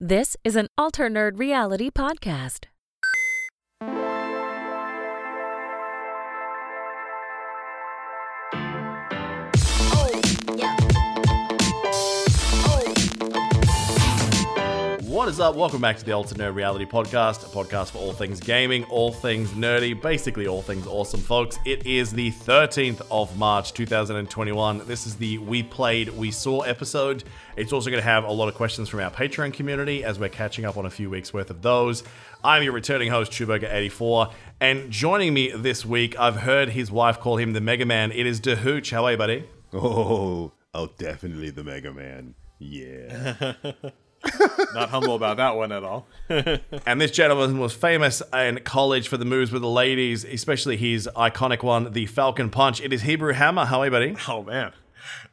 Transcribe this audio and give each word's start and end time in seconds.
This 0.00 0.36
is 0.44 0.54
an 0.54 0.68
Alter 0.78 1.10
Nerd 1.10 1.40
Reality 1.40 1.90
podcast. 1.90 2.66
What 15.28 15.34
is 15.34 15.40
up? 15.40 15.56
Welcome 15.56 15.82
back 15.82 15.98
to 15.98 16.06
the 16.06 16.12
Nerd 16.12 16.54
Reality 16.54 16.86
Podcast, 16.86 17.44
a 17.44 17.54
podcast 17.54 17.90
for 17.90 17.98
all 17.98 18.14
things 18.14 18.40
gaming, 18.40 18.84
all 18.84 19.12
things 19.12 19.50
nerdy, 19.50 20.00
basically 20.00 20.46
all 20.46 20.62
things 20.62 20.86
awesome, 20.86 21.20
folks. 21.20 21.58
It 21.66 21.86
is 21.86 22.10
the 22.10 22.30
13th 22.30 23.02
of 23.10 23.36
March 23.36 23.74
2021. 23.74 24.86
This 24.86 25.06
is 25.06 25.16
the 25.16 25.36
We 25.36 25.62
Played, 25.62 26.08
We 26.16 26.30
Saw 26.30 26.62
episode. 26.62 27.24
It's 27.58 27.74
also 27.74 27.90
going 27.90 28.00
to 28.00 28.08
have 28.08 28.24
a 28.24 28.32
lot 28.32 28.48
of 28.48 28.54
questions 28.54 28.88
from 28.88 29.00
our 29.00 29.10
Patreon 29.10 29.52
community 29.52 30.02
as 30.02 30.18
we're 30.18 30.30
catching 30.30 30.64
up 30.64 30.78
on 30.78 30.86
a 30.86 30.90
few 30.90 31.10
weeks 31.10 31.34
worth 31.34 31.50
of 31.50 31.60
those. 31.60 32.04
I'm 32.42 32.62
your 32.62 32.72
returning 32.72 33.10
host, 33.10 33.30
Chewburger84, 33.30 34.32
and 34.62 34.90
joining 34.90 35.34
me 35.34 35.52
this 35.54 35.84
week, 35.84 36.18
I've 36.18 36.36
heard 36.36 36.70
his 36.70 36.90
wife 36.90 37.20
call 37.20 37.36
him 37.36 37.52
the 37.52 37.60
Mega 37.60 37.84
Man. 37.84 38.12
It 38.12 38.24
is 38.24 38.40
Dahooch. 38.40 38.92
How 38.92 39.04
are 39.04 39.10
you, 39.10 39.18
buddy? 39.18 39.44
Oh, 39.74 39.78
oh, 39.78 40.52
oh 40.72 40.88
definitely 40.96 41.50
the 41.50 41.64
Mega 41.64 41.92
Man. 41.92 42.34
Yeah. 42.58 43.52
Not 44.74 44.90
humble 44.90 45.14
about 45.14 45.36
that 45.36 45.56
one 45.56 45.72
at 45.72 45.84
all. 45.84 46.06
And 46.86 47.00
this 47.00 47.10
gentleman 47.10 47.58
was 47.58 47.74
famous 47.74 48.22
in 48.32 48.60
college 48.60 49.08
for 49.08 49.16
the 49.16 49.24
moves 49.24 49.52
with 49.52 49.62
the 49.62 49.68
ladies, 49.68 50.24
especially 50.24 50.76
his 50.76 51.08
iconic 51.16 51.62
one, 51.62 51.92
the 51.92 52.06
Falcon 52.06 52.50
Punch. 52.50 52.80
It 52.80 52.92
is 52.92 53.02
Hebrew 53.02 53.32
Hammer. 53.32 53.64
How 53.64 53.80
are 53.80 53.86
you, 53.86 53.90
buddy? 53.90 54.16
oh 54.28 54.42
man, 54.42 54.72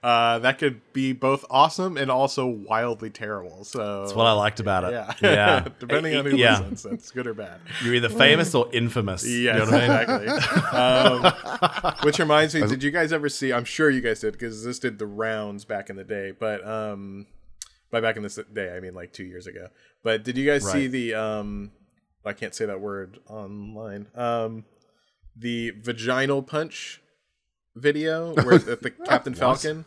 uh, 0.04 0.40
that 0.40 0.60
could 0.60 0.82
be 0.94 1.14
both 1.14 1.46
awesome 1.50 1.98
and 1.98 2.12
also 2.12 2.46
wildly 2.46 3.10
terrible. 3.10 3.64
So 3.64 4.02
That's 4.02 4.14
what 4.14 4.28
I 4.28 4.34
liked 4.34 4.60
about 4.60 4.84
it. 4.86 4.92
Yeah, 4.92 5.14
Yeah. 5.22 5.68
Depending 5.80 6.16
on 6.16 6.26
who 6.26 6.38
yeah. 6.38 6.60
listens, 6.60 6.84
that's 6.84 7.12
good 7.12 7.28
or 7.28 7.34
bad. 7.34 7.60
You're 7.84 7.96
either 7.96 8.10
famous 8.10 8.54
or 8.54 8.70
infamous. 8.72 9.26
You 9.26 9.54
know 9.54 9.66
what 9.66 9.74
I 9.74 10.06
mean? 10.06 10.38
exactly. 10.38 10.78
um, 10.78 11.96
which 12.04 12.20
reminds 12.20 12.56
me, 12.56 12.68
did 12.68 12.84
you 12.84 12.92
guys 12.92 13.12
ever 13.12 13.30
see? 13.30 13.52
I'm 13.52 13.66
sure 13.66 13.90
you 13.90 14.02
guys 14.02 14.20
did 14.20 14.34
because 14.34 14.64
this 14.64 14.80
did 14.80 15.00
the 15.00 15.08
rounds 15.08 15.66
back 15.66 15.90
in 15.90 15.96
the 15.96 16.04
day. 16.04 16.32
But 16.38 16.66
um, 16.68 17.26
by 17.92 18.02
back 18.02 18.18
in 18.18 18.24
this 18.24 18.40
day, 18.54 18.76
I 18.76 18.80
mean 18.80 18.94
like 18.94 19.14
two 19.14 19.26
years 19.26 19.48
ago. 19.48 19.70
But 20.04 20.24
did 20.24 20.38
you 20.38 20.46
guys 20.46 20.70
see 20.70 20.88
the 20.88 21.14
um? 21.16 21.72
I 22.26 22.34
can't 22.34 22.56
say 22.56 22.66
that 22.66 22.82
word 22.82 23.20
online. 23.28 24.08
Um, 24.16 24.66
the 25.36 25.72
vaginal 25.72 26.42
punch 26.42 27.02
video 27.76 28.34
where 28.44 28.58
the 28.58 28.92
Captain 29.06 29.34
Falcon. 29.34 29.86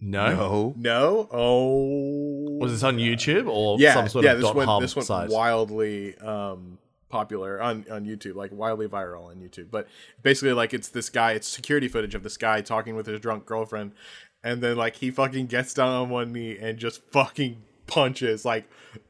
No. 0.00 0.74
No. 0.76 1.28
Oh. 1.30 2.58
Was 2.60 2.72
this 2.72 2.82
on 2.82 2.96
YouTube 2.96 3.48
or 3.48 3.78
yeah, 3.78 3.94
some 3.94 4.08
sort 4.08 4.24
yeah, 4.24 4.32
of 4.32 4.38
this 4.38 4.46
dot 4.46 4.56
went 4.56 4.80
this 4.80 4.96
went 4.96 5.06
site? 5.06 5.30
wildly 5.30 6.16
um, 6.18 6.78
popular 7.08 7.62
on 7.62 7.84
on 7.90 8.04
YouTube, 8.04 8.34
like 8.34 8.50
wildly 8.52 8.88
viral 8.88 9.26
on 9.26 9.36
YouTube. 9.36 9.70
But 9.70 9.86
basically, 10.22 10.54
like 10.54 10.74
it's 10.74 10.88
this 10.88 11.08
guy, 11.08 11.32
it's 11.32 11.46
security 11.46 11.86
footage 11.86 12.16
of 12.16 12.24
this 12.24 12.36
guy 12.36 12.62
talking 12.62 12.96
with 12.96 13.06
his 13.06 13.20
drunk 13.20 13.46
girlfriend, 13.46 13.92
and 14.44 14.60
then 14.62 14.76
like 14.76 14.96
he 14.96 15.10
fucking 15.10 15.46
gets 15.46 15.74
down 15.74 15.88
on 15.88 16.10
one 16.10 16.32
knee 16.32 16.56
and 16.58 16.78
just 16.78 17.02
fucking 17.10 17.56
punches 17.86 18.44
like 18.44 18.64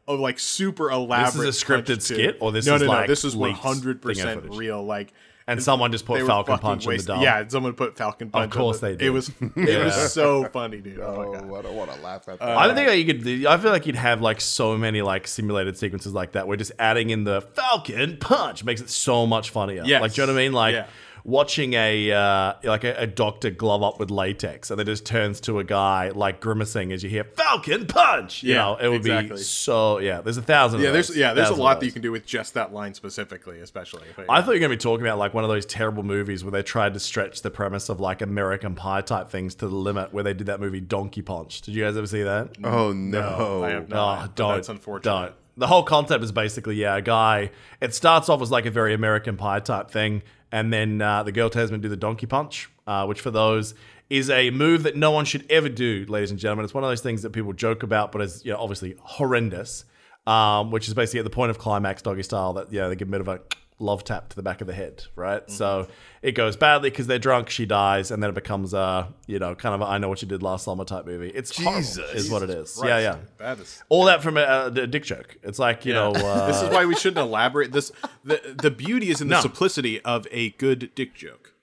oh 0.08 0.14
like 0.14 0.38
super 0.38 0.90
elaborate. 0.90 1.32
This 1.44 1.56
is 1.56 1.62
a 1.62 1.64
scripted 1.66 1.86
punch, 1.86 2.08
too. 2.08 2.14
skit, 2.14 2.36
or 2.40 2.52
this 2.52 2.66
no, 2.66 2.74
is 2.76 2.82
no, 2.82 2.86
no, 2.88 2.92
like 2.92 3.06
This 3.08 3.24
is 3.24 3.36
one 3.36 3.52
hundred 3.52 4.02
percent 4.02 4.44
real. 4.50 4.82
Like 4.84 5.12
And 5.46 5.62
someone 5.62 5.92
just 5.92 6.04
put 6.06 6.24
Falcon 6.26 6.54
fucking 6.54 6.62
Punch 6.62 6.82
in 6.84 6.88
the 6.88 6.94
wasted- 6.94 7.06
dump. 7.08 7.22
Yeah, 7.22 7.46
someone 7.48 7.72
put 7.74 7.96
Falcon 7.96 8.30
Punch. 8.30 8.52
on 8.54 8.58
course 8.58 8.80
the- 8.80 8.88
they 8.88 8.96
did. 8.96 9.02
It 9.06 9.10
was 9.10 9.28
it 9.28 9.52
Yeah. 9.56 9.84
was 9.84 10.12
so 10.12 10.44
funny, 10.46 10.80
dude. 10.80 11.00
Oh, 11.00 11.16
my 11.16 11.24
oh, 11.24 11.32
god. 11.32 11.44
Oh, 11.50 11.54
I 11.56 11.62
don't 11.62 11.76
want 11.76 11.92
to 11.92 12.00
laugh 12.00 12.28
at 12.28 12.38
that. 12.38 12.44
Uh, 12.48 12.58
I 12.58 12.66
don't 12.66 12.76
think 12.76 12.88
that 12.88 12.98
you 12.98 13.06
could. 13.06 13.46
I 13.46 13.56
feel 13.58 13.70
like 13.70 13.86
you'd 13.86 13.96
have 13.96 14.20
like 14.20 14.40
so 14.40 14.76
many 14.76 15.02
like 15.02 15.26
simulated 15.26 15.76
sequences 15.76 16.12
like 16.12 16.32
that. 16.32 16.46
Where 16.48 16.56
just 16.56 16.72
adding 16.78 17.10
in 17.10 17.24
the 17.24 17.40
Falcon 17.40 18.16
Punch 18.18 18.64
makes 18.64 18.80
it 18.80 18.90
so 18.90 19.26
much 19.26 19.50
funnier. 19.50 19.82
Yes. 19.84 20.00
Like, 20.02 20.12
do 20.14 20.20
you 20.22 20.26
know 20.26 20.32
what 20.32 20.40
I 20.40 20.42
mean? 20.44 20.52
Like 20.52 20.74
Yeah. 20.74 20.86
Watching 21.24 21.74
a 21.74 22.10
uh, 22.12 22.54
like 22.64 22.84
a, 22.84 22.94
a 22.96 23.06
doctor 23.06 23.50
glove 23.50 23.82
up 23.82 23.98
with 24.00 24.10
latex, 24.10 24.70
and 24.70 24.78
then 24.78 24.86
just 24.86 25.06
turns 25.06 25.40
to 25.42 25.58
a 25.58 25.64
guy 25.64 26.10
like 26.14 26.40
grimacing 26.40 26.92
as 26.92 27.02
you 27.02 27.10
hear 27.10 27.24
Falcon 27.24 27.86
Punch. 27.86 28.42
You 28.42 28.54
Yeah, 28.54 28.58
know, 28.62 28.76
it 28.76 28.88
would 28.88 28.96
exactly. 28.98 29.36
be 29.36 29.42
so. 29.42 29.98
Yeah, 29.98 30.20
there's 30.20 30.36
a 30.36 30.42
thousand. 30.42 30.80
Yeah, 30.80 30.88
of 30.88 30.92
there's 30.94 31.16
yeah, 31.16 31.34
there's 31.34 31.48
a 31.48 31.50
Thousand 31.50 31.64
lot 31.64 31.80
that 31.80 31.86
you 31.86 31.92
can 31.92 32.02
do 32.02 32.12
with 32.12 32.26
just 32.26 32.54
that 32.54 32.72
line 32.72 32.94
specifically, 32.94 33.60
especially. 33.60 34.02
But, 34.16 34.26
I 34.28 34.40
thought 34.40 34.52
you 34.52 34.60
were 34.60 34.66
going 34.66 34.70
to 34.70 34.76
be 34.76 34.82
talking 34.82 35.06
about 35.06 35.18
like 35.18 35.34
one 35.34 35.44
of 35.44 35.50
those 35.50 35.66
terrible 35.66 36.02
movies 36.02 36.44
where 36.44 36.50
they 36.52 36.62
tried 36.62 36.94
to 36.94 37.00
stretch 37.00 37.42
the 37.42 37.50
premise 37.50 37.88
of 37.88 38.00
like 38.00 38.22
American 38.22 38.74
Pie 38.74 39.02
type 39.02 39.28
things 39.30 39.54
to 39.56 39.68
the 39.68 39.74
limit, 39.76 40.12
where 40.12 40.24
they 40.24 40.34
did 40.34 40.46
that 40.48 40.60
movie 40.60 40.80
Donkey 40.80 41.22
Punch. 41.22 41.60
Did 41.62 41.74
you 41.74 41.84
guys 41.84 41.96
ever 41.96 42.06
see 42.06 42.22
that? 42.22 42.56
oh 42.64 42.92
no. 42.92 43.62
I 43.64 43.70
have 43.70 43.88
No, 43.88 43.96
not. 43.96 44.20
but 44.22 44.34
don't. 44.36 44.54
That's 44.56 44.68
unfortunate. 44.68 45.02
Don't. 45.10 45.34
The 45.54 45.66
whole 45.66 45.82
concept 45.82 46.24
is 46.24 46.32
basically, 46.32 46.76
yeah, 46.76 46.96
a 46.96 47.02
guy. 47.02 47.50
It 47.80 47.94
starts 47.94 48.30
off 48.30 48.40
as 48.40 48.50
like 48.50 48.64
a 48.64 48.70
very 48.70 48.94
American 48.94 49.36
Pie 49.36 49.60
type 49.60 49.90
thing, 49.90 50.22
and 50.52 50.72
then 50.72 51.00
uh, 51.00 51.22
the 51.22 51.32
girl 51.32 51.50
to 51.50 51.78
do 51.78 51.88
the 51.88 51.96
donkey 51.96 52.26
punch, 52.26 52.70
uh, 52.86 53.06
which 53.06 53.20
for 53.20 53.30
those 53.30 53.74
is 54.10 54.28
a 54.28 54.50
move 54.50 54.82
that 54.82 54.94
no 54.94 55.10
one 55.10 55.24
should 55.24 55.50
ever 55.50 55.70
do, 55.70 56.04
ladies 56.06 56.30
and 56.30 56.38
gentlemen. 56.38 56.64
It's 56.64 56.74
one 56.74 56.84
of 56.84 56.90
those 56.90 57.00
things 57.00 57.22
that 57.22 57.30
people 57.30 57.54
joke 57.54 57.82
about, 57.82 58.12
but 58.12 58.20
is 58.20 58.44
you 58.44 58.52
know, 58.52 58.58
obviously 58.58 58.94
horrendous. 59.00 59.86
Um, 60.24 60.70
which 60.70 60.86
is 60.86 60.94
basically 60.94 61.18
at 61.18 61.24
the 61.24 61.30
point 61.30 61.50
of 61.50 61.58
climax, 61.58 62.00
doggy 62.00 62.22
style, 62.22 62.52
that 62.52 62.72
yeah, 62.72 62.86
they 62.86 62.94
give 62.94 63.08
a 63.08 63.10
bit 63.10 63.20
of 63.20 63.26
a 63.26 63.40
love 63.82 64.04
tap 64.04 64.28
to 64.30 64.36
the 64.36 64.42
back 64.42 64.60
of 64.60 64.66
the 64.66 64.72
head, 64.72 65.04
right? 65.16 65.48
So 65.50 65.88
it 66.22 66.32
goes 66.32 66.56
badly 66.56 66.88
because 66.88 67.06
they're 67.06 67.18
drunk, 67.18 67.50
she 67.50 67.66
dies, 67.66 68.10
and 68.10 68.22
then 68.22 68.30
it 68.30 68.34
becomes 68.34 68.72
a 68.72 69.12
you 69.26 69.38
know 69.38 69.54
kind 69.54 69.74
of 69.74 69.80
a, 69.82 69.90
I 69.90 69.98
know 69.98 70.08
what 70.08 70.22
you 70.22 70.28
did 70.28 70.42
last 70.42 70.64
summer 70.64 70.84
type 70.84 71.04
movie. 71.04 71.28
It's 71.30 71.56
horrible, 71.56 71.80
Jesus. 71.80 72.14
is 72.14 72.30
what 72.30 72.42
it 72.42 72.50
is. 72.50 72.74
Christ, 72.74 72.88
yeah, 72.88 72.98
yeah. 73.00 73.16
That 73.38 73.58
is. 73.58 73.82
All 73.88 74.04
that 74.04 74.22
from 74.22 74.36
a, 74.36 74.70
a 74.74 74.86
dick 74.86 75.04
joke. 75.04 75.36
It's 75.42 75.58
like 75.58 75.84
you 75.84 75.92
know. 75.92 76.12
Uh, 76.12 76.46
this 76.50 76.62
is 76.62 76.70
why 76.70 76.86
we 76.86 76.94
shouldn't 76.94 77.18
elaborate. 77.26 77.72
This 77.72 77.92
the 78.24 78.56
the 78.56 78.70
beauty 78.70 79.10
is 79.10 79.20
in 79.20 79.28
the 79.28 79.36
No. 79.36 79.40
simplicity 79.42 80.00
of 80.02 80.26
a 80.30 80.50
good 80.50 80.94
dick 80.94 81.14
joke. 81.14 81.54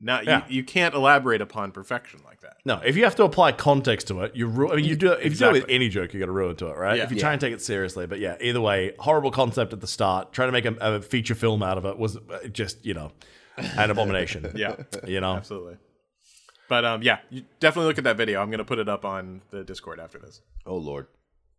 Now 0.00 0.20
you, 0.20 0.26
Yeah. 0.28 0.44
you 0.48 0.62
can't 0.62 0.94
elaborate 0.94 1.40
upon 1.40 1.72
perfection 1.72 2.20
like 2.24 2.40
that. 2.42 2.56
no, 2.66 2.80
if 2.84 2.96
you 2.96 3.04
have 3.04 3.14
to 3.16 3.24
apply 3.24 3.52
context 3.52 4.08
to 4.08 4.20
it, 4.22 4.36
you. 4.36 4.46
Ru- 4.46 4.70
I 4.72 4.76
mean, 4.76 4.84
you 4.84 4.94
do. 4.96 5.12
If 5.12 5.32
you 5.32 5.38
do 5.38 5.48
it 5.48 5.52
with 5.52 5.64
any 5.70 5.88
joke, 5.88 6.12
you 6.12 6.20
got 6.20 6.26
to 6.26 6.32
ruin 6.32 6.54
to 6.56 6.66
it, 6.66 6.76
right? 6.76 6.98
Yeah. 6.98 7.04
If 7.04 7.10
you 7.12 7.18
try 7.18 7.32
and 7.32 7.40
take 7.40 7.54
it 7.54 7.62
seriously, 7.62 8.06
but 8.06 8.18
yeah, 8.18 8.36
either 8.40 8.60
way, 8.60 8.92
horrible 8.98 9.30
concept 9.30 9.72
at 9.72 9.80
the 9.80 9.86
start. 9.86 10.32
Trying 10.32 10.48
to 10.48 10.52
make 10.52 10.66
a, 10.66 10.74
a 10.80 11.00
feature 11.00 11.34
film 11.34 11.62
out 11.62 11.78
of 11.78 11.86
it 11.86 11.98
was 11.98 12.16
uh, 12.16 12.46
just 12.52 12.84
you 12.84 12.92
know 12.94 13.12
an 13.56 13.90
abomination. 13.90 14.52
Yeah, 14.54 14.76
you 15.06 15.20
know. 15.20 15.34
absolutely. 15.34 15.78
But 16.68 16.84
um, 16.84 17.02
yeah, 17.02 17.18
you 17.30 17.44
definitely 17.60 17.88
look 17.88 17.98
at 17.98 18.04
that 18.04 18.16
video. 18.18 18.42
I'm 18.42 18.50
gonna 18.50 18.64
put 18.64 18.78
it 18.78 18.88
up 18.88 19.04
on 19.06 19.40
the 19.50 19.64
Discord 19.64 19.98
after 20.00 20.18
this. 20.18 20.42
Oh 20.66 20.76
lord. 20.76 21.06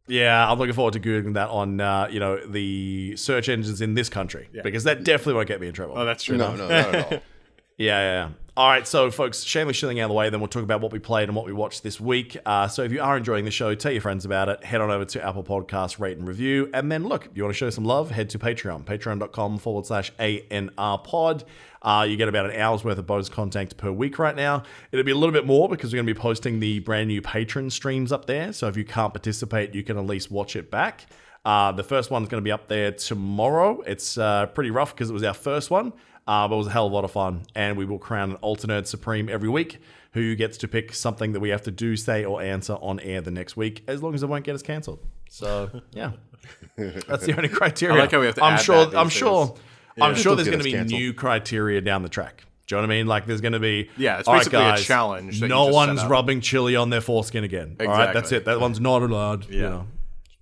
Yeah, 0.10 0.50
I'm 0.50 0.58
looking 0.60 0.74
forward 0.76 0.94
to 0.94 1.00
googling 1.00 1.34
that 1.34 1.50
on 1.50 1.82
uh, 1.82 2.08
you 2.12 2.20
know 2.20 2.38
the 2.46 3.16
search 3.18 3.50
engines 3.50 3.82
in 3.82 3.94
this 3.96 4.10
country 4.10 4.48
because 4.64 4.84
that 4.86 5.04
definitely 5.04 5.34
won't 5.34 5.48
get 5.48 5.60
me 5.60 5.68
in 5.68 5.74
trouble. 5.74 5.98
Oh, 5.98 6.06
that's 6.06 6.24
true. 6.24 6.38
No, 6.38 6.56
no, 6.56 6.68
not 6.68 6.72
at 6.96 7.12
all. 7.14 7.20
Yeah, 7.78 8.00
yeah. 8.00 8.30
All 8.58 8.68
right, 8.68 8.88
so 8.88 9.12
folks, 9.12 9.44
shameless 9.44 9.78
shilling 9.78 10.00
out 10.00 10.06
of 10.06 10.10
the 10.10 10.16
way, 10.16 10.32
then 10.32 10.40
we'll 10.40 10.48
talk 10.48 10.64
about 10.64 10.82
what 10.82 10.92
we 10.92 10.98
played 10.98 11.30
and 11.30 11.36
what 11.36 11.46
we 11.46 11.54
watched 11.54 11.84
this 11.84 12.02
week. 12.02 12.36
Uh, 12.44 12.68
so 12.68 12.82
if 12.82 12.92
you 12.92 13.00
are 13.00 13.16
enjoying 13.16 13.46
the 13.46 13.52
show, 13.52 13.76
tell 13.76 13.92
your 13.92 14.02
friends 14.02 14.26
about 14.26 14.50
it. 14.50 14.64
Head 14.64 14.82
on 14.82 14.90
over 14.90 15.06
to 15.06 15.24
Apple 15.24 15.44
Podcasts, 15.44 16.00
rate 16.00 16.18
and 16.18 16.28
review. 16.28 16.68
And 16.74 16.92
then 16.92 17.04
look, 17.04 17.28
if 17.28 17.38
you 17.38 17.44
want 17.44 17.54
to 17.54 17.58
show 17.58 17.70
some 17.70 17.86
love, 17.86 18.10
head 18.10 18.32
to 18.32 18.40
Patreon, 18.40 18.84
patreon.com 18.84 19.60
forward 19.60 19.86
slash 19.86 20.12
ANR 20.14 21.04
pod. 21.04 21.44
Uh, 21.84 22.08
you 22.10 22.18
get 22.18 22.28
about 22.28 22.48
an 22.50 22.60
hour's 22.60 22.84
worth 22.84 22.98
of 22.98 23.06
bonus 23.06 23.30
content 23.30 23.78
per 23.78 23.92
week 23.92 24.18
right 24.18 24.36
now. 24.36 24.64
It'll 24.92 25.06
be 25.06 25.12
a 25.12 25.16
little 25.16 25.34
bit 25.34 25.46
more 25.46 25.70
because 25.70 25.94
we're 25.94 25.98
going 25.98 26.08
to 26.08 26.14
be 26.16 26.20
posting 26.20 26.60
the 26.60 26.80
brand 26.80 27.10
new 27.10 27.22
patron 27.22 27.70
streams 27.70 28.12
up 28.12 28.26
there. 28.26 28.54
So 28.54 28.68
if 28.68 28.76
you 28.76 28.86
can't 28.86 29.14
participate, 29.14 29.76
you 29.76 29.84
can 29.84 30.00
at 30.00 30.06
least 30.08 30.32
watch 30.32 30.56
it 30.56 30.72
back. 30.72 31.06
Uh, 31.46 31.72
the 31.74 31.84
first 31.84 32.10
one's 32.10 32.28
going 32.28 32.42
to 32.42 32.46
be 32.46 32.52
up 32.52 32.68
there 32.68 32.92
tomorrow. 32.92 33.82
It's 33.82 34.18
uh, 34.18 34.48
pretty 34.48 34.72
rough 34.72 34.96
because 34.96 35.12
it 35.12 35.14
was 35.14 35.24
our 35.24 35.36
first 35.36 35.70
one, 35.70 35.94
uh, 36.28 36.48
but 36.48 36.56
it 36.56 36.58
was 36.58 36.68
a 36.68 36.72
hell 36.72 36.86
of 36.88 36.92
a 36.92 36.96
lot 36.96 37.04
of 37.06 37.12
fun. 37.12 37.44
And 37.56 37.78
we 37.78 37.86
will 37.86 38.00
crown 38.00 38.32
an 38.32 38.38
alternate 38.38 38.88
supreme 38.88 39.30
every 39.30 39.50
week 39.50 39.80
who 40.14 40.36
gets 40.36 40.58
to 40.60 40.68
pick 40.68 40.94
something 40.94 41.32
that 41.34 41.40
we 41.40 41.50
have 41.50 41.62
to 41.64 41.72
do, 41.72 41.96
say, 41.96 42.26
or 42.26 42.42
answer 42.42 42.74
on 42.74 43.00
air 43.02 43.22
the 43.22 43.32
next 43.32 43.56
week, 43.58 43.84
as 43.88 44.02
long 44.02 44.14
as 44.16 44.24
it 44.24 44.28
won't 44.28 44.44
get 44.44 44.56
us 44.56 44.62
cancelled. 44.64 45.00
So 45.30 45.82
yeah, 45.92 46.12
that's 46.78 47.26
the 47.26 47.36
only 47.36 47.50
criteria. 47.50 47.96
I 47.96 48.00
like 48.00 48.12
how 48.12 48.20
we 48.20 48.26
have 48.28 48.36
to 48.36 48.44
I'm 48.44 48.54
add 48.54 48.62
sure. 48.62 48.86
that 48.86 48.98
I'm 48.98 49.08
days. 49.08 49.14
sure. 49.14 49.56
I'm 50.00 50.16
sure 50.16 50.36
there's 50.36 50.48
going 50.48 50.60
to 50.60 50.64
be 50.64 50.72
cancelled. 50.74 51.00
new 51.00 51.14
criteria 51.14 51.82
down 51.82 52.04
the 52.04 52.10
track. 52.10 52.44
Do 52.68 52.76
you 52.76 52.82
know 52.82 52.88
what 52.88 52.94
I 52.94 52.98
mean? 52.98 53.08
Like 53.08 53.26
there's 53.26 53.42
going 53.42 53.54
to 53.54 53.60
be 53.60 53.90
Yeah, 53.98 54.20
it's 54.20 54.28
"All 54.28 54.34
right, 54.34 54.40
basically 54.42 54.60
a 54.60 54.72
guys, 54.72 54.84
challenge 54.86 55.40
that 55.40 55.48
No 55.48 55.68
one's 55.68 56.04
rubbing 56.06 56.42
chili 56.42 56.76
on 56.76 56.90
their 56.90 57.02
foreskin 57.02 57.44
again. 57.44 57.78
All 57.80 57.86
right, 57.88 58.14
that's 58.14 58.32
it. 58.32 58.46
That 58.46 58.60
one's 58.60 58.80
not 58.80 59.02
allowed. 59.02 59.50
You 59.50 59.62
Yeah. 59.62 59.70
know. 59.70 59.88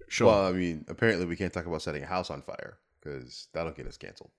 Sure. 0.07 0.27
Well, 0.27 0.45
I 0.47 0.51
mean, 0.51 0.85
apparently 0.87 1.25
we 1.25 1.35
can't 1.35 1.51
talk 1.53 1.65
about 1.65 1.81
setting 1.81 2.03
a 2.03 2.05
house 2.05 2.29
on 2.29 2.41
fire 2.41 2.77
because 3.01 3.47
that'll 3.53 3.71
get 3.73 3.87
us 3.87 3.97
canceled. 3.97 4.29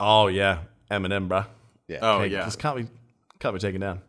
Oh 0.00 0.26
yeah, 0.28 0.58
Eminem, 0.90 1.28
bruh. 1.28 1.46
Yeah. 1.86 1.98
Oh 2.02 2.18
Okay, 2.20 2.32
yeah. 2.32 2.44
This 2.44 2.56
can't 2.56 2.76
be 2.76 2.86
can't 3.38 3.54
be 3.54 3.60
taken 3.60 3.80
down. 3.80 4.00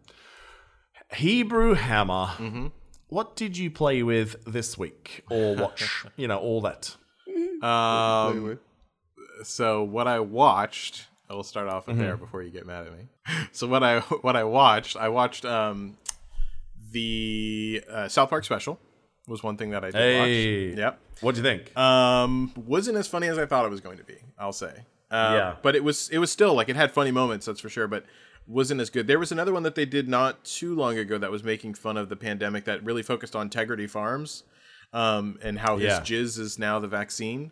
Hebrew 1.14 1.74
Hammer. 1.74 2.28
Mm-hmm. 2.38 2.68
What 3.08 3.36
did 3.36 3.58
you 3.58 3.72
play 3.72 4.04
with 4.04 4.36
this 4.46 4.78
week 4.78 5.24
or 5.30 5.56
watch? 5.56 6.06
you 6.16 6.28
know, 6.28 6.38
all 6.40 6.62
that. 6.62 6.96
Um, 7.64 8.44
Wait, 8.44 8.50
wait. 8.50 8.58
so 9.46 9.84
what 9.84 10.08
I 10.08 10.20
watched, 10.20 11.08
I 11.30 11.34
will 11.34 11.44
start 11.44 11.68
off 11.68 11.88
with 11.88 11.96
Mm-hmm. 11.96 12.06
there 12.06 12.18
before 12.18 12.42
you 12.44 12.52
get 12.52 12.66
mad 12.66 12.86
at 12.88 12.94
me. 12.94 13.08
So 13.52 13.68
what 13.68 13.84
I 13.84 14.00
what 14.00 14.36
I 14.36 14.44
watched, 14.44 14.96
I 14.98 15.10
watched 15.10 15.46
um 15.46 15.98
the 16.92 17.84
uh, 17.90 18.08
South 18.08 18.30
Park 18.30 18.44
special, 18.46 18.80
was 19.28 19.44
one 19.44 19.58
thing 19.58 19.72
that 19.72 19.84
I 19.84 19.92
did 19.92 19.96
Hey. 19.96 20.70
watch. 20.70 20.78
Yep. 20.78 21.00
What 21.22 21.36
do 21.36 21.42
you 21.42 21.44
think? 21.44 21.78
Um, 21.78 22.52
wasn't 22.56 22.98
as 22.98 23.08
funny 23.08 23.28
as 23.28 23.38
I 23.38 23.46
thought 23.46 23.66
it 23.66 23.70
was 23.72 23.82
going 23.82 23.98
to 23.98 24.04
be. 24.04 24.16
I'll 24.38 24.54
say. 24.54 24.72
Uh, 25.12 25.34
Yeah. 25.36 25.56
But 25.62 25.76
it 25.76 25.84
was. 25.84 26.10
It 26.10 26.20
was 26.20 26.32
still 26.32 26.54
like 26.54 26.70
it 26.70 26.76
had 26.76 26.92
funny 26.92 27.12
moments. 27.12 27.46
That's 27.46 27.60
for 27.60 27.70
sure. 27.70 27.88
But 27.88 28.06
wasn't 28.48 28.82
as 28.82 28.90
good. 28.90 29.06
There 29.08 29.20
was 29.20 29.32
another 29.32 29.54
one 29.54 29.64
that 29.64 29.76
they 29.76 29.86
did 29.86 30.08
not 30.10 30.44
too 30.44 30.74
long 30.76 30.98
ago 30.98 31.18
that 31.20 31.30
was 31.32 31.44
making 31.44 31.76
fun 31.76 31.98
of 31.98 32.10
the 32.10 32.16
pandemic 32.16 32.66
that 32.66 32.84
really 32.84 33.04
focused 33.04 33.36
on 33.36 33.48
Tegridy 33.50 33.88
Farms, 33.90 34.44
um, 34.92 35.38
and 35.44 35.60
how 35.60 35.78
Yeah. 35.78 36.00
his 36.00 36.10
jizz 36.10 36.40
is 36.40 36.58
now 36.60 36.80
the 36.80 36.88
vaccine. 36.88 37.52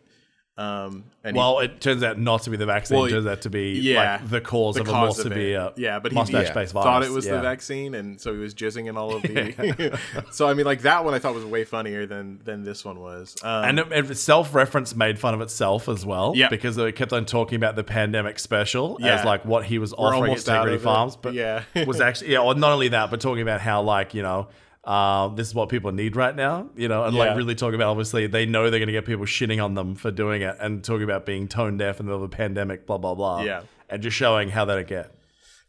Um, 0.57 1.04
and 1.24 1.36
he- 1.36 1.39
well, 1.39 1.59
it 1.59 1.80
turns 1.81 2.01
out 2.01 2.18
not 2.18 2.42
to 2.44 2.50
be 2.50 2.57
the 2.57 2.65
vaccine. 2.65 2.98
Well, 2.98 3.06
it 3.06 3.12
turns 3.12 3.27
out 3.27 3.42
to 3.42 3.50
be 3.51 3.74
yeah, 3.74 4.19
like 4.21 4.30
the 4.31 4.42
cause 4.42 4.74
the 4.75 4.81
of 4.81 4.89
a 4.89 4.92
more 4.92 5.07
of 5.09 5.13
severe 5.13 5.71
yeah, 5.75 6.00
but 6.00 6.12
he 6.12 6.15
mustache-based 6.18 6.74
yeah, 6.74 6.81
virus. 6.81 6.83
thought 6.83 7.04
it 7.04 7.12
was 7.15 7.27
Yeah. 7.27 7.36
the 7.36 7.42
vaccine, 7.42 7.94
and 7.94 8.19
so 8.19 8.33
he 8.33 8.39
was 8.39 8.56
jizzing 8.56 8.88
in 8.89 8.98
all 8.98 9.15
of 9.15 9.21
the. 9.21 10.00
so 10.31 10.48
I 10.48 10.56
mean, 10.56 10.65
like 10.65 10.81
that 10.81 11.06
one, 11.06 11.13
I 11.13 11.19
thought 11.19 11.36
was 11.36 11.45
way 11.45 11.63
funnier 11.63 12.07
than 12.07 12.39
than 12.44 12.63
this 12.63 12.83
one 12.83 13.00
was. 13.00 13.36
Um, 13.44 13.65
And 13.65 13.80
it, 13.80 13.92
it 14.09 14.18
self-reference 14.18 14.95
made 14.95 15.19
fun 15.19 15.36
of 15.36 15.42
itself 15.42 15.88
as 15.88 16.04
well. 16.06 16.33
Yeah. 16.36 16.50
Because 16.50 16.75
they 16.75 16.92
kept 16.92 17.13
on 17.13 17.25
talking 17.25 17.56
about 17.57 17.75
the 17.75 17.83
pandemic 17.83 18.39
special 18.39 18.98
Yeah. 19.00 19.19
as 19.19 19.25
like 19.25 19.45
what 19.45 19.65
he 19.65 19.77
was 19.77 19.94
offering 19.94 20.31
at 20.31 20.39
Tegridy 20.39 20.75
it. 20.75 20.81
Farms. 20.81 21.15
But 21.18 21.36
Yeah. 21.36 21.63
was 21.86 22.01
actually 22.07 22.31
yeah, 22.31 22.39
or 22.39 22.56
not 22.56 22.71
only 22.71 22.88
that, 22.88 23.12
but 23.12 23.21
talking 23.21 23.44
about 23.44 23.62
how 23.62 23.83
like, 23.83 24.15
you 24.15 24.24
know, 24.24 24.48
uh, 24.88 25.28
this 25.36 25.48
is 25.48 25.54
what 25.54 25.68
people 25.69 25.92
need 25.92 26.16
right 26.16 26.36
now, 26.36 26.69
you 26.75 26.88
know, 26.88 27.04
and 27.04 27.13
Yeah. 27.16 27.25
like 27.25 27.38
really 27.38 27.56
talking 27.56 27.75
about 27.75 27.89
obviously 27.92 28.25
they 28.25 28.45
know 28.45 28.69
they're 28.69 28.80
gonna 28.80 28.94
get 28.94 29.06
people 29.06 29.25
shitting 29.25 29.63
on 29.63 29.74
them 29.75 29.95
for 29.95 30.10
doing 30.12 30.42
it 30.42 30.56
and 30.62 30.84
talking 30.84 31.04
about 31.04 31.25
being 31.25 31.48
tone 31.50 31.78
deaf 31.78 32.00
in 32.00 32.06
the 32.06 32.12
middle 32.12 32.24
of 32.24 32.31
a 32.31 32.36
pandemic, 32.36 32.88
blah 32.88 32.98
blah 32.98 33.13
blah. 33.13 33.42
Yeah. 33.44 33.63
And 33.89 34.01
just 34.01 34.16
showing 34.18 34.50
how 34.50 34.63
that'd 34.66 34.88
get. 34.88 35.12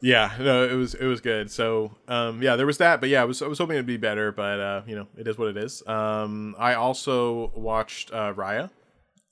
Yeah, 0.01 0.31
no, 0.39 0.63
it 0.65 0.75
was 0.75 0.95
it 0.95 1.07
was 1.07 1.21
good. 1.21 1.51
So, 1.51 1.97
um, 2.07 2.41
yeah, 2.41 2.55
there 2.55 2.67
was 2.67 2.79
that, 2.79 3.01
but 3.01 3.09
yeah, 3.09 3.21
I 3.23 3.25
was 3.25 3.43
I 3.43 3.49
was 3.49 3.59
hoping 3.59 3.75
it'd 3.75 3.87
be 3.87 3.97
better, 3.97 4.31
but 4.31 4.61
uh, 4.61 4.83
you 4.87 4.95
know, 4.95 5.09
it 5.17 5.27
is 5.27 5.37
what 5.37 5.49
it 5.49 5.57
is. 5.57 5.83
Um, 5.89 6.55
I 6.57 6.75
also 6.75 7.51
watched 7.57 8.13
uh, 8.13 8.33
Raya. 8.35 8.71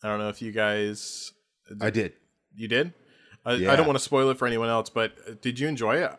I 0.02 0.08
don't 0.08 0.18
know 0.18 0.28
if 0.28 0.42
you 0.42 0.50
guys 0.50 1.32
I 1.80 1.90
did. 1.90 2.14
you 2.56 2.66
did. 2.66 2.92
I, 3.44 3.52
I 3.52 3.76
don't 3.76 3.86
want 3.86 3.96
to 3.96 4.02
spoil 4.04 4.28
it 4.30 4.38
for 4.38 4.46
anyone 4.48 4.68
else, 4.68 4.90
but 4.90 5.12
uh, 5.28 5.34
did 5.40 5.60
you 5.60 5.68
enjoy 5.68 5.96
it? 5.98 6.10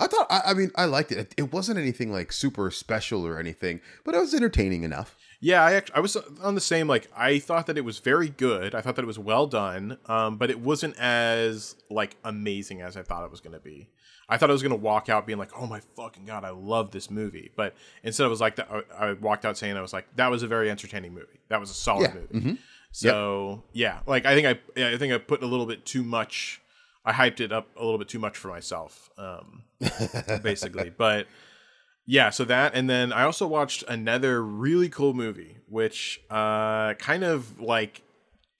I 0.00 0.06
thought. 0.06 0.26
I, 0.30 0.42
I 0.46 0.54
mean, 0.54 0.72
I 0.74 0.86
liked 0.86 1.12
it. 1.12 1.34
It 1.36 1.52
wasn't 1.52 1.78
anything 1.78 2.10
like 2.10 2.32
super 2.32 2.70
special 2.70 3.26
or 3.26 3.38
anything, 3.38 3.80
but 4.04 4.14
it 4.14 4.18
was 4.18 4.34
entertaining 4.34 4.82
enough. 4.82 5.16
Yeah, 5.42 5.62
I 5.64 5.72
actually, 5.72 5.96
I 5.96 6.00
was 6.00 6.16
on 6.42 6.54
the 6.54 6.60
same. 6.60 6.86
Like, 6.86 7.08
I 7.16 7.38
thought 7.38 7.66
that 7.66 7.78
it 7.78 7.84
was 7.84 7.98
very 7.98 8.28
good. 8.28 8.74
I 8.74 8.80
thought 8.82 8.96
that 8.96 9.02
it 9.02 9.06
was 9.06 9.18
well 9.18 9.46
done, 9.46 9.96
um, 10.06 10.36
but 10.36 10.50
it 10.50 10.60
wasn't 10.60 10.98
as 10.98 11.76
like 11.90 12.16
amazing 12.24 12.82
as 12.82 12.96
I 12.96 13.02
thought 13.02 13.24
it 13.24 13.30
was 13.30 13.40
going 13.40 13.54
to 13.54 13.60
be. 13.60 13.88
I 14.28 14.36
thought 14.36 14.50
I 14.50 14.52
was 14.52 14.62
going 14.62 14.70
to 14.70 14.76
walk 14.76 15.08
out 15.08 15.26
being 15.26 15.38
like, 15.38 15.50
"Oh 15.58 15.66
my 15.66 15.80
fucking 15.96 16.24
god, 16.24 16.44
I 16.44 16.50
love 16.50 16.90
this 16.92 17.10
movie," 17.10 17.50
but 17.56 17.74
instead, 18.02 18.26
it 18.26 18.28
was 18.28 18.40
like 18.40 18.56
that. 18.56 18.68
I, 18.70 19.08
I 19.08 19.12
walked 19.14 19.44
out 19.44 19.56
saying, 19.56 19.76
"I 19.76 19.80
was 19.80 19.92
like, 19.92 20.06
that 20.16 20.30
was 20.30 20.42
a 20.42 20.46
very 20.46 20.70
entertaining 20.70 21.14
movie. 21.14 21.40
That 21.48 21.58
was 21.60 21.70
a 21.70 21.74
solid 21.74 22.12
Yeah, 22.14 22.20
movie." 22.32 22.58
So 22.92 23.62
yeah, 23.72 24.00
like 24.06 24.26
I 24.26 24.34
think 24.34 24.46
I, 24.76 24.84
I 24.94 24.96
think 24.98 25.12
I 25.12 25.18
put 25.18 25.42
a 25.42 25.46
little 25.46 25.66
bit 25.66 25.84
too 25.86 26.02
much. 26.02 26.60
I 27.04 27.12
hyped 27.12 27.40
it 27.40 27.52
up 27.52 27.68
a 27.76 27.82
little 27.82 27.98
bit 27.98 28.08
too 28.08 28.18
much 28.18 28.36
for 28.36 28.48
myself, 28.48 29.10
um, 29.16 29.64
basically. 30.42 30.90
But 30.90 31.26
yeah, 32.06 32.30
so 32.30 32.44
that, 32.44 32.74
and 32.74 32.90
then 32.90 33.12
I 33.12 33.22
also 33.22 33.46
watched 33.46 33.84
another 33.88 34.42
really 34.42 34.88
cool 34.88 35.14
movie, 35.14 35.56
which 35.68 36.20
uh, 36.30 36.94
kind 36.94 37.24
of 37.24 37.60
like 37.60 38.02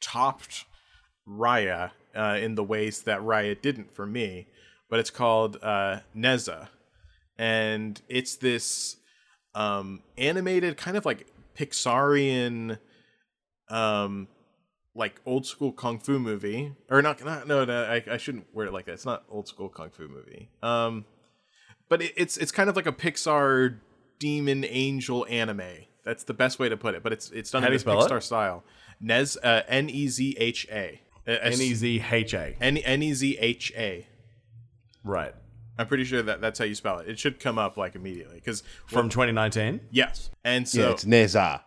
topped 0.01 0.65
Raya 1.29 1.91
uh, 2.15 2.39
in 2.41 2.55
the 2.55 2.65
ways 2.65 3.03
that 3.03 3.21
Raya 3.21 3.61
didn't 3.61 3.95
for 3.95 4.07
me. 4.07 4.47
But 4.89 4.99
it's 4.99 5.11
called 5.11 5.57
uh, 5.63 6.01
Nezha, 6.17 6.69
and 7.39 8.01
it's 8.09 8.37
this 8.37 8.97
um, 9.55 10.03
animated 10.19 10.77
kind 10.77 10.97
of 10.97 11.05
like 11.05 11.27
Pixarian, 11.57 12.79
um, 13.69 14.29
like 14.95 15.21
old 15.25 15.47
school 15.47 15.73
kung 15.73 15.99
fu 15.99 16.19
movie, 16.19 16.73
or 16.89 17.03
not? 17.03 17.25
not 17.25 17.47
no, 17.47 17.65
no, 17.65 17.85
I, 17.85 18.03
I 18.11 18.17
shouldn't 18.17 18.47
word 18.55 18.69
it 18.69 18.73
like 18.73 18.87
that. 18.87 18.93
It's 18.93 19.07
not 19.07 19.25
old 19.29 19.49
school 19.49 19.69
kung 19.69 19.91
fu 19.91 20.09
movie. 20.09 20.51
Um, 20.63 21.05
but 21.89 22.03
it, 22.03 22.13
it's 22.17 22.37
it's 22.37 22.53
kind 22.53 22.69
of 22.69 22.77
like 22.77 22.87
a 22.87 22.93
Pixar 22.93 23.79
demon 24.19 24.65
angel 24.65 25.27
anime. 25.29 25.63
That's 26.05 26.25
the 26.25 26.35
best 26.35 26.59
way 26.59 26.69
to 26.69 26.77
put 26.77 26.95
it. 26.95 27.03
But 27.03 27.13
it's 27.13 27.31
it's 27.31 27.51
done 27.51 27.63
How 27.63 27.69
in 27.69 27.73
do 27.73 27.75
this 27.75 27.83
spell 27.83 28.03
it? 28.05 28.11
Pixar 28.11 28.23
style. 28.23 28.65
Nez 29.01 29.37
uh, 29.43 29.63
N 29.69 29.89
E 29.91 30.09
Z 30.09 30.37
H 30.39 30.67
A. 30.71 31.01
Uh, 31.27 31.33
N 31.33 31.53
E 31.53 31.75
Z 31.75 32.05
H 32.11 32.35
A. 32.35 32.57
N 32.61 32.77
N 32.79 33.03
E 33.03 33.15
Z 33.15 33.39
H 33.39 33.73
A. 33.77 34.07
Right. 35.05 35.35
I'm 35.79 35.87
pretty 35.87 36.05
sure 36.05 36.21
that 36.23 36.43
that's 36.43 36.59
how 36.59 36.67
you 36.67 36.75
spell 36.75 36.99
it. 36.99 37.09
It 37.09 37.19
should 37.19 37.41
come 37.41 37.59
up 37.59 37.79
like 37.79 37.95
immediately 37.95 38.35
because 38.35 38.63
From 38.87 39.09
2019? 39.09 39.81
yes, 39.91 40.29
and 40.45 40.69
so 40.69 40.81
yeah, 40.81 40.91
it's 40.91 41.05
Nezha, 41.07 41.63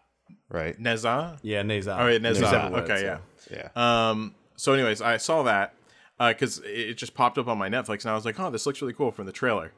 right? 0.54 0.82
Nezha. 0.82 1.38
Yeah, 1.42 1.64
Nezha. 1.64 2.00
Oh, 2.00 2.08
yeah, 2.08 2.20
Nezha. 2.20 2.40
Two 2.40 2.46
separate 2.46 2.90
okay, 2.90 3.04
yeah. 3.04 3.18
Yeah. 3.52 4.10
Um. 4.10 4.36
So, 4.56 4.72
anyways, 4.72 5.02
I 5.02 5.18
saw 5.18 5.44
that 5.44 5.74
because 6.18 6.62
it 6.64 6.94
just 6.94 7.14
popped 7.14 7.38
up 7.38 7.48
on 7.48 7.58
my 7.58 7.68
Netflix, 7.68 8.06
and 8.06 8.12
I 8.12 8.16
was 8.16 8.24
like, 8.24 8.40
"Oh, 8.40 8.50
this 8.50 8.66
looks 8.66 8.82
really 8.82 8.94
cool" 8.94 9.12
from 9.12 9.26
the 9.26 9.34
trailer. 9.34 9.74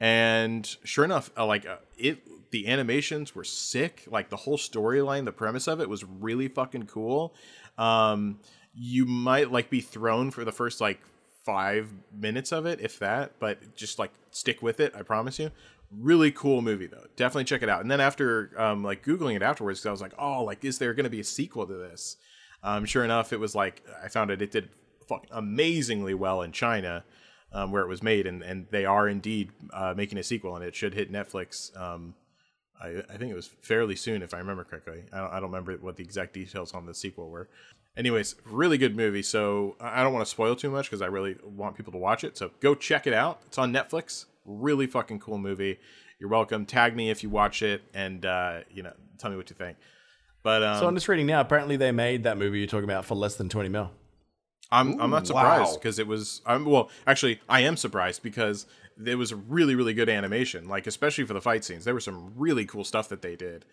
And 0.00 0.64
sure 0.82 1.04
enough, 1.04 1.30
uh, 1.36 1.44
like 1.44 1.66
uh, 1.66 1.76
it, 1.98 2.50
the 2.50 2.68
animations 2.68 3.34
were 3.34 3.44
sick. 3.44 4.04
Like 4.08 4.30
the 4.30 4.36
whole 4.36 4.56
storyline, 4.56 5.26
the 5.26 5.32
premise 5.32 5.68
of 5.68 5.80
it 5.80 5.88
was 5.88 6.04
really 6.04 6.48
fucking 6.48 6.86
cool. 6.86 7.34
Um, 7.76 8.38
you 8.74 9.04
might 9.04 9.50
like 9.50 9.68
be 9.68 9.80
thrown 9.80 10.30
for 10.30 10.44
the 10.44 10.52
first 10.52 10.80
like 10.80 11.00
five 11.44 11.90
minutes 12.14 12.52
of 12.52 12.64
it, 12.66 12.80
if 12.80 12.98
that, 13.00 13.32
but 13.40 13.76
just 13.76 13.98
like 13.98 14.12
stick 14.30 14.62
with 14.62 14.80
it. 14.80 14.94
I 14.94 15.02
promise 15.02 15.38
you. 15.38 15.50
Really 15.90 16.30
cool 16.30 16.62
movie 16.62 16.86
though. 16.86 17.06
Definitely 17.16 17.44
check 17.44 17.62
it 17.62 17.68
out. 17.68 17.80
And 17.80 17.90
then 17.90 18.00
after 18.00 18.52
um, 18.56 18.84
like 18.84 19.04
googling 19.04 19.34
it 19.34 19.42
afterwards, 19.42 19.84
I 19.84 19.90
was 19.90 20.00
like, 20.00 20.14
oh, 20.18 20.44
like 20.44 20.64
is 20.64 20.78
there 20.78 20.94
going 20.94 21.04
to 21.04 21.10
be 21.10 21.20
a 21.20 21.24
sequel 21.24 21.66
to 21.66 21.74
this? 21.74 22.16
Um, 22.62 22.84
sure 22.84 23.04
enough, 23.04 23.32
it 23.32 23.40
was 23.40 23.54
like 23.54 23.82
I 24.02 24.08
found 24.08 24.30
it. 24.30 24.40
It 24.42 24.50
did 24.50 24.68
amazingly 25.32 26.14
well 26.14 26.42
in 26.42 26.52
China, 26.52 27.04
um, 27.52 27.72
where 27.72 27.82
it 27.82 27.88
was 27.88 28.02
made, 28.02 28.26
and 28.26 28.42
and 28.42 28.66
they 28.70 28.84
are 28.84 29.08
indeed 29.08 29.50
uh, 29.72 29.94
making 29.96 30.18
a 30.18 30.22
sequel, 30.22 30.54
and 30.54 30.64
it 30.64 30.76
should 30.76 30.94
hit 30.94 31.10
Netflix. 31.10 31.76
Um, 31.76 32.14
I, 32.80 33.02
I 33.08 33.16
think 33.16 33.30
it 33.30 33.34
was 33.34 33.50
fairly 33.62 33.96
soon, 33.96 34.22
if 34.22 34.32
I 34.32 34.38
remember 34.38 34.64
correctly. 34.64 35.04
I 35.12 35.18
don't, 35.18 35.32
I 35.32 35.34
don't 35.40 35.50
remember 35.50 35.76
what 35.76 35.96
the 35.96 36.04
exact 36.04 36.32
details 36.32 36.72
on 36.72 36.86
the 36.86 36.94
sequel 36.94 37.28
were. 37.28 37.48
Anyways, 37.96 38.36
really 38.46 38.78
good 38.78 38.96
movie. 38.96 39.22
So 39.22 39.76
I 39.80 40.02
don't 40.02 40.12
want 40.12 40.24
to 40.24 40.30
spoil 40.30 40.56
too 40.56 40.70
much 40.70 40.86
because 40.86 41.02
I 41.02 41.06
really 41.06 41.36
want 41.44 41.76
people 41.76 41.92
to 41.92 41.98
watch 41.98 42.24
it. 42.24 42.38
So 42.38 42.52
go 42.60 42.74
check 42.74 43.06
it 43.06 43.12
out. 43.12 43.40
It's 43.46 43.58
on 43.58 43.72
Netflix. 43.72 44.26
Really 44.44 44.86
fucking 44.86 45.20
cool 45.20 45.38
movie. 45.38 45.78
You're 46.18 46.30
welcome. 46.30 46.66
Tag 46.66 46.94
me 46.96 47.10
if 47.10 47.22
you 47.22 47.30
watch 47.30 47.62
it, 47.62 47.82
and 47.94 48.24
uh, 48.24 48.60
you 48.70 48.82
know, 48.82 48.92
tell 49.18 49.30
me 49.30 49.36
what 49.36 49.48
you 49.50 49.56
think. 49.56 49.76
But 50.42 50.62
um, 50.62 50.78
So 50.80 50.86
I'm 50.88 50.94
just 50.94 51.08
reading 51.08 51.26
now. 51.26 51.40
Apparently, 51.40 51.76
they 51.76 51.92
made 51.92 52.24
that 52.24 52.38
movie 52.38 52.58
you're 52.58 52.66
talking 52.66 52.84
about 52.84 53.04
for 53.04 53.14
less 53.14 53.36
than 53.36 53.48
20 53.48 53.68
mil. 53.68 53.90
I'm 54.72 55.00
I'm 55.00 55.10
not 55.10 55.22
Ooh, 55.24 55.26
surprised 55.26 55.72
wow. 55.72 55.74
because 55.74 55.98
it 55.98 56.06
was 56.06 56.42
I'm 56.46 56.64
well 56.64 56.90
actually 57.06 57.40
I 57.48 57.62
am 57.62 57.76
surprised 57.76 58.22
because 58.22 58.66
it 59.04 59.16
was 59.16 59.32
a 59.32 59.36
really 59.36 59.74
really 59.74 59.94
good 59.94 60.08
animation 60.08 60.68
like 60.68 60.86
especially 60.86 61.24
for 61.24 61.32
the 61.34 61.40
fight 61.40 61.64
scenes 61.64 61.84
there 61.84 61.94
was 61.94 62.04
some 62.04 62.32
really 62.36 62.64
cool 62.66 62.84
stuff 62.84 63.08
that 63.08 63.20
they 63.20 63.34
did 63.34 63.64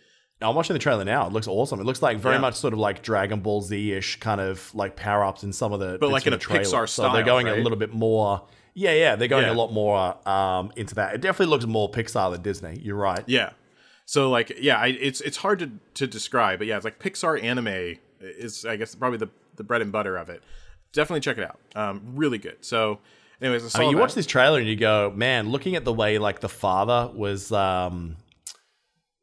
Now 0.42 0.50
I'm 0.50 0.56
watching 0.56 0.74
the 0.74 0.80
trailer 0.80 1.06
now. 1.06 1.28
It 1.28 1.34
looks 1.34 1.48
awesome. 1.48 1.80
It 1.80 1.84
looks 1.84 2.02
like 2.02 2.18
very 2.18 2.36
Yeah. 2.36 2.42
much 2.42 2.56
sort 2.56 2.74
of 2.74 2.80
like 2.80 3.04
Dragon 3.04 3.42
Ball 3.42 3.62
Z 3.62 3.92
ish 3.94 4.20
kind 4.20 4.42
of 4.42 4.74
like 4.74 4.96
power 4.96 5.24
ups 5.24 5.44
in 5.44 5.54
some 5.54 5.72
of 5.72 5.80
the. 5.80 5.98
But 6.00 6.10
like 6.10 6.26
in 6.26 6.32
the 6.32 6.38
a 6.38 6.40
trailer. 6.40 6.64
Pixar 6.64 6.68
style, 6.70 6.88
So 6.88 7.02
they're 7.04 7.12
style, 7.24 7.26
going 7.26 7.48
a 7.48 7.56
little 7.58 7.78
bit 7.78 7.94
more. 7.94 8.48
Yeah, 8.80 8.94
yeah, 8.94 9.16
they're 9.16 9.28
going 9.28 9.46
Yeah. 9.46 9.54
a 9.54 9.56
lot 9.56 9.74
more 9.74 10.16
um, 10.30 10.72
into 10.76 10.94
that. 10.96 11.16
It 11.16 11.22
definitely 11.22 11.50
looks 11.52 11.66
more 11.66 11.90
Pixar 11.90 12.32
than 12.32 12.44
Disney. 12.44 12.80
You're 12.84 12.96
right. 12.96 13.24
yeah 13.26 13.52
so 14.06 14.30
like 14.30 14.54
yeah 14.62 14.78
I, 14.78 14.88
it's 14.88 15.20
it's 15.22 15.36
hard 15.38 15.60
to 15.60 15.70
to 15.96 16.08
describe 16.08 16.60
but 16.60 16.68
yeah 16.68 16.78
it's 16.78 16.86
like 16.86 16.98
Pixar 16.98 17.44
anime 17.44 17.98
is 18.22 18.64
I 18.66 18.78
guess 18.78 18.96
probably 18.96 19.18
the 19.18 19.30
the 19.58 19.64
bread 19.66 19.82
and 19.82 19.92
butter 19.92 20.16
of 20.16 20.30
it 20.30 20.42
definitely 20.94 21.20
check 21.20 21.38
it 21.38 21.44
out 21.44 21.60
um 21.76 22.02
really 22.16 22.38
good 22.38 22.56
so 22.62 23.00
anyways 23.42 23.76
I 23.76 23.80
mean, 23.80 23.90
you 23.90 23.96
that. 23.98 24.02
watch 24.02 24.14
this 24.14 24.26
trailer 24.26 24.60
and 24.60 24.68
you 24.68 24.78
go, 24.78 25.12
man, 25.14 25.50
looking 25.50 25.76
at 25.76 25.84
the 25.84 25.92
way 25.92 26.20
like 26.20 26.40
the 26.40 26.48
father 26.48 27.12
was 27.14 27.52
um, 27.52 28.16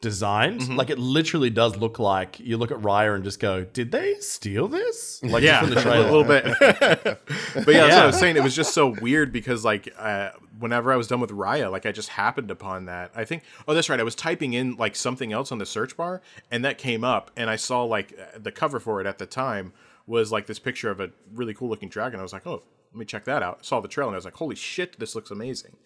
designed, 0.04 0.60
Mm-hmm. 0.60 0.76
like 0.76 0.90
it 0.90 0.98
literally 1.00 1.50
does 1.50 1.76
look 1.76 1.98
like 1.98 2.38
you 2.38 2.56
look 2.56 2.70
at 2.70 2.78
Raya 2.78 3.14
and 3.16 3.24
just 3.24 3.40
go, 3.40 3.64
did 3.64 3.90
they 3.90 4.14
steal 4.20 4.68
this? 4.68 5.20
Like 5.24 5.42
yeah, 5.42 5.60
from 5.60 5.70
the 5.70 5.80
trailer. 5.80 6.06
a 6.08 6.12
little 6.12 6.24
bit. 6.24 6.44
but 7.64 7.74
yeah, 7.74 7.86
that's 7.86 7.94
what 7.96 8.02
I 8.02 8.06
was 8.06 8.18
saying. 8.18 8.36
It 8.36 8.42
was 8.44 8.54
just 8.54 8.72
so 8.74 8.94
weird 9.00 9.32
because 9.32 9.64
like 9.64 9.92
uh, 9.98 10.30
whenever 10.60 10.92
I 10.92 10.96
was 10.96 11.08
done 11.08 11.20
with 11.20 11.30
Raya, 11.30 11.70
like 11.72 11.86
I 11.86 11.92
just 11.92 12.10
happened 12.10 12.50
upon 12.50 12.84
that. 12.84 13.10
I 13.16 13.24
think. 13.24 13.42
Oh, 13.66 13.74
that's 13.74 13.88
right. 13.88 13.98
I 13.98 14.04
was 14.04 14.14
typing 14.14 14.52
in 14.52 14.76
like 14.76 14.94
something 14.94 15.32
else 15.32 15.50
on 15.50 15.58
the 15.58 15.66
search 15.66 15.96
bar, 15.96 16.20
and 16.50 16.64
that 16.64 16.78
came 16.78 17.02
up, 17.02 17.30
and 17.36 17.48
I 17.50 17.56
saw 17.56 17.82
like 17.82 18.12
uh, 18.16 18.38
the 18.38 18.52
cover 18.52 18.78
for 18.78 19.00
it 19.00 19.06
at 19.06 19.18
the 19.18 19.26
time 19.26 19.72
was 20.06 20.30
like 20.30 20.46
this 20.46 20.58
picture 20.58 20.90
of 20.90 21.00
a 21.00 21.10
really 21.32 21.54
cool 21.54 21.68
looking 21.70 21.88
dragon. 21.88 22.20
I 22.20 22.22
was 22.22 22.32
like, 22.34 22.46
oh, 22.46 22.62
let 22.92 22.98
me 22.98 23.06
check 23.06 23.24
that 23.24 23.42
out. 23.42 23.64
Saw 23.64 23.80
the 23.80 23.88
trailer, 23.88 24.10
and 24.10 24.14
I 24.14 24.18
was 24.18 24.24
like, 24.26 24.34
holy 24.34 24.54
shit, 24.54 24.98
this 25.00 25.14
looks 25.14 25.30
amazing. 25.30 25.76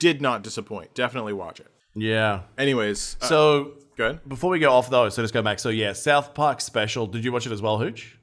Did 0.00 0.20
not 0.20 0.42
disappoint. 0.42 0.92
Definitely 0.94 1.32
watch 1.34 1.60
it. 1.60 1.68
Yeah. 2.00 2.42
Anyways, 2.56 3.16
uh, 3.20 3.26
So 3.26 3.72
good. 3.96 4.26
before 4.26 4.50
we 4.50 4.58
go 4.58 4.72
off 4.72 4.88
though, 4.88 5.08
so 5.10 5.20
let's 5.20 5.32
go 5.32 5.42
back. 5.42 5.58
So 5.58 5.68
yeah, 5.68 5.92
South 5.92 6.32
Park 6.34 6.60
special. 6.62 7.06
Did 7.06 7.24
you 7.24 7.30
watch 7.32 7.46
it 7.46 7.52
as 7.52 7.60
well, 7.60 7.78
Hooch? 7.78 8.16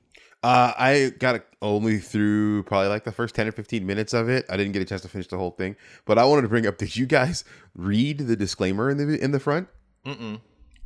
Uh, 0.43 0.71
I 0.77 1.11
got 1.19 1.35
it 1.35 1.45
only 1.61 1.99
through 1.99 2.63
probably 2.63 2.87
like 2.89 3.03
the 3.03 3.11
first 3.11 3.35
10 3.35 3.47
or 3.47 3.51
15 3.51 3.85
minutes 3.85 4.13
of 4.13 4.29
it. 4.29 4.45
I 4.49 4.57
didn't 4.57 4.71
get 4.71 4.81
a 4.81 4.85
chance 4.85 5.01
to 5.01 5.07
finish 5.07 5.27
the 5.27 5.37
whole 5.37 5.51
thing. 5.51 5.75
But 6.05 6.17
I 6.17 6.25
wanted 6.25 6.43
to 6.43 6.47
bring 6.47 6.65
up 6.65 6.77
did 6.77 6.95
you 6.95 7.05
guys 7.05 7.43
read 7.75 8.19
the 8.19 8.35
disclaimer 8.35 8.89
in 8.89 8.97
the 8.97 9.23
in 9.23 9.31
the 9.31 9.39
front? 9.39 9.67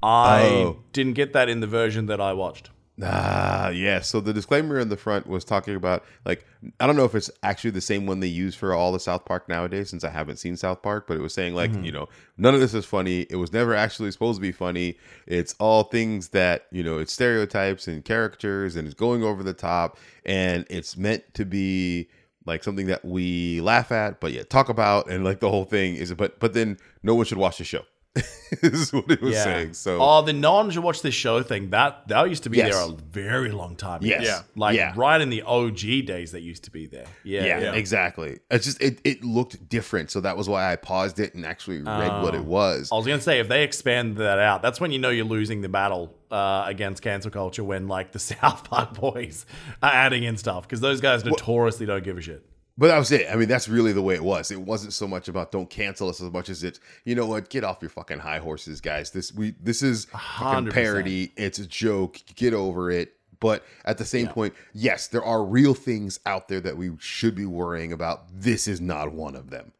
I 0.04 0.42
Oh. 0.44 0.80
didn't 0.94 1.14
get 1.14 1.32
that 1.34 1.48
in 1.48 1.60
the 1.60 1.68
version 1.68 2.08
that 2.08 2.20
I 2.20 2.34
watched. 2.34 2.72
Ah, 3.04 3.70
yeah. 3.70 4.02
So 4.02 4.20
the 4.20 4.34
disclaimer 4.34 4.78
in 4.78 4.90
the 4.90 4.98
front 4.98 5.26
was 5.26 5.44
talking 5.44 5.76
about 5.76 6.04
like 6.26 6.46
I 6.80 6.86
don't 6.86 6.96
know 6.96 7.06
if 7.06 7.16
it's 7.16 7.32
actually 7.42 7.72
the 7.72 7.82
same 7.82 8.06
one 8.06 8.20
they 8.20 8.28
use 8.28 8.54
for 8.54 8.74
all 8.74 8.92
the 8.92 9.00
South 9.00 9.26
Park 9.26 9.48
nowadays, 9.50 9.90
since 9.90 10.04
I 10.04 10.10
haven't 10.10 10.38
seen 10.38 10.58
South 10.58 10.82
Park. 10.82 11.08
But 11.08 11.18
it 11.18 11.22
was 11.22 11.34
saying 11.34 11.56
like 11.56 11.72
you 11.84 11.92
know 11.92 12.10
none 12.38 12.54
of 12.54 12.60
this 12.60 12.74
is 12.74 12.86
funny. 12.86 13.26
It 13.30 13.38
was 13.38 13.54
never 13.54 13.74
actually 13.74 14.12
supposed 14.12 14.38
to 14.38 14.42
be 14.42 14.52
funny. 14.52 14.98
It's 15.26 15.56
all 15.60 15.84
things 15.84 16.30
that 16.30 16.68
you 16.72 16.84
know 16.84 17.00
it's 17.00 17.14
stereotypes 17.14 17.88
and 17.88 18.04
characters, 18.04 18.76
and 18.76 18.88
it's 18.88 18.96
going 18.96 19.24
over 19.24 19.42
the 19.42 19.54
top, 19.54 19.98
and 20.26 20.66
it's 20.70 20.98
meant 20.98 21.34
to 21.36 21.46
be 21.46 22.10
like 22.46 22.64
something 22.64 22.88
that 22.88 23.06
we 23.06 23.62
laugh 23.62 23.92
at, 23.92 24.20
but 24.20 24.32
yet 24.32 24.50
talk 24.50 24.70
about, 24.70 25.10
and 25.10 25.24
like 25.24 25.40
the 25.40 25.50
whole 25.50 25.66
thing 25.66 25.96
is. 25.96 26.14
But 26.14 26.40
but 26.40 26.54
then 26.54 26.78
no 27.04 27.16
one 27.16 27.26
should 27.26 27.38
watch 27.38 27.58
the 27.58 27.64
show. 27.64 27.84
this 28.62 28.74
is 28.74 28.92
what 28.92 29.10
it 29.10 29.22
was 29.22 29.36
saying. 29.38 29.74
So 29.74 30.00
oh, 30.02 30.22
the 30.22 30.34
no 30.34 30.54
one 30.56 30.70
should 30.70 30.84
watch 30.84 31.02
this 31.02 31.14
show 31.16 31.42
thing. 31.44 31.70
That 31.70 32.10
that 32.10 32.28
used 32.28 32.44
to 32.44 32.50
be 32.50 32.58
Yes. 32.58 32.76
there 32.76 32.84
a 32.84 32.92
very 32.92 33.52
long 33.52 33.78
time. 33.78 33.98
ago. 34.02 34.08
Yes. 34.08 34.24
Yeah. 34.26 34.42
like 34.58 34.76
Yeah. 34.76 34.92
right 34.98 35.22
in 35.22 35.30
the 35.30 35.44
OG 35.44 36.02
days 36.06 36.34
that 36.34 36.42
used 36.42 36.66
to 36.66 36.72
be 36.72 36.88
there. 36.88 37.06
Yeah, 37.24 37.46
yeah, 37.46 37.60
Yeah. 37.62 37.72
exactly. 37.74 38.40
It's 38.50 38.66
just 38.66 38.82
it, 38.82 39.00
it 39.06 39.24
looked 39.24 39.70
different, 39.70 40.12
so 40.12 40.20
that 40.22 40.36
was 40.36 40.50
why 40.50 40.72
I 40.72 40.76
paused 40.76 41.20
it 41.20 41.36
and 41.36 41.46
actually 41.46 41.78
read 41.78 42.22
what 42.22 42.36
Oh. 42.36 42.38
it 42.38 42.44
was. 42.44 42.90
I 42.92 42.96
was 42.96 43.08
gonna 43.08 43.22
say 43.22 43.40
if 43.40 43.48
they 43.48 43.64
expand 43.64 44.18
that 44.18 44.40
out, 44.40 44.62
that's 44.62 44.82
when 44.82 44.92
you 44.92 45.00
know 45.00 45.10
you're 45.10 45.24
losing 45.26 45.62
the 45.62 45.70
battle 45.70 46.14
uh, 46.30 46.64
against 46.68 47.02
cancel 47.02 47.32
culture. 47.32 47.64
When 47.64 47.88
like 47.88 48.12
the 48.12 48.20
South 48.32 48.66
Park 48.70 48.94
boys 48.94 49.46
are 49.82 49.92
adding 49.94 50.24
in 50.24 50.36
stuff 50.36 50.64
because 50.64 50.82
those 50.82 51.00
guys 51.00 51.24
notoriously 51.24 51.86
don't 51.86 52.04
give 52.04 52.18
a 52.18 52.22
shit. 52.22 52.46
But 52.78 52.88
that 52.88 52.98
was 52.98 53.12
it. 53.12 53.28
I 53.32 53.36
mean, 53.36 53.48
that's 53.50 53.68
really 53.68 53.92
the 53.94 54.02
way 54.02 54.16
it 54.16 54.24
was. 54.24 54.50
It 54.50 54.62
wasn't 54.62 54.94
so 54.94 55.08
much 55.08 55.28
about 55.28 55.52
don't 55.52 55.70
cancel 55.70 56.10
us 56.10 56.22
as 56.22 56.32
much 56.32 56.50
as 56.50 56.64
it's 56.64 56.80
you 57.06 57.16
know 57.16 57.26
what, 57.28 57.50
get 57.50 57.64
off 57.64 57.78
your 57.82 57.90
fucking 57.90 58.20
high 58.20 58.40
horses, 58.40 58.82
guys. 58.82 59.12
This 59.12 59.34
we 59.34 59.52
this 59.62 59.84
is 59.84 60.06
fucking 60.06 60.72
parody. 60.72 61.32
It's 61.36 61.60
a 61.60 61.68
joke. 61.68 62.20
Get 62.36 62.54
over 62.54 62.90
it. 62.90 63.14
But 63.40 63.64
at 63.86 63.98
the 63.98 64.06
same 64.06 64.28
point, 64.28 64.54
yes, 64.72 65.08
there 65.08 65.24
are 65.24 65.44
real 65.44 65.74
things 65.74 66.20
out 66.28 66.48
there 66.48 66.60
that 66.62 66.78
we 66.78 66.92
should 67.00 67.34
be 67.34 67.46
worrying 67.48 67.92
about. 67.92 68.26
This 68.32 68.68
is 68.68 68.80
not 68.80 69.12
one 69.12 69.36
of 69.36 69.50
them. 69.50 69.72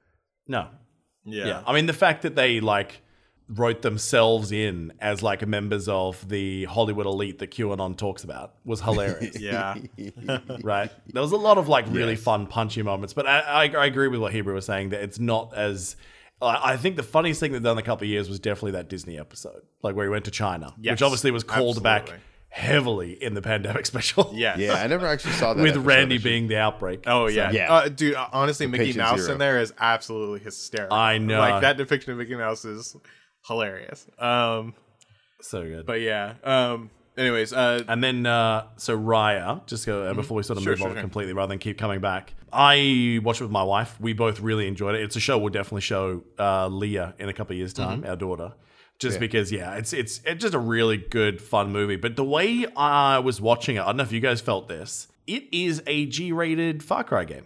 No, 0.48 0.68
Yeah. 1.26 1.46
yeah. 1.46 1.64
I 1.68 1.74
mean 1.74 1.86
the 1.86 1.94
fact 1.94 2.24
that 2.24 2.36
they 2.36 2.60
like 2.60 3.02
wrote 3.54 3.82
themselves 3.82 4.52
in 4.54 4.94
as 5.02 5.22
like 5.22 5.46
members 5.46 5.90
of 5.90 6.30
the 6.30 6.64
Hollywood 6.66 7.06
elite 7.06 7.40
that 7.40 7.52
QAnon 7.52 7.98
talks 7.98 8.24
about 8.24 8.54
was 8.64 8.80
hilarious. 8.82 9.38
Yeah. 9.40 9.76
right? 10.64 10.90
There 11.08 11.22
was 11.22 11.32
a 11.34 11.38
lot 11.38 11.58
of 11.58 11.68
like 11.68 11.86
really 11.90 12.16
fun 12.16 12.48
punchy 12.48 12.82
moments, 12.82 13.14
but 13.14 13.28
I, 13.28 13.40
I, 13.40 13.64
I 13.68 13.86
agree 13.86 14.08
with 14.08 14.22
what 14.22 14.32
Hebrew 14.34 14.54
was 14.54 14.66
saying 14.66 14.90
that 14.90 15.02
it's 15.04 15.20
not 15.20 15.54
as. 15.56 15.96
I 16.42 16.74
I 16.74 16.78
think 16.78 16.96
the 16.96 17.04
funniest 17.04 17.40
thing 17.40 17.52
they've 17.52 17.62
done 17.62 17.74
in 17.78 17.84
a 17.84 17.86
couple 17.86 18.06
of 18.06 18.10
years 18.10 18.30
was 18.30 18.40
definitely 18.40 18.72
that 18.72 18.90
Disney 18.90 19.20
episode, 19.20 19.62
like 19.84 19.96
where 19.96 20.06
he 20.06 20.10
went 20.10 20.26
to 20.26 20.32
China, 20.32 20.74
Yes, 20.80 20.94
which 20.94 21.02
obviously 21.04 21.30
was 21.32 21.44
called 21.44 21.84
back 21.84 22.10
heavily 22.50 23.12
in 23.24 23.34
the 23.34 23.42
pandemic 23.42 23.86
special. 23.94 24.32
Yeah, 24.34 24.58
Yeah, 24.58 24.74
I 24.74 24.88
never 24.88 25.06
actually 25.08 25.34
saw 25.34 25.54
that 25.54 25.62
with 25.62 25.72
episode, 25.72 25.86
Randy 25.86 26.16
actually. 26.16 26.30
being 26.32 26.48
the 26.48 26.58
outbreak. 26.58 27.04
Oh 27.08 27.28
yeah, 27.28 27.52
Yeah. 27.52 27.72
Uh, 27.74 27.90
dude. 27.90 28.16
uh, 28.16 28.28
Honestly, 28.34 28.68
Mickey 28.68 28.94
Mouse 28.94 29.22
zero. 29.22 29.34
in 29.34 29.38
there 29.40 29.60
is 29.60 29.74
absolutely 29.80 30.40
hysterical. 30.40 30.96
I 30.98 31.18
know. 31.18 31.40
Like 31.40 31.62
that 31.62 31.78
depiction 31.78 32.12
of 32.12 32.18
Mickey 32.18 32.36
Mouse 32.36 32.66
is 32.66 32.96
hilarious. 33.48 34.06
Um, 34.20 34.74
so 35.42 35.64
good. 35.64 35.86
but 35.86 36.02
yeah. 36.02 36.34
Um, 36.44 36.90
anyways, 37.18 37.54
uh, 37.54 37.84
And 37.88 38.04
then, 38.04 38.26
uh, 38.26 38.68
so 38.78 38.98
Raya, 38.98 39.66
just 39.68 39.86
go, 39.86 40.04
uh, 40.04 40.14
before 40.14 40.38
we 40.38 40.44
sort 40.44 40.58
of 40.58 40.64
Mm-hmm. 40.64 40.66
Sure, 40.66 40.72
move 40.74 40.80
sure, 40.80 40.88
on 40.90 40.94
sure. 40.96 41.02
completely 41.02 41.34
rather 41.34 41.50
than 41.50 41.60
keep 41.60 41.78
coming 41.78 42.00
back. 42.00 42.34
I 42.54 43.20
watched 43.24 43.42
it 43.42 43.46
with 43.46 43.52
my 43.52 43.64
wife. 43.64 44.00
We 44.00 44.14
both 44.14 44.40
really 44.42 44.68
enjoyed 44.68 44.96
it. 44.96 45.02
It's 45.02 45.16
a 45.16 45.20
show 45.20 45.38
we'll 45.38 45.50
definitely 45.54 45.82
show 45.82 46.24
uh, 46.38 46.68
Leah 46.68 47.16
in 47.18 47.30
a 47.30 47.34
couple 47.34 47.54
of 47.54 47.58
years' 47.58 47.74
time, 47.74 48.02
Mm-hmm. 48.02 48.10
our 48.10 48.16
daughter. 48.16 48.54
Just 49.00 49.20
because, 49.20 49.52
yeah, 49.52 49.78
it's 49.78 49.94
it's 49.94 50.22
it's 50.26 50.40
just 50.44 50.54
a 50.54 50.60
really 50.60 50.98
good, 50.98 51.42
fun 51.42 51.72
movie. 51.72 51.96
But 51.96 52.18
the 52.18 52.24
way 52.24 52.68
I 52.78 53.18
was 53.18 53.42
watching 53.42 53.78
it, 53.78 53.82
I 53.82 53.86
don't 53.88 53.98
know 53.98 54.04
if 54.04 54.12
you 54.12 54.20
guys 54.20 54.42
felt 54.42 54.68
this. 54.68 55.08
It 55.26 55.46
is 55.52 55.82
a 55.88 56.06
G-rated 56.06 56.84
Far 56.84 57.04
Cry 57.04 57.24
game. 57.24 57.46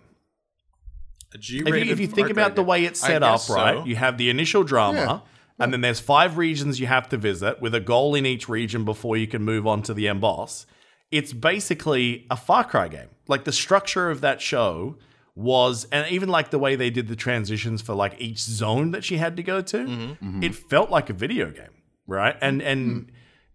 a 1.34 1.38
If 1.38 1.42
G-rated 1.42 1.88
you, 1.88 1.94
if 1.94 2.00
you 2.02 2.08
think 2.08 2.30
about 2.30 2.56
the 2.58 2.64
way 2.64 2.84
it's 2.84 3.00
set 3.00 3.24
up, 3.24 3.48
right? 3.48 3.88
You 3.88 3.96
have 3.96 4.18
the 4.18 4.30
initial 4.30 4.66
drama. 4.66 5.24
And 5.60 5.72
then 5.74 5.82
there's 5.82 6.00
five 6.00 6.38
regions 6.38 6.80
you 6.80 6.88
have 6.88 7.08
to 7.10 7.18
visit 7.18 7.62
with 7.62 7.74
a 7.76 7.80
goal 7.80 8.16
in 8.16 8.26
each 8.26 8.50
region 8.50 8.84
before 8.86 9.16
you 9.18 9.28
can 9.28 9.44
move 9.44 9.66
on 9.66 9.82
to 9.84 9.94
the 9.94 10.08
end 10.08 10.22
boss. 10.22 10.66
It's 11.12 11.32
basically 11.34 12.26
a 12.30 12.36
Far 12.36 12.64
Cry 12.64 12.88
game. 12.88 13.10
Like 13.28 13.44
the 13.46 13.52
structure 13.52 14.10
of 14.10 14.22
that 14.22 14.42
show 14.42 14.98
was, 15.36 15.88
and 15.92 16.10
even 16.12 16.30
like 16.30 16.50
the 16.50 16.60
way 16.60 16.76
they 16.76 16.90
did 16.90 17.08
the 17.08 17.16
transitions 17.16 17.82
for 17.82 17.94
like 17.94 18.16
each 18.20 18.40
zone 18.40 18.92
that 18.92 19.04
she 19.04 19.18
had 19.18 19.38
to 19.38 19.44
go 19.44 19.62
to, 19.62 19.78
Mm-hmm. 19.78 20.44
it 20.44 20.56
felt 20.56 20.90
like 20.90 21.10
a 21.10 21.14
video 21.14 21.52
game, 21.52 21.74
right? 22.08 22.36
And 22.42 22.62
and 22.62 23.12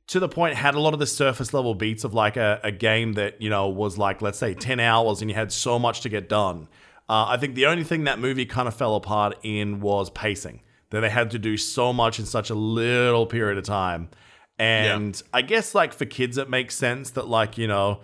to 0.09 0.21
the 0.21 0.29
point 0.29 0.55
had 0.57 0.75
a 0.75 0.81
lot 0.81 0.93
of 0.93 0.99
the 1.01 1.07
surface 1.07 1.55
level 1.55 1.75
beats 1.75 2.03
of 2.05 2.15
like 2.15 2.37
a, 2.37 2.61
a 2.65 2.73
game 2.73 3.13
that 3.15 3.41
you 3.41 3.49
know 3.49 3.69
was 3.69 3.97
like 3.97 4.21
let's 4.21 4.39
say 4.41 4.55
10 4.55 4.81
hours 4.81 5.21
and 5.21 5.31
you 5.31 5.37
had 5.37 5.53
so 5.53 5.79
much 5.79 6.01
to 6.01 6.09
get 6.09 6.29
done 6.29 6.67
uh, 7.09 7.27
i 7.29 7.37
think 7.37 7.55
the 7.55 7.65
only 7.67 7.85
thing 7.85 8.03
that 8.05 8.19
movie 8.19 8.45
kind 8.45 8.67
of 8.67 8.75
fell 8.75 8.97
apart 8.97 9.37
in 9.45 9.79
was 9.79 10.11
pacing 10.11 10.63
that 10.91 11.01
they 11.01 11.11
had 11.11 11.31
to 11.31 11.39
do 11.39 11.57
so 11.57 11.93
much 11.93 12.19
in 12.19 12.27
such 12.27 12.51
a 12.51 12.55
little 12.55 13.27
period 13.27 13.59
of 13.59 13.65
time 13.65 14.09
and 14.59 15.23
i 15.33 15.43
guess 15.43 15.75
like 15.75 15.93
for 15.93 16.05
kids 16.05 16.37
it 16.37 16.51
makes 16.51 16.77
sense 16.77 17.11
that 17.11 17.29
like 17.29 17.57
you 17.57 17.67
know 17.67 18.01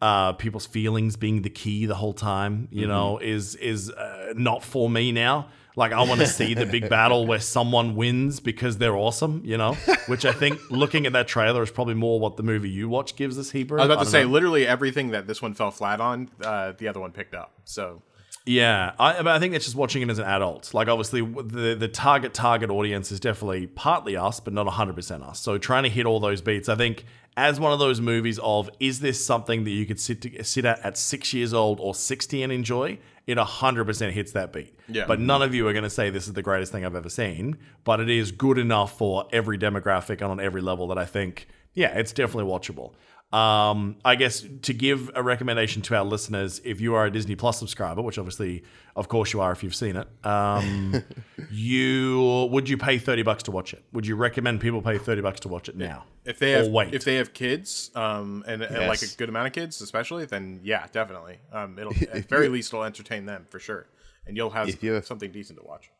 uh, 0.00 0.32
people's 0.32 0.66
feelings 0.66 1.16
being 1.16 1.42
the 1.42 1.50
key 1.50 1.86
the 1.86 1.94
whole 1.94 2.14
time, 2.14 2.68
you 2.70 2.86
know, 2.86 3.18
is 3.18 3.54
is 3.56 3.90
uh, 3.90 4.32
not 4.34 4.62
for 4.62 4.88
me 4.88 5.12
now. 5.12 5.48
Like 5.76 5.92
I 5.92 6.02
want 6.02 6.20
to 6.20 6.26
see 6.26 6.54
the 6.54 6.66
big 6.66 6.88
battle 6.88 7.26
where 7.26 7.38
someone 7.38 7.94
wins 7.94 8.40
because 8.40 8.78
they're 8.78 8.96
awesome, 8.96 9.42
you 9.44 9.56
know. 9.56 9.74
Which 10.06 10.24
I 10.24 10.32
think, 10.32 10.58
looking 10.70 11.06
at 11.06 11.12
that 11.12 11.28
trailer, 11.28 11.62
is 11.62 11.70
probably 11.70 11.94
more 11.94 12.18
what 12.18 12.36
the 12.36 12.42
movie 12.42 12.70
you 12.70 12.88
watch 12.88 13.14
gives 13.14 13.38
us. 13.38 13.50
Hebrew. 13.50 13.78
I 13.78 13.86
was 13.86 13.92
about 13.94 14.04
to 14.04 14.10
say, 14.10 14.22
know. 14.22 14.30
literally 14.30 14.66
everything 14.66 15.10
that 15.10 15.26
this 15.26 15.40
one 15.40 15.54
fell 15.54 15.70
flat 15.70 16.00
on, 16.00 16.28
uh, 16.42 16.72
the 16.76 16.88
other 16.88 17.00
one 17.00 17.12
picked 17.12 17.34
up. 17.34 17.52
So 17.64 18.02
Yeah, 18.46 18.92
I, 18.98 19.36
I 19.36 19.38
think 19.38 19.54
it's 19.54 19.66
just 19.66 19.76
watching 19.76 20.02
it 20.02 20.08
as 20.08 20.18
an 20.18 20.24
adult. 20.24 20.72
Like, 20.72 20.88
obviously, 20.88 21.20
the 21.20 21.76
the 21.78 21.88
target 21.88 22.32
target 22.32 22.70
audience 22.70 23.12
is 23.12 23.20
definitely 23.20 23.66
partly 23.66 24.16
us, 24.16 24.40
but 24.40 24.52
not 24.52 24.66
hundred 24.66 24.96
percent 24.96 25.22
us. 25.22 25.38
So 25.40 25.58
trying 25.58 25.82
to 25.82 25.90
hit 25.90 26.06
all 26.06 26.20
those 26.20 26.40
beats, 26.40 26.68
I 26.68 26.74
think, 26.74 27.04
as 27.36 27.60
one 27.60 27.72
of 27.72 27.78
those 27.78 28.00
movies 28.00 28.38
of 28.42 28.70
is 28.80 29.00
this 29.00 29.24
something 29.24 29.64
that 29.64 29.70
you 29.70 29.84
could 29.84 30.00
sit 30.00 30.22
to, 30.22 30.42
sit 30.42 30.64
at 30.64 30.80
at 30.80 30.96
six 30.96 31.34
years 31.34 31.52
old 31.52 31.80
or 31.80 31.94
sixty 31.94 32.42
and 32.42 32.50
enjoy? 32.52 32.98
It 33.26 33.36
hundred 33.36 33.84
percent 33.84 34.14
hits 34.14 34.32
that 34.32 34.52
beat. 34.52 34.74
Yeah. 34.88 35.04
But 35.06 35.20
none 35.20 35.42
of 35.42 35.54
you 35.54 35.68
are 35.68 35.72
going 35.72 35.84
to 35.84 35.90
say 35.90 36.10
this 36.10 36.26
is 36.26 36.32
the 36.32 36.42
greatest 36.42 36.72
thing 36.72 36.84
I've 36.84 36.96
ever 36.96 37.10
seen. 37.10 37.58
But 37.84 38.00
it 38.00 38.08
is 38.08 38.32
good 38.32 38.58
enough 38.58 38.96
for 38.96 39.28
every 39.32 39.58
demographic 39.58 40.22
and 40.22 40.32
on 40.32 40.40
every 40.40 40.62
level 40.62 40.88
that 40.88 40.98
I 40.98 41.04
think, 41.04 41.46
yeah, 41.74 41.96
it's 41.96 42.12
definitely 42.12 42.50
watchable. 42.50 42.94
Um, 43.32 43.96
I 44.04 44.16
guess 44.16 44.44
to 44.62 44.72
give 44.74 45.08
a 45.14 45.22
recommendation 45.22 45.82
to 45.82 45.96
our 45.96 46.04
listeners, 46.04 46.60
if 46.64 46.80
you 46.80 46.94
are 46.96 47.06
a 47.06 47.10
Disney 47.12 47.36
Plus 47.36 47.58
subscriber, 47.60 48.02
which 48.02 48.18
obviously, 48.18 48.64
of 48.96 49.06
course, 49.08 49.32
you 49.32 49.40
are 49.40 49.52
if 49.52 49.62
you've 49.62 49.74
seen 49.74 49.94
it, 49.94 50.08
um, 50.26 51.04
you 51.50 52.48
would 52.50 52.68
you 52.68 52.76
pay 52.76 52.98
thirty 52.98 53.22
bucks 53.22 53.44
to 53.44 53.50
watch 53.50 53.72
it? 53.72 53.84
Would 53.92 54.06
you 54.06 54.16
recommend 54.16 54.60
people 54.60 54.82
pay 54.82 54.98
thirty 54.98 55.20
bucks 55.22 55.40
to 55.40 55.48
watch 55.48 55.68
it 55.68 55.76
now? 55.76 56.04
if 56.24 56.38
they 56.38 56.50
have 56.52 56.68
wait. 56.68 56.92
if 56.94 57.04
they 57.04 57.14
have 57.16 57.32
kids, 57.32 57.90
um, 57.94 58.44
and, 58.46 58.62
and 58.62 58.86
like 58.88 59.02
a 59.02 59.06
good 59.16 59.28
amount 59.28 59.46
of 59.46 59.52
kids, 59.52 59.80
especially, 59.80 60.24
then 60.26 60.60
yeah, 60.62 60.86
definitely. 60.92 61.38
Um, 61.52 61.78
it'll 61.78 61.94
at 62.12 62.24
very 62.28 62.48
least 62.48 62.72
it'll 62.72 62.84
entertain 62.84 63.26
them 63.26 63.46
for 63.48 63.58
sure, 63.58 63.86
and 64.26 64.36
you'll 64.36 64.50
have 64.50 64.68
If 64.68 64.82
you 64.82 64.92
have- 64.92 65.06
something 65.06 65.30
decent 65.30 65.58
to 65.60 65.64
watch. 65.64 65.90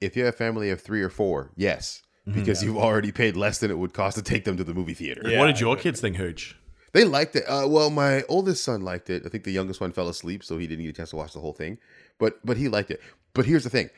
If 0.00 0.14
you 0.16 0.24
have 0.26 0.34
a 0.34 0.36
family 0.36 0.70
of 0.70 0.80
three 0.82 1.02
or 1.02 1.10
four, 1.10 1.50
yes, 1.56 2.02
Mm-hmm. 2.28 2.40
because 2.40 2.60
you've 2.64 2.76
already 2.76 3.12
paid 3.12 3.36
less 3.36 3.58
than 3.58 3.70
it 3.70 3.78
would 3.78 3.92
cost 3.94 4.16
to 4.16 4.22
take 4.22 4.42
them 4.44 4.56
to 4.56 4.64
the 4.64 4.74
movie 4.74 4.94
theater. 4.94 5.22
Yeah. 5.24 5.38
what 5.38 5.46
did 5.46 5.60
your 5.60 5.76
kids 5.76 6.00
think, 6.00 6.16
Hooch? 6.16 6.56
They 6.96 7.04
liked 7.04 7.36
it. 7.36 7.44
Uh, 7.46 7.66
well, 7.68 7.90
my 7.90 8.22
oldest 8.28 8.64
son 8.64 8.80
liked 8.80 9.10
it. 9.10 9.22
I 9.26 9.28
think 9.28 9.44
the 9.44 9.52
youngest 9.52 9.80
one 9.80 9.92
fell 9.92 10.08
asleep, 10.08 10.42
so 10.42 10.56
he 10.58 10.66
didn't 10.66 10.84
get 10.84 10.90
a 10.90 10.92
chance 10.94 11.10
to 11.10 11.16
watch 11.16 11.32
the 11.34 11.40
whole 11.40 11.52
thing. 11.52 11.78
But 12.18 12.38
but 12.44 12.56
he 12.56 12.68
liked 12.68 12.90
it. 12.90 13.00
But 13.34 13.44
here's 13.46 13.64
the 13.64 13.70
thing. 13.70 13.90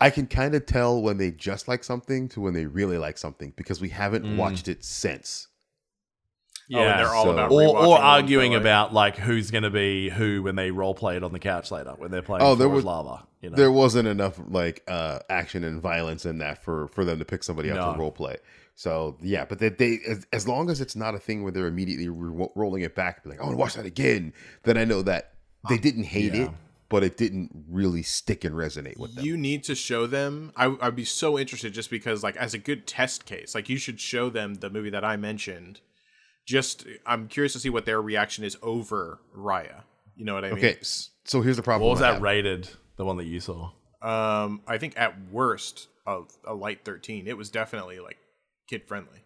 I 0.00 0.10
can 0.10 0.26
kind 0.26 0.54
of 0.54 0.64
tell 0.64 1.02
when 1.02 1.18
they 1.18 1.30
just 1.30 1.68
like 1.68 1.84
something 1.84 2.28
to 2.30 2.40
when 2.40 2.54
they 2.54 2.64
really 2.66 2.98
like 2.98 3.18
something 3.18 3.52
because 3.56 3.80
we 3.80 3.90
haven't 3.90 4.24
Mm. 4.24 4.36
watched 4.36 4.66
it 4.68 4.82
since. 4.84 5.48
Oh, 6.72 6.78
and 6.80 6.98
they're 7.00 7.08
all 7.14 7.24
so- 7.24 7.30
about 7.32 7.50
or, 7.50 7.76
or 7.78 7.98
arguing 7.98 8.52
for, 8.52 8.58
about 8.58 8.92
like 8.92 9.16
who's 9.16 9.50
going 9.50 9.62
to 9.64 9.70
be 9.70 10.10
who 10.10 10.42
when 10.42 10.54
they 10.56 10.70
role 10.70 10.94
play 10.94 11.16
it 11.16 11.24
on 11.24 11.32
the 11.32 11.38
couch 11.38 11.70
later 11.70 11.94
when 11.96 12.10
they're 12.10 12.22
playing 12.22 12.42
Oh, 12.42 12.48
oh, 12.48 12.54
there 12.54 12.66
there 12.68 12.74
was- 12.76 12.84
lava. 12.84 13.24
You 13.40 13.50
know? 13.50 13.56
There 13.56 13.70
wasn't 13.72 14.08
enough 14.08 14.38
like 14.48 14.82
uh, 14.88 15.20
action 15.30 15.62
and 15.64 15.80
violence 15.80 16.26
in 16.26 16.38
that 16.38 16.62
for 16.64 16.88
for 16.88 17.04
them 17.04 17.18
to 17.20 17.24
pick 17.24 17.42
somebody 17.44 17.70
out 17.70 17.76
No. 17.76 17.92
to 17.92 17.98
role 17.98 18.10
play. 18.12 18.36
So 18.78 19.16
yeah, 19.20 19.44
but 19.44 19.58
they, 19.58 19.70
they 19.70 19.98
as, 20.08 20.24
as 20.32 20.46
long 20.46 20.70
as 20.70 20.80
it's 20.80 20.94
not 20.94 21.16
a 21.16 21.18
thing 21.18 21.42
where 21.42 21.50
they're 21.50 21.66
immediately 21.66 22.08
ro- 22.08 22.52
rolling 22.54 22.82
it 22.82 22.94
back, 22.94 23.24
be 23.24 23.30
like, 23.30 23.40
I 23.40 23.42
want 23.42 23.54
to 23.54 23.58
watch 23.58 23.74
that 23.74 23.84
again. 23.86 24.32
Then 24.62 24.78
I 24.78 24.84
know 24.84 25.02
that 25.02 25.32
they 25.68 25.78
didn't 25.78 26.04
hate 26.04 26.32
Yeah. 26.32 26.44
it, 26.44 26.50
but 26.88 27.02
it 27.02 27.16
didn't 27.16 27.50
really 27.68 28.04
stick 28.04 28.44
and 28.44 28.54
resonate 28.54 28.96
with 28.96 29.16
them. 29.16 29.24
You 29.24 29.36
need 29.36 29.64
to 29.64 29.74
show 29.74 30.06
them. 30.06 30.52
I, 30.56 30.76
I'd 30.80 30.94
be 30.94 31.04
so 31.04 31.36
interested 31.36 31.74
just 31.74 31.90
because, 31.90 32.22
like, 32.22 32.36
as 32.36 32.54
a 32.54 32.58
good 32.58 32.86
test 32.86 33.26
case, 33.26 33.52
like, 33.52 33.68
you 33.68 33.78
should 33.78 34.00
show 34.00 34.30
them 34.30 34.54
the 34.54 34.70
movie 34.70 34.90
that 34.90 35.04
I 35.04 35.16
mentioned. 35.16 35.80
Just, 36.46 36.86
I'm 37.04 37.26
curious 37.26 37.54
to 37.54 37.58
see 37.58 37.70
what 37.70 37.84
their 37.84 38.00
reaction 38.00 38.44
is 38.44 38.56
over 38.62 39.18
Raya. 39.36 39.82
You 40.14 40.24
know 40.24 40.34
what 40.34 40.44
I 40.44 40.50
mean? 40.50 40.58
Okay, 40.58 40.76
so 41.24 41.40
here's 41.42 41.56
the 41.56 41.64
problem. 41.64 41.88
what 41.88 41.94
was 41.94 42.00
I 42.02 42.06
that 42.06 42.12
have. 42.14 42.22
rated? 42.22 42.68
The 42.96 43.04
one 43.04 43.16
that 43.16 43.26
you 43.26 43.40
saw? 43.40 43.72
Um, 44.00 44.62
I 44.68 44.78
think 44.78 44.94
at 44.96 45.16
worst, 45.32 45.88
a, 46.06 46.20
a 46.46 46.54
light 46.54 46.84
13. 46.84 47.26
It 47.26 47.36
was 47.36 47.50
definitely 47.50 47.98
like 47.98 48.18
kid 48.68 48.86
friendly. 48.86 49.18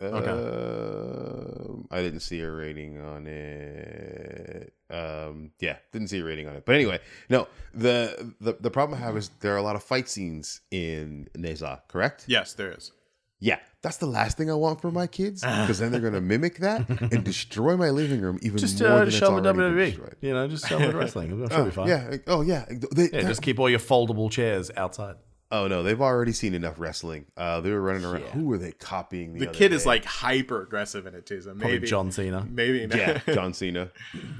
Um, 0.00 1.86
I 1.90 2.02
didn't 2.02 2.20
see 2.20 2.40
a 2.40 2.50
rating 2.50 3.00
on 3.00 3.26
it. 3.26 4.72
Um, 4.90 5.52
yeah, 5.60 5.76
didn't 5.92 6.08
see 6.08 6.18
a 6.18 6.24
rating 6.24 6.48
on 6.48 6.56
it. 6.56 6.64
But 6.66 6.74
anyway, 6.74 6.98
no. 7.28 7.46
The 7.74 8.34
the 8.40 8.56
the 8.60 8.70
problem 8.70 8.98
I 9.00 9.02
have 9.04 9.16
is 9.16 9.30
there 9.40 9.54
are 9.54 9.58
a 9.58 9.62
lot 9.62 9.76
of 9.76 9.82
fight 9.82 10.08
scenes 10.08 10.60
in 10.70 11.28
Nezha. 11.36 11.80
Correct? 11.88 12.24
Yes, 12.26 12.54
there 12.54 12.72
is. 12.72 12.92
Yeah, 13.40 13.58
that's 13.82 13.96
the 13.96 14.06
last 14.06 14.36
thing 14.36 14.50
I 14.50 14.54
want 14.54 14.80
for 14.80 14.92
my 14.92 15.08
kids 15.08 15.42
because 15.42 15.78
then 15.80 15.90
they're 15.90 16.00
gonna 16.00 16.20
mimic 16.34 16.58
that 16.58 16.88
and 16.88 17.24
destroy 17.24 17.76
my 17.76 17.90
living 17.90 18.20
room 18.20 18.38
even 18.42 18.58
Just 18.58 18.80
more 18.80 18.90
uh, 18.90 18.98
than 19.00 19.08
it's 19.08 19.16
show 19.16 19.34
them 19.40 19.46
already 19.46 19.58
been 19.58 19.74
WWE. 19.74 19.86
destroyed. 19.86 20.16
You 20.20 20.32
know, 20.34 20.48
just 20.48 20.68
show 20.68 20.78
them 20.78 20.96
wrestling. 20.96 21.32
I'm 21.32 21.38
sure 21.38 21.44
it'll 21.46 21.64
be 21.64 21.70
fine. 21.72 21.88
Yeah. 21.88 22.16
Oh 22.28 22.42
yeah. 22.42 22.66
They, 22.94 23.08
Yeah, 23.12 23.22
just 23.22 23.42
keep 23.42 23.58
all 23.58 23.68
your 23.70 23.80
foldable 23.80 24.30
chairs 24.30 24.70
outside. 24.76 25.16
Oh 25.52 25.68
no, 25.68 25.82
they've 25.82 26.00
already 26.00 26.32
seen 26.32 26.54
enough 26.54 26.80
wrestling. 26.80 27.26
Uh, 27.36 27.60
they 27.60 27.70
were 27.70 27.80
running 27.82 28.04
around. 28.06 28.22
Yeah. 28.22 28.30
Who 28.30 28.46
were 28.46 28.56
they 28.58 28.72
copying? 28.72 29.34
The, 29.34 29.40
The 29.40 29.48
other 29.50 29.58
kid 29.58 29.72
is 29.74 29.84
like 29.84 30.04
hyper 30.04 30.62
aggressive 30.62 31.06
in 31.06 31.14
it 31.14 31.26
too. 31.26 31.42
So 31.42 31.50
Probably 31.50 31.72
maybe 31.72 31.86
John 31.86 32.10
Cena. 32.10 32.46
Maybe 32.50 32.86
not. 32.86 32.98
yeah, 32.98 33.20
John 33.34 33.52
Cena. 33.52 33.90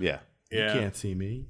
Yeah, 0.00 0.21
yeah. 0.50 0.73
You 0.75 0.81
can't 0.81 0.97
see 0.97 1.14
me. 1.14 1.45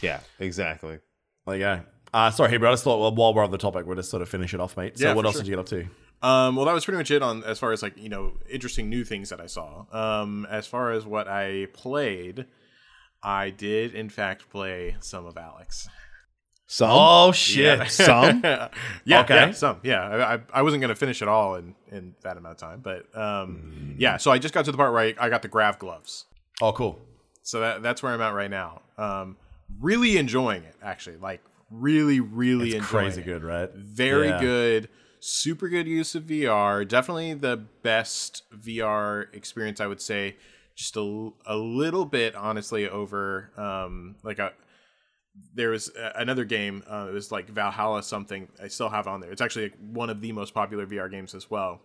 yeah, 0.00 0.20
exactly. 0.38 1.00
There 1.46 1.54
you 1.56 1.60
go. 1.60 1.80
Uh, 2.14 2.30
sorry, 2.30 2.50
Hebrew. 2.52 2.68
I 2.68 2.72
just 2.72 2.84
thought 2.84 3.00
well, 3.00 3.14
while 3.14 3.34
we're 3.34 3.44
on 3.44 3.50
the 3.50 3.58
topic, 3.58 3.86
we'll 3.86 3.96
just 3.96 4.08
sort 4.10 4.22
of 4.22 4.28
finish 4.28 4.54
it 4.54 4.60
off, 4.60 4.76
mate. 4.76 4.96
So, 4.98 5.08
Yeah, 5.08 5.14
what 5.14 5.24
else 5.26 5.34
sure. 5.34 5.42
did 5.42 5.48
you 5.48 5.56
get 5.56 5.60
up 5.60 5.66
to? 5.66 5.80
Um, 6.26 6.56
well, 6.56 6.64
that 6.66 6.72
was 6.72 6.84
pretty 6.84 6.98
much 6.98 7.10
it 7.10 7.22
on 7.22 7.42
as 7.44 7.58
far 7.58 7.72
as 7.72 7.82
like 7.82 7.96
you 7.98 8.08
know 8.08 8.34
interesting 8.48 8.88
new 8.88 9.04
things 9.04 9.30
that 9.30 9.40
I 9.40 9.46
saw. 9.46 9.84
Um, 9.92 10.46
as 10.48 10.66
far 10.66 10.92
as 10.92 11.04
what 11.04 11.26
I 11.28 11.66
played, 11.72 12.46
I 13.22 13.50
did 13.50 13.94
in 13.94 14.08
fact 14.10 14.48
play 14.48 14.96
some 15.00 15.26
of 15.26 15.34
Alyx. 15.34 15.88
Some. 16.70 16.90
Oh 16.92 17.32
shit! 17.32 17.78
Yeah. 17.78 17.84
Some? 17.88 18.40
yeah, 19.04 19.20
Okay. 19.22 19.34
yeah, 19.34 19.50
some, 19.52 19.80
yeah. 19.82 20.38
I, 20.52 20.58
I, 20.58 20.60
wasn't 20.62 20.82
gonna 20.82 20.94
finish 20.94 21.22
it 21.22 21.28
all 21.28 21.54
in 21.54 21.74
in 21.90 22.14
that 22.22 22.36
amount 22.36 22.60
of 22.62 22.68
time, 22.68 22.80
but 22.80 23.06
um, 23.18 23.94
yeah. 23.98 24.18
So 24.18 24.30
I 24.30 24.36
just 24.38 24.52
got 24.52 24.66
to 24.66 24.70
the 24.70 24.76
part 24.76 24.92
where 24.92 25.00
I, 25.00 25.14
I 25.18 25.30
got 25.30 25.40
the 25.40 25.48
grav 25.48 25.78
gloves. 25.78 26.26
Oh, 26.60 26.72
cool. 26.72 27.00
So 27.42 27.60
that 27.60 27.82
that's 27.82 28.02
where 28.02 28.12
I'm 28.12 28.20
at 28.20 28.34
right 28.34 28.50
now. 28.50 28.82
Um, 28.98 29.38
really 29.80 30.18
enjoying 30.18 30.62
it, 30.64 30.74
actually. 30.82 31.16
Like 31.16 31.40
really, 31.70 32.20
really 32.20 32.66
It's 32.68 32.74
enjoying 32.84 33.04
crazy 33.06 33.20
it. 33.22 33.24
good, 33.24 33.42
right? 33.42 33.72
Very 33.74 34.28
Yeah. 34.28 34.40
good. 34.40 34.88
Super 35.20 35.70
good 35.70 35.86
use 35.88 36.14
of 36.14 36.24
VR. 36.24 36.86
Definitely 36.86 37.32
the 37.32 37.56
best 37.82 38.42
VR 38.54 39.34
experience, 39.34 39.80
I 39.80 39.86
would 39.86 40.02
say. 40.02 40.36
Just 40.74 40.96
a, 40.98 41.30
a 41.46 41.56
little 41.56 42.04
bit, 42.04 42.34
honestly, 42.36 42.86
over 42.86 43.50
um, 43.56 44.16
like 44.22 44.38
a. 44.38 44.52
There 45.54 45.70
was 45.70 45.90
another 46.14 46.44
game. 46.44 46.82
Uh, 46.88 47.06
it 47.08 47.12
was 47.12 47.32
like 47.32 47.48
Valhalla 47.48 48.02
something. 48.02 48.48
I 48.62 48.68
still 48.68 48.88
have 48.88 49.06
on 49.06 49.20
there. 49.20 49.30
It's 49.30 49.42
actually 49.42 49.72
one 49.92 50.10
of 50.10 50.20
the 50.20 50.32
most 50.32 50.54
popular 50.54 50.86
VR 50.86 51.10
games 51.10 51.34
as 51.34 51.50
well. 51.50 51.80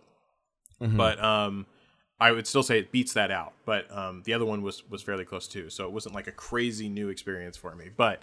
But 0.80 1.22
um, 1.22 1.66
I 2.20 2.32
would 2.32 2.46
still 2.46 2.62
say 2.62 2.78
it 2.78 2.92
beats 2.92 3.14
that 3.14 3.30
out. 3.30 3.54
But 3.64 3.90
um, 3.96 4.22
the 4.24 4.34
other 4.34 4.44
one 4.44 4.62
was 4.62 4.88
was 4.90 5.02
fairly 5.02 5.24
close 5.24 5.48
too. 5.48 5.70
So 5.70 5.84
it 5.86 5.92
wasn't 5.92 6.14
like 6.14 6.26
a 6.26 6.32
crazy 6.32 6.88
new 6.88 7.08
experience 7.08 7.56
for 7.56 7.74
me. 7.74 7.90
But 7.96 8.22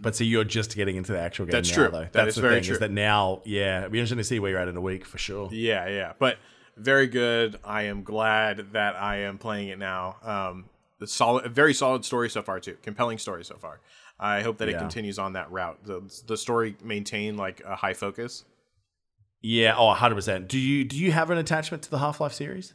But 0.00 0.16
see, 0.16 0.24
you're 0.24 0.44
just 0.44 0.74
getting 0.74 0.96
into 0.96 1.12
the 1.12 1.20
actual 1.20 1.46
game 1.46 1.52
That's 1.52 1.70
now, 1.70 1.76
true. 1.76 1.88
though. 1.88 2.00
That 2.00 2.12
That's 2.12 2.34
the 2.34 2.40
very 2.42 2.54
thing, 2.56 2.64
true. 2.64 2.72
Is 2.74 2.80
that 2.80 2.90
now? 2.90 3.42
Yeah, 3.44 3.80
it'd 3.80 3.92
be 3.92 3.98
interesting 3.98 4.18
to 4.18 4.24
see 4.24 4.40
where 4.40 4.50
you're 4.50 4.60
at 4.60 4.68
in 4.68 4.76
a 4.76 4.80
week 4.80 5.04
for 5.04 5.18
sure. 5.18 5.48
Yeah, 5.52 5.88
yeah. 5.88 6.12
But 6.18 6.38
very 6.76 7.06
good. 7.06 7.58
I 7.64 7.82
am 7.82 8.02
glad 8.02 8.72
that 8.72 8.96
I 8.96 9.18
am 9.18 9.38
playing 9.38 9.68
it 9.68 9.78
now. 9.78 10.16
Um, 10.22 10.64
the 10.98 11.06
solid, 11.06 11.52
very 11.52 11.74
solid 11.74 12.04
story 12.04 12.30
so 12.30 12.42
far 12.42 12.60
too. 12.60 12.76
Compelling 12.82 13.18
story 13.18 13.44
so 13.44 13.56
far. 13.56 13.80
I 14.22 14.42
hope 14.42 14.58
that 14.58 14.68
it 14.68 14.78
continues 14.78 15.18
on 15.18 15.32
that 15.34 15.50
route. 15.50 15.78
The 15.84 16.00
the 16.26 16.36
story 16.36 16.76
maintain 16.82 17.36
like 17.36 17.60
a 17.66 17.74
high 17.76 17.94
focus. 17.94 18.44
Yeah. 19.40 19.74
Oh, 19.76 19.86
100. 19.86 20.14
percent 20.14 20.48
Do 20.48 20.58
you 20.58 20.84
do 20.84 20.96
you 20.96 21.12
have 21.12 21.30
an 21.30 21.38
attachment 21.38 21.82
to 21.84 21.90
the 21.90 21.98
Half 21.98 22.20
Life 22.20 22.32
series? 22.32 22.74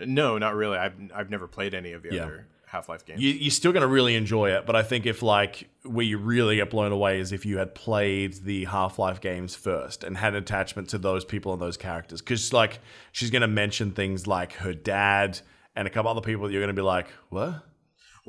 No, 0.00 0.38
not 0.38 0.54
really. 0.54 0.76
I've 0.78 0.94
I've 1.14 1.30
never 1.30 1.46
played 1.46 1.74
any 1.74 1.92
of 1.92 2.02
the 2.02 2.14
Yeah. 2.14 2.24
other 2.24 2.46
Half 2.66 2.88
Life 2.88 3.04
games. 3.04 3.20
You, 3.20 3.30
you're 3.30 3.50
still 3.50 3.72
going 3.72 3.82
to 3.82 3.86
really 3.88 4.14
enjoy 4.14 4.50
it, 4.50 4.64
but 4.66 4.74
I 4.76 4.82
think 4.82 5.04
if 5.06 5.22
like 5.22 5.68
where 5.84 6.04
you 6.06 6.18
really 6.18 6.56
get 6.56 6.70
blown 6.70 6.92
away 6.92 7.20
is 7.20 7.32
if 7.32 7.44
you 7.46 7.58
had 7.58 7.74
played 7.74 8.34
the 8.44 8.64
Half 8.66 8.98
Life 8.98 9.20
games 9.20 9.54
first 9.54 10.02
and 10.04 10.16
had 10.16 10.34
an 10.34 10.42
attachment 10.42 10.88
to 10.90 10.98
those 10.98 11.24
people 11.24 11.52
and 11.52 11.60
those 11.62 11.76
characters, 11.76 12.20
because 12.20 12.52
like 12.52 12.80
she's 13.12 13.30
going 13.30 13.42
to 13.42 13.48
mention 13.48 13.92
things 13.92 14.26
like 14.26 14.54
her 14.54 14.72
dad 14.72 15.40
and 15.76 15.86
a 15.86 15.90
couple 15.90 16.10
other 16.10 16.20
people 16.20 16.46
that 16.46 16.52
you're 16.52 16.62
going 16.62 16.74
to 16.74 16.80
be 16.80 16.84
like, 16.84 17.08
what? 17.28 17.62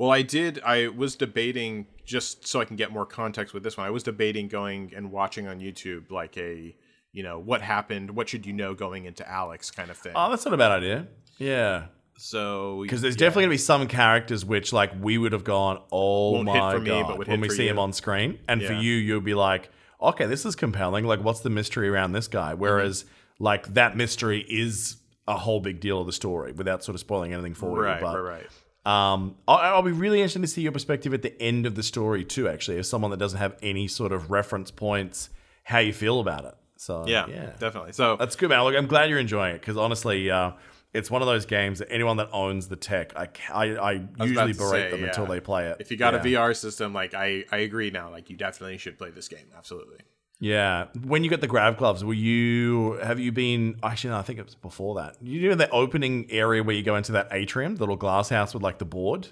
Well, 0.02 0.10
I 0.10 0.22
did. 0.22 0.60
I 0.64 0.88
was 0.88 1.14
debating 1.14 1.86
just 2.04 2.44
so 2.48 2.60
I 2.60 2.64
can 2.64 2.74
get 2.74 2.90
more 2.90 3.06
context 3.06 3.54
with 3.54 3.62
this 3.62 3.76
one. 3.76 3.86
I 3.86 3.90
was 3.90 4.02
debating 4.02 4.48
going 4.48 4.92
and 4.96 5.12
watching 5.12 5.46
on 5.46 5.60
YouTube 5.60 6.10
like 6.10 6.36
a 6.36 6.74
you 7.12 7.22
know 7.22 7.38
what 7.38 7.62
happened, 7.62 8.10
what 8.10 8.28
should 8.28 8.44
you 8.44 8.52
know 8.52 8.74
going 8.74 9.04
into 9.04 9.22
Alyx 9.22 9.72
kind 9.72 9.92
of 9.92 9.96
thing. 9.96 10.10
Oh, 10.16 10.28
that's 10.28 10.44
not 10.44 10.54
a 10.54 10.56
bad 10.56 10.72
idea. 10.72 11.06
Yeah. 11.38 11.84
so 12.16 12.80
Because 12.82 13.00
there's 13.00 13.14
yeah. 13.14 13.20
definitely 13.20 13.42
going 13.42 13.50
to 13.50 13.54
be 13.54 13.58
some 13.58 13.86
characters 13.86 14.44
which, 14.44 14.72
like, 14.72 14.90
we 15.00 15.18
would 15.18 15.30
have 15.30 15.44
gone, 15.44 15.80
oh 15.92 16.32
Won't 16.32 16.46
my 16.46 16.78
me, 16.78 16.88
god, 16.88 17.28
when 17.28 17.40
we 17.40 17.48
see 17.48 17.68
him 17.68 17.78
on 17.78 17.92
screen, 17.92 18.40
and 18.48 18.60
for 18.60 18.72
you, 18.72 18.94
you'll 18.94 19.20
be 19.20 19.34
like, 19.34 19.70
okay, 20.02 20.26
this 20.26 20.44
is 20.44 20.56
compelling. 20.56 21.04
Like, 21.04 21.22
what's 21.22 21.40
the 21.40 21.50
mystery 21.50 21.88
around 21.88 22.10
this 22.10 22.26
Mm-hmm. 22.26 22.38
guy? 22.38 22.54
Whereas, 22.54 23.04
like, 23.38 23.72
that 23.74 23.96
mystery 23.96 24.44
is 24.48 24.96
a 25.28 25.36
whole 25.36 25.60
big 25.60 25.78
deal 25.78 26.00
of 26.00 26.06
the 26.06 26.12
story, 26.12 26.50
without 26.50 26.82
sort 26.82 26.96
of 26.96 27.00
spoiling 27.00 27.32
anything 27.34 27.54
for 27.54 27.82
right, 27.82 28.00
you. 28.00 28.04
But, 28.04 28.20
right, 28.20 28.32
right. 28.32 28.46
Um, 28.84 29.36
I'll, 29.46 29.58
I'll 29.76 29.82
be 29.82 29.92
really 29.92 30.18
interested 30.18 30.42
to 30.42 30.48
see 30.48 30.62
your 30.62 30.72
perspective 30.72 31.14
at 31.14 31.22
the 31.22 31.40
end 31.40 31.66
of 31.66 31.74
the 31.74 31.82
story 31.82 32.24
too. 32.24 32.48
Actually, 32.48 32.78
as 32.78 32.88
someone 32.88 33.10
that 33.10 33.18
doesn't 33.18 33.38
have 33.38 33.56
any 33.62 33.88
sort 33.88 34.12
of 34.12 34.30
reference 34.30 34.70
points, 34.70 35.30
how 35.64 35.78
you 35.78 35.92
feel 35.92 36.20
about 36.20 36.44
it. 36.44 36.54
So 36.76 37.06
Yeah, 37.06 37.26
yeah, 37.28 37.52
definitely. 37.58 37.92
So 37.92 38.16
that's 38.16 38.34
good, 38.34 38.50
man. 38.50 38.64
Look, 38.64 38.74
I'm 38.74 38.86
glad 38.86 39.08
you're 39.08 39.20
enjoying 39.20 39.54
it 39.54 39.60
because 39.60 39.76
honestly, 39.76 40.30
uh, 40.30 40.52
it's 40.92 41.10
one 41.10 41.22
of 41.22 41.26
those 41.26 41.46
games 41.46 41.78
that 41.78 41.90
anyone 41.90 42.16
that 42.18 42.28
owns 42.32 42.68
the 42.68 42.76
tech, 42.76 43.12
I, 43.16 43.26
ca- 43.26 43.54
I, 43.54 43.92
I 43.92 43.92
usually 44.20 44.52
berate 44.52 44.70
say, 44.70 44.90
them 44.90 45.00
yeah. 45.00 45.06
until 45.06 45.26
they 45.26 45.40
play 45.40 45.68
it. 45.68 45.76
if 45.80 45.90
you 45.90 45.96
got 45.96 46.14
yeah. 46.14 46.20
a 46.20 46.24
VR 46.48 46.56
system, 46.56 46.92
like 46.92 47.14
I, 47.14 47.44
I 47.50 47.58
agree 47.58 47.90
now. 47.90 48.10
Like 48.10 48.28
you 48.30 48.36
definitely 48.36 48.78
should 48.78 48.98
play 48.98 49.10
this 49.10 49.28
game. 49.28 49.46
Absolutely. 49.56 49.98
Yeah. 50.42 50.86
When 51.04 51.22
you 51.22 51.30
got 51.30 51.40
the 51.40 51.46
grab 51.46 51.78
gloves, 51.78 52.04
were 52.04 52.12
you? 52.12 52.94
Have 53.02 53.20
you 53.20 53.30
been? 53.30 53.76
Actually, 53.82 54.10
no. 54.10 54.18
I 54.18 54.22
think 54.22 54.40
it 54.40 54.44
was 54.44 54.56
before 54.56 54.96
that. 54.96 55.16
You 55.22 55.48
know 55.50 55.54
the 55.54 55.70
opening 55.70 56.26
area 56.30 56.64
where 56.64 56.74
you 56.74 56.82
go 56.82 56.96
into 56.96 57.12
that 57.12 57.28
atrium, 57.30 57.76
the 57.76 57.82
little 57.82 57.96
glass 57.96 58.28
house 58.28 58.52
with 58.52 58.62
like 58.62 58.78
the 58.78 58.84
board. 58.84 59.28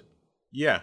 Yeah. 0.53 0.81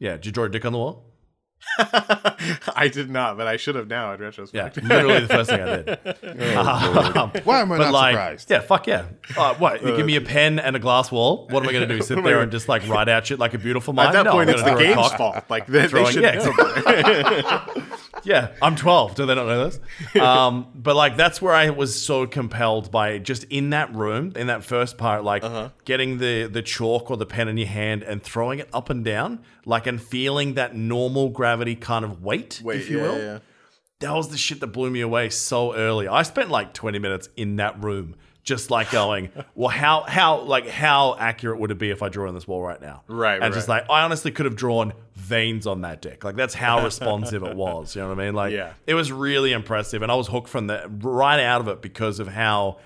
Yeah. 0.00 0.12
Did 0.12 0.26
you 0.26 0.32
draw 0.32 0.44
a 0.44 0.48
dick 0.48 0.64
on 0.64 0.72
the 0.72 0.78
wall? 0.78 1.04
I 1.78 2.88
did 2.90 3.10
not, 3.10 3.36
but 3.36 3.46
I 3.46 3.58
should 3.58 3.74
have 3.74 3.86
now 3.86 4.14
in 4.14 4.20
Yeah, 4.20 4.24
retrospect. 4.26 4.82
literally 4.82 5.20
the 5.20 5.28
first 5.28 5.50
thing 5.50 5.60
I 5.60 5.76
did. 5.82 5.98
Um, 7.20 7.32
Why 7.44 7.60
am 7.60 7.72
I 7.72 7.76
but 7.78 7.84
not 7.84 7.92
like, 7.92 8.12
surprised? 8.14 8.50
yeah, 8.50 8.60
fuck 8.60 8.86
yeah. 8.86 9.04
Uh, 9.36 9.54
what? 9.56 9.84
You 9.84 9.94
give 9.94 10.06
me 10.06 10.16
a 10.16 10.22
pen 10.22 10.58
and 10.58 10.74
a 10.74 10.78
glass 10.78 11.12
wall. 11.12 11.46
What 11.50 11.62
am 11.62 11.68
I 11.68 11.72
going 11.72 11.86
to 11.86 11.94
do? 11.94 12.02
Sit 12.02 12.24
there 12.24 12.40
and 12.40 12.50
just 12.50 12.66
like 12.68 12.88
write 12.88 13.10
out 13.10 13.26
shit 13.26 13.38
like 13.38 13.52
a 13.52 13.58
beautiful 13.58 13.92
mind? 13.92 14.08
At 14.08 14.12
that 14.12 14.22
no, 14.24 14.32
point, 14.32 14.48
it's 14.48 14.62
the 14.62 14.74
game's 14.74 15.12
fault. 15.12 15.44
Like 15.50 15.66
they, 15.66 15.80
they 15.82 15.88
Throwing- 15.88 16.12
should 16.12 16.22
yeah, 16.22 16.36
know. 16.36 17.98
Yeah, 18.24 18.48
I'm 18.60 18.76
12. 18.76 19.14
Do 19.14 19.26
they 19.26 19.34
not 19.34 19.46
know 19.46 19.64
this? 19.68 19.80
Um, 20.20 20.66
but 20.74 20.96
like 20.96 21.16
that's 21.16 21.40
where 21.40 21.54
I 21.54 21.70
was 21.70 22.00
so 22.00 22.26
compelled 22.26 22.90
by 22.90 23.18
just 23.18 23.44
in 23.44 23.70
that 23.70 23.94
room, 23.94 24.32
in 24.36 24.48
that 24.48 24.64
first 24.64 24.98
part, 24.98 25.24
like 25.24 25.42
Uh-huh. 25.44 25.70
getting 25.84 26.18
the 26.18 26.46
the 26.46 26.62
chalk 26.62 27.10
or 27.10 27.16
the 27.16 27.26
pen 27.26 27.48
in 27.48 27.56
your 27.56 27.68
hand 27.68 28.02
and 28.02 28.22
throwing 28.22 28.58
it 28.58 28.68
up 28.72 28.90
and 28.90 29.04
down, 29.04 29.40
like 29.64 29.86
and 29.86 30.00
feeling 30.02 30.54
that 30.54 30.74
normal 30.76 31.28
gravity 31.30 31.74
kind 31.76 32.04
of 32.04 32.22
weight, 32.22 32.60
Wait, 32.64 32.80
if 32.80 32.90
you 32.90 32.98
yeah, 32.98 33.02
will. 33.02 33.18
yeah. 33.18 33.38
that 34.00 34.12
was 34.14 34.28
the 34.28 34.38
shit 34.38 34.60
that 34.60 34.68
blew 34.68 34.90
me 34.90 35.00
away 35.00 35.28
so 35.30 35.74
early. 35.74 36.06
I 36.08 36.22
spent 36.22 36.50
like 36.50 36.72
20 36.74 36.98
minutes 36.98 37.28
in 37.36 37.56
that 37.56 37.82
room 37.82 38.14
just 38.42 38.70
like 38.70 38.90
going, 38.90 39.30
well, 39.54 39.68
how 39.68 40.02
how 40.02 40.40
like 40.40 40.66
how 40.68 41.14
accurate 41.18 41.58
would 41.60 41.70
it 41.70 41.78
be 41.78 41.90
if 41.90 42.02
I 42.02 42.08
draw 42.08 42.28
on 42.28 42.34
this 42.34 42.48
wall 42.48 42.62
right 42.62 42.80
now? 42.80 43.02
Right, 43.06 43.34
And 43.34 43.42
right, 43.42 43.52
just 43.52 43.68
like 43.68 43.84
I 43.90 44.02
honestly 44.02 44.30
could 44.30 44.46
have 44.46 44.56
drawn 44.56 44.92
veins 45.14 45.66
on 45.66 45.82
that 45.82 46.00
dick. 46.00 46.24
Like 46.24 46.36
that's 46.36 46.54
how 46.54 46.82
responsive 46.84 47.42
it 47.42 47.54
was. 47.54 47.94
You 47.94 48.02
know 48.02 48.08
what 48.08 48.18
I 48.20 48.24
mean? 48.24 48.34
Like 48.34 48.52
Yeah. 48.52 48.72
it 48.86 48.94
was 48.94 49.12
really 49.12 49.52
impressive, 49.52 50.02
and 50.02 50.10
I 50.10 50.14
was 50.14 50.28
hooked 50.28 50.48
from 50.48 50.66
the 50.68 50.90
right 51.02 51.40
out 51.40 51.60
of 51.60 51.68
it 51.68 51.82
because 51.82 52.18
of 52.18 52.28
how 52.28 52.78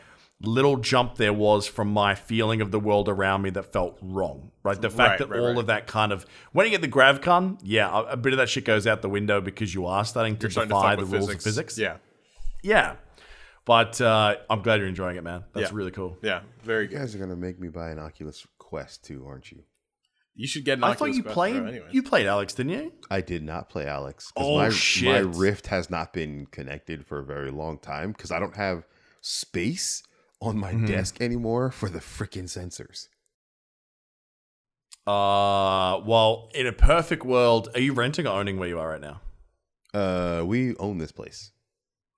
little 0.42 0.76
jump 0.76 1.14
there 1.16 1.32
was 1.32 1.66
from 1.66 1.88
my 1.88 2.14
feeling 2.14 2.60
of 2.60 2.70
the 2.70 2.78
world 2.80 3.08
around 3.08 3.40
me 3.42 3.50
that 3.50 3.72
felt 3.72 3.96
wrong. 4.02 4.50
Right, 4.64 4.78
the 4.80 4.90
fact 4.90 4.98
Right, 4.98 5.18
that 5.20 5.28
right, 5.30 5.40
all 5.40 5.58
of 5.58 5.66
that 5.66 5.86
kind 5.86 6.10
of 6.12 6.26
when 6.52 6.66
you 6.66 6.70
get 6.70 6.80
the 6.80 6.88
grav 6.88 7.20
con, 7.20 7.58
yeah, 7.62 7.88
a, 7.90 8.12
a 8.12 8.16
bit 8.16 8.32
of 8.32 8.38
that 8.38 8.48
shit 8.48 8.64
goes 8.64 8.86
out 8.86 9.02
the 9.02 9.08
window 9.08 9.40
because 9.40 9.72
you 9.72 9.86
are 9.86 10.04
starting 10.04 10.36
to 10.38 10.42
You're 10.44 10.50
starting 10.50 10.70
to 10.70 10.74
defy 10.74 10.96
the 10.96 11.04
rules 11.04 11.26
physics. 11.26 11.44
of 11.46 11.48
physics. 11.50 11.78
Yeah. 11.78 11.96
Yeah. 12.62 12.96
But 13.66 13.98
uh, 14.00 14.36
I'm 14.50 14.60
glad 14.62 14.80
you're 14.80 14.88
enjoying 14.88 15.16
it, 15.16 15.24
man. 15.24 15.44
That's 15.54 15.70
Yeah. 15.70 15.76
really 15.76 15.90
cool. 15.90 16.18
Yeah. 16.22 16.42
Very 16.62 16.82
You 16.84 16.88
good. 16.90 16.98
guys 16.98 17.14
are 17.14 17.18
gonna 17.18 17.36
make 17.36 17.58
me 17.58 17.68
buy 17.68 17.90
an 17.90 17.98
Oculus 17.98 18.46
Quest 18.58 19.04
too, 19.04 19.24
aren't 19.26 19.50
you? 19.52 19.62
You 20.34 20.46
should 20.48 20.64
get 20.64 20.78
an 20.78 20.84
I 20.84 20.88
thought 20.88 20.96
Oculus 21.10 21.16
you 21.16 21.22
Quest 21.22 21.34
played 21.34 21.56
Pro 21.62 21.88
you 21.90 22.02
played 22.02 22.26
Alyx, 22.26 22.54
didn't 22.56 22.72
you? 22.72 22.92
I 23.10 23.20
did 23.20 23.42
not 23.42 23.68
play 23.70 23.84
Alyx. 23.84 24.16
'cause 24.16 24.32
Oh, 24.36 24.56
my, 24.58 24.68
shit. 24.68 25.08
My 25.08 25.18
Rift 25.38 25.68
has 25.68 25.88
not 25.88 26.12
been 26.12 26.46
connected 26.46 27.06
for 27.06 27.20
a 27.20 27.24
very 27.24 27.50
long 27.50 27.78
time 27.78 28.12
because 28.12 28.30
I 28.30 28.38
don't 28.38 28.56
have 28.56 28.84
space 29.22 30.02
on 30.42 30.58
my 30.58 30.72
Mm-hmm. 30.74 30.86
desk 30.86 31.20
anymore 31.22 31.70
for 31.70 31.88
the 31.88 32.00
freaking 32.00 32.44
sensors. 32.44 33.08
Uh, 35.06 36.00
well, 36.04 36.50
in 36.54 36.66
a 36.66 36.72
perfect 36.72 37.24
world, 37.24 37.68
are 37.74 37.80
you 37.80 37.92
renting 37.92 38.26
or 38.26 38.38
owning 38.38 38.58
where 38.58 38.68
you 38.68 38.78
are 38.78 38.90
right 38.90 39.00
now? 39.00 39.20
Uh, 39.92 40.42
we 40.44 40.74
own 40.76 40.98
this 40.98 41.12
place. 41.12 41.52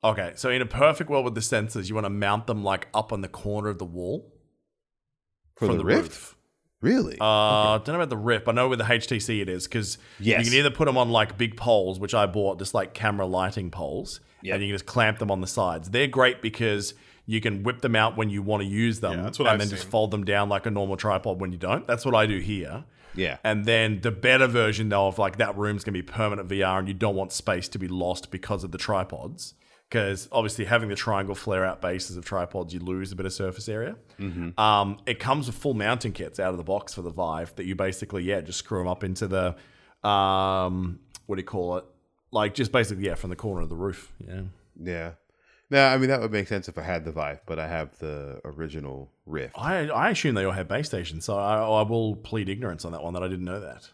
Okay, 0.04 0.32
so 0.37 0.50
in 0.50 0.62
a 0.62 0.66
perfect 0.66 1.11
world 1.11 1.24
with 1.24 1.35
the 1.35 1.40
sensors, 1.40 1.88
you 1.88 1.94
want 1.94 2.04
to 2.04 2.11
mount 2.11 2.46
them 2.46 2.62
like 2.62 2.88
up 2.94 3.12
on 3.12 3.22
the 3.22 3.28
corner 3.28 3.68
of 3.68 3.78
the 3.78 3.85
wall. 3.85 4.32
For 5.56 5.66
from 5.66 5.78
the 5.78 5.82
the, 5.82 5.87
Rift? 5.87 6.02
roof. 6.02 6.32
Really? 6.82 7.16
Uh, 7.18 7.24
I 7.24 7.78
don't 7.78 7.88
know 7.88 7.94
about 7.96 8.11
the 8.11 8.16
Rift. 8.16 8.46
I 8.48 8.52
know 8.52 8.68
with 8.68 8.78
the 8.78 8.85
HTC 8.85 9.40
it 9.40 9.48
is 9.48 9.66
because 9.66 9.98
Yes. 10.20 10.44
you 10.44 10.50
can 10.50 10.59
either 10.61 10.70
put 10.70 10.85
them 10.85 10.98
on 10.98 11.11
like 11.11 11.38
big 11.38 11.56
poles, 11.56 11.98
which 11.98 12.14
I 12.14 12.26
bought, 12.26 12.59
just 12.59 12.74
like 12.74 12.92
camera 12.94 13.26
lighting 13.26 13.70
poles, 13.70 14.20
Yep. 14.42 14.54
and 14.54 14.62
you 14.62 14.68
can 14.68 14.74
just 14.74 14.87
clamp 14.87 15.18
them 15.18 15.30
on 15.30 15.40
the 15.40 15.46
sides. 15.46 15.90
They're 15.90 16.06
great 16.06 16.42
because 16.42 16.94
you 17.24 17.40
can 17.40 17.62
whip 17.64 17.80
them 17.80 17.96
out 17.96 18.16
when 18.16 18.28
you 18.30 18.42
want 18.42 18.62
to 18.62 18.68
use 18.68 19.00
them, 19.00 19.14
Yeah, 19.14 19.22
that's 19.22 19.38
what 19.38 19.48
and 19.48 19.54
I've 19.54 19.59
then 19.68 19.76
just 19.76 19.88
fold 19.88 20.11
them 20.12 20.24
down 20.24 20.48
like 20.48 20.66
a 20.66 20.70
normal 20.70 20.96
tripod 20.96 21.40
when 21.40 21.50
you 21.50 21.59
don't. 21.59 21.85
That's 21.87 22.04
what 22.04 22.14
I 22.14 22.26
do 22.26 22.38
here. 22.38 22.85
yeah. 23.16 23.38
And 23.42 23.64
then 23.64 24.02
the 24.02 24.11
better 24.12 24.46
version 24.46 24.90
though 24.90 25.09
of 25.09 25.18
like 25.18 25.38
that 25.38 25.56
room's 25.56 25.82
gonna 25.82 25.94
be 25.94 26.02
permanent 26.02 26.48
VR 26.48 26.78
and 26.78 26.87
you 26.87 26.94
don't 26.94 27.16
want 27.16 27.32
space 27.32 27.66
to 27.70 27.78
be 27.78 27.88
lost 27.88 28.30
because 28.30 28.62
of 28.62 28.70
the 28.70 28.78
tripods. 28.78 29.54
Because 29.88 30.29
obviously 30.33 30.64
having 30.64 30.88
the 30.88 30.96
triangle 30.96 31.35
flare 31.37 31.64
out 31.64 31.81
bases 31.81 32.16
of 32.16 32.25
tripods, 32.25 32.75
you 32.75 32.81
lose 32.81 33.12
a 33.12 33.16
bit 33.16 33.25
of 33.25 33.33
surface 33.33 33.68
area. 33.68 33.96
Um, 34.59 34.99
it 35.07 35.20
comes 35.20 35.46
with 35.46 35.55
full 35.57 35.75
mounting 35.75 36.12
kits 36.12 36.40
out 36.40 36.51
of 36.51 36.57
the 36.57 36.64
box 36.64 36.92
for 36.92 37.03
the 37.03 37.11
Vive 37.11 37.55
that 37.55 37.66
you 37.66 37.77
basically, 37.77 38.25
yeah, 38.25 38.40
just 38.40 38.59
screw 38.59 38.79
them 38.79 38.88
up 38.88 39.05
into 39.05 39.29
the 39.29 39.55
um, 40.09 40.99
what 41.27 41.37
do 41.37 41.40
you 41.40 41.46
call 41.46 41.77
it? 41.77 41.85
Like 42.33 42.55
just 42.55 42.72
basically, 42.72 43.05
yeah, 43.05 43.14
from 43.14 43.31
the 43.31 43.37
corner 43.37 43.62
of 43.62 43.68
the 43.68 43.77
roof. 43.77 44.12
Yeah. 44.27 44.42
yeah. 44.83 45.11
No, 45.70 45.85
I 45.85 45.99
mean 45.99 46.09
that 46.11 46.20
would 46.20 46.33
make 46.33 46.46
sense 46.49 46.68
if 46.68 46.79
I 46.79 46.83
had 46.83 47.05
the 47.05 47.12
Vive, 47.12 47.40
but 47.46 47.59
I 47.59 47.66
have 47.66 47.99
the 47.99 48.40
original 48.44 49.11
Rift. 49.25 49.55
I, 49.59 49.88
I 49.88 50.11
assume 50.11 50.35
they 50.35 50.44
all 50.44 50.53
have 50.53 50.68
base 50.68 50.87
stations, 50.87 51.25
so 51.25 51.37
I, 51.37 51.57
I 51.57 51.83
will 51.83 52.14
plead 52.16 52.49
ignorance 52.49 52.85
on 52.85 52.92
that 52.92 53.03
one 53.03 53.14
that 53.14 53.22
I 53.22 53.29
didn't 53.29 53.46
know 53.46 53.61
that. 53.61 53.90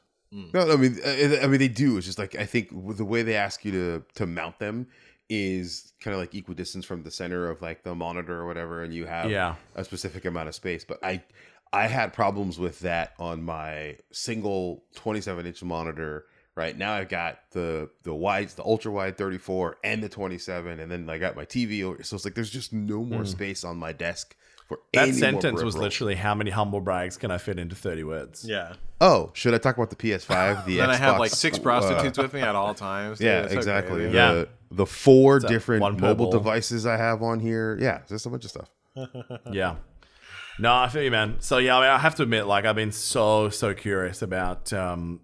No, 0.55 0.73
I 0.73 0.77
mean, 0.77 0.99
uh, 1.05 1.41
I 1.43 1.47
mean 1.47 1.59
they 1.59 1.69
do. 1.69 1.97
It's 1.99 2.07
just 2.07 2.19
like 2.19 2.35
I 2.35 2.47
think 2.47 2.71
the 2.97 3.05
way 3.05 3.23
they 3.23 3.37
ask 3.37 3.65
you 3.65 3.73
to 3.73 4.05
to 4.15 4.27
mount 4.27 4.59
them 4.59 4.87
is 5.33 5.93
kind 6.01 6.15
of 6.15 6.21
like 6.21 6.35
equidistance 6.35 6.85
from 6.85 7.03
the 7.03 7.11
center 7.11 7.49
of 7.49 7.63
like 7.63 7.83
the 7.85 7.95
monitor 7.95 8.39
or 8.39 8.47
whatever, 8.47 8.83
and 8.83 8.93
you 8.93 9.07
have 9.07 9.31
Yeah. 9.31 9.55
a 9.75 9.85
specific 9.85 10.25
amount 10.27 10.49
of 10.49 10.55
space. 10.55 10.85
But 10.85 10.99
I 11.03 11.23
I 11.73 11.87
had 11.87 12.13
problems 12.13 12.59
with 12.59 12.81
that 12.81 13.15
on 13.19 13.43
my 13.43 13.97
single 14.13 14.85
27 14.95 15.47
inch 15.47 15.63
monitor. 15.63 16.27
Right 16.55 16.77
now, 16.77 16.93
I've 16.93 17.09
got 17.09 17.39
the 17.53 17.89
the 18.03 18.13
wides, 18.15 18.55
the 18.55 18.63
ultra 18.65 18.93
wide 18.93 19.17
34, 19.17 19.79
and 19.85 20.03
the 20.03 20.11
27, 20.11 20.81
and 20.81 20.91
then 20.93 21.09
I 21.09 21.17
got 21.17 21.35
my 21.35 21.47
TV 21.47 21.83
over. 21.83 22.03
So 22.03 22.15
it's 22.15 22.27
like 22.27 22.35
there's 22.35 22.51
just 22.51 22.75
no 22.75 23.03
more 23.03 23.25
space 23.25 23.65
on 23.65 23.79
my 23.79 23.93
desk 23.93 24.37
for. 24.69 24.81
That 24.93 25.05
any 25.05 25.13
sentence 25.13 25.63
was 25.63 25.77
literally 25.77 26.15
how 26.15 26.35
many 26.35 26.51
humble 26.51 26.81
brags 26.83 27.17
can 27.17 27.31
I 27.31 27.39
fit 27.39 27.59
into 27.59 27.75
30 27.75 28.05
words? 28.05 28.45
Yeah. 28.47 28.75
Oh, 29.01 29.31
should 29.33 29.55
I 29.55 29.59
talk 29.59 29.77
about 29.79 29.89
the 29.89 29.97
PS5? 29.97 30.67
The 30.67 30.77
Then 30.83 30.91
I 30.91 30.97
have 30.97 31.19
like 31.19 31.31
six 31.31 31.59
uh, 31.59 31.63
prostitutes 31.63 32.19
with 32.19 32.35
me 32.35 32.41
at 32.43 32.55
all 32.55 32.75
times. 32.75 33.19
dude. 33.19 33.27
Yeah, 33.29 33.43
It's 33.45 33.53
so 33.53 33.59
exactly. 33.59 33.97
crazy. 34.03 34.15
Yeah. 34.15 34.33
The, 34.33 34.49
the 34.77 34.87
four 34.87 35.37
a 35.37 35.41
different 35.41 36.01
mobile 36.01 36.31
devices 36.31 36.87
I 36.87 36.97
have 36.97 37.23
on 37.23 37.41
here. 37.41 37.79
Yeah, 37.81 38.01
just 38.09 38.27
a 38.27 38.31
bunch 38.31 38.45
of 38.45 38.51
stuff. 38.51 38.71
Yeah. 39.53 39.77
No, 40.59 40.75
I 40.75 40.89
feel 40.89 41.03
you, 41.03 41.11
man. 41.11 41.37
So 41.41 41.57
yeah, 41.59 41.79
I, 41.79 41.81
mean, 41.81 41.89
I 41.91 41.99
have 41.99 42.15
to 42.17 42.23
admit, 42.25 42.47
like, 42.47 42.67
I've 42.67 42.77
been 42.77 42.93
so 42.93 43.49
so 43.49 43.73
curious 43.75 44.21
about, 44.21 44.71
um, 44.73 45.21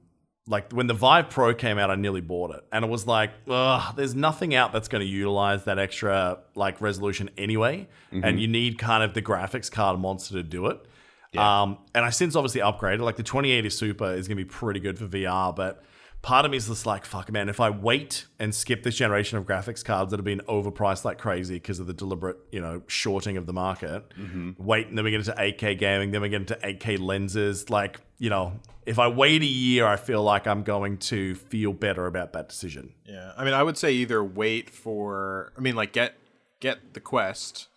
like, 0.46 0.72
when 0.72 0.87
the 0.87 0.94
Vive 0.94 1.28
Pro 1.28 1.54
came 1.54 1.78
out, 1.78 1.90
I 1.90 1.96
nearly 1.96 2.22
bought 2.22 2.54
it, 2.54 2.64
and 2.72 2.82
it 2.82 2.88
was 2.88 3.06
like, 3.06 3.30
ugh, 3.46 3.94
there's 3.94 4.14
nothing 4.14 4.54
out 4.54 4.72
that's 4.72 4.88
going 4.88 5.02
to 5.02 5.06
utilize 5.06 5.64
that 5.64 5.78
extra 5.78 6.38
like 6.54 6.80
resolution 6.80 7.28
anyway, 7.37 7.88
and 8.11 8.40
you 8.40 8.48
need 8.48 8.78
kind 8.78 9.02
of 9.02 9.12
the 9.12 9.20
graphics 9.20 9.70
card 9.70 10.00
monster 10.00 10.34
to 10.34 10.42
do 10.42 10.66
it. 10.68 10.80
Um, 11.37 11.76
and 11.94 12.06
I 12.06 12.11
since 12.11 12.34
obviously 12.34 12.62
upgraded. 12.62 13.00
Like 13.00 13.16
the 13.16 13.22
2080 13.22 13.68
Super 13.68 14.14
is 14.14 14.26
going 14.28 14.38
to 14.38 14.44
be 14.44 14.48
pretty 14.48 14.80
good 14.80 14.98
for 14.98 15.06
VR, 15.06 15.54
but 15.54 15.84
part 16.22 16.44
of 16.44 16.50
me 16.50 16.57
is 16.57 16.68
just 16.68 16.87
like, 16.87 17.04
fuck, 17.04 17.31
man, 17.31 17.48
if 17.48 17.61
I 17.61 17.70
wait 17.70 18.26
and 18.38 18.54
skip 18.54 18.83
this 18.83 18.96
generation 18.96 19.38
of 19.38 19.44
graphics 19.44 19.85
cards 19.85 20.11
that 20.11 20.18
have 20.18 20.24
been 20.24 20.42
overpriced 20.48 21.04
like 21.04 21.18
crazy 21.18 21.54
because 21.54 21.78
of 21.78 21.87
the 21.87 21.94
deliberate, 21.94 22.37
you 22.50 22.61
know, 22.61 22.83
shorting 22.87 23.37
of 23.37 23.46
the 23.46 23.52
market, 23.52 24.04
wait, 24.59 24.88
and 24.88 24.98
then 24.98 25.04
we 25.04 25.11
get 25.11 25.20
into 25.20 25.33
8K 25.33 25.78
gaming, 25.78 26.11
then 26.11 26.20
we 26.20 26.28
get 26.28 26.40
into 26.40 26.57
8K 26.57 26.98
lenses. 26.98 27.70
Like, 27.70 28.00
you 28.18 28.31
know, 28.31 28.59
if 28.85 28.98
I 28.98 29.09
wait 29.09 29.42
a 29.42 29.46
year, 29.46 29.87
I 29.87 29.96
feel 29.96 30.22
like 30.22 30.46
I'm 30.46 30.62
going 30.62 30.98
to 30.98 31.35
feel 31.35 31.72
better 31.72 32.07
about 32.07 32.33
that 32.33 32.48
decision. 32.48 32.94
Yeah, 33.07 33.33
I 33.37 33.44
mean, 33.44 33.54
I 33.54 33.62
would 33.62 33.76
say 33.76 33.92
either 33.92 34.22
wait 34.24 34.70
for, 34.70 35.52
I 35.57 35.61
mean, 35.61 35.76
like 35.76 35.92
get 35.92 36.14
get 36.61 36.94
the 36.94 37.00
Quest, 37.00 37.68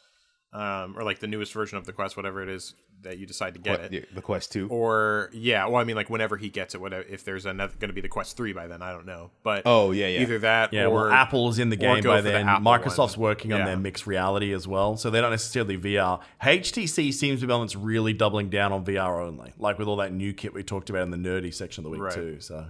um, 0.53 0.97
or 0.97 1.03
like 1.03 1.19
the 1.19 1.27
newest 1.27 1.53
version 1.53 1.77
of 1.77 1.85
the 1.85 1.93
Quest, 1.93 2.17
whatever 2.17 2.41
it 2.41 2.49
is 2.49 2.73
that 3.03 3.17
you 3.17 3.25
decide 3.25 3.53
to 3.55 3.59
get 3.59 3.79
What, 3.81 3.93
it, 3.93 4.09
the, 4.09 4.15
the 4.15 4.21
Quest 4.21 4.51
2. 4.51 4.67
or 4.69 5.29
yeah, 5.33 5.65
well, 5.65 5.77
I 5.81 5.83
mean, 5.83 5.95
like 5.95 6.09
whenever 6.09 6.37
he 6.37 6.49
gets 6.49 6.75
it, 6.75 6.81
whatever. 6.81 7.03
If 7.09 7.23
there's 7.23 7.45
another 7.45 7.73
going 7.79 7.89
to 7.89 7.93
be 7.93 8.01
the 8.01 8.07
Quest 8.09 8.37
three 8.37 8.53
by 8.53 8.67
then, 8.67 8.81
I 8.81 8.91
don't 8.91 9.05
know, 9.05 9.31
but 9.43 9.63
Oh, 9.65 9.91
yeah, 9.91 10.07
yeah. 10.07 10.19
either 10.21 10.39
that 10.39 10.71
Yeah, 10.73 10.85
or 10.85 11.05
well, 11.05 11.11
Apple's 11.11 11.59
in 11.59 11.69
the 11.69 11.75
game 11.75 12.03
by 12.03 12.17
for 12.17 12.21
the 12.21 12.29
then. 12.31 12.45
Microsoft's 12.45 13.17
one. 13.17 13.29
working 13.29 13.53
on 13.53 13.59
Yeah. 13.59 13.65
their 13.65 13.77
mixed 13.77 14.05
reality 14.07 14.53
as 14.53 14.67
well, 14.67 14.97
so 14.97 15.09
they're 15.09 15.21
not 15.21 15.31
necessarily 15.31 15.77
VR. 15.77 16.19
HTC 16.41 17.11
seems 17.13 17.41
to 17.41 17.47
be 17.47 17.51
one 17.53 17.61
that's 17.61 17.75
really 17.75 18.13
doubling 18.13 18.49
down 18.49 18.71
on 18.71 18.85
VR 18.85 19.21
only, 19.25 19.53
like 19.57 19.79
with 19.79 19.87
all 19.87 19.97
that 19.97 20.13
new 20.13 20.33
kit 20.33 20.53
we 20.53 20.63
talked 20.63 20.89
about 20.89 21.03
in 21.03 21.11
the 21.11 21.17
nerdy 21.17 21.53
section 21.53 21.81
of 21.85 21.91
the 21.91 21.97
week 21.97 22.01
Right. 22.01 22.13
too. 22.13 22.39
So 22.39 22.65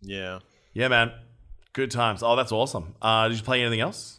yeah. 0.00 0.38
yeah, 0.74 0.88
man, 0.88 1.12
good 1.72 1.90
times. 1.90 2.22
Oh, 2.22 2.36
that's 2.36 2.52
awesome. 2.52 2.94
Uh, 3.02 3.28
did 3.28 3.36
you 3.38 3.42
play 3.44 3.60
anything 3.62 3.80
else? 3.80 4.17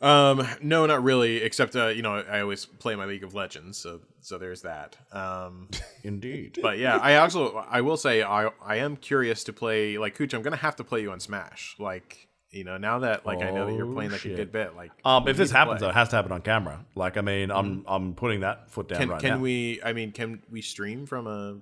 Um, 0.00 0.46
no, 0.62 0.84
not 0.86 1.02
really. 1.02 1.38
Except 1.42 1.74
uh, 1.74 1.86
you 1.88 2.02
know, 2.02 2.16
I 2.16 2.40
always 2.40 2.66
play 2.66 2.94
my 2.96 3.06
League 3.06 3.24
of 3.24 3.34
Legends, 3.34 3.78
so 3.78 4.00
so 4.20 4.36
there's 4.38 4.62
that. 4.62 4.96
Um, 5.12 5.68
Indeed. 6.04 6.58
but 6.60 6.78
yeah, 6.78 6.96
I 6.98 7.16
also 7.16 7.56
I 7.56 7.80
will 7.80 7.96
say 7.96 8.22
I 8.22 8.50
I 8.62 8.76
am 8.76 8.96
curious 8.96 9.44
to 9.44 9.52
play 9.52 9.96
like 9.98 10.14
Cooch. 10.14 10.34
I'm 10.34 10.42
gonna 10.42 10.56
have 10.56 10.76
to 10.76 10.84
play 10.84 11.00
you 11.00 11.12
on 11.12 11.20
Smash. 11.20 11.76
Like 11.78 12.28
you 12.50 12.64
know, 12.64 12.76
now 12.76 12.98
that 13.00 13.24
like 13.26 13.42
I 13.42 13.50
know 13.50 13.66
that 13.66 13.74
you're 13.74 13.88
Oh, 13.90 13.94
playing 13.94 14.10
like 14.12 14.24
a 14.24 14.34
good 14.34 14.52
bit. 14.52 14.76
Like 14.76 14.92
Um, 15.04 15.26
if 15.28 15.36
this 15.36 15.50
happens, 15.50 15.78
play. 15.78 15.86
though, 15.86 15.90
it 15.90 15.94
has 15.94 16.10
to 16.10 16.16
happen 16.16 16.32
on 16.32 16.42
camera. 16.42 16.84
Like, 16.94 17.16
I 17.16 17.20
mean, 17.22 17.50
I'm 17.50 17.84
I'm 17.88 18.14
putting 18.14 18.40
that 18.40 18.70
foot 18.70 18.88
down 18.88 18.98
can 19.00 19.08
right 19.08 19.20
can 19.20 19.28
now. 19.30 19.34
Can 19.36 19.42
we? 19.42 19.80
I 19.84 19.92
mean, 19.94 20.12
can 20.12 20.42
we 20.50 20.60
stream 20.62 21.06
from 21.06 21.26
a 21.26 21.58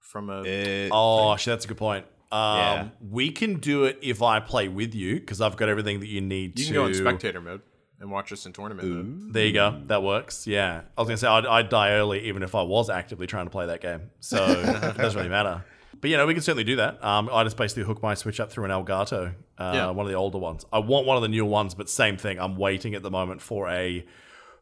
from 0.00 0.28
a? 0.30 0.42
It- 0.44 0.90
Oh, 0.92 1.34
shit, 1.36 1.52
that's 1.52 1.64
a 1.64 1.68
good 1.68 1.76
point. 1.78 2.04
Um, 2.32 2.56
Yeah. 2.56 2.88
we 3.10 3.30
can 3.30 3.54
do 3.58 3.84
it 3.84 3.98
if 4.02 4.22
I 4.22 4.40
play 4.40 4.68
with 4.68 4.94
you 4.94 5.18
because 5.20 5.40
I've 5.40 5.56
got 5.56 5.68
everything 5.68 6.00
that 6.00 6.08
you 6.08 6.20
need. 6.20 6.56
To. 6.56 6.62
You 6.62 6.68
to... 6.68 6.72
can 6.72 6.82
go 6.82 6.86
in 6.86 6.94
spectator 6.94 7.40
mode 7.40 7.62
and 7.98 8.10
watch 8.10 8.32
us 8.32 8.46
in 8.46 8.52
tournament 8.52 8.88
mode. 8.88 9.32
There 9.32 9.46
you 9.46 9.52
go. 9.52 9.80
That 9.86 10.02
works. 10.02 10.46
Yeah. 10.46 10.82
I 10.96 11.00
was 11.00 11.08
going 11.08 11.16
to 11.16 11.20
say, 11.20 11.28
I'd, 11.28 11.46
I'd 11.46 11.68
die 11.68 11.90
early 11.92 12.20
even 12.28 12.42
if 12.42 12.54
I 12.54 12.62
was 12.62 12.88
actively 12.88 13.26
trying 13.26 13.46
to 13.46 13.50
play 13.50 13.66
that 13.66 13.80
game. 13.80 14.10
So 14.20 14.38
it 14.60 14.96
doesn't 14.96 15.16
really 15.18 15.28
matter. 15.28 15.64
But, 16.00 16.08
you 16.08 16.16
know, 16.16 16.26
we 16.26 16.32
can 16.32 16.42
certainly 16.42 16.64
do 16.64 16.76
that. 16.76 17.04
Um, 17.04 17.28
I 17.30 17.44
just 17.44 17.58
basically 17.58 17.82
hook 17.82 18.02
my 18.02 18.14
Switch 18.14 18.40
up 18.40 18.50
through 18.50 18.64
an 18.64 18.70
Elgato, 18.70 19.34
uh, 19.58 19.72
Yeah. 19.74 19.90
one 19.90 20.06
of 20.06 20.10
the 20.10 20.16
older 20.16 20.38
ones. 20.38 20.64
I 20.72 20.78
want 20.78 21.06
one 21.06 21.18
of 21.18 21.22
the 21.22 21.28
newer 21.28 21.48
ones, 21.48 21.74
but 21.74 21.90
same 21.90 22.16
thing. 22.16 22.38
I'm 22.40 22.56
waiting 22.56 22.94
at 22.94 23.02
the 23.02 23.10
moment 23.10 23.42
for 23.42 23.68
a 23.68 24.06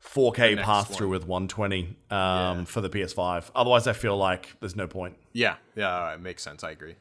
4K 0.03 0.61
pass 0.63 0.89
through 0.89 1.11
with 1.11 1.27
120 1.27 1.97
um, 2.11 2.65
for 2.65 2.81
the 2.81 2.89
PS5. 2.89 3.51
Otherwise, 3.55 3.87
I 3.87 3.93
feel 3.93 4.17
like 4.17 4.57
there's 4.59 4.75
no 4.77 4.89
point. 4.89 5.17
Yeah, 5.33 5.57
yeah, 5.77 6.13
it 6.15 6.21
makes 6.21 6.43
sense. 6.43 6.65
I 6.65 6.71
agree. 6.73 6.97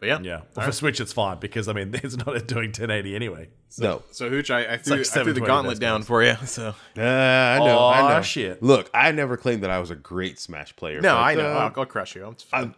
But 0.00 0.06
yeah, 0.06 0.18
Yeah. 0.20 0.40
Well, 0.54 0.66
for 0.66 0.72
Switch, 0.72 1.00
it's 1.00 1.12
fine 1.12 1.38
because, 1.40 1.66
I 1.66 1.72
mean, 1.72 1.92
it's 2.02 2.16
not 2.16 2.26
doing 2.46 2.68
1080 2.68 3.16
anyway. 3.16 3.48
no. 3.78 4.02
So 4.12 4.28
Hooch, 4.30 4.50
I, 4.50 4.74
I 4.74 4.76
threw, 4.76 4.96
like 4.98 5.06
I 5.16 5.22
threw 5.24 5.32
the 5.32 5.40
gauntlet 5.40 5.80
down 5.80 6.02
for 6.04 6.22
you. 6.22 6.36
So 6.44 6.68
Uh, 6.96 7.00
I 7.02 7.58
know. 7.58 7.88
I 7.88 8.14
know. 8.16 8.22
shit. 8.22 8.62
Look, 8.62 8.90
I 8.94 9.10
never 9.12 9.36
claimed 9.36 9.62
that 9.64 9.70
I 9.70 9.80
was 9.80 9.90
a 9.90 9.96
great 9.96 10.38
Smash 10.38 10.76
player. 10.76 11.00
no, 11.00 11.14
but, 11.14 11.18
I 11.18 11.34
know. 11.34 11.46
uh, 11.50 11.58
I'll, 11.74 11.80
I'll 11.80 11.86
crush 11.86 12.14
you. 12.14 12.28
It's 12.28 12.44
fun. 12.44 12.74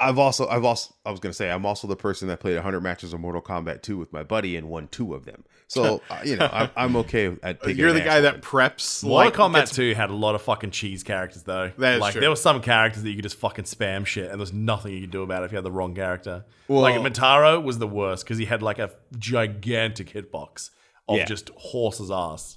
I've 0.00 0.18
also, 0.18 0.48
I've 0.48 0.64
also, 0.64 0.94
I 1.04 1.10
was 1.10 1.20
gonna 1.20 1.34
say, 1.34 1.50
I'm 1.50 1.66
also 1.66 1.86
the 1.86 1.96
person 1.96 2.26
that 2.28 2.40
played 2.40 2.54
100 2.54 2.80
matches 2.80 3.12
of 3.12 3.20
Mortal 3.20 3.42
Kombat 3.42 3.82
2 3.82 3.98
with 3.98 4.12
my 4.12 4.22
buddy 4.22 4.56
and 4.56 4.68
won 4.68 4.88
two 4.88 5.14
of 5.14 5.24
them. 5.26 5.44
So 5.68 6.00
uh, 6.10 6.20
you 6.24 6.36
know, 6.36 6.48
I'm, 6.52 6.70
I'm 6.74 6.96
okay 6.96 7.36
at 7.42 7.62
taking. 7.62 7.76
You're 7.78 7.92
the 7.92 8.00
guy 8.00 8.20
that 8.22 8.36
whooping. 8.36 8.48
preps. 8.48 9.04
Mortal 9.04 9.30
like, 9.30 9.34
Kombat 9.34 9.60
gets- 9.66 9.74
2 9.76 9.94
had 9.94 10.10
a 10.10 10.14
lot 10.14 10.34
of 10.34 10.42
fucking 10.42 10.70
cheese 10.70 11.02
characters 11.02 11.42
though. 11.42 11.70
That 11.78 11.94
is 11.96 12.00
like 12.00 12.12
true. 12.12 12.20
there 12.22 12.30
were 12.30 12.36
some 12.36 12.60
characters 12.62 13.02
that 13.02 13.10
you 13.10 13.16
could 13.16 13.24
just 13.24 13.36
fucking 13.36 13.66
spam 13.66 14.06
shit, 14.06 14.30
and 14.30 14.40
there's 14.40 14.52
nothing 14.52 14.92
you 14.94 15.02
could 15.02 15.10
do 15.10 15.22
about 15.22 15.42
it 15.42 15.46
if 15.46 15.52
you 15.52 15.56
had 15.56 15.64
the 15.64 15.70
wrong 15.72 15.94
character. 15.94 16.44
Well- 16.66 16.80
like 16.80 16.94
Motaro 16.96 17.62
was 17.62 17.78
the 17.78 17.86
worst 17.86 18.24
because 18.24 18.38
he 18.38 18.46
had 18.46 18.62
like 18.62 18.78
a 18.78 18.90
gigantic 19.18 20.10
hitbox 20.12 20.70
of 21.08 21.18
Yeah. 21.18 21.24
just 21.26 21.50
horse's 21.56 22.10
ass. 22.10 22.56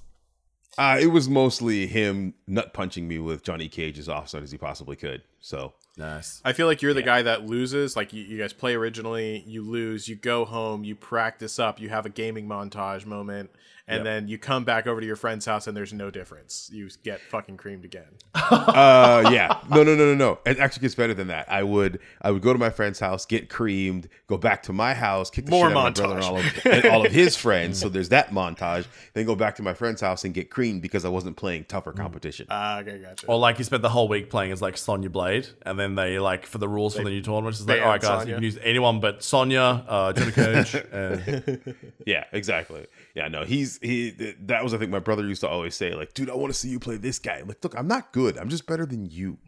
Uh, 0.76 0.98
it 1.00 1.06
was 1.06 1.28
mostly 1.28 1.86
him 1.86 2.34
nut 2.48 2.72
punching 2.74 3.06
me 3.06 3.18
with 3.18 3.44
Johnny 3.44 3.68
Cage 3.68 3.98
as 3.98 4.08
often 4.08 4.42
as 4.42 4.50
he 4.50 4.58
possibly 4.58 4.96
could. 4.96 5.22
So 5.40 5.74
Nice. 5.96 6.40
I 6.44 6.52
feel 6.52 6.66
like 6.66 6.82
you're 6.82 6.94
the 6.94 7.02
guy 7.02 7.22
that 7.22 7.46
loses. 7.46 7.94
Like 7.94 8.12
you, 8.12 8.22
you 8.24 8.38
guys 8.38 8.52
play 8.52 8.74
originally, 8.74 9.44
you 9.46 9.62
lose, 9.62 10.08
you 10.08 10.16
go 10.16 10.44
home, 10.44 10.82
you 10.82 10.96
practice 10.96 11.58
up, 11.58 11.80
you 11.80 11.88
have 11.88 12.04
a 12.04 12.10
gaming 12.10 12.48
montage 12.48 13.06
moment, 13.06 13.50
and 13.86 14.04
then 14.04 14.28
you 14.28 14.38
come 14.38 14.64
back 14.64 14.86
over 14.86 15.00
to 15.00 15.06
your 15.06 15.16
friend's 15.16 15.44
house 15.44 15.66
and 15.66 15.76
there's 15.76 15.92
no 15.92 16.10
difference. 16.10 16.70
You 16.72 16.88
get 17.02 17.20
fucking 17.20 17.56
creamed 17.56 17.84
again. 17.84 18.04
uh 18.34 19.28
yeah 19.32 19.58
no 19.70 19.82
no 19.82 19.94
no 19.94 20.04
no 20.06 20.14
no 20.14 20.38
it 20.44 20.58
actually 20.58 20.82
gets 20.82 20.94
better 20.94 21.14
than 21.14 21.28
that 21.28 21.50
i 21.50 21.62
would 21.62 21.98
i 22.20 22.30
would 22.30 22.42
go 22.42 22.52
to 22.52 22.58
my 22.58 22.68
friend's 22.68 22.98
house 22.98 23.24
get 23.24 23.48
creamed 23.48 24.08
go 24.26 24.36
back 24.36 24.62
to 24.62 24.72
my 24.72 24.92
house 24.92 25.30
kick 25.30 25.46
the 25.46 25.50
More 25.50 25.68
shit 25.68 25.76
out 25.76 25.86
of 25.86 25.96
my 25.96 26.06
brother 26.06 26.16
and 26.16 26.24
all, 26.24 26.36
of, 26.38 26.66
and 26.66 26.84
all 26.86 27.06
of 27.06 27.12
his 27.12 27.36
friends 27.44 27.78
so 27.78 27.88
there's 27.88 28.10
that 28.10 28.30
montage 28.30 28.86
then 29.14 29.24
go 29.24 29.34
back 29.34 29.54
to 29.56 29.62
my 29.62 29.72
friend's 29.72 30.00
house 30.00 30.24
and 30.24 30.34
get 30.34 30.50
creamed 30.50 30.82
because 30.82 31.04
i 31.04 31.08
wasn't 31.08 31.36
playing 31.36 31.64
tougher 31.64 31.92
competition 31.92 32.46
Ah, 32.50 32.80
okay, 32.80 32.98
gotcha. 32.98 33.26
Or 33.26 33.38
like 33.38 33.58
you 33.58 33.64
spent 33.64 33.82
the 33.82 33.88
whole 33.88 34.08
week 34.08 34.28
playing 34.30 34.52
as 34.52 34.60
like 34.60 34.76
Sonya 34.76 35.08
Blade, 35.10 35.48
and 35.62 35.78
then 35.78 35.94
they 35.94 36.18
like 36.18 36.46
for 36.46 36.58
the 36.58 36.68
rules 36.68 36.94
for 36.96 37.02
the 37.02 37.10
new 37.10 37.20
tournament, 37.22 37.56
it's 37.56 37.66
like, 37.66 37.80
all 37.80 37.88
right, 37.88 38.00
guys, 38.00 38.20
Sonya. 38.20 38.28
you 38.30 38.34
can 38.34 38.44
use 38.44 38.58
anyone 38.62 39.00
but 39.00 39.22
Sonya, 39.24 39.84
uh, 39.88 40.12
Johnny 40.12 40.32
Cage, 40.32 40.74
and 40.92 41.74
Yeah, 42.06 42.24
exactly. 42.32 42.86
Yeah, 43.14 43.28
no, 43.28 43.44
he's 43.44 43.73
he. 43.82 44.34
That 44.46 44.62
was 44.62 44.74
I 44.74 44.78
think 44.78 44.90
my 44.90 44.98
brother 44.98 45.26
used 45.26 45.40
to 45.42 45.48
always 45.48 45.74
say 45.74 45.94
like, 45.94 46.14
"Dude, 46.14 46.30
I 46.30 46.34
want 46.34 46.52
to 46.52 46.58
see 46.58 46.68
you 46.68 46.78
play 46.78 46.96
this 46.96 47.18
guy." 47.18 47.36
I'm 47.38 47.48
like, 47.48 47.62
look, 47.62 47.76
I'm 47.78 47.88
not 47.88 48.12
good. 48.12 48.36
I'm 48.38 48.48
just 48.48 48.66
better 48.66 48.86
than 48.86 49.06
you. 49.06 49.38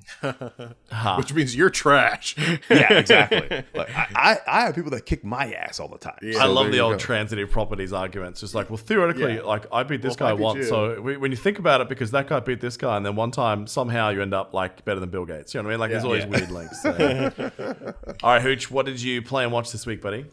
which 1.17 1.33
means 1.35 1.55
you're 1.57 1.71
trash. 1.71 2.37
Yeah, 2.71 2.93
exactly. 2.95 3.65
like, 3.75 3.91
I, 3.97 4.07
I 4.17 4.39
I 4.47 4.61
have 4.63 4.75
people 4.75 4.91
that 4.93 5.07
kick 5.07 5.25
my 5.25 5.53
ass 5.55 5.81
all 5.81 5.89
the 5.89 5.99
time. 5.99 6.19
I 6.23 6.33
So 6.33 6.53
love 6.53 6.71
the 6.73 6.81
old 6.81 6.95
go. 6.95 6.99
transitive 6.99 7.51
properties 7.51 7.93
arguments. 7.93 8.41
Just 8.41 8.55
like, 8.55 8.71
well, 8.71 8.77
theoretically, 8.77 9.37
Yeah. 9.37 9.43
like 9.43 9.67
I 9.73 9.83
beat 9.83 10.03
this 10.03 10.17
Well, 10.19 10.29
I 10.29 10.33
guy 10.33 10.37
beat 10.37 10.43
once, 10.45 10.57
you- 10.59 10.65
so 10.65 11.01
we- 11.01 11.17
when 11.17 11.31
you 11.31 11.37
think 11.37 11.59
about 11.59 11.81
it, 11.81 11.89
because 11.89 12.11
that 12.13 12.29
guy 12.29 12.41
beat 12.41 12.61
this 12.61 12.77
guy, 12.77 12.97
and 12.97 13.05
then 13.05 13.17
one 13.17 13.31
time 13.31 13.67
somehow 13.67 14.11
you 14.11 14.23
end 14.23 14.35
up 14.35 14.53
like 14.55 14.85
better 14.85 15.01
than 15.01 15.11
Bill 15.11 15.25
Gates. 15.25 15.55
You 15.55 15.63
know 15.63 15.69
what 15.69 15.71
I 15.71 15.73
mean? 15.75 15.81
Like, 15.81 15.91
there's 15.91 16.05
always 16.05 16.25
Yeah. 16.25 16.31
weird 16.31 16.51
links. 16.51 16.83
so. 16.83 17.95
All 18.23 18.31
right, 18.33 18.43
Hooch, 18.43 18.71
what 18.71 18.87
did 18.87 19.01
you 19.01 19.23
play 19.23 19.45
and 19.45 19.53
watch 19.53 19.73
this 19.73 19.87
week, 19.87 20.01
buddy? 20.03 20.27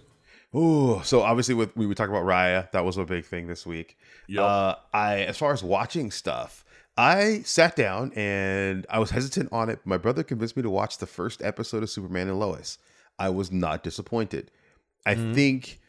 Ooh, 0.56 1.02
so 1.04 1.22
obviously 1.22 1.56
with 1.56 1.76
we 1.76 1.86
would 1.86 1.98
talk 1.98 2.10
about 2.10 2.24
Raya, 2.24 2.70
that 2.72 2.86
was 2.86 2.98
a 2.98 3.06
big 3.06 3.26
thing 3.26 3.48
this 3.48 3.66
week. 3.66 3.98
Yup. 4.28 4.46
Uh, 4.46 4.76
I 4.96 5.22
as 5.22 5.38
far 5.38 5.54
as 5.54 5.64
watching 5.64 6.12
stuff, 6.12 6.64
I 6.96 7.42
sat 7.44 7.76
down 7.76 8.12
and 8.16 8.86
I 8.90 9.00
was 9.00 9.10
hesitant 9.10 9.50
on 9.52 9.70
it. 9.70 9.80
My 9.84 9.98
brother 9.98 10.24
convinced 10.24 10.56
me 10.56 10.64
to 10.64 10.70
watch 10.70 11.00
the 11.00 11.08
first 11.08 11.42
episode 11.42 11.82
of 11.82 11.90
Superman 11.90 12.28
and 12.28 12.40
Lois. 12.40 12.78
I 13.18 13.30
was 13.30 13.52
not 13.52 13.84
disappointed. 13.84 14.52
I 15.06 15.16
think 15.16 15.82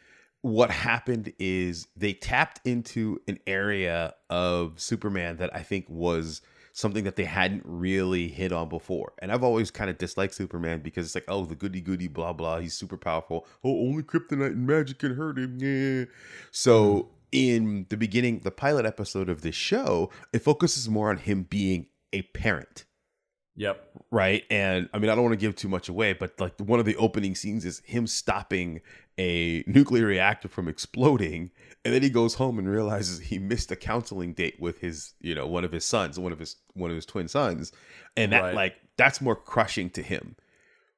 what 0.42 0.70
happened 0.70 1.32
is 1.38 1.86
they 1.96 2.12
tapped 2.12 2.60
into 2.66 3.20
an 3.28 3.38
area 3.46 4.14
of 4.28 4.78
Superman 4.80 5.36
that 5.38 5.54
I 5.54 5.60
think 5.60 5.86
was 5.88 6.42
something 6.74 7.04
that 7.04 7.14
they 7.14 7.24
hadn't 7.24 7.62
really 7.64 8.26
hit 8.28 8.52
on 8.52 8.68
before. 8.68 9.12
And 9.20 9.30
I've 9.30 9.44
always 9.44 9.70
kind 9.70 9.88
of 9.88 9.96
disliked 9.96 10.34
Superman 10.34 10.80
because 10.80 11.06
it's 11.06 11.14
like, 11.14 11.24
oh, 11.28 11.44
the 11.44 11.54
goody 11.54 11.80
goody, 11.80 12.08
blah, 12.08 12.32
blah. 12.32 12.58
He's 12.58 12.74
super 12.74 12.96
powerful. 12.96 13.46
Oh, 13.62 13.86
only 13.88 14.02
kryptonite 14.02 14.48
and 14.48 14.66
magic 14.66 14.98
can 14.98 15.14
hurt 15.14 15.38
him. 15.38 15.56
Yeah. 15.60 16.06
So 16.50 16.94
hmm. 16.94 17.08
in 17.30 17.86
the 17.88 17.96
beginning, 17.96 18.40
the 18.40 18.50
pilot 18.50 18.84
episode 18.86 19.28
of 19.28 19.42
this 19.42 19.54
show, 19.54 20.10
it 20.32 20.40
focuses 20.40 20.88
more 20.88 21.10
on 21.10 21.18
him 21.18 21.44
being 21.44 21.86
a 22.12 22.22
parent 22.22 22.84
Yep. 23.56 23.88
right 24.10 24.42
and 24.50 24.88
i 24.92 24.98
mean 24.98 25.10
i 25.10 25.14
don't 25.14 25.22
want 25.22 25.32
to 25.32 25.36
give 25.36 25.54
too 25.54 25.68
much 25.68 25.88
away 25.88 26.12
but 26.12 26.40
like 26.40 26.58
one 26.58 26.80
of 26.80 26.86
the 26.86 26.96
opening 26.96 27.36
scenes 27.36 27.64
is 27.64 27.82
him 27.84 28.08
stopping 28.08 28.80
a 29.18 29.62
nuclear 29.66 30.06
reactor 30.06 30.48
from 30.48 30.66
exploding 30.68 31.50
and 31.84 31.92
then 31.94 32.02
he 32.02 32.10
goes 32.10 32.34
home 32.34 32.58
and 32.58 32.68
realizes 32.68 33.20
he 33.20 33.38
missed 33.38 33.70
a 33.70 33.76
counseling 33.76 34.32
date 34.32 34.58
with 34.58 34.80
his 34.80 35.12
you 35.20 35.34
know 35.34 35.46
one 35.46 35.64
of 35.64 35.72
his 35.72 35.84
sons 35.84 36.18
one 36.18 36.32
of 36.32 36.38
his 36.38 36.56
one 36.74 36.90
of 36.90 36.96
his 36.96 37.06
twin 37.06 37.28
sons. 37.28 37.72
And 38.16 38.32
that 38.32 38.42
Right. 38.42 38.54
like 38.54 38.74
that's 38.96 39.20
more 39.20 39.36
crushing 39.36 39.90
to 39.90 40.02
him 40.02 40.36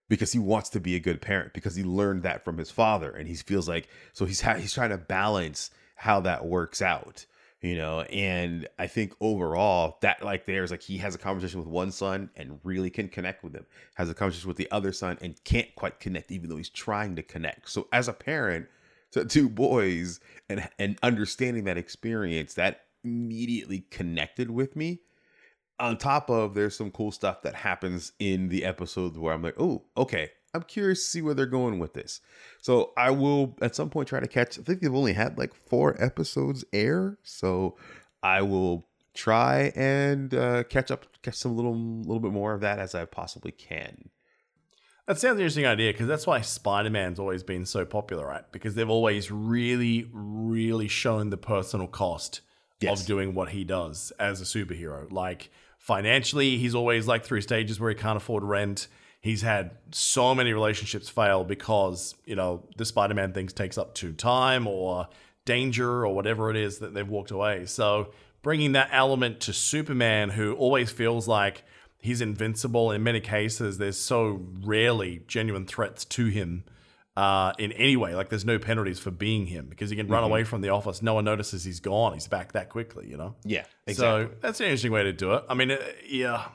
because 0.09 0.33
he 0.33 0.39
wants 0.39 0.71
to 0.71 0.81
be 0.81 0.95
a 0.95 1.01
good 1.01 1.21
parent 1.21 1.53
because 1.53 1.75
he 1.75 1.83
learned 1.85 2.23
that 2.23 2.45
from 2.45 2.59
his 2.59 2.71
father. 2.71 3.11
And 3.11 3.27
he 3.29 3.35
feels 3.35 3.69
like 3.69 3.89
so 4.13 4.25
he's 4.25 4.41
ha- 4.41 4.55
he's 4.55 4.73
trying 4.75 4.91
to 4.91 4.99
balance 4.99 5.71
how 5.97 6.21
that 6.21 6.47
works 6.47 6.81
out 6.81 7.27
you 7.67 7.77
know 7.77 8.03
and 8.03 8.69
i 8.79 8.87
think 8.87 9.13
overall 9.21 9.99
that 10.01 10.23
like 10.23 10.47
there's 10.47 10.71
like 10.71 10.83
he 10.83 10.99
has 10.99 11.15
a 11.15 11.19
conversation 11.19 11.59
with 11.59 11.69
one 11.69 11.91
son 11.91 12.31
and 12.37 12.61
really 12.63 12.91
can 12.91 13.09
connect 13.09 13.43
with 13.43 13.55
him 13.55 13.67
has 13.97 14.09
a 14.09 14.15
conversation 14.15 14.49
with 14.49 14.57
the 14.57 14.71
other 14.71 14.93
son 14.93 15.19
and 15.21 15.43
can't 15.45 15.75
quite 15.75 16.01
connect 16.01 16.31
even 16.31 16.49
though 16.49 16.57
he's 16.57 16.69
trying 16.69 17.17
to 17.17 17.23
connect. 17.23 17.71
So 17.71 17.89
as 17.93 18.09
a 18.09 18.13
parent 18.13 18.67
to 19.13 19.25
two 19.25 19.49
boys 19.49 20.21
and 20.49 20.69
and 20.79 20.99
understanding 21.03 21.65
that 21.65 21.79
experience 21.79 22.55
that 22.55 22.83
immediately 23.05 23.81
connected 23.91 24.51
with 24.51 24.77
me 24.77 25.01
on 25.79 25.97
top 25.97 26.31
of 26.31 26.55
there's 26.55 26.77
some 26.77 26.91
cool 26.91 27.13
stuff 27.13 27.43
that 27.43 27.55
happens 27.55 28.13
in 28.19 28.49
the 28.49 28.65
episode 28.65 29.17
where 29.17 29.35
I'm 29.35 29.43
like, 29.43 29.61
oh, 29.61 29.85
okay, 29.97 30.31
I'm 30.57 30.63
curious 30.65 31.05
to 31.05 31.11
see 31.11 31.23
where 31.23 31.35
they're 31.35 31.47
going 31.47 31.79
with 31.79 31.95
this. 31.95 32.21
So 32.61 32.93
I 32.97 33.11
will 33.11 33.57
at 33.63 33.77
some 33.77 33.91
point 33.91 34.09
try 34.09 34.21
to 34.21 34.27
catch. 34.27 34.59
I 34.59 34.63
think 34.63 34.81
they've 34.81 34.95
only 34.95 35.13
had 35.13 35.39
like 35.39 35.55
four 35.55 36.01
episodes 36.03 36.65
air, 36.73 37.19
so 37.23 37.77
I 38.23 38.43
will 38.43 38.89
try 39.15 39.73
and 39.77 40.35
uh, 40.35 40.65
catch 40.65 40.91
up, 40.91 41.07
catch 41.23 41.37
some 41.37 41.55
little 41.57 41.77
little 41.77 42.21
bit 42.21 42.33
more 42.33 42.53
of 42.55 42.61
that 42.63 42.79
as 42.79 42.95
I 42.95 43.05
possibly 43.05 43.53
can. 43.53 44.11
That 45.07 45.21
sounds 45.21 45.35
an 45.35 45.41
interesting 45.43 45.67
idea 45.67 45.93
because 45.93 46.09
that's 46.09 46.27
why 46.27 46.41
Spider 46.41 46.91
Man's 46.91 47.21
always 47.21 47.45
been 47.45 47.65
so 47.65 47.85
popular, 47.85 48.27
right? 48.27 48.43
Because 48.51 48.75
they've 48.75 48.91
always 48.91 49.31
really, 49.31 50.11
really 50.13 50.89
shown 50.89 51.31
the 51.31 51.37
personal 51.37 51.87
cost 51.87 52.41
Yes. 52.81 53.01
of 53.01 53.07
doing 53.07 53.33
what 53.33 53.51
he 53.51 53.65
does 53.65 54.13
as 54.19 54.41
a 54.43 54.45
superhero. 54.45 55.11
Like 55.11 55.51
financially, 55.79 56.59
he's 56.59 56.75
always 56.75 57.07
like 57.07 57.25
through 57.25 57.41
stages 57.41 57.81
where 57.81 57.89
he 57.91 57.97
can't 57.97 58.19
afford 58.19 58.43
rent. 58.43 58.89
He's 59.21 59.43
had 59.43 59.73
so 59.91 60.35
many 60.35 60.53
relationships 60.53 61.09
fail 61.09 61.43
because, 61.43 62.15
you 62.25 62.37
know, 62.37 62.65
the 62.77 62.85
Spider 62.85 63.15
Man 63.15 63.33
things 63.33 63.53
takes 63.53 63.77
up 63.77 63.95
too 63.95 64.13
time 64.13 64.67
or 64.67 65.09
danger 65.45 66.07
or 66.07 66.15
whatever 66.15 66.51
it 66.51 66.57
is 66.57 66.79
that 66.79 66.95
they've 66.95 67.09
walked 67.09 67.31
away. 67.31 67.67
So 67.67 68.13
bringing 68.43 68.73
that 68.73 68.91
element 68.93 69.41
to 69.41 69.53
Superman, 69.53 70.31
who 70.31 70.55
always 70.55 70.91
feels 70.91 71.27
like 71.27 71.65
he's 71.99 72.21
invincible 72.21 72.93
in 72.93 73.03
many 73.03 73.21
cases, 73.21 73.79
there's 73.79 73.99
so 73.99 74.41
rarely 74.63 75.23
genuine 75.27 75.67
threats 75.67 76.05
to 76.05 76.27
him 76.27 76.65
uh, 77.17 77.53
in 77.59 77.73
any 77.73 77.97
way. 77.97 78.15
Like 78.15 78.29
there's 78.29 78.45
no 78.45 78.59
penalties 78.59 78.99
for 78.99 79.11
being 79.11 79.47
him 79.47 79.67
because 79.69 79.91
he 79.91 79.97
can 79.97 80.07
run 80.07 80.23
away 80.23 80.45
from 80.45 80.61
the 80.61 80.69
office. 80.69 81.03
No 81.03 81.15
one 81.15 81.25
notices 81.25 81.65
he's 81.65 81.81
gone. 81.81 82.13
He's 82.13 82.29
back 82.29 82.53
that 82.53 82.69
quickly, 82.69 83.09
you 83.09 83.17
know? 83.17 83.35
Yeah, 83.45 83.65
So 83.97 84.31
that's 84.41 84.61
an 84.61 84.67
interesting 84.67 84.93
way 84.93 85.05
to 85.05 85.13
do 85.13 85.33
it. 85.33 85.45
I 85.49 85.55
mean, 85.55 85.71
uh, 85.71 85.79
yeah, 86.07 86.49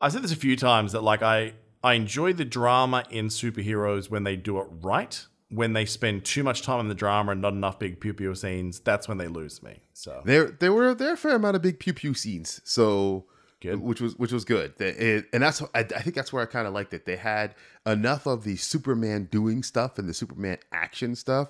I've 0.00 0.12
said 0.12 0.22
this 0.22 0.32
a 0.32 0.36
few 0.36 0.56
times 0.56 0.92
that 0.92 1.02
like 1.02 1.22
I 1.22 1.52
I 1.84 1.94
enjoy 1.94 2.32
the 2.32 2.44
drama 2.44 3.04
in 3.10 3.28
superheroes 3.28 4.10
when 4.10 4.24
they 4.24 4.36
do 4.36 4.58
it 4.60 4.66
right. 4.82 5.24
When 5.50 5.74
they 5.74 5.84
spend 5.84 6.24
too 6.24 6.42
much 6.42 6.62
time 6.62 6.80
in 6.80 6.88
the 6.88 6.94
drama 6.94 7.32
and 7.32 7.42
not 7.42 7.52
enough 7.52 7.78
big 7.78 8.00
pew 8.00 8.14
pew 8.14 8.34
scenes, 8.34 8.80
that's 8.80 9.06
when 9.06 9.18
they 9.18 9.28
lose 9.28 9.62
me. 9.62 9.80
So 9.92 10.22
There, 10.24 10.50
there 10.50 10.72
were 10.72 10.94
there 10.94 11.08
were 11.08 11.14
a 11.14 11.16
fair 11.18 11.36
amount 11.36 11.56
of 11.56 11.62
big 11.62 11.78
pew 11.78 11.92
pew 11.92 12.14
scenes, 12.14 12.60
so 12.64 13.26
Good. 13.60 13.80
which 13.80 14.00
was 14.00 14.16
which 14.16 14.32
was 14.32 14.44
good. 14.46 14.72
It- 14.80 15.26
and 15.32 15.42
that's 15.42 15.62
I, 15.74 15.82
think 15.82 16.14
that's 16.16 16.32
where 16.32 16.42
I 16.42 16.46
kind 16.46 16.66
of 16.66 16.72
liked 16.72 16.94
it. 16.94 17.04
They 17.04 17.16
had 17.16 17.54
enough 17.84 18.26
of 18.26 18.44
the 18.44 18.56
Superman 18.56 19.28
doing 19.30 19.62
stuff 19.62 19.98
and 19.98 20.08
the 20.08 20.14
Superman 20.14 20.56
action 20.72 21.14
stuff 21.14 21.48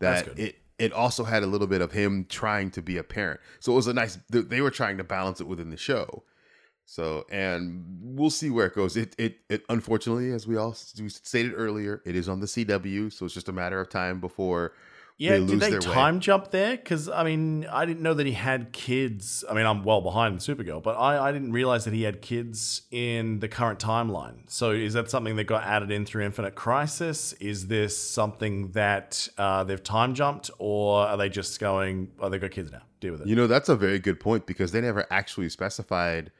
That's 0.00 0.22
that 0.22 0.36
good. 0.36 0.44
it 0.44 0.56
it 0.78 0.92
also 0.94 1.22
had 1.24 1.42
a 1.42 1.46
little 1.46 1.66
bit 1.68 1.80
of 1.82 1.92
him 1.92 2.24
trying 2.28 2.70
to 2.72 2.80
be 2.82 2.96
a 2.96 3.04
parent. 3.04 3.38
So 3.60 3.72
it 3.72 3.76
was 3.76 3.86
a 3.86 3.92
nice. 3.92 4.18
They 4.30 4.60
were 4.62 4.70
trying 4.70 4.96
to 4.96 5.04
balance 5.04 5.40
it 5.42 5.46
within 5.46 5.68
the 5.70 5.76
show. 5.76 6.24
So 6.84 7.24
and 7.30 7.84
we'll 8.02 8.30
see 8.30 8.50
where 8.50 8.66
it 8.66 8.74
goes. 8.74 8.96
It 8.96 9.14
it 9.18 9.38
it 9.48 9.64
unfortunately, 9.68 10.32
as 10.32 10.46
we 10.46 10.56
all 10.56 10.76
we 10.98 11.08
stated 11.08 11.52
earlier, 11.56 12.02
it 12.04 12.14
is 12.16 12.28
on 12.28 12.40
the 12.40 12.46
CW, 12.46 13.12
so 13.12 13.24
it's 13.24 13.34
just 13.34 13.48
a 13.48 13.52
matter 13.52 13.80
of 13.80 13.88
time 13.88 14.20
before 14.20 14.72
Yeah, 15.16 15.38
they 15.38 15.46
did 15.46 15.60
they 15.60 15.70
their 15.70 15.80
way. 15.80 15.94
time 15.94 16.20
jump 16.20 16.50
there? 16.50 16.76
Because 16.76 17.08
I 17.08 17.22
mean, 17.24 17.64
I 17.66 17.86
didn't 17.86 18.02
know 18.02 18.12
that 18.12 18.26
he 18.26 18.32
had 18.32 18.72
kids. 18.72 19.42
I 19.48 19.54
mean, 19.54 19.64
I'm 19.64 19.84
well 19.84 20.00
behind 20.02 20.40
Supergirl, 20.40 20.82
but 20.82 20.92
I, 20.96 21.28
I 21.28 21.32
didn't 21.32 21.52
realize 21.52 21.84
that 21.86 21.94
he 21.94 22.02
had 22.02 22.20
kids 22.20 22.82
in 22.90 23.38
the 23.38 23.48
current 23.48 23.78
timeline. 23.78 24.50
So 24.50 24.72
is 24.72 24.92
that 24.94 25.08
something 25.08 25.36
that 25.36 25.44
got 25.44 25.62
added 25.64 25.90
in 25.90 26.04
through 26.04 26.24
Infinite 26.24 26.56
Crisis? 26.56 27.32
Is 27.34 27.68
this 27.68 27.96
something 27.96 28.72
that 28.72 29.28
uh, 29.38 29.64
they've 29.64 29.82
time 29.82 30.14
jumped, 30.14 30.50
or 30.58 31.06
are 31.06 31.16
they 31.16 31.28
just 31.30 31.58
going? 31.58 32.10
Oh, 32.20 32.28
they 32.28 32.38
got 32.38 32.50
kids 32.50 32.70
now. 32.70 32.82
Deal 33.00 33.12
with 33.12 33.22
it. 33.22 33.28
You 33.28 33.36
know, 33.36 33.46
that's 33.46 33.68
a 33.70 33.76
very 33.76 33.98
good 33.98 34.20
point 34.20 34.44
because 34.46 34.72
they 34.72 34.80
never 34.82 35.06
actually 35.10 35.48
specified. 35.48 36.32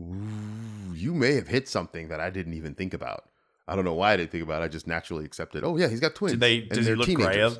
Ooh, 0.00 0.94
you 0.94 1.12
may 1.14 1.34
have 1.34 1.48
hit 1.48 1.68
something 1.68 2.08
that 2.08 2.20
I 2.20 2.30
didn't 2.30 2.54
even 2.54 2.74
think 2.74 2.94
about. 2.94 3.28
I 3.66 3.74
don't 3.76 3.84
know 3.84 3.94
why 3.94 4.12
I 4.12 4.16
didn't 4.16 4.30
think 4.30 4.44
about 4.44 4.62
it. 4.62 4.66
I 4.66 4.68
just 4.68 4.86
naturally 4.86 5.24
accepted. 5.24 5.64
Oh 5.64 5.76
yeah, 5.76 5.88
he's 5.88 6.00
got 6.00 6.14
twins. 6.14 6.32
Did 6.32 6.40
they? 6.40 6.60
Does 6.60 6.86
he 6.86 6.94
look 6.94 7.12
grayer? 7.14 7.50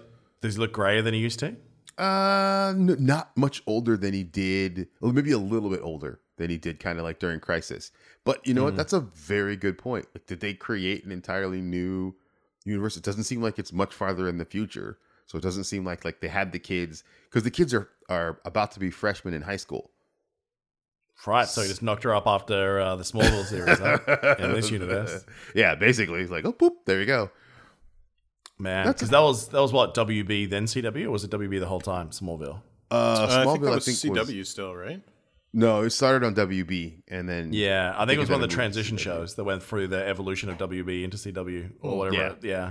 Does 0.40 0.54
he 0.54 0.60
look 0.60 0.72
grayer 0.72 1.02
than 1.02 1.14
he 1.14 1.20
used 1.20 1.38
to? 1.40 1.56
Uh, 1.98 2.72
n- 2.76 2.96
not 3.00 3.36
much 3.36 3.62
older 3.66 3.96
than 3.96 4.14
he 4.14 4.22
did. 4.22 4.88
Well, 5.00 5.12
maybe 5.12 5.32
a 5.32 5.38
little 5.38 5.68
bit 5.68 5.80
older 5.82 6.20
than 6.36 6.48
he 6.48 6.56
did, 6.56 6.78
kind 6.78 6.98
of 6.98 7.04
like 7.04 7.18
during 7.18 7.40
Crisis. 7.40 7.90
But 8.24 8.46
you 8.46 8.54
know 8.54 8.60
Mm-hmm. 8.60 8.64
what? 8.66 8.76
That's 8.76 8.92
a 8.92 9.00
very 9.00 9.56
good 9.56 9.76
point. 9.78 10.06
Like, 10.14 10.26
did 10.26 10.40
they 10.40 10.54
create 10.54 11.04
an 11.04 11.10
entirely 11.12 11.60
new 11.60 12.14
universe? 12.64 12.96
It 12.96 13.02
doesn't 13.02 13.24
seem 13.24 13.42
like 13.42 13.58
it's 13.58 13.72
much 13.72 13.92
farther 13.92 14.28
in 14.28 14.38
the 14.38 14.44
future. 14.44 14.98
So 15.26 15.36
it 15.36 15.42
doesn't 15.42 15.64
seem 15.64 15.84
like 15.84 16.04
like 16.04 16.20
they 16.20 16.28
had 16.28 16.52
the 16.52 16.58
kids 16.58 17.04
because 17.28 17.42
the 17.42 17.50
kids 17.50 17.74
are 17.74 17.88
are 18.08 18.38
about 18.46 18.70
to 18.72 18.80
be 18.80 18.90
freshmen 18.90 19.34
in 19.34 19.42
high 19.42 19.56
school. 19.56 19.90
Right. 21.26 21.46
So 21.46 21.62
he 21.62 21.68
just 21.68 21.82
knocked 21.82 22.04
her 22.04 22.14
up 22.14 22.26
after 22.26 22.80
uh, 22.80 22.96
the 22.96 23.02
Smallville 23.04 23.44
series 23.44 23.78
huh? 23.78 24.36
in 24.38 24.52
this 24.52 24.70
universe. 24.70 25.24
Yeah, 25.54 25.74
basically, 25.74 26.20
it's 26.22 26.30
like, 26.30 26.44
oh, 26.44 26.52
poop, 26.52 26.74
there 26.86 27.00
you 27.00 27.06
go. 27.06 27.30
Man, 28.58 28.88
because 28.88 29.10
that 29.10 29.20
was 29.20 29.48
that 29.48 29.60
was 29.60 29.72
what 29.72 29.94
WB 29.94 30.50
then 30.50 30.64
CW, 30.66 31.06
or 31.06 31.10
was 31.10 31.24
it 31.24 31.30
WB 31.30 31.60
the 31.60 31.66
whole 31.66 31.80
time? 31.80 32.10
Smallville. 32.10 32.60
Uh, 32.90 32.94
Uh, 32.94 33.26
I 33.28 33.44
think 33.44 33.60
Smallville, 33.60 33.60
that 33.64 33.70
I 33.70 33.74
was 33.76 33.84
think, 34.02 34.14
CW 34.16 34.38
was 34.38 34.48
still, 34.48 34.74
right? 34.74 35.02
no, 35.52 35.82
it 35.82 35.90
started 35.90 36.26
on 36.26 36.34
WB 36.34 37.02
and 37.08 37.28
then 37.28 37.52
Yeah, 37.52 37.94
I 37.96 38.04
think 38.04 38.16
it 38.16 38.20
was 38.20 38.28
one 38.30 38.42
of 38.42 38.48
the 38.48 38.54
transition 38.54 38.96
shows 38.96 39.34
that 39.36 39.44
went 39.44 39.62
through 39.62 39.88
the 39.88 40.06
evolution 40.06 40.48
of 40.50 40.58
WB 40.58 41.04
into 41.04 41.16
CW 41.16 41.72
or 41.80 41.98
whatever. 41.98 42.16
yeah. 42.16 42.34
Yeah. 42.42 42.70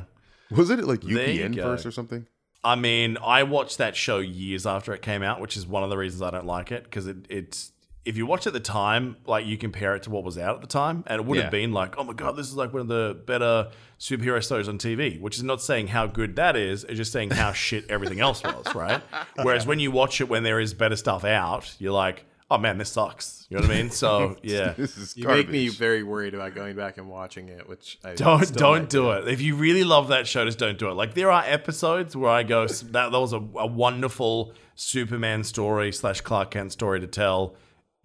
was 0.56 0.70
it 0.70 0.80
like 0.84 1.02
There 1.02 1.30
you 1.30 1.46
UPN 1.46 1.56
first 1.56 1.86
or 1.86 1.92
something? 1.92 2.28
I 2.64 2.76
mean, 2.76 3.18
I 3.24 3.44
watched 3.44 3.78
that 3.78 3.96
show 3.96 4.20
years 4.20 4.66
after 4.66 4.94
it 4.94 5.02
came 5.02 5.24
out, 5.24 5.40
which 5.40 5.56
is 5.56 5.66
one 5.66 5.84
of 5.84 5.90
the 5.90 5.98
reasons 5.98 6.22
I 6.22 6.32
don't 6.32 6.46
like 6.46 6.72
it 6.72 6.84
because 6.84 7.08
it 7.08 7.26
it's 7.30 7.72
if 8.08 8.18
you 8.18 8.26
watch 8.26 8.48
at 8.48 8.54
the 8.54 8.60
time, 8.60 9.18
like 9.26 9.46
you 9.46 9.58
compare 9.58 9.96
it 9.96 10.04
to 10.04 10.10
what 10.10 10.24
was 10.24 10.38
out 10.38 10.56
at 10.56 10.62
the 10.62 10.68
time, 10.68 11.04
and 11.08 11.20
it 11.22 11.26
would 11.26 11.36
Yeah. 11.38 11.44
have 11.44 11.52
been 11.52 11.72
like, 11.74 11.96
oh 11.98 12.04
my 12.04 12.14
god, 12.14 12.36
this 12.36 12.48
is 12.48 12.56
like 12.56 12.74
one 12.74 12.82
of 12.82 12.88
the 12.88 13.18
better 13.26 13.70
superhero 14.00 14.44
stories 14.44 14.68
on 14.68 14.78
TV. 14.78 15.20
Which 15.22 15.38
is 15.38 15.44
not 15.44 15.62
saying 15.62 15.88
how 15.88 16.08
good 16.08 16.36
that 16.38 16.56
is; 16.56 16.84
it's 16.86 16.96
just 16.98 17.12
saying 17.12 17.32
how 17.32 17.52
shit 17.66 17.86
everything 17.90 18.20
else 18.20 18.42
was, 18.44 18.74
right? 18.74 19.02
Whereas 19.44 19.68
when 19.68 19.80
you 19.80 19.92
watch 19.92 20.22
it 20.22 20.30
when 20.30 20.44
there 20.44 20.60
is 20.60 20.74
better 20.74 20.96
stuff 20.96 21.24
out, 21.26 21.76
you're 21.80 21.92
like, 21.94 22.26
oh 22.50 22.58
man, 22.58 22.78
this 22.78 22.90
sucks. 22.90 23.46
You 23.50 23.58
know 23.58 23.62
what 23.68 23.72
I 23.72 23.76
mean? 23.82 23.92
So 23.92 24.36
yeah. 24.44 24.74
This 24.78 24.98
is 24.98 25.16
You 25.16 25.24
garbage. 25.26 25.46
make 25.48 25.52
me 25.54 25.68
very 25.70 26.04
worried 26.04 26.34
about 26.34 26.54
going 26.56 26.76
back 26.76 26.98
and 26.98 27.08
watching 27.10 27.48
it, 27.50 27.68
which 27.68 27.98
I 28.04 28.14
Don't 28.16 28.54
don't 28.56 28.80
might 28.84 28.90
do 28.90 29.12
it. 29.12 29.28
If 29.28 29.42
you 29.42 29.56
really 29.56 29.84
love 29.86 30.08
that 30.10 30.28
show, 30.28 30.44
just 30.46 30.60
don't 30.60 30.78
do 30.78 30.90
it. 30.90 30.94
Like 30.94 31.14
there 31.14 31.32
are 31.32 31.44
episodes 31.46 32.16
where 32.16 32.30
I 32.32 32.44
go, 32.44 32.68
that 32.68 32.92
that 33.12 33.12
was 33.12 33.34
a, 33.34 33.38
a 33.38 33.68
wonderful 33.68 34.54
Superman 34.76 35.44
story 35.44 35.92
slash 35.92 36.22
Clark 36.22 36.52
Kent 36.52 36.72
story 36.72 37.00
to 37.00 37.08
tell 37.08 37.56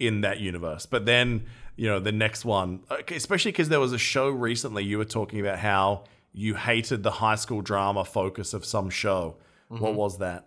in 0.07 0.23
that 0.23 0.41
universe. 0.41 0.87
But 0.87 1.07
then 1.07 1.47
you 1.77 1.89
know 1.89 2.01
the 2.01 2.13
next 2.13 2.45
one, 2.45 2.81
uh, 2.91 2.99
especially 3.09 3.53
because 3.53 3.69
there 3.69 3.81
was 3.81 3.93
a 3.93 3.99
show 3.99 4.29
recently 4.29 4.85
you 4.85 4.99
were 4.99 5.05
talking 5.05 5.41
about 5.41 5.59
how 5.59 6.05
you 6.33 6.55
hated 6.55 7.03
the 7.03 7.11
high 7.11 7.37
school 7.37 7.61
drama 7.63 8.05
focus 8.05 8.55
of 8.55 8.65
some 8.65 8.91
show. 8.91 9.37
What 9.69 9.81
mm-hmm. 9.81 9.97
was 9.97 10.19
that? 10.19 10.47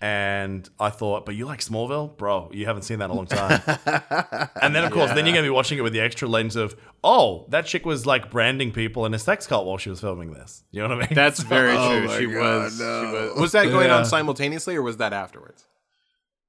And 0.00 0.68
I 0.78 0.90
thought, 0.90 1.26
but 1.26 1.34
you 1.34 1.44
like 1.44 1.58
Smallville, 1.58 2.16
bro? 2.16 2.50
You 2.52 2.66
haven't 2.66 2.82
seen 2.82 3.00
that 3.00 3.06
in 3.06 3.10
a 3.10 3.14
long 3.14 3.26
time. 3.26 3.60
and 4.62 4.74
then, 4.74 4.84
of 4.84 4.92
course, 4.92 5.10
then 5.12 5.26
you're 5.26 5.34
gonna 5.34 5.46
be 5.46 5.50
watching 5.50 5.76
it 5.76 5.80
with 5.80 5.92
the 5.92 6.00
extra 6.00 6.28
lens 6.28 6.54
of, 6.54 6.76
oh, 7.02 7.46
that 7.48 7.66
chick 7.66 7.84
was 7.84 8.06
like 8.06 8.30
branding 8.30 8.70
people 8.70 9.06
in 9.06 9.14
a 9.14 9.18
sex 9.18 9.46
cult 9.48 9.66
while 9.66 9.76
she 9.76 9.90
was 9.90 10.00
filming 10.00 10.32
this. 10.32 10.62
You 10.70 10.82
know 10.82 10.88
what 10.88 10.98
I 10.98 11.00
mean? 11.08 11.14
That's 11.14 11.40
very 11.56 11.72
Oh 11.76 11.98
true. 11.98 12.06
my 12.06 12.18
she, 12.18 12.26
God, 12.26 12.62
was, 12.62 12.78
no. 12.78 13.02
she 13.02 13.12
was. 13.12 13.40
Was 13.40 13.52
that 13.52 13.64
going 13.70 13.88
Yeah. 13.88 13.96
on 13.98 14.04
simultaneously, 14.04 14.76
or 14.76 14.82
was 14.82 14.98
that 14.98 15.12
afterwards? 15.12 15.66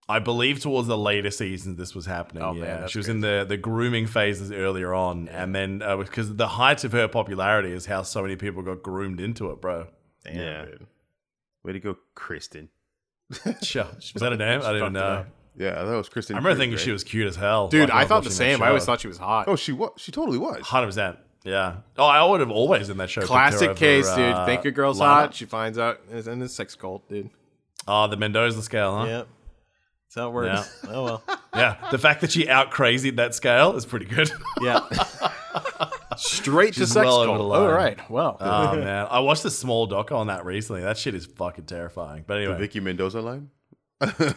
I 0.10 0.18
believe 0.20 0.60
towards 0.60 0.88
the 0.88 0.98
later 0.98 1.30
seasons 1.30 1.78
this 1.78 1.94
was 1.94 2.06
happening. 2.08 2.42
Oh, 2.44 2.54
yeah, 2.54 2.80
man, 2.80 2.88
she 2.88 2.98
was 2.98 3.08
in 3.08 3.22
the 3.22 3.46
the 3.48 3.58
grooming 3.58 4.08
phases 4.08 4.52
earlier 4.52 4.94
on, 4.94 5.28
and 5.30 5.54
then 5.56 5.82
uh, 5.84 5.96
because 5.98 6.36
the 6.36 6.48
height 6.48 6.84
of 6.84 6.92
her 6.94 7.08
popularity 7.08 7.72
is 7.72 7.86
how 7.86 8.02
so 8.02 8.22
many 8.24 8.36
people 8.36 8.62
got 8.64 8.82
groomed 8.82 9.20
into 9.22 9.52
it, 9.52 9.62
bro. 9.62 9.88
Damn, 10.26 10.36
Yeah. 10.36 10.66
dude. 10.66 10.88
Way 11.64 11.74
to 11.74 11.80
go, 11.80 11.98
Kristen. 12.16 12.70
Sure, 13.62 13.86
was 13.96 14.14
that 14.16 14.34
a 14.34 14.38
name? 14.38 14.62
I 14.64 14.74
didn't 14.74 14.80
fucked 14.80 14.90
it 14.90 14.92
know. 14.92 15.00
up. 15.06 15.28
Yeah, 15.56 15.84
that 15.84 15.96
was 15.96 16.10
Kristen. 16.10 16.36
I 16.36 16.40
remember 16.40 16.58
thinking 16.58 16.78
right? 16.78 16.84
she 16.84 16.92
was 16.92 17.04
cute 17.04 17.28
as 17.28 17.36
hell, 17.36 17.68
Dude, 17.68 17.82
like, 17.82 17.90
when 17.94 17.98
I 17.98 18.06
thought 18.08 18.24
the 18.24 18.32
same. 18.32 18.64
I 18.64 18.70
always 18.70 18.86
thought 18.86 19.02
she 19.02 19.08
was 19.10 19.18
hot. 19.18 19.48
Oh, 19.48 19.56
she 19.56 19.74
was. 19.74 19.92
She 19.98 20.12
totally 20.12 20.38
was. 20.40 20.62
Hundred 20.66 20.88
percent. 20.88 21.18
Yeah. 21.44 21.78
Oh, 21.98 22.06
I 22.06 22.24
would 22.24 22.40
have 22.40 22.50
always 22.52 22.90
in 22.90 22.98
that 22.98 23.10
show. 23.10 23.22
picked 23.22 23.30
her 23.30 23.36
Classic 23.36 23.70
over, 23.70 23.78
case, 23.78 24.08
dude. 24.16 24.34
uh, 24.34 24.46
Think 24.46 24.64
your 24.64 24.72
girl's 24.74 25.00
Lana. 25.00 25.14
hot. 25.14 25.34
She 25.36 25.46
finds 25.46 25.78
out 25.78 26.00
it's 26.12 26.28
in 26.28 26.40
the 26.40 26.50
sex 26.50 26.76
cult, 26.76 27.08
dude. 27.08 27.30
Oh, 27.88 28.08
the 28.08 28.18
Mendoza 28.18 28.62
scale, 28.62 28.98
huh? 28.98 29.06
Yep. 29.06 29.28
That's 30.10 30.16
how 30.16 30.30
it 30.30 30.34
works. 30.34 30.84
Oh 30.88 31.04
well. 31.04 31.24
Yeah. 31.56 31.90
The 31.92 31.98
fact 31.98 32.22
that 32.22 32.32
she 32.32 32.48
out 32.48 32.70
crazied 32.72 33.18
that 33.18 33.34
scale 33.36 33.76
is 33.76 33.86
pretty 33.86 34.06
good. 34.06 34.30
Yeah. 34.62 34.82
Straight 36.18 36.74
to 36.76 36.86
sex 36.86 37.06
well 37.06 37.18
over 37.18 37.26
cult. 37.26 37.38
the 37.38 37.44
All 37.44 37.64
line. 37.66 37.74
right. 37.74 38.10
Well. 38.10 38.38
oh 38.40 38.76
man, 38.76 39.08
I 39.10 39.20
watched 39.20 39.46
a 39.46 39.50
small 39.50 39.86
doc 39.88 40.12
on 40.12 40.28
that 40.28 40.46
recently. 40.46 40.82
That 40.82 40.98
shit 40.98 41.16
is 41.16 41.26
fucking 41.26 41.66
terrifying. 41.66 42.24
But 42.28 42.36
The 42.36 42.42
anyway, 42.44 42.58
Vicky 42.60 42.80
Mendoza 42.82 43.22
line. 43.22 43.50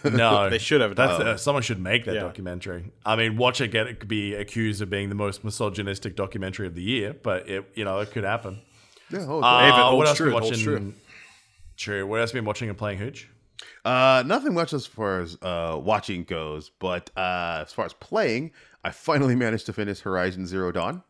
no, 0.04 0.48
They 0.50 0.58
should 0.58 0.80
have 0.80 0.96
That's 0.96 1.20
uh, 1.20 1.36
someone 1.36 1.62
should 1.62 1.80
make 1.80 2.04
that 2.06 2.14
Yeah. 2.14 2.22
documentary. 2.22 2.90
I 3.04 3.16
mean, 3.16 3.36
watch 3.36 3.60
it 3.60 3.68
get 3.68 4.06
be 4.08 4.34
accused 4.34 4.80
of 4.82 4.90
being 4.90 5.08
the 5.08 5.14
most 5.14 5.44
misogynistic 5.44 6.16
documentary 6.16 6.66
of 6.66 6.74
the 6.74 6.82
year, 6.82 7.14
but 7.20 7.48
it 7.48 7.64
you 7.74 7.84
know 7.84 8.00
it 8.00 8.10
could 8.10 8.24
happen. 8.24 8.60
Yeah. 9.10 9.26
Oh, 9.28 9.42
Uh, 9.42 9.68
if 9.68 9.74
what 9.74 9.82
holds 9.82 10.08
else 10.08 10.16
true, 10.18 10.26
been 10.30 10.36
it 10.36 10.40
holds 10.40 10.66
watching? 10.66 10.94
True. 11.76 12.06
What 12.06 12.20
else 12.20 12.32
been 12.32 12.44
watching 12.44 12.68
and 12.68 12.78
playing 12.78 12.98
Hooch? 12.98 13.28
Uh, 13.84 14.22
nothing 14.26 14.54
much 14.54 14.72
as 14.72 14.86
far 14.86 15.20
as 15.20 15.36
uh, 15.42 15.78
watching 15.82 16.24
goes, 16.24 16.70
but 16.78 17.10
uh, 17.16 17.62
as 17.66 17.72
far 17.72 17.84
as 17.84 17.92
playing, 17.94 18.52
I 18.84 18.90
finally 18.90 19.34
managed 19.46 19.66
to 19.66 19.72
finish 19.72 20.00
Horizon 20.00 20.46
Zero 20.46 20.72
Dawn. 20.72 21.02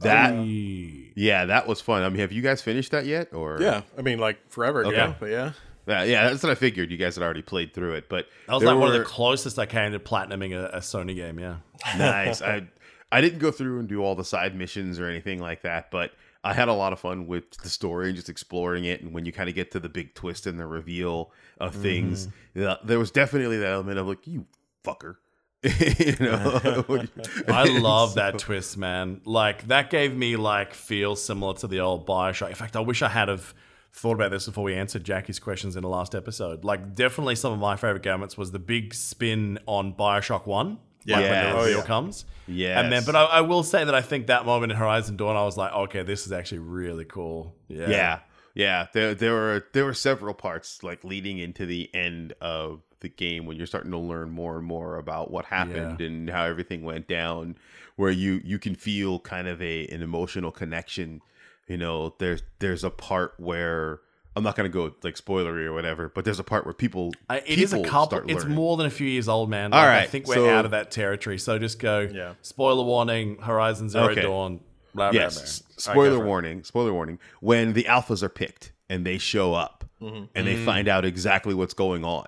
That 0.00 0.34
Hey. 0.34 1.12
yeah, 1.14 1.44
that 1.46 1.66
was 1.66 1.80
fun. 1.80 2.02
I 2.02 2.08
mean, 2.08 2.18
have 2.18 2.32
you 2.32 2.42
guys 2.42 2.60
finished 2.62 2.90
that 2.90 3.06
yet? 3.06 3.32
Or 3.32 3.58
yeah. 3.60 3.82
I 3.96 4.02
mean, 4.02 4.18
like 4.18 4.50
forever 4.50 4.80
ago. 4.80 4.90
Okay. 4.90 5.14
But 5.20 5.30
yeah. 5.30 5.52
yeah, 5.86 6.02
yeah, 6.02 6.28
that's 6.28 6.42
what 6.42 6.50
I 6.50 6.56
figured. 6.56 6.90
You 6.90 6.96
guys 6.96 7.14
had 7.14 7.22
already 7.22 7.42
played 7.42 7.72
through 7.74 7.94
it, 7.94 8.08
but 8.08 8.26
That 8.46 8.54
was 8.54 8.62
there 8.62 8.72
like 8.72 8.80
one 8.80 8.92
of 8.92 8.98
the 8.98 9.04
closest 9.04 9.58
I 9.58 9.66
came 9.66 9.92
to 9.92 9.98
platinuming 9.98 10.52
a, 10.52 10.76
a 10.76 10.80
Sony 10.80 11.14
game. 11.14 11.38
Yeah. 11.38 11.56
nice. 11.96 12.42
I 12.42 12.66
I 13.12 13.20
didn't 13.20 13.38
go 13.38 13.52
through 13.52 13.78
and 13.78 13.88
do 13.88 14.02
all 14.02 14.16
the 14.16 14.24
side 14.24 14.56
missions 14.56 14.98
or 14.98 15.06
anything 15.06 15.40
like 15.40 15.62
that, 15.62 15.92
but 15.92 16.10
I 16.44 16.52
had 16.52 16.68
a 16.68 16.74
lot 16.74 16.92
of 16.92 17.00
fun 17.00 17.26
with 17.26 17.50
the 17.62 17.70
story 17.70 18.08
and 18.08 18.16
just 18.16 18.28
exploring 18.28 18.84
it. 18.84 19.00
And 19.00 19.14
when 19.14 19.24
you 19.24 19.32
kind 19.32 19.48
of 19.48 19.54
get 19.54 19.70
to 19.72 19.80
the 19.80 19.88
big 19.88 20.14
twist 20.14 20.46
and 20.46 20.60
the 20.60 20.66
reveal 20.66 21.32
of 21.58 21.74
things, 21.74 22.26
mm-hmm. 22.26 22.62
yeah, 22.62 22.76
there 22.84 22.98
was 22.98 23.10
definitely 23.10 23.56
that 23.56 23.72
element 23.72 23.98
of 23.98 24.06
like, 24.06 24.26
you 24.26 24.46
fucker. 24.84 25.16
you 25.64 26.16
know, 26.20 27.06
I 27.48 27.64
love 27.64 28.14
that 28.16 28.38
twist, 28.38 28.76
man. 28.76 29.22
Like 29.24 29.66
that 29.68 29.88
gave 29.88 30.14
me 30.14 30.36
like 30.36 30.74
feel 30.74 31.16
similar 31.16 31.54
to 31.54 31.66
the 31.66 31.80
old 31.80 32.06
Bioshock. 32.06 32.50
In 32.50 32.54
fact, 32.54 32.76
I 32.76 32.80
wish 32.80 33.00
I 33.00 33.08
had 33.08 33.28
have 33.28 33.54
thought 33.94 34.14
about 34.14 34.30
this 34.30 34.44
before 34.44 34.64
we 34.64 34.74
answered 34.74 35.04
Jackie's 35.04 35.38
questions 35.38 35.76
in 35.76 35.82
the 35.82 35.88
last 35.88 36.14
episode. 36.14 36.64
Like 36.64 36.94
definitely 36.94 37.36
some 37.36 37.52
of 37.52 37.58
my 37.58 37.76
favorite 37.76 38.06
elements 38.06 38.36
was 38.36 38.52
the 38.52 38.58
big 38.58 38.92
spin 38.92 39.58
on 39.66 39.94
Bioshock 39.94 40.46
One. 40.46 40.78
Like 41.06 41.16
when 41.22 41.30
Yes. 41.30 41.52
the 41.52 41.58
Oh, 41.58 41.62
reveal 41.64 41.78
yeah. 41.78 41.84
comes. 41.84 42.24
Yes. 42.46 42.82
And 42.82 42.92
then 42.92 43.04
but 43.04 43.16
I, 43.16 43.24
I 43.24 43.40
will 43.42 43.62
say 43.62 43.84
that 43.84 43.94
I 43.94 44.02
think 44.02 44.26
that 44.28 44.44
moment 44.46 44.72
in 44.72 44.78
Horizon 44.78 45.16
Dawn, 45.16 45.36
I 45.36 45.44
was 45.44 45.56
like, 45.56 45.72
okay, 45.72 46.02
this 46.02 46.26
is 46.26 46.32
actually 46.32 46.58
really 46.58 47.04
cool. 47.04 47.54
Yeah. 47.68 47.88
Yeah, 47.88 48.18
yeah. 48.54 48.86
There, 48.92 49.14
there 49.14 49.32
were 49.32 49.66
there 49.72 49.84
were 49.84 49.94
several 49.94 50.34
parts 50.34 50.82
like 50.82 51.04
leading 51.04 51.38
into 51.38 51.66
the 51.66 51.90
end 51.94 52.34
of 52.40 52.82
the 53.00 53.08
game 53.08 53.44
when 53.46 53.56
you're 53.58 53.66
starting 53.66 53.90
to 53.90 53.98
learn 53.98 54.30
more 54.30 54.56
and 54.56 54.64
more 54.66 54.96
about 54.96 55.30
what 55.30 55.44
happened 55.46 56.00
Yeah. 56.00 56.06
and 56.06 56.30
how 56.30 56.44
everything 56.44 56.84
went 56.84 57.06
down, 57.08 57.56
where 57.96 58.10
you 58.10 58.40
you 58.44 58.58
can 58.58 58.74
feel 58.74 59.18
kind 59.20 59.46
of 59.48 59.60
a 59.62 59.86
an 59.88 60.02
emotional 60.02 60.50
connection. 60.50 61.20
You 61.66 61.78
know, 61.78 62.14
there's 62.18 62.42
there's 62.60 62.84
a 62.84 62.90
part 62.90 63.34
where 63.38 64.00
I'm 64.36 64.42
not 64.42 64.56
gonna 64.56 64.68
go 64.68 64.94
like 65.02 65.14
spoilery 65.14 65.64
or 65.64 65.72
whatever, 65.72 66.08
but 66.14 66.24
there's 66.24 66.38
a 66.40 66.44
part 66.44 66.64
where 66.64 66.74
people 66.74 67.12
I, 67.30 67.38
it 67.38 67.58
is 67.58 67.72
a 67.72 67.76
people 67.76 67.90
couple. 67.90 68.06
start 68.18 68.30
It's 68.30 68.44
more 68.44 68.76
than 68.76 68.86
a 68.86 68.90
few 68.90 69.06
years 69.06 69.28
old, 69.28 69.48
man. 69.48 69.72
All 69.72 69.80
Like, 69.80 70.02
I 70.02 70.06
think 70.06 70.26
we're 70.26 70.34
so- 70.34 70.50
out 70.50 70.64
of 70.64 70.72
that 70.72 70.90
territory. 70.90 71.38
So 71.38 71.58
just 71.58 71.78
go. 71.78 72.00
Yeah. 72.00 72.34
Spoiler 72.42 72.82
warning: 72.84 73.38
Horizon 73.38 73.88
Zero 73.88 74.10
Okay. 74.10 74.22
Dawn. 74.22 74.60
Blah, 74.94 75.10
blah, 75.10 75.20
yes. 75.20 75.34
blah. 75.34 75.42
s- 75.42 75.62
All 75.62 75.66
right, 75.66 75.76
go 75.76 75.80
Spoiler 76.04 76.16
for 76.18 76.24
it. 76.24 76.26
warning. 76.26 76.64
Spoiler 76.64 76.92
warning. 76.92 77.18
When 77.40 77.72
the 77.72 77.84
alphas 77.84 78.22
are 78.22 78.28
picked 78.28 78.72
and 78.88 79.04
they 79.06 79.18
show 79.18 79.54
up 79.54 79.84
and 80.00 80.28
Mm. 80.34 80.44
they 80.44 80.56
find 80.56 80.86
out 80.88 81.04
exactly 81.04 81.54
what's 81.54 81.74
going 81.74 82.04
on, 82.04 82.26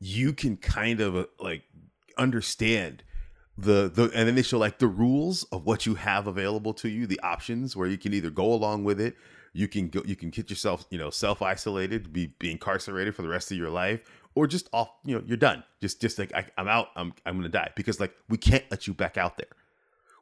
you 0.00 0.32
can 0.32 0.56
kind 0.56 1.00
of 1.00 1.14
uh, 1.16 1.24
like 1.40 1.62
understand 2.18 3.02
the 3.58 3.90
the 3.92 4.04
and 4.14 4.26
then 4.28 4.34
they 4.34 4.42
show 4.42 4.58
like 4.58 4.78
the 4.78 4.86
rules 4.86 5.44
of 5.52 5.66
what 5.66 5.84
you 5.86 5.94
have 5.96 6.26
available 6.26 6.72
to 6.74 6.88
you, 6.88 7.06
the 7.06 7.20
options 7.20 7.76
where 7.76 7.88
you 7.88 7.98
can 7.98 8.14
either 8.14 8.30
go 8.30 8.52
along 8.52 8.84
with 8.84 9.00
it, 9.00 9.16
you 9.52 9.68
can 9.68 9.88
go 9.88 10.02
you 10.04 10.16
can 10.16 10.30
get 10.30 10.50
yourself, 10.50 10.86
you 10.90 10.98
know, 10.98 11.10
self-isolated, 11.10 12.12
be 12.12 12.34
be 12.38 12.50
incarcerated 12.50 13.14
for 13.14 13.22
the 13.22 13.28
rest 13.28 13.50
of 13.50 13.56
your 13.56 13.70
life 13.70 14.00
or 14.34 14.46
just 14.46 14.68
off, 14.72 14.90
you 15.04 15.16
know, 15.16 15.22
you're 15.26 15.36
done. 15.36 15.64
Just 15.80 16.00
just 16.00 16.18
like 16.18 16.34
I, 16.34 16.46
I'm 16.56 16.68
out, 16.68 16.88
I'm 16.96 17.12
I'm 17.26 17.42
to 17.42 17.48
die. 17.48 17.70
Because 17.74 18.00
like 18.00 18.14
we 18.28 18.36
can't 18.36 18.64
let 18.70 18.86
you 18.86 18.94
back 18.94 19.16
out 19.16 19.36
there. 19.36 19.48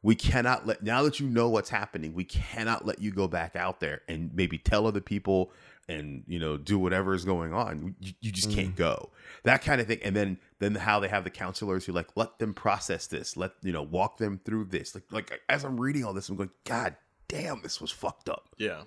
We 0.03 0.15
cannot 0.15 0.67
let 0.67 0.83
now 0.83 1.03
that 1.03 1.21
you 1.21 1.29
know 1.29 1.49
what's 1.49 1.71
happening 1.71 2.15
we 2.15 2.25
cannot 2.25 2.87
let 2.87 3.01
you 3.01 3.11
go 3.11 3.27
back 3.27 3.57
out 3.57 3.81
there 3.81 4.03
and 4.09 4.33
maybe 4.33 4.57
tell 4.57 4.87
other 4.87 5.01
people 5.01 5.51
and 5.89 6.23
you 6.29 6.39
know 6.39 6.57
do 6.57 6.79
whatever 6.79 7.15
is 7.15 7.25
going 7.25 7.53
on. 7.53 7.97
You, 8.01 8.13
you 8.21 8.33
just 8.33 8.51
can't 8.51 8.75
mm. 8.75 8.77
go. 8.77 9.11
That 9.43 9.63
kind 9.63 9.81
of 9.81 9.89
thing. 9.89 9.99
And 10.03 10.15
then 10.15 10.39
then 10.61 10.75
how 10.77 11.01
they 11.01 11.09
have 11.09 11.25
the 11.25 11.31
counselors 11.31 11.85
who 11.85 11.93
like 11.93 12.09
let 12.15 12.39
them 12.39 12.55
process 12.55 13.07
this 13.09 13.37
let 13.37 13.53
you 13.63 13.73
know 13.73 13.83
walk 13.83 14.19
them 14.19 14.41
through 14.45 14.67
this. 14.67 14.95
Like 14.95 15.05
like 15.11 15.41
as 15.49 15.65
i'm 15.65 15.79
reading 15.79 16.05
all 16.05 16.15
this 16.15 16.29
i'm 16.29 16.37
going 16.37 16.51
god 16.65 16.97
damn 17.27 17.61
this 17.63 17.81
was 17.81 17.91
fucked 17.91 18.29
up. 18.29 18.49
Yeah. 18.57 18.83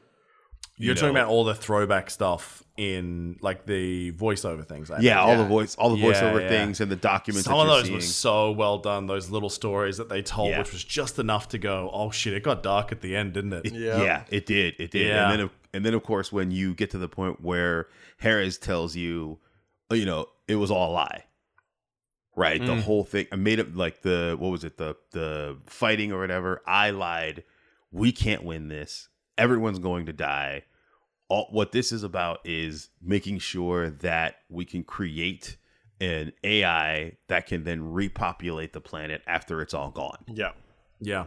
You're 0.81 0.95
you 0.95 0.99
talking 0.99 1.15
about 1.15 1.27
all 1.29 1.43
the 1.43 1.55
throwback 1.55 2.09
stuff 2.09 2.63
in 2.77 3.37
like 3.41 3.65
the 3.65 4.11
voiceover 4.13 4.65
things. 4.67 4.89
I 4.89 4.99
yeah 4.99 5.15
think. 5.17 5.27
all 5.29 5.37
the 5.37 5.49
voice 5.49 5.75
all 5.75 5.89
the 5.95 6.01
voiceover 6.01 6.41
yeah. 6.41 6.47
things 6.49 6.81
and 6.81 6.91
the 6.91 6.95
documents 6.95 7.45
Some 7.45 7.53
that 7.55 7.59
of 7.61 7.67
you're 7.67 7.75
those 7.77 7.83
seeing. 7.85 7.95
were 7.97 8.01
so 8.01 8.51
well 8.51 8.77
done. 8.79 9.05
Those 9.07 9.29
little 9.29 9.49
stories 9.49 9.97
that 9.97 10.09
they 10.09 10.21
told, 10.21 10.49
Yeah. 10.51 10.59
which 10.59 10.71
was 10.73 10.83
just 10.83 11.19
enough 11.19 11.49
to 11.49 11.57
go, 11.57 11.89
oh 11.93 12.11
shit, 12.11 12.33
it 12.33 12.43
got 12.43 12.63
dark 12.63 12.91
at 12.91 13.01
the 13.01 13.15
end, 13.15 13.33
didn't 13.33 13.53
it? 13.53 13.65
It- 13.67 13.73
Yeah. 13.73 14.01
yeah, 14.01 14.23
it 14.29 14.45
did. 14.45 14.75
It 14.79 14.91
did. 14.91 15.07
Yeah. 15.07 15.23
And 15.25 15.31
then, 15.33 15.39
of- 15.45 15.51
and 15.73 15.85
then 15.85 15.93
of 15.93 16.03
course, 16.03 16.31
when 16.31 16.51
you 16.51 16.73
get 16.73 16.89
to 16.91 16.97
the 16.97 17.07
point 17.09 17.41
where 17.41 17.87
Herres 18.17 18.57
tells 18.57 18.95
you, 18.95 19.39
oh, 19.89 19.95
you 19.95 20.05
know, 20.05 20.25
it 20.47 20.55
was 20.55 20.71
all 20.71 20.91
a 20.91 20.93
lie, 20.93 21.25
right? 22.35 22.59
The 22.59 22.73
Mm. 22.75 22.81
whole 22.81 23.03
thing. 23.03 23.27
I 23.31 23.35
made 23.35 23.59
it 23.59 23.75
like 23.75 24.01
the 24.01 24.35
what 24.39 24.49
was 24.51 24.63
it? 24.63 24.77
The 24.77 24.95
the 25.11 25.57
fighting 25.65 26.11
or 26.11 26.19
whatever. 26.19 26.61
I 26.65 26.89
lied. 26.91 27.43
We 27.91 28.11
can't 28.11 28.43
win 28.43 28.67
this. 28.69 29.09
Everyone's 29.37 29.79
going 29.79 30.05
to 30.05 30.13
die. 30.13 30.63
All, 31.31 31.47
what 31.51 31.71
this 31.71 31.91
is 31.93 32.03
about 32.03 32.39
is 32.43 32.89
making 33.01 33.39
sure 33.39 33.89
that 33.89 34.35
we 34.49 34.65
can 34.65 34.83
create 34.83 35.55
an 36.01 36.33
AI 36.43 37.13
that 37.27 37.45
can 37.45 37.63
then 37.63 37.91
repopulate 37.93 38.73
the 38.73 38.81
planet 38.81 39.21
after 39.27 39.61
it's 39.61 39.73
all 39.73 39.91
gone. 39.91 40.17
Yeah. 40.27 40.51
yeah. 40.99 41.25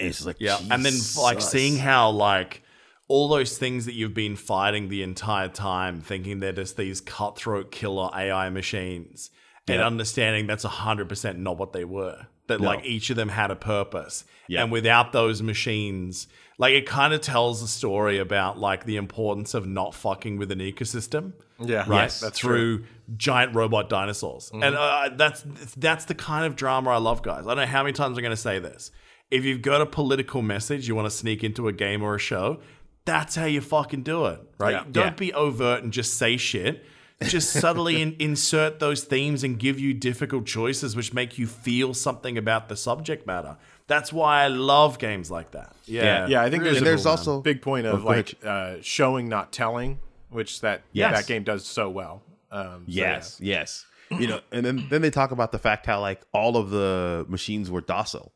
And 0.00 0.08
it's 0.08 0.26
like 0.26 0.36
Yeah, 0.40 0.58
and 0.70 0.84
then 0.84 0.94
like 1.18 1.40
seeing 1.40 1.76
how 1.76 2.10
like 2.10 2.62
all 3.06 3.28
those 3.28 3.58
things 3.58 3.84
that 3.86 3.92
you've 3.94 4.14
been 4.14 4.34
fighting 4.34 4.88
the 4.88 5.02
entire 5.02 5.48
time, 5.48 6.00
thinking 6.00 6.40
they're 6.40 6.52
just 6.52 6.76
these 6.76 7.00
cutthroat 7.00 7.70
killer 7.70 8.10
AI 8.14 8.48
machines, 8.50 9.30
and 9.68 9.80
understanding 9.80 10.46
that's 10.48 10.64
100% 10.64 11.36
not 11.36 11.58
what 11.58 11.72
they 11.72 11.84
were. 11.84 12.26
That 12.48 12.60
No. 12.60 12.66
like 12.66 12.84
each 12.84 13.10
of 13.10 13.16
them 13.16 13.28
had 13.28 13.50
a 13.52 13.56
purpose. 13.56 14.24
Yeah. 14.48 14.62
And 14.62 14.72
without 14.72 15.12
those 15.12 15.42
machines, 15.42 16.26
like 16.62 16.74
it 16.74 16.86
kind 16.86 17.12
of 17.12 17.20
tells 17.20 17.60
a 17.60 17.66
story 17.66 18.18
about 18.18 18.56
like 18.56 18.84
the 18.84 18.96
importance 18.96 19.52
of 19.52 19.66
not 19.66 19.94
fucking 19.96 20.36
with 20.38 20.52
an 20.52 20.60
ecosystem. 20.60 21.32
Yeah, 21.58 21.84
Right. 21.88 22.02
Yes. 22.04 22.20
that's 22.20 22.38
through 22.38 22.84
giant 23.16 23.54
robot 23.56 23.88
dinosaurs. 23.88 24.50
And 24.54 24.76
uh, 24.76 25.10
that's 25.16 25.44
that's 25.76 26.04
the 26.04 26.14
kind 26.14 26.46
of 26.46 26.54
drama 26.54 26.90
I 26.90 26.98
love, 26.98 27.22
guys. 27.22 27.44
I 27.46 27.48
don't 27.54 27.56
know 27.56 27.66
how 27.66 27.82
many 27.82 27.92
times 27.92 28.16
I'm 28.16 28.22
going 28.22 28.30
to 28.30 28.36
say 28.50 28.60
this. 28.60 28.92
If 29.30 29.44
you've 29.44 29.62
got 29.62 29.80
a 29.80 29.86
political 29.86 30.40
message 30.40 30.86
you 30.86 30.94
want 30.94 31.06
to 31.06 31.16
sneak 31.16 31.42
into 31.42 31.66
a 31.66 31.72
game 31.72 32.00
or 32.02 32.14
a 32.14 32.18
show, 32.20 32.60
that's 33.04 33.34
how 33.34 33.46
you 33.46 33.60
fucking 33.60 34.04
do 34.04 34.26
it, 34.26 34.40
right? 34.58 34.72
Yeah. 34.72 34.84
Don't 34.90 35.04
Yeah. 35.06 35.10
be 35.14 35.32
overt 35.34 35.82
and 35.82 35.92
just 35.92 36.14
say 36.14 36.36
shit. 36.36 36.84
Just 37.22 37.52
subtly 37.52 38.02
in, 38.02 38.16
insert 38.18 38.78
those 38.80 39.04
themes 39.04 39.42
and 39.44 39.58
give 39.58 39.78
you 39.80 39.94
difficult 39.94 40.44
choices 40.44 40.94
which 40.96 41.12
make 41.14 41.38
you 41.38 41.46
feel 41.46 41.94
something 41.94 42.36
about 42.36 42.68
the 42.68 42.76
subject 42.76 43.26
matter. 43.26 43.56
That's 43.94 44.12
why 44.12 44.44
I 44.44 44.48
love 44.48 44.98
games 44.98 45.30
like 45.30 45.50
that. 45.50 45.76
Yeah. 45.84 46.26
Yeah, 46.26 46.42
I 46.42 46.48
think 46.50 46.62
there's 46.64 46.80
there's 46.80 47.04
also 47.06 47.40
big 47.42 47.60
point 47.60 47.86
of 47.86 48.02
go 48.02 48.08
ahead. 48.08 48.34
like 48.42 48.44
uh, 48.44 48.76
showing 48.80 49.28
not 49.28 49.52
telling, 49.52 49.98
which 50.30 50.60
that 50.62 50.82
Yes. 50.92 51.14
that 51.16 51.26
game 51.26 51.44
does 51.44 51.66
so 51.66 51.90
well. 51.90 52.22
Um, 52.50 52.84
so 52.86 52.92
Yes, 53.02 53.38
yes. 53.40 53.84
You 54.10 54.26
know, 54.26 54.40
and 54.50 54.64
then 54.64 54.86
then 54.90 55.00
they 55.02 55.10
talk 55.10 55.30
about 55.30 55.52
the 55.52 55.58
fact 55.58 55.86
how 55.86 56.00
like 56.00 56.20
all 56.32 56.56
of 56.56 56.70
the 56.70 57.24
machines 57.28 57.70
were 57.70 57.80
docile 57.80 58.32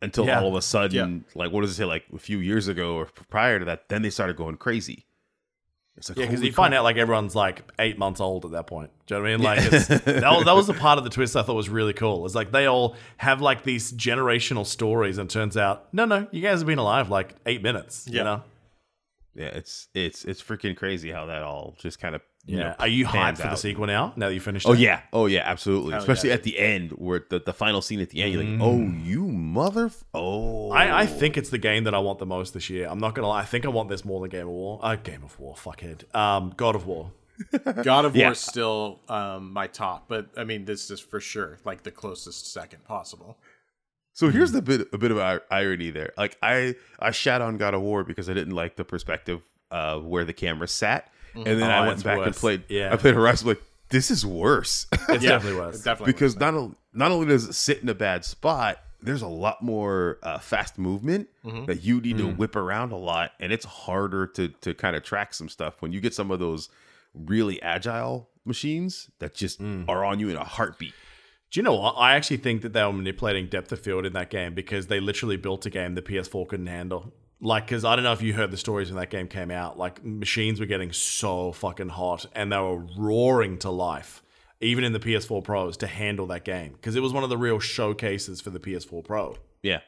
until 0.00 0.26
Yeah. 0.26 0.40
all 0.40 0.48
of 0.48 0.54
a 0.54 0.62
sudden, 0.62 1.24
like 1.34 1.50
what 1.52 1.62
does 1.62 1.70
it 1.70 1.74
say, 1.74 1.84
like 1.84 2.04
a 2.14 2.18
few 2.18 2.38
years 2.38 2.68
ago 2.68 2.94
or 2.94 3.06
prior 3.30 3.58
to 3.58 3.64
that, 3.64 3.88
then 3.88 4.02
they 4.02 4.10
started 4.10 4.36
going 4.36 4.56
crazy. 4.56 5.06
It's 5.98 6.08
like 6.08 6.16
Yeah, 6.18 6.24
because 6.26 6.42
you 6.42 6.52
find 6.52 6.72
out 6.72 6.84
like 6.84 6.96
everyone's 6.96 7.34
like 7.34 7.62
eight 7.78 7.98
months 7.98 8.20
old 8.20 8.44
at 8.46 8.52
that 8.52 8.66
point. 8.66 8.90
Do 9.06 9.14
you 9.16 9.20
know 9.20 9.22
what 9.24 9.30
I 9.30 9.36
mean? 9.36 9.44
Like 9.44 9.72
it's, 9.72 9.86
that, 10.04 10.22
was, 10.32 10.44
that 10.46 10.52
was 10.54 10.66
the 10.66 10.74
part 10.74 10.96
of 10.98 11.04
the 11.04 11.10
twist 11.10 11.36
I 11.36 11.42
thought 11.42 11.54
was 11.56 11.68
really 11.68 11.92
cool. 11.92 12.24
It's 12.24 12.34
like 12.34 12.50
they 12.52 12.66
all 12.66 12.96
have 13.18 13.40
like 13.42 13.64
these 13.64 13.92
generational 13.92 14.64
stories, 14.64 15.18
and 15.18 15.28
it 15.30 15.32
turns 15.32 15.56
out 15.56 15.92
no, 15.92 16.04
no, 16.06 16.26
you 16.30 16.40
guys 16.40 16.60
have 16.60 16.66
been 16.66 16.78
alive 16.78 17.10
like 17.10 17.34
eight 17.46 17.62
minutes. 17.62 18.06
You 18.08 18.18
Yeah. 18.18 18.22
know? 18.22 18.42
Yeah, 19.34 19.46
it's 19.48 19.88
it's 19.94 20.24
it's 20.24 20.42
freaking 20.42 20.76
crazy 20.76 21.12
how 21.12 21.26
that 21.26 21.42
all 21.42 21.76
just 21.78 22.00
kind 22.00 22.14
of 22.14 22.22
you 22.48 22.58
Yeah. 22.58 22.64
know, 22.70 22.74
Are 22.78 22.88
you 22.88 23.04
hyped 23.06 23.12
pans 23.12 23.40
for 23.40 23.48
the 23.48 23.56
sequel 23.56 23.86
now? 23.86 24.12
Now 24.16 24.28
that 24.28 24.34
you 24.34 24.40
finished? 24.40 24.66
Oh 24.66 24.72
it? 24.72 24.80
yeah, 24.80 25.02
oh 25.12 25.26
yeah, 25.26 25.42
absolutely. 25.44 25.92
Hell 25.92 26.00
Especially 26.00 26.30
yeah. 26.30 26.34
at 26.36 26.42
the 26.42 26.58
end, 26.58 26.90
where 26.92 27.24
the, 27.28 27.38
the 27.38 27.52
final 27.52 27.80
scene 27.82 28.00
at 28.00 28.10
the 28.10 28.22
end, 28.22 28.32
you're 28.32 28.42
like, 28.42 28.60
oh, 28.60 28.80
you 28.80 29.26
mother, 29.26 29.86
f- 29.86 30.04
oh, 30.14 30.70
I, 30.70 31.02
I 31.02 31.06
think 31.06 31.36
it's 31.36 31.50
the 31.50 31.58
game 31.58 31.84
that 31.84 31.94
I 31.94 31.98
want 31.98 32.18
the 32.18 32.26
most 32.26 32.54
this 32.54 32.68
year. 32.70 32.88
I'm 32.88 32.98
not 32.98 33.14
gonna 33.14 33.28
lie. 33.28 33.40
I 33.42 33.44
think 33.44 33.64
I 33.64 33.68
want 33.68 33.88
this 33.88 34.04
more 34.04 34.20
than 34.20 34.30
Game 34.30 34.46
of 34.48 34.52
War. 34.54 34.80
Uh, 34.82 34.96
Game 34.96 35.22
of 35.22 35.38
War, 35.38 35.54
fuckhead. 35.54 36.12
Um, 36.16 36.52
God 36.56 36.74
of 36.74 36.86
War. 36.86 37.12
God 37.84 38.04
of 38.04 38.16
Yeah. 38.16 38.24
War 38.26 38.32
is 38.32 38.38
still 38.40 38.98
um, 39.08 39.52
my 39.52 39.66
top, 39.68 40.06
but 40.08 40.26
I 40.36 40.42
mean 40.44 40.64
this 40.64 40.90
is 40.90 40.98
for 40.98 41.20
sure 41.20 41.58
like 41.64 41.84
the 41.84 41.92
closest 41.92 42.52
second 42.52 42.82
possible. 42.84 43.36
So 44.12 44.30
here's 44.30 44.50
the 44.50 44.60
bit 44.62 44.88
a 44.92 44.98
bit 44.98 45.12
of 45.12 45.18
irony 45.50 45.90
there. 45.90 46.12
Like 46.16 46.36
I 46.42 46.74
I 46.98 47.12
shat 47.12 47.40
on 47.40 47.56
God 47.56 47.74
of 47.74 47.82
War 47.82 48.02
because 48.02 48.28
I 48.28 48.34
didn't 48.34 48.54
like 48.56 48.74
the 48.74 48.84
perspective 48.84 49.42
of 49.70 50.04
where 50.04 50.24
the 50.24 50.32
camera 50.32 50.66
sat, 50.66 51.12
and 51.46 51.60
then 51.60 51.70
Oh, 51.70 51.74
I 51.74 51.80
went 51.80 51.92
it's 51.94 52.02
back 52.02 52.18
and 52.18 52.34
played. 52.34 52.64
Yeah. 52.68 52.92
I 52.92 52.96
played 52.96 53.14
Horizon. 53.14 53.48
Like 53.48 53.62
this 53.90 54.10
is 54.10 54.24
worse 54.26 54.86
It's 55.08 55.24
definitely 55.24 55.58
worse. 55.60 55.80
It 55.80 55.84
definitely 55.84 56.12
because 56.12 56.34
was. 56.34 56.40
not 56.40 56.54
only 56.54 56.74
not 56.92 57.10
only 57.12 57.26
does 57.26 57.44
it 57.44 57.52
sit 57.54 57.82
in 57.82 57.88
a 57.88 57.94
bad 57.94 58.24
spot, 58.24 58.78
there's 59.00 59.22
a 59.22 59.28
lot 59.28 59.62
more 59.62 60.18
uh, 60.22 60.38
fast 60.38 60.78
movement 60.78 61.28
Mm-hmm. 61.44 61.66
that 61.66 61.82
you 61.84 62.00
need 62.00 62.16
Mm. 62.16 62.18
to 62.18 62.26
whip 62.36 62.56
around 62.56 62.92
a 62.92 62.96
lot, 62.96 63.32
and 63.40 63.52
it's 63.52 63.64
harder 63.64 64.26
to 64.26 64.48
to 64.48 64.74
kind 64.74 64.96
of 64.96 65.02
track 65.02 65.32
some 65.34 65.48
stuff 65.48 65.80
when 65.80 65.92
you 65.92 66.00
get 66.00 66.14
some 66.14 66.30
of 66.30 66.38
those 66.40 66.68
really 67.14 67.60
agile 67.62 68.28
machines 68.44 69.10
that 69.18 69.34
just 69.34 69.60
Mm. 69.62 69.88
are 69.88 70.04
on 70.04 70.18
you 70.20 70.28
in 70.28 70.36
a 70.36 70.44
heartbeat. 70.44 70.92
Do 71.50 71.58
you 71.60 71.64
know 71.64 71.74
what? 71.74 71.92
I 71.96 72.14
actually 72.14 72.36
think 72.38 72.60
that 72.62 72.74
they 72.74 72.82
were 72.84 72.92
manipulating 72.92 73.46
depth 73.46 73.72
of 73.72 73.80
field 73.80 74.04
in 74.04 74.12
that 74.12 74.28
game 74.28 74.52
because 74.52 74.88
they 74.88 75.00
literally 75.00 75.36
built 75.38 75.64
a 75.64 75.70
game 75.70 75.94
the 75.94 76.02
PS4 76.02 76.46
couldn't 76.46 76.66
handle. 76.66 77.12
Like, 77.40 77.66
because 77.66 77.84
I 77.84 77.94
don't 77.94 78.02
know 78.02 78.12
if 78.12 78.22
you 78.22 78.32
heard 78.34 78.50
the 78.50 78.56
stories 78.56 78.90
when 78.90 78.98
that 78.98 79.10
game 79.10 79.28
came 79.28 79.50
out. 79.50 79.78
Like, 79.78 80.04
machines 80.04 80.58
were 80.58 80.66
getting 80.66 80.92
so 80.92 81.52
fucking 81.52 81.90
hot 81.90 82.26
and 82.34 82.50
they 82.52 82.58
were 82.58 82.84
roaring 82.98 83.58
to 83.58 83.70
life, 83.70 84.22
even 84.60 84.82
in 84.82 84.92
the 84.92 84.98
PS4 84.98 85.44
Pros, 85.44 85.76
to 85.78 85.86
handle 85.86 86.26
that 86.28 86.44
game 86.44 86.72
because 86.72 86.96
it 86.96 87.00
was 87.00 87.12
one 87.12 87.22
of 87.22 87.30
the 87.30 87.38
real 87.38 87.60
showcases 87.60 88.40
for 88.40 88.50
the 88.50 88.58
PS4 88.58 89.04
Pro. 89.04 89.36
Yeah. 89.62 89.80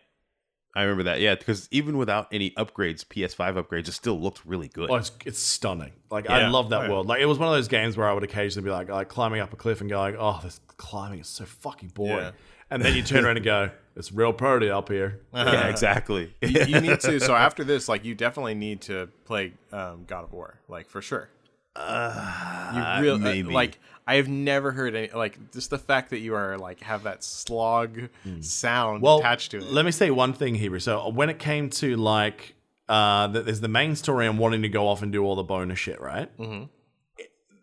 I 0.73 0.83
remember 0.83 1.03
that. 1.05 1.19
Yeah, 1.21 1.35
because 1.35 1.67
even 1.73 1.97
without 1.99 2.29
any 2.33 2.53
upgrades, 2.53 3.05
PS5 3.05 3.55
upgrades, 3.61 3.89
it 3.89 3.93
still 3.93 4.21
looked 4.21 4.47
really 4.47 4.69
good. 4.69 4.89
Oh, 4.89 4.95
it's, 4.95 5.11
it's 5.27 5.41
stunning. 5.41 5.91
Like, 6.13 6.31
I 6.31 6.47
love 6.47 6.71
that 6.71 6.83
Oh, 6.83 6.85
yeah. 6.85 6.91
world. 6.91 7.09
Like, 7.09 7.21
it 7.21 7.27
was 7.27 7.39
one 7.41 7.49
of 7.49 7.55
those 7.55 7.67
games 7.67 7.97
where 7.97 8.09
I 8.09 8.13
would 8.13 8.23
occasionally 8.23 8.67
be 8.67 8.71
like, 8.71 8.89
like 8.89 9.09
climbing 9.09 9.41
up 9.41 9.53
a 9.53 9.57
cliff 9.57 9.81
and 9.81 9.91
going, 9.91 10.15
oh, 10.17 10.39
this 10.45 10.61
climbing 10.77 11.19
is 11.19 11.27
so 11.27 11.45
fucking 11.45 11.89
boring. 11.89 12.19
Yeah. 12.27 12.31
And 12.71 12.83
then 12.83 12.95
you 12.95 13.03
turn 13.03 13.25
around 13.25 13.37
and 13.37 13.45
go, 13.45 13.71
it's 13.97 14.13
real 14.13 14.33
pretty 14.33 14.71
up 14.71 14.89
here. 14.89 15.21
yeah, 15.35 15.69
exactly. 15.69 16.35
you, 16.41 16.65
you 16.67 16.81
need 16.81 17.01
to. 17.01 17.19
So 17.21 17.35
after 17.35 17.65
this, 17.65 17.89
like 17.89 18.05
you 18.05 18.15
definitely 18.15 18.55
need 18.55 18.81
to 18.83 19.09
play 19.25 19.53
um, 19.73 20.05
God 20.07 20.25
of 20.25 20.33
War, 20.33 20.61
like 20.69 20.89
for 20.89 21.03
sure. 21.03 21.29
Uh, 21.77 22.97
you 22.99 23.03
really 23.03 23.19
maybe. 23.19 23.53
like. 23.53 23.79
I 24.07 24.17
have 24.17 24.29
never 24.29 24.73
heard 24.73 24.97
any 24.97 25.09
like 25.13 25.53
just 25.53 25.71
the 25.71 25.79
fact 25.79 26.11
that 26.11 26.19
you 26.19 26.35
are 26.35 26.59
like 26.59 26.81
have 26.81 27.05
that 27.05 27.23
slog 27.23 28.09
sound 28.41 29.03
well, 29.03 29.21
attached 29.21 29.53
to 29.53 29.59
it. 29.59 29.65
Let 29.65 29.85
me 29.85 29.93
say 29.93 30.11
one 30.11 30.33
thing, 30.33 30.57
Hebrew. 30.57 30.81
So 30.81 31.11
when 31.11 31.31
it 31.31 31.39
came 31.39 31.71
to 31.71 31.95
like, 31.95 32.57
uh, 32.89 33.29
th- 33.33 33.45
there's 33.45 33.61
the 33.61 33.69
main 33.69 33.95
story 33.95 34.27
and 34.27 34.37
wanting 34.37 34.63
to 34.63 34.69
go 34.69 34.89
off 34.89 35.03
and 35.03 35.13
do 35.13 35.23
all 35.23 35.37
the 35.37 35.45
bonus 35.45 35.79
shit, 35.79 36.01
right? 36.01 36.37
Mm-hmm. 36.39 36.65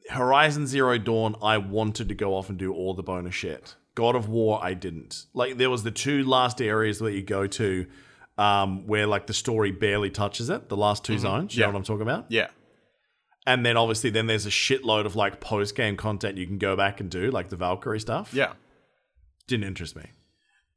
Horizon 0.09 0.67
Zero 0.67 0.97
Dawn, 0.97 1.35
I 1.41 1.57
wanted 1.57 2.07
to 2.07 2.15
go 2.15 2.33
off 2.35 2.47
and 2.47 2.57
do 2.57 2.73
all 2.73 2.93
the 2.93 3.03
bonus 3.03 3.35
shit. 3.35 3.75
God 4.01 4.15
of 4.15 4.25
War, 4.29 4.59
I 4.63 4.73
didn't. 4.85 5.25
Like 5.33 5.57
there 5.57 5.69
was 5.69 5.81
the 5.83 5.91
two 6.05 6.23
last 6.23 6.61
areas 6.61 6.99
that 6.99 7.13
you 7.13 7.23
go 7.23 7.47
to, 7.47 7.69
um, 8.37 8.85
where 8.87 9.07
like 9.07 9.25
the 9.27 9.33
story 9.33 9.71
barely 9.71 10.09
touches 10.11 10.49
it. 10.49 10.69
The 10.69 10.77
last 10.77 11.03
2 11.03 11.17
zones. 11.17 11.55
You 11.55 11.61
Yeah. 11.61 11.65
know 11.67 11.71
what 11.73 11.77
I'm 11.79 11.83
talking 11.91 12.01
about? 12.09 12.25
yeah, 12.29 12.47
And 13.45 13.65
then 13.65 13.75
obviously, 13.77 14.09
then 14.11 14.27
there's 14.27 14.45
a 14.45 14.49
shitload 14.65 15.05
of 15.05 15.15
like 15.15 15.39
post 15.39 15.75
game 15.75 15.95
content 15.97 16.37
you 16.37 16.45
can 16.45 16.57
go 16.59 16.75
back 16.75 16.99
and 17.01 17.09
do, 17.09 17.31
like 17.31 17.49
the 17.49 17.55
Valkyrie 17.55 17.99
stuff. 17.99 18.33
yeah, 18.33 18.53
didn't 19.47 19.65
interest 19.65 19.95
me. 19.95 20.05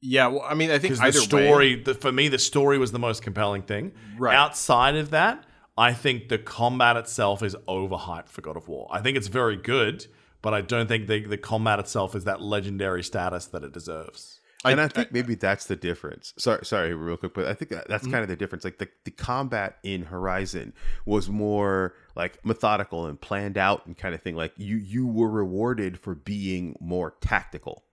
yeah. 0.00 0.26
Well, 0.28 0.42
I 0.48 0.54
mean, 0.54 0.70
I 0.70 0.78
think 0.78 0.98
either 1.00 1.12
the 1.18 1.24
story 1.24 1.76
way, 1.76 1.82
the, 1.82 1.94
for 1.94 2.12
me 2.12 2.28
the 2.28 2.38
story 2.38 2.78
was 2.78 2.90
the 2.92 2.98
most 2.98 3.22
compelling 3.22 3.62
thing 3.62 3.92
Right. 4.18 4.34
outside 4.34 4.96
of 4.96 5.10
that 5.10 5.44
i 5.78 5.92
think 5.92 6.28
the 6.28 6.38
combat 6.38 6.96
itself 6.96 7.42
is 7.42 7.54
overhyped 7.68 8.28
for 8.28 8.40
god 8.42 8.56
of 8.56 8.66
war 8.68 8.88
i 8.90 9.00
think 9.00 9.16
it's 9.16 9.28
very 9.28 9.56
good 9.56 10.06
but 10.42 10.54
i 10.54 10.60
don't 10.60 10.86
think 10.86 11.06
the, 11.06 11.24
the 11.24 11.38
combat 11.38 11.78
itself 11.78 12.14
is 12.14 12.24
that 12.24 12.40
legendary 12.40 13.02
status 13.02 13.46
that 13.46 13.62
it 13.62 13.72
deserves 13.72 14.40
and 14.64 14.80
I, 14.80 14.88
think 14.88 15.12
maybe 15.12 15.34
that's 15.36 15.66
the 15.66 15.76
difference. 15.76 16.34
Sorry, 16.36 16.64
sorry, 16.66 16.94
real 16.94 17.16
quick, 17.16 17.32
but 17.32 17.46
I 17.46 17.54
think 17.54 17.70
that, 17.70 17.88
that's 17.88 18.04
mm-hmm. 18.04 18.12
kind 18.12 18.22
of 18.22 18.28
the 18.28 18.36
difference. 18.36 18.64
Like 18.64 18.78
the, 18.78 18.88
the 19.04 19.10
combat 19.10 19.78
in 19.82 20.02
Horizon 20.04 20.74
was 21.06 21.30
more 21.30 21.94
like 22.14 22.44
methodical 22.44 23.06
and 23.06 23.18
planned 23.18 23.56
out 23.56 23.86
and 23.86 23.96
kind 23.96 24.14
of 24.14 24.20
thing. 24.20 24.36
Like 24.36 24.52
you 24.56 24.76
you 24.76 25.06
were 25.06 25.30
rewarded 25.30 25.98
for 25.98 26.14
being 26.14 26.76
more 26.78 27.14
tactical. 27.22 27.84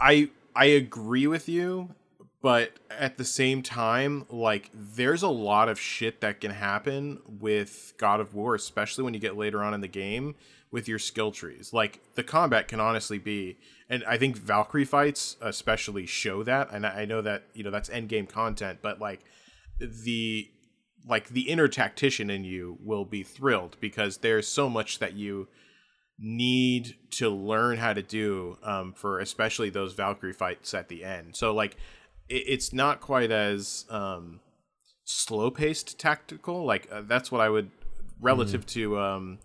I 0.00 0.30
I 0.56 0.66
agree 0.66 1.26
with 1.26 1.50
you, 1.50 1.94
but 2.40 2.72
at 2.90 3.18
the 3.18 3.24
same 3.24 3.62
time, 3.62 4.24
like 4.30 4.70
there's 4.72 5.22
a 5.22 5.28
lot 5.28 5.68
of 5.68 5.78
shit 5.78 6.22
that 6.22 6.40
can 6.40 6.52
happen 6.52 7.20
with 7.26 7.92
God 7.98 8.20
of 8.20 8.34
War, 8.34 8.54
especially 8.54 9.04
when 9.04 9.12
you 9.12 9.20
get 9.20 9.36
later 9.36 9.62
on 9.62 9.74
in 9.74 9.82
the 9.82 9.88
game 9.88 10.34
with 10.74 10.88
your 10.88 10.98
skill 10.98 11.30
trees. 11.30 11.72
Like 11.72 12.00
the 12.16 12.24
combat 12.24 12.66
can 12.66 12.80
honestly 12.80 13.18
be, 13.18 13.56
and 13.88 14.02
I 14.08 14.18
think 14.18 14.36
Valkyrie 14.36 14.84
fights 14.84 15.36
especially 15.40 16.04
show 16.04 16.42
that. 16.42 16.72
And 16.72 16.84
I 16.84 17.04
know 17.04 17.22
that 17.22 17.44
you 17.54 17.62
know 17.62 17.70
that's 17.70 17.88
end 17.88 18.08
game 18.08 18.26
content, 18.26 18.80
but 18.82 19.00
like 19.00 19.20
the 19.78 20.50
like 21.06 21.28
the 21.28 21.48
inner 21.48 21.68
tactician 21.68 22.28
in 22.28 22.42
you 22.42 22.76
will 22.82 23.04
be 23.04 23.22
thrilled 23.22 23.76
because 23.80 24.18
there's 24.18 24.48
so 24.48 24.68
much 24.68 24.98
that 24.98 25.12
you 25.12 25.46
need 26.18 26.96
to 27.10 27.30
learn 27.30 27.76
how 27.78 27.92
to 27.92 28.02
do 28.02 28.58
um, 28.64 28.92
for 28.94 29.20
especially 29.20 29.70
those 29.70 29.94
Valkyrie 29.94 30.32
fights 30.32 30.74
at 30.74 30.88
the 30.88 31.04
end. 31.04 31.36
So 31.36 31.54
like 31.54 31.76
it, 32.28 32.42
it's 32.48 32.72
not 32.72 33.00
quite 33.00 33.30
as 33.30 33.84
um, 33.90 34.40
slow 35.04 35.52
paced 35.52 36.00
tactical. 36.00 36.64
Like 36.64 36.88
uh, 36.90 37.02
that's 37.02 37.30
what 37.30 37.40
I 37.40 37.48
would 37.48 37.70
relative 38.20 38.66
to 38.66 38.98
um, 38.98 39.38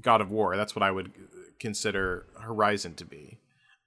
God 0.00 0.20
of 0.20 0.30
War. 0.30 0.56
That's 0.56 0.74
what 0.74 0.82
I 0.82 0.90
would 0.90 1.12
consider 1.60 2.26
Horizon 2.40 2.94
to 2.94 3.04
be. 3.04 3.38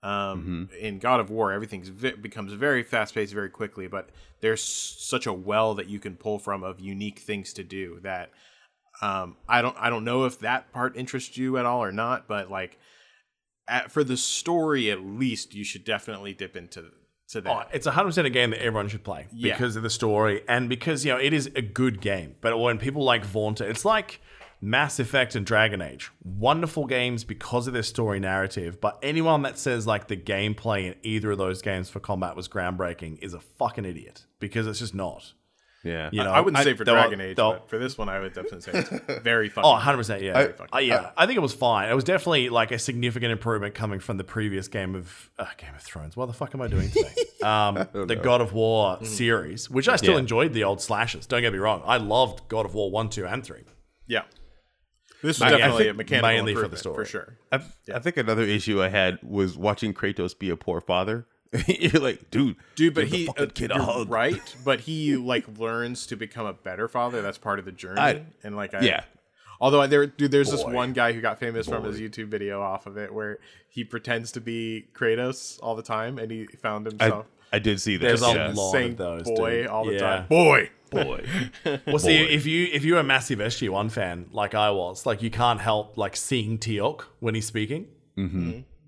Um, 0.03 0.69
In 0.79 0.99
God 0.99 1.19
of 1.19 1.31
War, 1.31 1.51
everything 1.51 1.83
vi- 1.83 2.11
becomes 2.11 2.53
very 2.53 2.83
fast 2.83 3.15
paced 3.15 3.33
very 3.33 3.49
quickly, 3.49 3.87
but 3.87 4.09
there's 4.41 4.61
such 4.63 5.25
a 5.25 5.33
well 5.33 5.73
that 5.73 5.87
you 5.87 5.99
can 5.99 6.15
pull 6.15 6.37
from 6.37 6.63
of 6.63 6.79
unique 6.79 7.19
things 7.19 7.53
to 7.53 7.63
do 7.63 7.99
that 8.03 8.29
um, 9.01 9.35
I 9.49 9.61
don't 9.61 9.75
I 9.79 9.89
don't 9.89 10.05
know 10.05 10.23
if 10.25 10.39
that 10.39 10.71
part 10.71 10.95
interests 10.95 11.35
you 11.37 11.57
at 11.57 11.65
all 11.65 11.83
or 11.83 11.91
not, 11.91 12.27
but 12.29 12.49
like 12.49 12.77
at, 13.67 13.91
for 13.91 14.03
the 14.05 14.15
story 14.15 14.89
at 14.91 15.01
least, 15.01 15.53
you 15.53 15.63
should 15.65 15.83
definitely 15.83 16.33
dip 16.33 16.55
into 16.55 16.85
to 17.29 17.41
that. 17.41 17.49
Oh, 17.51 17.63
it's 17.73 17.87
100% 17.87 18.25
a 18.25 18.29
game 18.29 18.51
that 18.51 18.61
everyone 18.61 18.87
should 18.87 19.03
play 19.03 19.25
Yeah. 19.33 19.53
because 19.55 19.75
of 19.75 19.83
the 19.83 19.89
story 19.89 20.43
and 20.47 20.69
because, 20.69 21.03
you 21.03 21.11
know, 21.11 21.17
it 21.19 21.33
is 21.33 21.47
a 21.55 21.61
good 21.61 21.99
game. 21.99 22.35
But 22.39 22.57
when 22.59 22.77
people 22.77 23.03
like 23.03 23.25
vaunt 23.25 23.59
it, 23.59 23.69
it's 23.69 23.83
like 23.83 24.21
Mass 24.65 24.99
Effect 24.99 25.35
and 25.35 25.45
Dragon 25.45 25.79
Age, 25.79 26.09
wonderful 26.23 26.87
games 26.87 27.23
because 27.23 27.67
of 27.67 27.73
their 27.73 27.83
story 27.83 28.19
narrative. 28.19 28.81
But 28.81 28.97
anyone 29.03 29.43
that 29.43 29.59
says 29.59 29.85
like 29.85 30.07
the 30.07 30.17
gameplay 30.17 30.87
in 30.87 30.95
either 31.03 31.31
of 31.31 31.37
those 31.37 31.61
games 31.61 31.87
for 31.89 31.99
combat 31.99 32.35
was 32.35 32.47
groundbreaking 32.47 33.21
is 33.21 33.35
a 33.35 33.39
fucking 33.39 33.85
idiot 33.85 34.25
because 34.39 34.65
it's 34.65 34.79
just 34.79 34.95
not. 34.95 35.33
Yeah. 35.83 36.09
You 36.11 36.23
know, 36.23 36.31
I 36.31 36.39
wouldn't 36.39 36.63
say 36.63 36.73
for 36.73 36.83
they'll- 36.83 36.95
Dragon 36.95 37.21
Age, 37.21 37.35
but 37.35 37.69
for 37.69 37.77
this 37.77 37.95
one, 37.95 38.09
I 38.09 38.19
would 38.19 38.33
definitely 38.33 38.61
say 38.61 38.71
it's 38.73 39.21
very 39.21 39.49
fucking. 39.49 39.69
Oh, 39.69 39.75
100%. 39.79 40.19
Yeah. 40.23 40.39
I- 40.71 40.77
Uh, 40.77 40.79
yeah. 40.79 41.11
I 41.15 41.27
think 41.27 41.37
it 41.37 41.41
was 41.41 41.53
fine. 41.53 41.87
It 41.91 41.93
was 41.93 42.03
definitely 42.03 42.49
like 42.49 42.71
a 42.71 42.79
significant 42.79 43.31
improvement 43.31 43.75
coming 43.75 43.99
from 43.99 44.17
the 44.17 44.23
previous 44.23 44.67
game 44.67 44.95
of 44.95 45.29
uh, 45.37 45.45
Game 45.57 45.75
of 45.75 45.81
Thrones. 45.83 46.17
What 46.17 46.25
the 46.25 46.33
fuck 46.33 46.55
am 46.55 46.61
I 46.63 46.67
doing 46.69 46.89
today? 46.89 47.13
um, 47.43 47.87
the 48.07 48.15
God 48.15 48.41
of 48.41 48.51
War 48.53 48.97
series, 49.05 49.69
which 49.69 49.87
I 49.87 49.97
still 49.97 50.13
Yeah. 50.13 50.21
enjoyed 50.21 50.53
the 50.53 50.63
old 50.63 50.81
slashes. 50.81 51.27
Don't 51.27 51.41
get 51.41 51.53
me 51.53 51.59
wrong. 51.59 51.83
I 51.85 51.97
loved 51.97 52.47
God 52.47 52.65
of 52.65 52.73
War 52.73 52.89
1, 52.89 53.09
2, 53.09 53.27
and 53.27 53.43
3. 53.43 53.59
yeah. 54.07 54.23
This 55.21 55.37
is 55.37 55.41
yeah, 55.43 55.49
definitely 55.57 55.87
a 55.89 55.93
mechanical 55.93 56.29
mainly 56.29 56.55
for 56.55 56.67
the 56.67 56.77
story. 56.77 56.95
for 56.95 57.05
sure. 57.09 57.37
I, 57.51 57.61
I 57.93 57.99
think 57.99 58.17
another 58.17 58.43
issue 58.43 58.81
I 58.81 58.89
had 58.89 59.19
was 59.23 59.57
watching 59.57 59.93
Kratos 59.93 60.37
be 60.37 60.49
a 60.49 60.55
poor 60.57 60.81
father. 60.81 61.25
You're 61.67 62.01
like, 62.01 62.29
dude, 62.31 62.57
Dude, 62.75 62.93
but 62.93 63.07
he 63.07 63.29
uh, 63.37 63.45
kid 63.53 63.71
a 63.71 63.81
hug. 63.81 64.09
right, 64.09 64.55
but 64.65 64.79
he 64.89 65.15
like 65.15 65.45
learns 65.57 66.05
to 66.07 66.15
become 66.17 66.45
a 66.45 66.53
better 66.53 66.87
father. 66.87 67.21
That's 67.21 67.37
part 67.37 67.59
of 67.59 67.65
the 67.65 67.71
journey, 67.71 68.01
I- 68.01 68.23
and 68.43 68.55
like 68.55 68.73
I, 68.73 68.81
Yeah. 68.81 69.03
Although 69.61 69.85
there, 69.87 70.05
dude, 70.07 70.31
there's 70.31 70.51
this 70.51 70.63
one 70.63 70.93
guy 70.93 71.13
who 71.13 71.21
got 71.21 71.39
famous 71.39 71.67
from 71.67 71.83
his 71.83 71.99
YouTube 71.99 72.27
video 72.27 72.61
off 72.61 72.85
of 72.87 72.97
it, 72.97 73.13
where 73.13 73.39
he 73.69 73.83
pretends 73.83 74.31
to 74.33 74.41
be 74.41 74.87
Kratos 74.93 75.59
all 75.63 75.75
the 75.75 75.83
time, 75.83 76.17
and 76.19 76.31
he 76.31 76.45
found 76.61 76.85
himself 76.87 77.25
I 77.53 77.59
did 77.59 77.79
see 77.79 77.95
that. 77.97 78.05
There's 78.05 78.21
a 78.23 78.33
yeah. 78.33 78.51
lot 78.53 78.71
saying 78.71 78.91
of 78.93 78.97
those, 78.97 79.23
"boy" 79.23 79.57
dude. 79.61 79.67
all 79.67 79.85
the 79.85 79.93
Yeah. 79.93 79.99
time. 79.99 80.27
Boy, 80.27 80.69
boy. 80.91 81.25
Well, 81.87 81.99
see, 81.99 82.25
Boy. 82.25 82.29
if 82.31 82.45
you 82.45 82.67
if 82.73 82.83
you're 82.83 82.99
a 82.99 83.03
massive 83.03 83.39
SG1 83.39 83.91
fan 83.91 84.25
like 84.31 84.53
I 84.55 84.71
was, 84.71 85.05
like 85.05 85.21
you 85.21 85.29
can't 85.29 85.61
help 85.61 85.97
like 85.97 86.15
seeing 86.17 86.57
Teal'c 86.57 87.03
when 87.19 87.33
he's 87.35 87.45
speaking. 87.45 87.87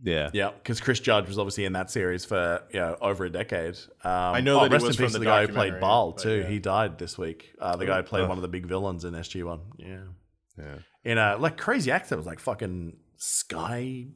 Yeah. 0.03 0.29
Yeah, 0.31 0.51
because 0.51 0.79
Chris 0.79 0.99
Judge 0.99 1.27
was 1.27 1.39
obviously 1.39 1.65
in 1.65 1.73
that 1.73 1.89
series 1.89 2.23
for 2.23 2.61
you 2.71 2.79
know 2.79 2.97
over 3.01 3.25
a 3.25 3.29
decade. 3.29 3.77
Um, 4.03 4.11
I 4.11 4.41
know 4.41 4.59
that 4.61 4.67
he 4.69 4.73
rest 4.73 4.85
was 4.85 4.95
in 4.95 4.97
from 4.97 5.05
peace 5.05 5.13
the 5.13 5.19
to 5.19 5.19
the 5.19 5.25
guy 5.25 5.41
who 5.41 5.47
played 5.47 5.55
documentary, 5.71 5.79
Baal 5.81 6.11
too. 6.13 6.35
yeah. 6.41 6.47
He 6.47 6.59
died 6.59 6.97
this 6.97 7.17
week. 7.17 7.53
Uh, 7.59 7.75
the 7.77 7.85
guy 7.85 7.97
who 7.97 8.03
played 8.03 8.27
one 8.27 8.37
of 8.37 8.41
the 8.41 8.47
big 8.47 8.65
villains 8.67 9.05
in 9.05 9.13
SG1. 9.13 9.59
Yeah, 9.77 9.97
Yeah. 10.57 10.77
in 11.03 11.17
a 11.17 11.37
like 11.37 11.57
crazy 11.57 11.91
accent. 11.91 12.13
It 12.17 12.17
was 12.17 12.25
like 12.27 12.39
fucking 12.39 12.97
sky. 13.17 14.07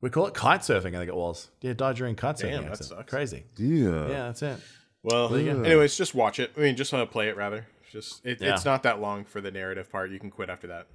We 0.00 0.10
call 0.10 0.26
it 0.26 0.34
kite 0.34 0.60
surfing. 0.60 0.94
I 0.94 0.98
think 0.98 1.08
it 1.08 1.16
was. 1.16 1.50
Yeah, 1.62 1.72
died 1.72 1.96
during 1.96 2.14
kite 2.14 2.36
surfing. 2.36 2.50
Damn, 2.52 2.62
that 2.64 2.72
accent. 2.72 2.88
sucks. 2.90 3.10
Crazy. 3.10 3.44
Yeah. 3.56 4.08
Yeah, 4.08 4.22
that's 4.26 4.42
it. 4.42 4.60
Well, 5.02 5.38
you 5.38 5.52
go. 5.52 5.62
anyways, 5.62 5.96
just 5.96 6.14
watch 6.14 6.38
it. 6.40 6.52
I 6.56 6.60
mean, 6.60 6.76
just 6.76 6.92
want 6.92 7.08
to 7.08 7.12
play 7.12 7.28
it 7.28 7.36
rather. 7.36 7.66
Just 7.90 8.24
it, 8.26 8.40
Yeah. 8.40 8.54
it's 8.54 8.64
not 8.64 8.82
that 8.84 9.00
long 9.00 9.24
for 9.24 9.40
the 9.40 9.50
narrative 9.50 9.90
part. 9.90 10.10
You 10.10 10.18
can 10.18 10.30
quit 10.30 10.48
after 10.50 10.66
that. 10.68 10.86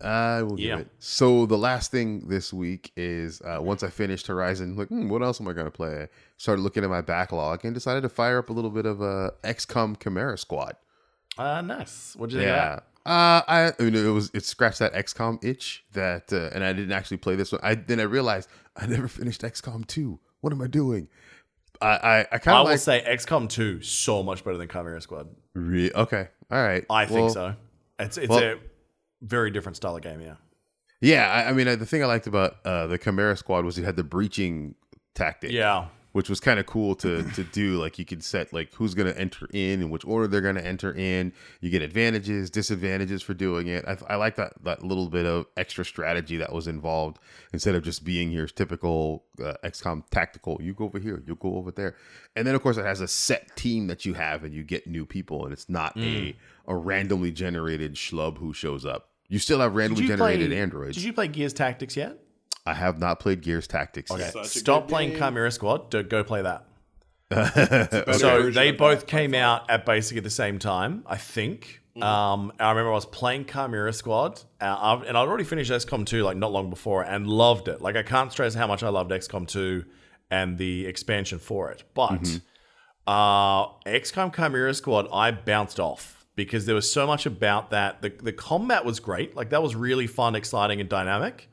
I 0.00 0.42
will 0.42 0.56
give 0.56 0.66
Yeah. 0.66 0.78
it. 0.80 0.88
So 0.98 1.46
the 1.46 1.56
last 1.56 1.90
thing 1.90 2.28
this 2.28 2.52
week 2.52 2.92
is 2.96 3.40
uh, 3.42 3.58
once 3.62 3.82
I 3.82 3.88
finished 3.88 4.26
Horizon, 4.26 4.76
like, 4.76 4.88
hmm, 4.88 5.08
what 5.08 5.22
else 5.22 5.40
am 5.40 5.48
I 5.48 5.54
going 5.54 5.66
to 5.66 5.70
play? 5.70 6.08
Started 6.36 6.60
looking 6.62 6.84
at 6.84 6.90
my 6.90 7.00
backlog 7.00 7.64
and 7.64 7.72
decided 7.74 8.02
to 8.02 8.10
fire 8.10 8.38
up 8.38 8.50
a 8.50 8.52
little 8.52 8.70
bit 8.70 8.84
of 8.84 9.00
uh, 9.00 9.30
XCOM 9.42 9.98
Chimera 10.02 10.36
Squad. 10.36 10.76
Uh, 11.38 11.62
nice. 11.62 12.14
What 12.16 12.28
did 12.30 12.36
you 12.36 12.40
think? 12.42 12.50
Yeah. 12.56 12.80
Uh, 13.06 13.42
I, 13.46 13.72
I 13.78 13.82
mean, 13.82 13.94
it 13.94 14.08
was 14.08 14.30
it 14.34 14.44
scratched 14.44 14.80
that 14.80 14.92
XCOM 14.92 15.42
itch 15.44 15.84
that, 15.92 16.32
uh, 16.32 16.50
and 16.52 16.64
I 16.64 16.72
didn't 16.72 16.92
actually 16.92 17.18
play 17.18 17.36
this 17.36 17.52
one. 17.52 17.60
I 17.62 17.74
then 17.76 18.00
I 18.00 18.04
realized 18.04 18.48
I 18.76 18.86
never 18.86 19.06
finished 19.20 19.42
XCOM 19.42 19.86
two. 19.86 20.18
What 20.40 20.52
am 20.52 20.60
I 20.60 20.66
doing? 20.66 21.08
I 21.80 21.86
I, 21.86 22.26
I 22.32 22.38
kind 22.38 22.56
I 22.56 22.60
of 22.62 22.68
will 22.68 22.78
say 22.78 23.04
XCOM 23.06 23.48
2 23.48 23.82
so 23.82 24.22
much 24.22 24.42
better 24.44 24.56
than 24.56 24.68
Chimera 24.68 25.00
Squad. 25.00 25.28
Re- 25.54 25.92
okay, 25.94 26.28
all 26.50 26.62
right. 26.62 26.84
I 26.90 27.06
think 27.06 27.30
so. 27.30 27.54
It's 27.98 28.16
it's 28.18 28.28
well- 28.28 28.42
a 28.42 28.56
very 29.22 29.50
different 29.50 29.76
style 29.76 29.96
of 29.96 30.02
game. 30.02 30.20
Yeah. 30.20 30.34
Yeah, 31.02 31.30
I, 31.30 31.50
I 31.50 31.52
mean, 31.52 31.66
the 31.78 31.84
thing 31.84 32.02
I 32.02 32.06
liked 32.06 32.26
about 32.26 32.56
uh, 32.64 32.86
the 32.86 32.96
Chimera 32.96 33.36
Squad 33.36 33.64
was 33.66 33.76
it 33.76 33.84
had 33.84 33.96
the 33.96 34.04
breaching 34.04 34.74
tactic. 35.14 35.50
Yeah. 35.52 35.88
Which 36.16 36.30
was 36.30 36.40
kind 36.40 36.58
of 36.58 36.64
cool 36.64 36.94
to 36.94 37.22
to 37.34 37.44
do. 37.44 37.76
Like 37.76 37.98
you 37.98 38.06
could 38.06 38.24
set 38.24 38.50
like 38.50 38.72
who's 38.72 38.94
going 38.94 39.12
to 39.12 39.20
enter 39.20 39.46
in 39.52 39.82
and 39.82 39.90
which 39.90 40.02
order 40.06 40.26
they're 40.26 40.40
going 40.40 40.54
to 40.54 40.64
enter 40.64 40.90
in. 40.94 41.30
You 41.60 41.68
get 41.68 41.82
advantages, 41.82 42.48
disadvantages 42.48 43.22
for 43.22 43.34
doing 43.34 43.66
it. 43.66 43.84
I, 43.86 43.98
I 44.08 44.16
like 44.16 44.36
that 44.36 44.54
that 44.64 44.82
little 44.82 45.10
bit 45.10 45.26
of 45.26 45.44
extra 45.58 45.84
strategy 45.84 46.38
that 46.38 46.54
was 46.54 46.68
involved 46.68 47.18
instead 47.52 47.74
of 47.74 47.84
just 47.84 48.02
being 48.02 48.32
your 48.32 48.46
typical 48.46 49.24
uh, 49.44 49.56
XCOM 49.62 50.04
tactical. 50.10 50.56
You 50.58 50.72
go 50.72 50.86
over 50.86 50.98
here, 50.98 51.22
you 51.26 51.34
go 51.34 51.56
over 51.56 51.70
there, 51.70 51.96
and 52.34 52.46
then 52.46 52.54
of 52.54 52.62
course 52.62 52.78
it 52.78 52.86
has 52.86 53.02
a 53.02 53.08
set 53.08 53.54
team 53.54 53.86
that 53.88 54.06
you 54.06 54.14
have, 54.14 54.42
and 54.42 54.54
you 54.54 54.64
get 54.64 54.86
new 54.86 55.04
people, 55.04 55.44
and 55.44 55.52
it's 55.52 55.68
not 55.68 55.98
a 55.98 56.34
a 56.66 56.74
randomly 56.74 57.30
generated 57.30 57.94
schlub 57.94 58.38
who 58.38 58.54
shows 58.54 58.86
up. 58.86 59.10
You 59.28 59.38
still 59.38 59.60
have 59.60 59.74
randomly 59.74 60.06
generated 60.06 60.50
androids. 60.50 60.96
Did 60.96 61.04
you 61.04 61.12
play 61.12 61.28
Gears 61.28 61.52
Tactics 61.52 61.94
yet? 61.94 62.18
I 62.66 62.74
have 62.74 62.98
not 62.98 63.20
played 63.20 63.42
Gears 63.42 63.66
Tactics. 63.66 64.10
Okay. 64.10 64.22
yet. 64.22 64.32
Such 64.32 64.56
a 64.56 64.58
Stop 64.58 64.88
playing 64.88 65.10
game. 65.10 65.18
Chimera 65.18 65.50
Squad. 65.50 65.90
Do, 65.90 66.02
go 66.02 66.24
play 66.24 66.42
that. 66.42 66.64
So 68.18 68.50
they 68.50 68.70
both 68.70 69.00
that, 69.00 69.06
came 69.08 69.34
out 69.34 69.68
at 69.68 69.84
basically 69.84 70.20
the 70.20 70.30
same 70.30 70.58
time, 70.58 71.02
I 71.06 71.16
think. 71.16 71.80
Um, 72.00 72.52
I 72.60 72.68
remember 72.70 72.90
I 72.90 72.94
was 72.94 73.06
playing 73.06 73.46
Chimera 73.46 73.92
Squad, 73.92 74.42
uh, 74.60 75.00
and 75.06 75.16
I'd 75.16 75.28
already 75.28 75.44
finished 75.44 75.70
XCOM 75.70 76.04
2 76.04 76.22
like 76.22 76.36
not 76.36 76.52
long 76.52 76.68
before, 76.68 77.02
and 77.02 77.26
loved 77.26 77.68
it. 77.68 77.80
Like 77.80 77.96
I 77.96 78.02
can't 78.02 78.30
stress 78.30 78.54
how 78.54 78.66
much 78.66 78.82
I 78.82 78.90
loved 78.90 79.10
XCOM 79.10 79.48
2 79.48 79.84
and 80.30 80.58
the 80.58 80.86
expansion 80.86 81.38
for 81.38 81.70
it. 81.70 81.84
But 81.94 82.40
uh, 83.06 83.68
XCOM 83.86 84.34
Chimera 84.34 84.74
Squad, 84.74 85.08
I 85.12 85.30
bounced 85.30 85.80
off 85.80 86.26
because 86.34 86.66
there 86.66 86.74
was 86.74 86.92
so 86.92 87.06
much 87.06 87.24
about 87.24 87.70
that. 87.70 88.02
The 88.02 88.10
the 88.10 88.32
combat 88.32 88.84
was 88.84 89.00
great, 89.00 89.34
like 89.34 89.50
that 89.50 89.62
was 89.62 89.74
really 89.74 90.06
fun, 90.06 90.34
exciting, 90.34 90.80
and 90.80 90.88
dynamic. 90.90 91.48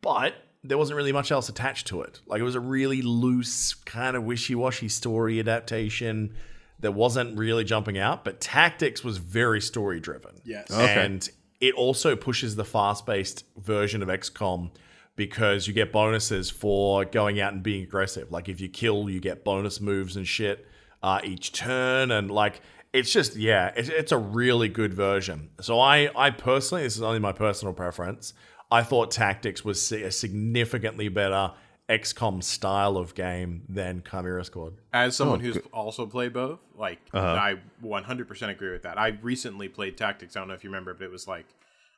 But 0.00 0.34
there 0.62 0.78
wasn't 0.78 0.96
really 0.96 1.12
much 1.12 1.30
else 1.30 1.48
attached 1.48 1.86
to 1.88 2.02
it. 2.02 2.20
Like 2.26 2.40
it 2.40 2.44
was 2.44 2.54
a 2.54 2.60
really 2.60 3.02
loose, 3.02 3.74
kind 3.74 4.16
of 4.16 4.24
wishy 4.24 4.54
washy 4.54 4.88
story 4.88 5.38
adaptation 5.38 6.34
that 6.80 6.92
wasn't 6.92 7.38
really 7.38 7.64
jumping 7.64 7.98
out. 7.98 8.24
But 8.24 8.40
tactics 8.40 9.04
was 9.04 9.18
very 9.18 9.60
story 9.60 10.00
driven. 10.00 10.40
Yes. 10.44 10.70
Okay. 10.70 11.04
And 11.04 11.28
it 11.60 11.74
also 11.74 12.16
pushes 12.16 12.56
the 12.56 12.64
fast 12.64 13.06
paced 13.06 13.44
version 13.56 14.02
of 14.02 14.08
XCOM 14.08 14.70
because 15.16 15.68
you 15.68 15.72
get 15.72 15.92
bonuses 15.92 16.50
for 16.50 17.04
going 17.04 17.40
out 17.40 17.52
and 17.52 17.62
being 17.62 17.82
aggressive. 17.84 18.32
Like 18.32 18.48
if 18.48 18.60
you 18.60 18.68
kill, 18.68 19.08
you 19.08 19.20
get 19.20 19.44
bonus 19.44 19.80
moves 19.80 20.16
and 20.16 20.26
shit 20.26 20.66
uh, 21.02 21.20
each 21.22 21.52
turn. 21.52 22.10
And 22.10 22.30
like, 22.30 22.60
it's 22.92 23.12
just, 23.12 23.36
yeah, 23.36 23.72
it's, 23.76 23.88
it's 23.88 24.12
a 24.12 24.18
really 24.18 24.68
good 24.68 24.94
version. 24.94 25.50
So 25.60 25.78
I, 25.78 26.10
I 26.16 26.30
personally, 26.30 26.84
this 26.84 26.96
is 26.96 27.02
only 27.02 27.18
my 27.18 27.32
personal 27.32 27.74
preference, 27.74 28.34
I 28.70 28.82
thought 28.82 29.10
Tactics 29.10 29.64
was 29.64 29.90
a 29.92 30.10
significantly 30.10 31.08
better 31.08 31.52
XCOM 31.88 32.42
style 32.42 32.96
of 32.96 33.14
game 33.14 33.62
than 33.68 34.02
Chimera 34.10 34.44
Squad. 34.44 34.74
As 34.92 35.14
someone 35.16 35.40
Oh, 35.40 35.42
who's 35.42 35.58
also 35.72 36.06
played 36.06 36.32
both, 36.32 36.60
like 36.76 36.98
Uh-huh. 37.12 37.26
I 37.26 37.56
100% 37.84 38.48
agree 38.50 38.72
with 38.72 38.82
that. 38.84 38.98
I 38.98 39.08
recently 39.22 39.68
played 39.68 39.96
Tactics. 39.98 40.34
I 40.36 40.40
don't 40.40 40.48
know 40.48 40.54
if 40.54 40.64
you 40.64 40.70
remember, 40.70 40.94
but 40.94 41.04
it 41.04 41.10
was 41.10 41.28
like 41.28 41.46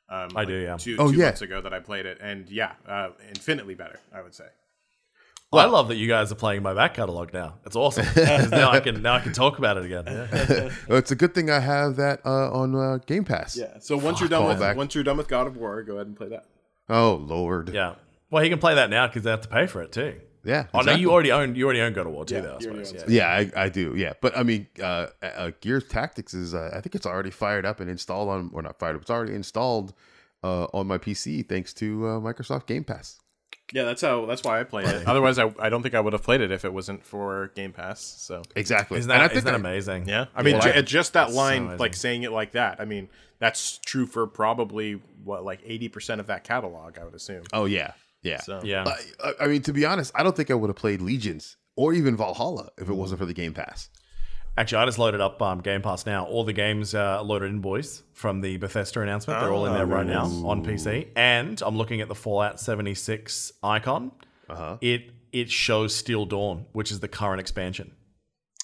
um, 0.09 0.29
I 0.35 0.39
like 0.41 0.47
do, 0.47 0.53
yeah. 0.55 0.77
two, 0.77 0.95
Oh, 0.99 1.11
two 1.11 1.17
yeah. 1.17 1.25
months 1.25 1.41
ago 1.41 1.59
that 1.61 1.73
I 1.73 1.79
played 1.79 2.05
it, 2.05 2.17
and 2.21 2.49
yeah, 2.49 2.73
uh, 2.87 3.09
infinitely 3.27 3.75
better. 3.75 3.99
I 4.13 4.21
would 4.21 4.33
say. 4.35 4.45
I 5.53 5.65
love 5.65 5.87
that 5.87 5.95
you 5.95 6.07
guys 6.09 6.29
are 6.31 6.35
playing 6.35 6.61
my 6.63 6.73
back 6.73 6.93
catalog 6.93 7.33
now. 7.33 7.55
It's 7.65 7.75
awesome. 7.77 8.05
now 8.51 8.69
I 8.71 8.81
can 8.81 9.01
now 9.01 9.15
I 9.15 9.19
can 9.21 9.31
talk 9.33 9.57
about 9.57 9.77
it 9.77 9.85
again. 9.85 10.03
Yeah. 10.07 10.69
Well, 10.89 10.97
it's 10.97 11.11
a 11.11 11.15
good 11.15 11.33
thing 11.33 11.49
I 11.49 11.59
have 11.59 11.95
that 11.95 12.19
uh, 12.25 12.51
on 12.51 12.75
uh, 12.75 12.97
Game 13.05 13.23
Pass. 13.23 13.55
Yeah. 13.57 13.79
So 13.79 13.97
once 13.97 14.19
you're 14.19 14.27
done 14.29 14.45
with 14.45 14.59
Callback. 14.59 14.75
once 14.75 14.93
you're 14.95 15.03
done 15.05 15.15
with 15.17 15.27
God 15.29 15.47
of 15.47 15.55
War, 15.57 15.81
go 15.83 15.95
ahead 15.95 16.07
and 16.07 16.15
play 16.17 16.27
that. 16.29 16.45
Oh 16.89 17.15
Lord. 17.15 17.73
Yeah. 17.73 17.95
Well, 18.29 18.43
he 18.43 18.49
can 18.49 18.59
play 18.59 18.75
that 18.75 18.89
now 18.89 19.07
because 19.07 19.23
they 19.23 19.29
have 19.31 19.41
to 19.41 19.47
pay 19.47 19.67
for 19.67 19.81
it 19.81 19.91
too. 19.91 20.19
Yeah. 20.43 20.67
Oh 20.73 20.79
no, 20.79 20.93
you 20.93 21.11
already 21.11 21.31
own 21.31 21.55
you 21.55 21.65
already 21.65 21.81
own 21.81 21.93
God 21.93 22.07
of 22.07 22.13
War 22.13 22.23
too, 22.25 22.35
Yeah, 22.35 22.41
though. 22.41 22.55
I 22.55 22.59
suppose. 22.59 22.93
own 22.93 22.99
Yeah. 22.99 23.03
Yeah, 23.07 23.49
I, 23.55 23.65
I 23.65 23.69
do. 23.69 23.95
Yeah, 23.95 24.13
but 24.21 24.37
I 24.37 24.43
mean, 24.43 24.67
uh, 24.81 25.07
uh, 25.21 25.51
Gears 25.59 25.85
Tactics 25.87 26.33
is 26.33 26.53
uh, 26.53 26.71
I 26.73 26.79
think 26.79 26.95
it's 26.95 27.05
already 27.05 27.31
fired 27.31 27.65
up 27.65 27.79
and 27.81 27.89
installed 27.89 28.29
on, 28.29 28.49
or 28.53 28.61
not 28.61 28.79
fired 28.79 28.95
up. 28.95 29.01
It's 29.01 29.11
already 29.11 29.33
installed 29.33 29.93
uh, 30.43 30.65
on 30.73 30.87
my 30.87 30.97
PC 30.97 31.47
thanks 31.47 31.73
to 31.75 32.07
uh, 32.07 32.09
Microsoft 32.19 32.65
Game 32.65 32.85
Pass. 32.85 33.19
Yeah, 33.73 33.83
that's 33.83 34.01
how. 34.01 34.25
That's 34.25 34.43
why 34.43 34.59
I 34.61 34.63
played 34.63 34.87
it. 34.87 35.05
Otherwise, 35.07 35.37
I, 35.39 35.53
I 35.59 35.69
don't 35.69 35.83
think 35.83 35.93
I 35.93 35.99
would 35.99 36.13
have 36.13 36.23
played 36.23 36.39
it 36.41 36.51
if 36.51 36.63
it 36.63 36.73
wasn't 36.73 37.03
for 37.03 37.51
Game 37.55 37.73
Pass. 37.73 37.99
So 38.01 38.41
Exactly. 38.55 38.97
Isn't 38.99 39.11
And 39.11 39.19
that, 39.19 39.25
I 39.25 39.27
think 39.27 39.37
isn't 39.39 39.45
that 39.51 39.55
amazing? 39.55 40.07
yeah, 40.07 40.25
I 40.35 40.41
mean, 40.43 40.55
Yeah. 40.55 40.73
ju- 40.75 40.81
just 40.83 41.13
that 41.13 41.29
so 41.31 41.35
line, 41.35 41.63
amazing. 41.63 41.79
like 41.79 41.93
saying 41.93 42.23
it 42.23 42.31
like 42.31 42.53
that. 42.53 42.79
I 42.79 42.85
mean, 42.85 43.09
that's 43.39 43.77
true 43.79 44.05
for 44.05 44.25
probably 44.25 45.01
what 45.23 45.43
like 45.43 45.59
eighty 45.65 45.89
percent 45.89 46.21
of 46.21 46.27
that 46.27 46.43
catalog. 46.45 46.97
I 46.97 47.03
would 47.03 47.13
assume. 47.15 47.43
Oh 47.51 47.65
yeah, 47.65 47.91
yeah, 48.23 48.39
So 48.41 48.61
Yeah. 48.63 48.85
I, 49.23 49.33
I 49.41 49.47
mean, 49.47 49.61
to 49.63 49.73
be 49.73 49.85
honest, 49.85 50.11
I 50.15 50.23
don't 50.23 50.35
think 50.35 50.49
I 50.49 50.53
would 50.53 50.69
have 50.69 50.77
played 50.77 51.01
Legions 51.01 51.57
or 51.75 51.93
even 51.93 52.15
Valhalla 52.15 52.69
if 52.77 52.89
it 52.89 52.93
wasn't 52.93 53.19
for 53.19 53.25
the 53.25 53.33
Game 53.33 53.53
Pass. 53.53 53.89
Actually, 54.57 54.79
I 54.79 54.85
just 54.85 54.97
loaded 54.97 55.21
up 55.21 55.39
um, 55.41 55.61
Game 55.61 55.83
Pass 55.83 56.05
now. 56.07 56.25
All 56.25 56.43
the 56.43 56.53
games 56.53 56.95
uh, 56.95 57.19
are 57.19 57.23
loaded 57.23 57.51
in, 57.51 57.59
boys, 57.61 58.01
from 58.13 58.41
the 58.41 58.57
Bethesda 58.57 59.01
announcement. 59.01 59.39
They're 59.39 59.51
all 59.51 59.67
in 59.67 59.73
there 59.73 59.85
right 59.85 60.05
now 60.05 60.23
on 60.23 60.65
PC. 60.65 61.09
And 61.15 61.61
I'm 61.61 61.77
looking 61.77 62.01
at 62.01 62.07
the 62.07 62.15
Fallout 62.15 62.59
76 62.59 63.51
icon. 63.61 64.11
Uh-huh. 64.49 64.77
It 64.81 65.11
it 65.31 65.51
shows 65.51 65.93
Steel 65.93 66.25
Dawn, 66.25 66.65
which 66.71 66.91
is 66.91 66.99
the 67.01 67.07
current 67.07 67.39
expansion. 67.39 67.91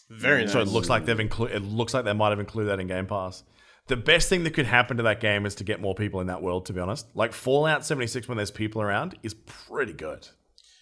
very 0.09 0.41
nice. 0.45 0.53
So 0.53 0.61
it 0.61 0.67
looks 0.67 0.89
like 0.89 1.05
they've 1.05 1.19
included. 1.19 1.57
It 1.57 1.65
looks 1.65 1.93
like 1.93 2.05
they 2.05 2.13
might 2.13 2.29
have 2.29 2.39
included 2.39 2.69
that 2.69 2.79
in 2.79 2.87
Game 2.87 3.05
Pass. 3.05 3.43
The 3.87 3.97
best 3.97 4.29
thing 4.29 4.45
that 4.45 4.51
could 4.51 4.65
happen 4.65 4.97
to 4.97 5.03
that 5.03 5.19
game 5.19 5.45
is 5.45 5.55
to 5.55 5.63
get 5.63 5.81
more 5.81 5.93
people 5.93 6.21
in 6.21 6.27
that 6.27 6.41
world. 6.41 6.65
To 6.67 6.73
be 6.73 6.79
honest, 6.79 7.05
like 7.15 7.33
Fallout 7.33 7.85
76 7.85 8.27
when 8.27 8.37
there's 8.37 8.49
people 8.49 8.81
around 8.81 9.17
is 9.21 9.33
pretty 9.33 9.93
good. 9.93 10.27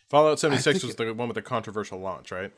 Fallout 0.09 0.39
76 0.39 0.83
was 0.83 0.95
the 0.95 1.13
one 1.13 1.27
with 1.27 1.35
the 1.35 1.41
controversial 1.41 1.99
launch, 1.99 2.31
right? 2.31 2.51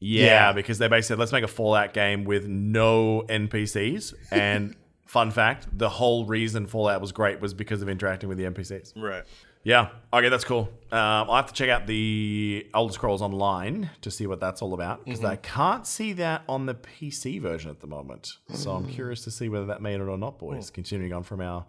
Yeah, 0.00 0.24
Yeah. 0.24 0.52
because 0.52 0.78
they 0.78 0.88
basically 0.88 1.14
said, 1.14 1.18
let's 1.18 1.32
make 1.32 1.44
a 1.44 1.48
Fallout 1.48 1.92
game 1.94 2.24
with 2.24 2.46
no 2.46 3.22
NPCs. 3.28 4.14
And 4.32 4.74
fun 5.06 5.30
fact, 5.30 5.66
the 5.76 5.88
whole 5.90 6.24
reason 6.24 6.66
Fallout 6.66 7.00
was 7.00 7.12
great 7.12 7.40
was 7.40 7.52
because 7.54 7.82
of 7.82 7.88
interacting 7.88 8.28
with 8.28 8.38
the 8.38 8.44
NPCs. 8.44 8.92
Right. 8.96 9.24
Yeah, 9.62 9.90
okay, 10.14 10.30
that's 10.30 10.44
cool. 10.44 10.70
Um, 10.90 11.28
I 11.28 11.36
have 11.36 11.48
to 11.48 11.52
check 11.52 11.68
out 11.68 11.86
the 11.86 12.66
Elder 12.72 12.94
Scrolls 12.94 13.20
Online 13.20 13.90
to 14.00 14.10
see 14.10 14.26
what 14.26 14.40
that's 14.40 14.62
all 14.62 14.72
about 14.72 15.04
because 15.04 15.22
I 15.22 15.36
can't 15.36 15.86
see 15.86 16.14
that 16.14 16.44
on 16.48 16.64
the 16.64 16.74
PC 16.74 17.42
version 17.42 17.70
at 17.70 17.80
the 17.80 17.86
moment. 17.86 18.38
So 18.54 18.70
I'm 18.70 18.88
curious 18.88 19.22
to 19.24 19.30
see 19.30 19.50
whether 19.50 19.66
that 19.66 19.82
made 19.82 19.96
it 19.96 20.08
or 20.08 20.16
not, 20.16 20.38
boys. 20.38 20.70
Continuing 20.70 21.12
on 21.12 21.24
from 21.24 21.42
our 21.42 21.66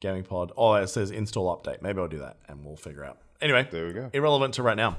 gaming 0.00 0.24
pod. 0.24 0.52
Oh, 0.58 0.74
it 0.74 0.88
says 0.88 1.10
install 1.10 1.56
update. 1.56 1.80
Maybe 1.80 2.00
I'll 2.00 2.06
do 2.08 2.18
that 2.18 2.36
and 2.48 2.62
we'll 2.66 2.76
figure 2.76 3.02
out. 3.02 3.16
Anyway, 3.40 3.66
There 3.70 3.86
we 3.86 3.94
go. 3.94 4.10
irrelevant 4.12 4.52
to 4.54 4.62
right 4.62 4.76
now. 4.76 4.98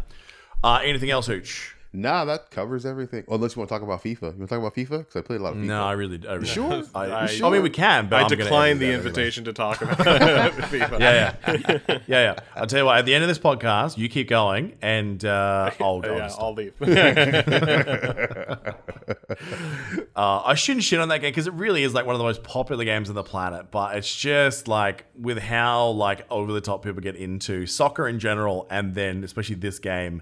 Uh, 0.63 0.80
anything 0.84 1.11
else, 1.11 1.28
Hooch? 1.28 1.76
Nah, 1.96 2.26
that 2.26 2.50
covers 2.50 2.88
everything. 2.88 3.24
Well, 3.28 3.36
unless 3.36 3.56
you 3.56 3.60
want 3.60 3.70
to 3.70 3.76
talk 3.76 3.84
about 3.84 4.04
FIFA. 4.04 4.22
You 4.22 4.28
want 4.30 4.39
to 4.39 4.48
talk 4.48 4.58
about 4.60 4.74
FIFA? 4.76 4.98
Because 5.00 5.16
I 5.16 5.22
played 5.22 5.39
a 5.41 5.44
lot 5.44 5.54
of 5.54 5.60
FIFA. 5.60 5.66
No, 5.66 5.84
I 5.86 5.91
really, 5.91 6.20
I 6.28 6.34
really 6.34 6.48
sure? 6.48 6.82
I, 6.96 7.06
I- 7.06 7.26
I 7.44 7.50
mean, 7.52 7.62
we 7.62 7.70
can, 7.70 8.10
but 8.10 8.16
I 8.16 8.22
I'm 8.24 8.30
gonna 8.30 8.44
decline 8.44 8.78
edit 8.78 8.80
the 8.80 8.86
that 8.86 8.94
anyway. 8.94 9.08
invitation 9.08 9.44
to 9.44 9.54
talk 9.54 9.82
about 9.84 9.98
FIFA. 10.54 11.00
Yeah, 11.00 11.36
yeah, 11.48 11.80
yeah, 11.88 11.98
yeah. 12.08 12.36
I'll 12.56 12.66
tell 12.66 12.80
you 12.80 12.86
what. 12.86 12.98
At 12.98 13.06
the 13.06 13.14
end 13.14 13.24
of 13.24 13.28
this 13.28 13.38
podcast, 13.38 13.98
you 13.98 14.10
keep 14.10 14.28
going, 14.28 14.76
and 14.82 15.24
uh, 15.24 15.70
I'll 15.80 16.02
go. 16.02 16.16
yeah, 16.18 16.32
I'll 16.39 16.54
leave. 16.56 16.74
Uh, 20.16 20.41
I 20.46 20.54
shouldn't 20.56 20.84
shit 20.84 21.00
on 21.00 21.10
that 21.10 21.20
game 21.22 21.32
because 21.32 21.48
it 21.48 21.54
really 21.54 21.84
is 21.84 21.94
like 21.94 22.06
one 22.06 22.16
of 22.16 22.20
the 22.20 22.26
most 22.26 22.44
popular 22.44 22.86
games 22.86 23.10
on 23.10 23.16
the 23.16 23.24
planet. 23.24 23.72
But 23.72 23.98
it's 23.98 24.16
just 24.16 24.68
like 24.68 25.06
with 25.20 25.38
how 25.39 25.89
like 25.89 26.26
over 26.32 26.52
the 26.54 26.62
top 26.62 26.84
people 26.84 27.02
get 27.02 27.16
into 27.16 27.66
soccer 27.66 28.08
in 28.08 28.20
general, 28.20 28.68
and 28.70 28.94
then 28.96 29.24
especially 29.24 29.56
this 29.56 29.80
game, 29.80 30.22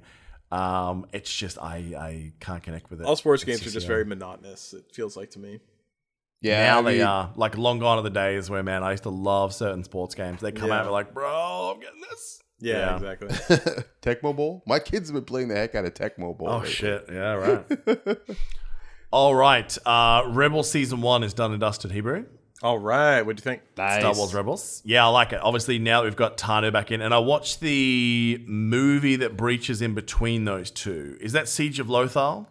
um, 0.51 1.05
it's 1.13 1.33
just 1.33 1.57
I 1.57 1.75
I 1.97 2.33
can't 2.39 2.61
connect 2.63 2.89
with 2.89 3.01
it. 3.01 3.05
All 3.07 3.15
sports 3.15 3.43
It's 3.43 3.47
games 3.49 3.61
are 3.67 3.71
just 3.73 3.85
yeah. 3.85 3.93
very 3.93 4.05
monotonous. 4.05 4.73
It 4.73 4.85
feels 4.93 5.15
like 5.15 5.31
to 5.31 5.39
me. 5.39 5.59
Yeah, 6.41 6.65
now 6.65 6.79
I 6.79 6.81
they 6.81 7.01
are 7.01 7.31
like 7.35 7.57
long 7.57 7.79
gone 7.79 7.99
are 7.99 8.01
the 8.01 8.09
days 8.09 8.49
where 8.49 8.63
man 8.63 8.83
I 8.83 8.91
used 8.91 9.03
to 9.03 9.09
love 9.09 9.53
certain 9.53 9.83
sports 9.83 10.15
games. 10.15 10.41
They 10.41 10.51
come 10.51 10.69
Yeah. 10.69 10.75
out 10.79 10.81
and 10.83 10.91
like, 10.91 11.13
bro, 11.13 11.71
I'm 11.73 11.79
getting 11.79 12.01
this. 12.09 12.41
Yeah, 12.59 12.99
Yeah. 12.99 13.11
exactly. 13.11 13.83
Tecmo 14.01 14.35
Bowl. 14.35 14.63
My 14.65 14.79
kids 14.79 15.09
have 15.09 15.13
been 15.15 15.23
playing 15.25 15.47
the 15.49 15.55
heck 15.55 15.75
out 15.75 15.85
of 15.85 15.93
Tecmo 15.93 16.35
Bowl. 16.37 16.49
Oh 16.49 16.57
lately. 16.57 16.69
shit! 16.71 17.05
Yeah, 17.11 17.33
right. 17.35 18.17
All 19.11 19.35
right. 19.35 19.77
Uh, 19.85 20.23
Rebel 20.29 20.63
season 20.63 21.01
one 21.01 21.23
is 21.23 21.33
done 21.33 21.51
and 21.51 21.59
dusted. 21.59 21.91
Hebrew. 21.91 22.25
All 22.63 22.77
right. 22.77 23.21
What 23.23 23.37
do 23.37 23.41
you 23.41 23.43
think? 23.43 23.61
Star 23.73 24.13
Wars 24.13 24.33
Rebels. 24.33 24.81
Yeah, 24.85 25.05
I 25.05 25.09
like 25.09 25.33
it. 25.33 25.39
Obviously, 25.41 25.79
now 25.79 26.01
that 26.01 26.05
we've 26.05 26.15
got 26.15 26.37
Tano 26.37 26.71
back 26.71 26.91
in, 26.91 27.01
and 27.01 27.13
I 27.13 27.19
watched 27.19 27.59
the 27.59 28.43
movie 28.47 29.15
that 29.17 29.35
breaches 29.35 29.81
in 29.81 29.95
between 29.95 30.45
those 30.45 30.69
two. 30.69 31.17
Is 31.19 31.31
that 31.33 31.49
Siege 31.49 31.79
of 31.79 31.87
Lothal, 31.87 32.45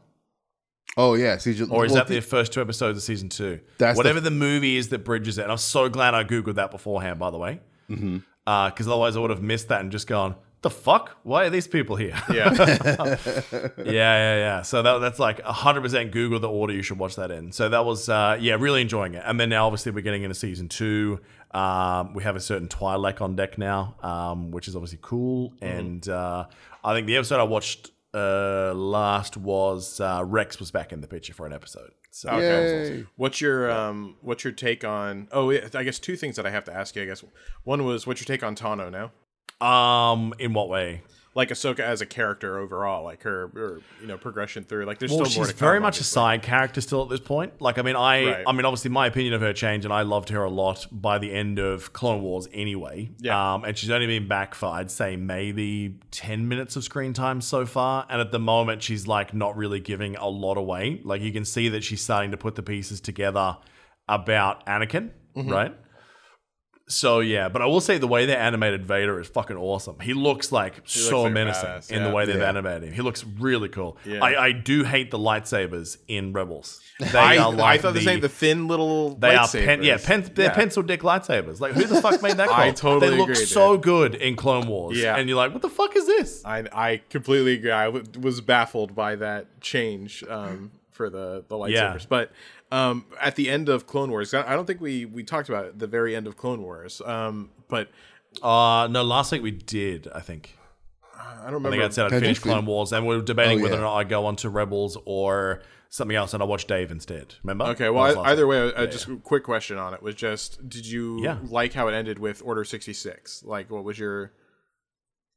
Oh 0.96 1.14
yeah, 1.14 1.36
Siege 1.36 1.61
of- 1.61 1.72
or 1.72 1.84
is 1.84 1.92
well, 1.92 2.04
that 2.04 2.08
the 2.12 2.20
first 2.20 2.52
two 2.52 2.61
episodes 2.61 2.98
of 2.98 3.04
season 3.04 3.28
two? 3.28 3.61
That's 3.78 3.96
Whatever 3.96 4.20
the, 4.20 4.30
movie 4.30 4.76
is 4.76 4.88
that 4.88 5.00
bridges 5.04 5.38
it. 5.38 5.42
And 5.42 5.52
I'm 5.52 5.58
so 5.58 5.88
glad 5.88 6.14
I 6.14 6.24
googled 6.24 6.56
that 6.56 6.70
beforehand. 6.70 7.18
By 7.18 7.30
the 7.30 7.38
way, 7.38 7.61
because 7.86 8.02
mm-hmm. 8.02 8.88
otherwise 8.88 9.16
I 9.16 9.20
would 9.20 9.30
have 9.30 9.42
missed 9.42 9.68
that 9.68 9.80
and 9.80 9.92
just 9.92 10.06
gone, 10.06 10.34
"The 10.62 10.70
fuck? 10.70 11.16
Why 11.22 11.44
are 11.46 11.50
these 11.50 11.66
people 11.68 11.96
here?" 11.96 12.14
Yeah. 12.32 12.52
yeah, 13.76 13.76
yeah, 13.76 14.36
yeah. 14.36 14.62
So 14.62 14.82
that, 14.82 14.98
that's 14.98 15.18
like 15.18 15.42
100% 15.42 16.11
Google 16.11 16.38
the 16.40 16.48
order 16.48 16.72
you 16.72 16.82
should 16.82 16.98
watch 16.98 17.16
that 17.16 17.30
in. 17.30 17.52
So 17.52 17.68
that 17.68 17.84
was, 17.84 18.08
uh, 18.08 18.36
yeah, 18.40 18.56
really 18.58 18.80
enjoying 18.82 19.14
it. 19.14 19.22
And 19.24 19.38
then 19.40 19.48
now, 19.48 19.66
obviously, 19.66 19.92
we're 19.92 20.00
getting 20.02 20.22
into 20.22 20.34
season 20.34 20.68
two. 20.68 21.20
Um, 21.52 22.14
we 22.14 22.22
have 22.22 22.36
a 22.36 22.40
certain 22.40 22.68
Twi'lek 22.68 23.20
on 23.20 23.36
deck 23.36 23.58
now, 23.58 23.96
um, 24.02 24.50
which 24.50 24.68
is 24.68 24.76
obviously 24.76 24.98
cool. 25.02 25.52
And 25.61 26.08
uh, 26.08 26.46
I 26.84 26.94
think 26.94 27.06
the 27.06 27.16
episode 27.16 27.40
I 27.40 27.44
watched 27.44 27.90
uh, 28.14 28.72
last 28.74 29.36
was 29.36 30.00
uh, 30.00 30.22
Rex 30.26 30.58
was 30.61 30.70
back 30.70 30.92
in 30.92 31.00
the 31.00 31.06
picture 31.08 31.32
for 31.32 31.46
an 31.46 31.52
episode. 31.52 31.90
So 32.12 32.28
Okay. 32.28 32.82
awesome. 32.82 33.08
What's 33.16 33.40
your 33.40 33.70
um 33.70 34.16
what's 34.20 34.42
your 34.42 34.52
take 34.52 34.84
on 34.84 35.28
Oh, 35.30 35.50
yeah, 35.50 35.68
I 35.74 35.84
guess 35.84 36.00
two 36.00 36.16
things 36.16 36.34
that 36.36 36.44
I 36.44 36.50
have 36.50 36.64
to 36.64 36.74
ask 36.74 36.96
you, 36.96 37.02
I 37.02 37.06
guess. 37.06 37.22
One 37.62 37.84
was 37.84 38.04
what's 38.06 38.20
your 38.20 38.26
take 38.26 38.42
on 38.42 38.56
Tano 38.56 38.90
now? 38.90 39.12
Um, 39.61 40.34
in 40.38 40.52
what 40.52 40.68
way? 40.68 41.02
Like 41.32 41.50
Ahsoka 41.50 41.78
as 41.80 42.00
a 42.00 42.06
character 42.06 42.58
overall, 42.58 43.04
like 43.04 43.22
her, 43.22 43.52
her 43.54 43.80
you 44.00 44.08
know, 44.08 44.18
progression 44.18 44.64
through. 44.64 44.84
Like 44.84 44.98
there's 44.98 45.12
Well, 45.12 45.24
still 45.26 45.38
more 45.42 45.46
she's 45.46 45.54
to 45.54 45.58
come. 45.61 45.66
very 45.68 45.78
much 45.78 46.00
a 46.00 46.04
side 46.04 46.42
character 46.42 46.80
still 46.80 47.04
at 47.04 47.08
this 47.08 47.20
point. 47.20 47.61
Like, 47.62 47.78
I 47.78 47.82
mean, 47.82 47.94
I, 47.94 48.24
Right. 48.24 48.44
I 48.48 48.52
mean, 48.52 48.64
obviously, 48.64 48.90
my 48.90 49.06
opinion 49.06 49.34
of 49.34 49.40
her 49.40 49.52
changed, 49.52 49.84
and 49.84 49.94
I 49.94 50.02
loved 50.02 50.30
her 50.30 50.42
a 50.42 50.50
lot 50.50 50.88
by 50.90 51.18
the 51.18 51.32
end 51.32 51.61
of 51.61 51.92
Clone 51.92 52.22
Wars, 52.22 52.48
anyway. 52.52 53.11
Yeah. 53.20 53.54
Um, 53.54 53.62
and 53.64 53.78
she's 53.78 53.90
only 53.90 54.08
been 54.08 54.26
back 54.26 54.56
for 54.56 54.66
I'd 54.66 54.90
say 54.90 55.14
maybe 55.14 56.00
ten 56.11 56.48
minutes 56.48 56.74
of 56.74 56.82
screen 56.82 57.12
time 57.12 57.40
so 57.40 57.64
far, 57.64 58.06
and 58.11 58.20
at 58.20 58.32
the 58.32 58.40
moment, 58.40 58.82
she's 58.82 59.06
like 59.06 59.32
not 59.32 59.56
really 59.56 59.78
giving 59.78 60.16
a 60.16 60.28
lot 60.28 60.56
away. 60.58 61.00
Like, 61.04 61.22
you 61.22 61.32
can 61.32 61.44
see 61.44 61.68
that 61.68 61.84
she's 61.84 62.00
starting 62.02 62.32
to 62.32 62.36
put 62.36 62.56
the 62.56 62.62
pieces 62.64 63.00
together 63.00 63.56
about 64.08 64.66
Anakin, 64.66 65.11
Mm-hmm. 65.36 65.48
right? 65.48 65.76
So 66.91 67.20
yeah, 67.20 67.49
but 67.49 67.62
I 67.62 67.66
will 67.66 67.80
say 67.80 67.99
the 67.99 68.09
way 68.09 68.26
they 68.26 68.34
animated 68.36 68.84
Vader 68.84 69.20
is 69.20 69.28
fucking 69.28 69.57
awesome. 69.57 70.01
He 70.01 70.12
looks 70.12 70.51
like 70.51 70.82
so 70.84 71.22
like 71.22 71.32
menacing 71.32 71.64
badass, 71.68 71.91
in 71.93 72.03
the 72.03 72.11
way 72.11 72.26
they've 72.26 72.36
Yeah. 72.41 72.49
animated 72.49 72.82
him. 72.88 72.93
He 72.95 73.01
looks 73.03 73.24
really 73.24 73.68
cool. 73.68 73.97
Yeah. 74.05 74.18
I, 74.24 74.47
I 74.47 74.53
do 74.53 74.82
hate 74.82 75.11
the 75.12 75.18
lightsabers 75.18 75.99
in 76.09 76.32
Rebels. 76.32 76.80
They 77.01 77.18
I, 77.18 77.38
are 77.38 77.53
I 77.53 77.55
like 77.55 77.80
thought 77.80 77.95
the, 77.95 78.01
same 78.03 78.20
the 78.20 78.28
thin 78.28 78.68
little 78.68 79.14
they 79.14 79.34
are 79.36 79.47
lightsabers. 79.47 79.64
pen, 79.64 79.82
yeah, 79.82 79.97
pen, 80.05 80.30
they're 80.34 80.47
Yeah. 80.47 80.53
pencil 80.55 80.82
dick 80.82 81.01
lightsabers. 81.03 81.61
Like 81.61 81.72
who 81.72 81.84
the 81.84 82.03
fuck 82.03 82.20
made 82.22 82.36
that? 82.36 82.49
Call? 82.49 82.61
I 82.68 82.70
totally 82.72 83.11
They 83.12 83.16
look 83.16 83.30
agree, 83.30 83.45
so 83.47 83.78
good 83.78 84.16
in 84.16 84.36
Clone 84.36 84.66
Wars. 84.66 84.99
Yeah. 84.99 85.16
and 85.16 85.28
you're 85.28 85.38
like, 85.38 85.53
what 85.53 85.62
the 85.62 85.70
fuck 85.70 85.97
is 85.97 86.07
this? 86.07 86.45
I 86.45 86.64
I 86.72 87.01
completely 87.09 87.55
agree. 87.55 87.70
I 87.70 87.86
w- 87.86 88.05
was 88.20 88.41
baffled 88.43 88.95
by 88.95 89.16
that 89.16 89.61
change 89.62 90.22
um, 90.28 90.72
for 90.91 91.09
the 91.09 91.45
the 91.49 91.55
lightsabers. 91.57 92.01
Yeah. 92.01 92.07
But 92.09 92.32
um, 92.73 93.05
at 93.21 93.37
the 93.37 93.51
end 93.51 93.68
of 93.68 93.87
Clone 93.87 94.11
Wars, 94.11 94.33
I 94.35 94.53
I 94.53 94.55
don't 94.57 94.66
think 94.66 94.81
we 94.81 95.05
we 95.05 95.23
talked 95.25 95.49
about 95.49 95.64
it, 95.66 95.79
the 95.79 95.87
very 95.87 96.14
end 96.16 96.27
of 96.27 96.37
Clone 96.37 96.62
Wars. 96.62 97.01
Um, 97.05 97.51
but 97.68 97.89
Uh 98.43 98.87
no, 98.91 99.03
last 99.03 99.33
week 99.33 99.43
we 99.43 99.51
did. 99.51 100.09
I 100.14 100.21
think. 100.21 100.57
I 101.14 101.45
don't 101.51 101.55
remember. 101.55 101.68
I 101.68 101.71
remember. 101.71 101.71
think 101.71 101.83
I 101.83 101.89
said 101.95 102.05
I'd 102.07 102.11
finished 102.21 102.43
think 102.43 102.53
Clone 102.53 102.66
Wars, 102.66 102.93
and 102.93 103.07
we 103.07 103.16
were 103.16 103.23
debating 103.23 103.61
Oh, 103.61 103.62
whether 103.62 103.75
yeah. 103.75 103.81
or 103.81 103.85
not 103.85 103.97
I 103.97 104.05
go 104.05 104.27
on 104.27 104.37
to 104.37 104.49
Rebels 104.51 104.97
or 105.05 105.62
something 105.89 106.16
else, 106.16 106.33
and 106.35 106.43
I 106.43 106.47
watched 106.47 106.68
Dave 106.68 106.91
instead. 106.93 107.35
Remember? 107.43 107.64
Okay, 107.73 107.91
well, 107.91 108.21
I, 108.21 108.31
either 108.31 108.47
week. 108.47 108.75
way, 108.77 108.85
uh, 108.85 108.87
just 108.87 109.09
a 109.09 109.16
quick 109.16 109.43
question 109.43 109.77
on 109.79 109.93
it 109.95 110.03
was 110.03 110.14
just: 110.14 110.68
Did 110.68 110.87
you 110.87 111.21
Yeah. 111.23 111.39
like 111.49 111.73
how 111.73 111.89
it 111.89 111.93
ended 111.95 112.18
with 112.21 112.41
Order 112.45 112.64
sixty 112.64 112.93
six? 112.93 113.43
Like, 113.45 113.71
what 113.71 113.83
was 113.85 113.99
your 113.99 114.33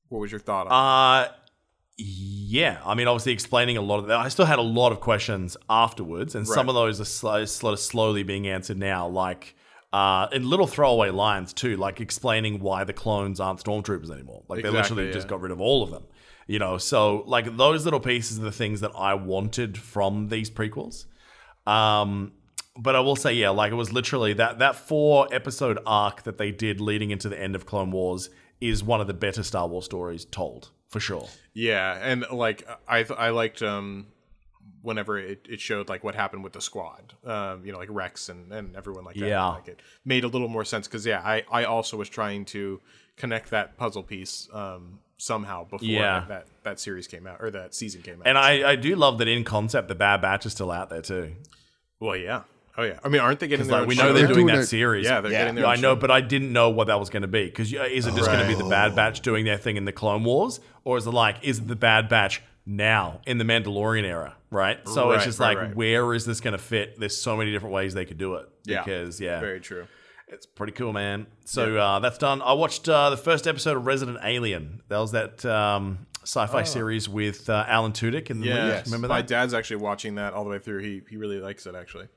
what 0.09 0.19
was 0.19 0.31
your 0.31 0.39
thought 0.39 0.67
on? 0.67 1.25
it? 1.25 1.31
Yeah. 1.97 2.81
I 2.85 2.95
mean, 2.95 3.07
obviously 3.07 3.33
explaining 3.33 3.77
a 3.77 3.81
lot 3.81 3.99
of 3.99 4.07
that. 4.07 4.17
I 4.17 4.29
still 4.29 4.45
had 4.45 4.59
a 4.59 4.63
lot 4.63 4.91
of 4.91 4.99
questions 4.99 5.57
afterwards, 5.69 6.35
and 6.35 6.47
some 6.47 6.69
of 6.69 6.75
those 6.75 6.99
are 6.99 7.05
sl- 7.05 7.45
sort 7.45 7.73
of 7.73 7.79
slowly 7.79 8.23
being 8.23 8.47
answered 8.47 8.77
now, 8.77 9.07
like 9.07 9.55
uh, 9.93 10.27
in 10.31 10.49
little 10.49 10.65
throwaway 10.65 11.11
lines 11.11 11.53
too, 11.53 11.77
like 11.77 12.01
explaining 12.01 12.59
why 12.59 12.83
the 12.83 12.93
clones 12.93 13.39
aren't 13.39 13.63
stormtroopers 13.63 14.09
anymore. 14.09 14.43
Like 14.47 14.63
they 14.63 14.69
Exactly, 14.69 14.95
literally 14.95 15.13
just 15.13 15.27
got 15.27 15.39
rid 15.39 15.51
of 15.51 15.61
all 15.61 15.83
of 15.83 15.91
them. 15.91 16.03
You 16.47 16.59
know, 16.59 16.77
so 16.77 17.23
like 17.27 17.55
those 17.57 17.85
little 17.85 17.99
pieces 17.99 18.39
are 18.39 18.43
the 18.43 18.51
things 18.51 18.81
that 18.81 18.91
I 18.97 19.13
wanted 19.13 19.77
from 19.77 20.29
these 20.29 20.49
prequels. 20.49 21.05
Um, 21.65 22.33
but 22.75 22.95
I 22.95 22.99
will 23.01 23.15
say, 23.15 23.33
yeah, 23.33 23.49
like 23.49 23.71
it 23.71 23.75
was 23.75 23.93
literally 23.93 24.33
that 24.33 24.59
that 24.59 24.75
four 24.75 25.27
episode 25.31 25.77
arc 25.85 26.23
that 26.23 26.39
they 26.39 26.51
did 26.51 26.81
leading 26.81 27.11
into 27.11 27.29
the 27.29 27.39
end 27.39 27.55
of 27.55 27.65
Clone 27.67 27.91
Wars 27.91 28.29
is 28.59 28.83
one 28.83 28.99
of 28.99 29.07
the 29.07 29.13
better 29.13 29.43
Star 29.43 29.67
Wars 29.67 29.85
stories 29.85 30.25
told 30.25 30.71
for 30.93 30.99
sure. 30.99 31.27
Yeah, 31.53 31.97
and 32.01 32.23
like 32.31 32.67
I 32.87 33.03
th- 33.03 33.19
I 33.19 33.29
liked 33.31 33.61
um 33.61 34.07
whenever 34.81 35.17
it, 35.17 35.45
it 35.49 35.59
showed 35.59 35.89
like 35.89 36.03
what 36.03 36.13
happened 36.15 36.43
with 36.43 36.53
the 36.53 36.61
squad, 36.61 37.13
um, 37.25 37.65
you 37.65 37.71
know, 37.71 37.77
like 37.79 37.87
Rex 37.91 38.29
and, 38.29 38.51
and 38.53 38.75
everyone 38.75 39.03
like 39.05 39.15
that. 39.15 39.27
Yeah. 39.27 39.45
like 39.47 39.67
it 39.67 39.79
made 40.05 40.23
a 40.23 40.27
little 40.27 40.47
more 40.49 40.63
sense 40.65 40.87
because 40.87 41.05
yeah, 41.05 41.21
I 41.23 41.43
I 41.51 41.63
also 41.65 41.97
was 41.97 42.09
trying 42.09 42.45
to 42.45 42.79
connect 43.17 43.49
that 43.51 43.75
puzzle 43.77 44.03
piece 44.03 44.47
um 44.53 44.99
somehow 45.17 45.63
before 45.63 45.87
Yeah. 45.87 46.25
that 46.27 46.47
that 46.63 46.79
series 46.79 47.07
came 47.07 47.25
out 47.27 47.37
or 47.39 47.49
that 47.51 47.73
season 47.73 48.01
came 48.01 48.15
out. 48.21 48.27
And 48.27 48.37
I, 48.37 48.71
I 48.71 48.75
do 48.75 48.95
love 48.95 49.17
that 49.19 49.27
in 49.27 49.43
concept 49.43 49.87
the 49.87 49.95
Bad 49.95 50.21
Batch 50.21 50.45
is 50.45 50.51
still 50.53 50.71
out 50.71 50.89
there 50.89 51.01
too. 51.01 51.33
well, 51.99 52.15
yeah, 52.15 52.41
oh 52.77 52.83
yeah. 52.83 52.99
I 53.03 53.09
mean, 53.09 53.21
aren't 53.21 53.39
they 53.39 53.47
getting 53.47 53.67
their 53.67 53.73
Like 53.77 53.81
own 53.83 53.87
we 53.87 53.95
show 53.95 54.03
know 54.03 54.13
they're 54.13 54.27
doing 54.27 54.45
doing 54.47 54.55
that 54.55 54.63
it- 54.63 54.67
series. 54.67 55.05
Yeah, 55.05 55.21
they're 55.21 55.31
Yeah. 55.31 55.39
getting 55.39 55.55
their 55.55 55.63
Yeah, 55.65 55.71
own 55.71 55.77
I 55.77 55.81
know, 55.81 55.95
show. 55.95 56.01
but 56.01 56.11
I 56.11 56.21
didn't 56.21 56.51
know 56.53 56.69
what 56.69 56.87
that 56.87 56.99
was 56.99 57.09
going 57.09 57.21
to 57.23 57.27
be 57.27 57.45
because 57.45 57.71
is 57.73 58.05
it 58.07 58.15
just 58.15 58.25
going 58.29 58.39
to 58.41 58.47
be 58.47 58.55
the 58.55 58.69
Bad 58.69 58.95
Batch 58.95 59.21
doing 59.21 59.45
their 59.45 59.57
thing 59.57 59.77
in 59.77 59.85
the 59.85 59.91
Clone 59.91 60.23
Wars, 60.23 60.59
or 60.83 60.97
is 60.97 61.05
it 61.07 61.11
like 61.11 61.37
is 61.41 61.59
it 61.59 61.67
the 61.67 61.75
Bad 61.75 62.09
Batch 62.09 62.41
now 62.65 63.21
in 63.27 63.37
the 63.37 63.43
Mandalorian 63.43 64.03
era? 64.05 64.35
Right. 64.49 64.87
So 64.87 65.11
it's 65.11 65.23
just 65.25 65.39
right, 65.39 65.57
like 65.57 65.67
right. 65.67 65.75
where 65.75 66.13
is 66.13 66.25
this 66.25 66.39
going 66.39 66.51
to 66.53 66.57
fit? 66.57 66.99
There's 66.99 67.17
so 67.17 67.35
many 67.35 67.51
different 67.51 67.73
ways 67.73 67.93
they 67.93 68.05
could 68.05 68.17
do 68.19 68.35
it. 68.35 68.47
Yeah. 68.65 68.83
Because 68.83 69.19
yeah, 69.19 69.39
very 69.39 69.59
true. 69.59 69.85
it's 70.27 70.45
pretty 70.45 70.73
cool, 70.73 70.93
man. 70.93 71.25
So 71.45 71.77
uh, 71.77 71.99
that's 71.99 72.17
done. 72.17 72.41
I 72.41 72.53
watched 72.53 72.87
uh, 72.87 73.09
the 73.09 73.17
first 73.17 73.47
episode 73.47 73.77
of 73.77 73.85
Resident 73.85 74.19
Alien. 74.23 74.81
That 74.89 74.97
was 74.99 75.11
that 75.11 75.43
um, 75.45 76.05
sci-fi 76.23 76.63
series 76.63 77.09
with 77.09 77.49
uh, 77.49 77.65
Alan 77.67 77.91
Tudyk 77.91 78.29
in 78.29 78.39
the 78.41 78.51
Oh. 78.51 78.55
Yeah, 78.55 78.65
movie. 78.67 78.81
Remember 78.85 79.07
My 79.09 79.21
dad's 79.21 79.53
actually 79.53 79.77
watching 79.77 80.15
that 80.15 80.33
all 80.33 80.43
the 80.43 80.49
way 80.51 80.59
through. 80.59 80.79
He 80.79 81.01
he 81.09 81.17
really 81.17 81.39
likes 81.39 81.65
it 81.65 81.75
actually. 81.75 82.07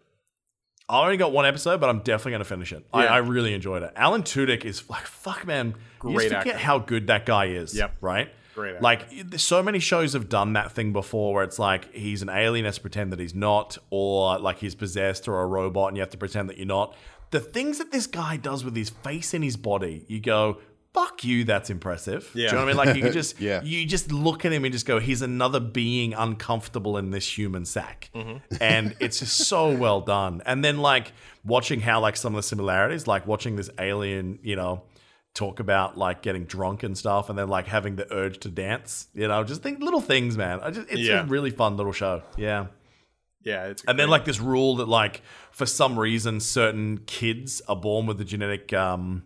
I 0.88 1.02
only 1.02 1.16
got 1.16 1.32
one 1.32 1.44
episode, 1.46 1.80
but 1.80 1.88
I'm 1.88 1.98
definitely 2.00 2.32
going 2.32 2.40
to 2.40 2.44
finish 2.44 2.72
it. 2.72 2.86
I, 2.92 3.04
Yeah. 3.04 3.14
I 3.14 3.16
really 3.18 3.54
enjoyed 3.54 3.82
it. 3.82 3.92
Alan 3.96 4.22
Tudyk 4.22 4.64
is 4.64 4.88
like, 4.88 5.04
fuck, 5.06 5.44
man. 5.46 5.74
you 6.04 6.12
Great 6.14 6.30
just 6.30 6.38
forget 6.40 6.54
actor. 6.54 6.58
how 6.58 6.78
good 6.78 7.08
that 7.08 7.26
guy 7.26 7.46
is. 7.46 7.74
Yep. 7.74 7.96
Right? 8.00 8.28
Great 8.54 8.74
actor. 8.76 8.82
Like, 8.82 9.08
so 9.36 9.62
many 9.62 9.80
shows 9.80 10.12
have 10.12 10.28
done 10.28 10.52
that 10.52 10.72
thing 10.72 10.92
before 10.92 11.34
where 11.34 11.42
it's 11.44 11.58
like 11.58 11.92
he's 11.92 12.22
an 12.22 12.28
alien, 12.28 12.70
to 12.72 12.80
pretend 12.80 13.12
that 13.12 13.18
he's 13.18 13.34
not, 13.34 13.78
or 13.90 14.38
like 14.38 14.58
he's 14.58 14.74
possessed 14.76 15.26
or 15.26 15.40
a 15.42 15.46
robot 15.46 15.88
and 15.88 15.96
you 15.96 16.00
have 16.02 16.10
to 16.10 16.18
pretend 16.18 16.48
that 16.50 16.56
you're 16.56 16.66
not. 16.66 16.94
The 17.32 17.40
things 17.40 17.78
that 17.78 17.90
this 17.90 18.06
guy 18.06 18.36
does 18.36 18.64
with 18.64 18.76
his 18.76 18.90
face 18.90 19.34
and 19.34 19.42
his 19.42 19.56
body, 19.56 20.04
you 20.06 20.20
go, 20.20 20.58
fuck 20.96 21.24
you, 21.24 21.44
that's 21.44 21.68
impressive. 21.68 22.30
Yeah. 22.34 22.34
Do 22.34 22.40
you 22.42 22.52
know 22.52 22.56
what 22.58 22.62
I 22.62 22.66
mean? 22.68 22.76
Like, 22.78 22.96
you 22.96 23.02
can 23.02 23.12
just, 23.12 23.38
Yeah. 23.40 23.62
you 23.62 23.84
just 23.86 24.10
look 24.10 24.44
at 24.46 24.52
him 24.52 24.64
and 24.64 24.72
just 24.72 24.86
go, 24.86 24.98
he's 24.98 25.20
another 25.20 25.60
being 25.60 26.14
uncomfortable 26.14 26.96
in 26.96 27.10
this 27.10 27.36
human 27.38 27.64
sack. 27.66 28.10
And 28.60 28.96
it's 29.00 29.18
just 29.18 29.36
so 29.46 29.74
well 29.76 30.00
done. 30.00 30.40
And 30.46 30.64
then 30.64 30.78
like 30.78 31.12
watching 31.44 31.80
how 31.80 32.00
like 32.00 32.16
some 32.16 32.34
of 32.34 32.38
the 32.38 32.42
similarities, 32.42 33.06
like 33.06 33.26
watching 33.26 33.56
this 33.56 33.68
alien, 33.78 34.38
you 34.42 34.56
know, 34.56 34.82
talk 35.34 35.60
about 35.60 35.98
like 35.98 36.22
getting 36.22 36.44
drunk 36.44 36.82
and 36.82 36.96
stuff 36.96 37.28
and 37.28 37.38
then 37.38 37.48
like 37.48 37.66
having 37.66 37.96
the 37.96 38.10
urge 38.10 38.38
to 38.38 38.48
dance, 38.48 39.08
you 39.12 39.28
know, 39.28 39.44
just 39.44 39.62
think 39.62 39.80
little 39.80 40.00
things, 40.00 40.34
man. 40.38 40.60
I 40.62 40.70
just 40.70 40.88
it's 40.90 41.00
Yeah. 41.02 41.20
a 41.24 41.26
really 41.26 41.50
fun 41.50 41.76
little 41.76 41.92
show. 41.92 42.22
Yeah. 42.38 42.68
Yeah, 43.42 43.66
it's 43.66 43.84
And 43.86 43.98
then 43.98 44.08
like 44.08 44.24
this 44.24 44.40
rule 44.40 44.76
that 44.76 44.88
like 44.88 45.20
for 45.50 45.66
some 45.66 45.98
reason 45.98 46.40
certain 46.40 47.00
kids 47.06 47.60
are 47.68 47.76
born 47.76 48.06
with 48.06 48.16
the 48.16 48.24
genetic 48.24 48.72
um 48.72 49.24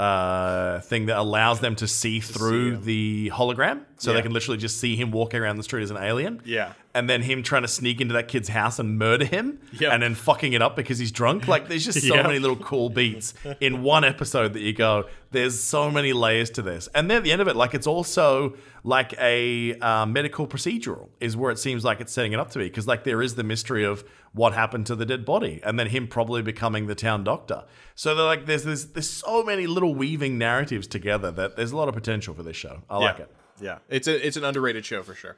uh 0.00 0.80
thing 0.80 1.06
that 1.06 1.18
allows 1.18 1.60
them 1.60 1.74
to 1.76 1.86
see 1.86 2.20
through 2.20 2.72
him. 2.76 2.84
the 2.84 3.30
hologram 3.34 3.80
so 3.98 4.12
they 4.14 4.22
can 4.22 4.32
literally 4.32 4.56
just 4.58 4.78
see 4.78 4.96
him 4.96 5.10
walking 5.10 5.40
around 5.40 5.56
the 5.58 5.62
street 5.62 5.82
as 5.82 5.90
an 5.90 5.98
alien 5.98 6.40
Yeah. 6.44 6.72
And 6.94 7.08
then 7.08 7.22
him 7.22 7.42
trying 7.42 7.62
to 7.62 7.68
sneak 7.68 8.00
into 8.00 8.14
that 8.14 8.26
kid's 8.28 8.48
house 8.48 8.78
and 8.80 8.98
murder 8.98 9.24
him 9.24 9.60
Yep. 9.78 9.92
and 9.92 10.02
then 10.02 10.14
fucking 10.16 10.52
it 10.54 10.60
up 10.62 10.74
because 10.74 10.98
he's 10.98 11.12
drunk. 11.12 11.46
Like 11.46 11.68
there's 11.68 11.84
just 11.84 12.00
so 12.06 12.14
Yep. 12.16 12.26
many 12.26 12.38
little 12.40 12.56
cool 12.56 12.90
beats 12.90 13.32
in 13.60 13.82
one 13.82 14.02
episode 14.04 14.54
that 14.54 14.60
you 14.60 14.72
go 14.72 15.04
there's 15.32 15.60
so 15.60 15.88
many 15.92 16.12
layers 16.12 16.50
to 16.50 16.62
this. 16.62 16.88
And 16.92 17.08
then 17.08 17.18
at 17.18 17.22
the 17.22 17.30
end 17.30 17.40
of 17.40 17.46
it 17.48 17.54
like 17.54 17.74
it's 17.74 17.86
also 17.86 18.56
like 18.82 19.14
a 19.20 19.74
uh, 19.78 20.04
medical 20.06 20.48
procedural 20.48 21.08
is 21.20 21.36
where 21.36 21.52
it 21.52 21.58
seems 21.60 21.84
like 21.84 22.00
it's 22.00 22.12
setting 22.12 22.32
it 22.32 22.40
up 22.40 22.50
to 22.50 22.58
be 22.58 22.64
because 22.64 22.88
like 22.88 23.04
there 23.04 23.22
is 23.22 23.36
the 23.36 23.44
mystery 23.44 23.84
of 23.84 24.02
what 24.32 24.52
happened 24.54 24.86
to 24.86 24.96
the 24.96 25.06
dead 25.06 25.24
body 25.24 25.60
and 25.62 25.78
then 25.78 25.86
him 25.88 26.08
probably 26.08 26.42
becoming 26.42 26.86
the 26.88 26.94
town 26.96 27.22
doctor. 27.22 27.64
So 27.94 28.14
they're 28.16 28.24
like 28.24 28.46
there's 28.46 28.64
there's, 28.64 28.86
there's 28.86 29.10
so 29.10 29.44
many 29.44 29.66
little 29.68 29.94
weaving 29.94 30.38
narratives 30.38 30.86
together 30.88 31.30
that 31.32 31.54
there's 31.56 31.70
a 31.72 31.76
lot 31.76 31.88
of 31.88 31.94
potential 31.94 32.34
for 32.34 32.42
this 32.42 32.56
show. 32.56 32.82
I 32.90 32.96
like 32.98 33.20
it. 33.20 33.30
Yeah, 33.60 33.78
it's 33.88 34.08
a 34.08 34.26
it's 34.26 34.36
an 34.36 34.44
underrated 34.44 34.84
show 34.84 35.02
for 35.02 35.14
sure. 35.14 35.36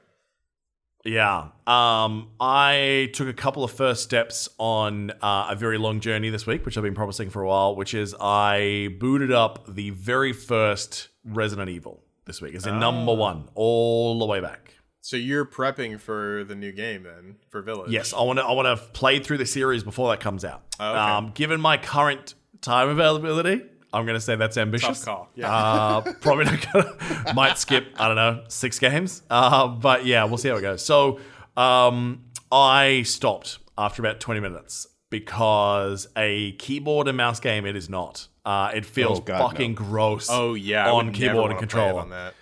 Yeah. 1.05 1.49
Um, 1.67 2.31
I 2.41 3.11
took 3.13 3.29
a 3.29 3.33
couple 3.33 3.65
of 3.65 3.73
first 3.73 4.03
steps 4.03 4.49
on 4.59 5.11
uh, 5.23 5.49
a 5.51 5.57
very 5.57 5.79
long 5.79 6.01
journey 6.01 6.31
this 6.31 6.47
week, 6.47 6.65
which 6.65 6.77
I've 6.77 6.85
been 6.85 6.95
promising 6.95 7.31
for 7.31 7.43
a 7.43 7.49
while, 7.49 7.75
which 7.75 7.95
is 7.95 8.15
I 8.21 8.95
booted 9.01 9.33
up 9.33 9.75
the 9.75 9.91
very 9.91 10.33
first 10.33 11.09
Resident 11.25 11.69
Evil 11.69 12.03
this 12.25 12.41
week. 12.41 12.55
It's 12.55 12.67
in 12.67 12.79
number 12.79 13.15
one, 13.15 13.49
all 13.55 14.19
the 14.19 14.27
way 14.27 14.41
back. 14.41 14.75
So 15.01 15.17
you're 15.17 15.45
prepping 15.45 15.99
for 15.99 16.45
the 16.45 16.55
new 16.55 16.71
game 16.71 17.03
then 17.03 17.37
for 17.49 17.61
Village. 17.61 17.91
Yes, 17.91 18.15
I 18.15 18.23
want 18.23 18.39
to. 18.39 18.45
I 18.45 18.53
want 18.53 18.79
to 18.79 18.87
play 18.93 19.19
through 19.19 19.39
the 19.39 19.47
series 19.47 19.83
before 19.83 20.11
that 20.11 20.21
comes 20.21 20.45
out. 20.45 20.63
Oh, 20.79 20.91
okay. 20.91 20.99
Um, 20.99 21.33
given 21.35 21.61
my 21.61 21.77
current 21.77 22.35
time 22.61 22.89
availability, 22.89 23.65
I'm 23.93 24.05
going 24.07 24.17
to 24.17 24.21
say 24.21 24.37
that's 24.37 24.57
ambitious. 24.57 25.01
Tough 25.01 25.05
call. 25.05 25.29
Yeah. 25.35 25.53
Uh, 25.55 26.13
probably 26.21 26.47
not 26.47 26.67
gonna. 26.73 27.33
Might 27.35 27.59
skip. 27.59 27.89
I 27.99 28.07
don't 28.07 28.17
know 28.17 28.45
six 28.49 28.79
games. 28.79 29.23
Uh, 29.29 29.69
but 29.69 30.07
yeah, 30.07 30.25
we'll 30.25 30.39
see 30.39 30.49
how 30.49 30.57
it 30.57 30.63
goes. 30.63 30.85
So 30.85 31.21
um, 31.57 32.25
I 32.51 33.03
stopped 33.03 33.59
after 33.77 34.01
about 34.03 34.21
20 34.21 34.41
minutes 34.41 34.87
because 35.11 36.09
a 36.17 36.53
keyboard 36.53 37.07
and 37.09 37.17
mouse 37.17 37.39
game 37.41 37.67
it 37.67 37.77
is 37.77 37.89
not. 37.89 38.29
Uh, 38.45 38.73
it 38.75 38.85
feels 38.87 39.19
Oh, 39.19 39.23
God, 39.23 39.51
fucking 39.51 39.73
no. 39.73 39.77
gross. 39.77 40.29
oh 40.31 40.55
yeah, 40.55 40.91
on 40.91 41.13
keyboard 41.13 41.29
and 41.29 41.37
wanna 41.37 41.49
play 41.51 41.57
it 41.57 41.59
controller. 41.61 42.01
on 42.01 42.11
that. 42.11 42.35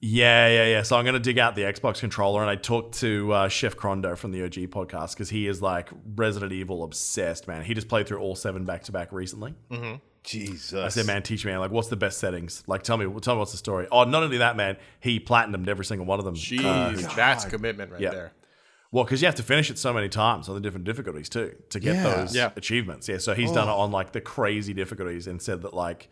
Yeah, 0.00 0.48
yeah, 0.48 0.66
yeah. 0.66 0.82
So 0.82 0.96
I'm 0.98 1.04
going 1.04 1.14
to 1.14 1.20
dig 1.20 1.38
out 1.38 1.54
the 1.54 1.62
Xbox 1.62 2.00
controller 2.00 2.42
and 2.42 2.50
I 2.50 2.56
talked 2.56 2.98
to 2.98 3.32
uh, 3.32 3.48
Chef 3.48 3.74
Crondo 3.74 4.18
from 4.18 4.32
the 4.32 4.44
OG 4.44 4.52
podcast 4.70 5.12
because 5.14 5.30
he 5.30 5.46
is 5.46 5.62
like 5.62 5.88
Resident 6.14 6.52
Evil 6.52 6.84
obsessed, 6.84 7.48
man. 7.48 7.62
He 7.64 7.72
just 7.72 7.88
played 7.88 8.06
through 8.06 8.18
all 8.18 8.34
seven 8.36 8.66
back 8.66 8.82
to 8.82 8.92
back 8.92 9.12
recently. 9.12 9.54
Jesus. 10.24 10.72
I 10.74 10.88
said, 10.88 11.06
man, 11.06 11.22
teach 11.22 11.44
me, 11.44 11.56
like, 11.56 11.70
what's 11.70 11.88
the 11.88 11.96
best 11.96 12.18
settings? 12.18 12.62
Like, 12.66 12.82
tell 12.82 12.96
me, 12.96 13.04
tell 13.20 13.34
me 13.34 13.38
what's 13.38 13.52
the 13.52 13.58
story. 13.58 13.86
Oh, 13.92 14.04
not 14.04 14.22
only 14.22 14.38
that, 14.38 14.56
man, 14.56 14.76
he 15.00 15.20
platinumed 15.20 15.68
every 15.68 15.84
single 15.84 16.06
one 16.06 16.18
of 16.18 16.24
them. 16.24 16.34
Jeez, 16.34 16.64
Uh, 17.08 17.14
that's 17.14 17.44
commitment 17.44 17.92
right 17.92 18.00
yeah. 18.00 18.10
there. 18.10 18.32
well, 18.90 19.04
because 19.04 19.20
you 19.22 19.26
have 19.26 19.34
to 19.34 19.42
finish 19.42 19.70
it 19.70 19.78
so 19.78 19.92
many 19.92 20.08
times 20.08 20.48
on 20.48 20.54
the 20.54 20.60
different 20.60 20.84
difficulties 20.86 21.28
too 21.28 21.54
to 21.70 21.78
get 21.80 21.96
Yeah. 21.96 22.02
those 22.02 22.34
Yeah. 22.34 22.50
achievements. 22.56 23.08
Yeah, 23.08 23.18
so 23.18 23.34
he's 23.34 23.52
done 23.52 23.68
it 23.68 23.72
on 23.72 23.90
like 23.92 24.12
the 24.12 24.20
crazy 24.20 24.72
difficulties 24.72 25.26
and 25.26 25.40
said 25.42 25.62
that 25.62 25.74
like 25.74 26.08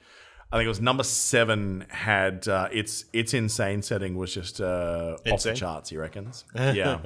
I 0.50 0.56
think 0.56 0.66
it 0.66 0.68
was 0.68 0.80
number 0.82 1.02
seven 1.04 1.86
had 1.88 2.46
uh, 2.48 2.68
its 2.72 3.06
its 3.14 3.32
insane 3.32 3.80
setting 3.82 4.16
was 4.16 4.34
just 4.34 4.60
uh, 4.60 5.16
off 5.30 5.42
the 5.44 5.54
charts. 5.54 5.88
He 5.90 5.96
reckons. 5.96 6.44
Yeah. 6.54 6.98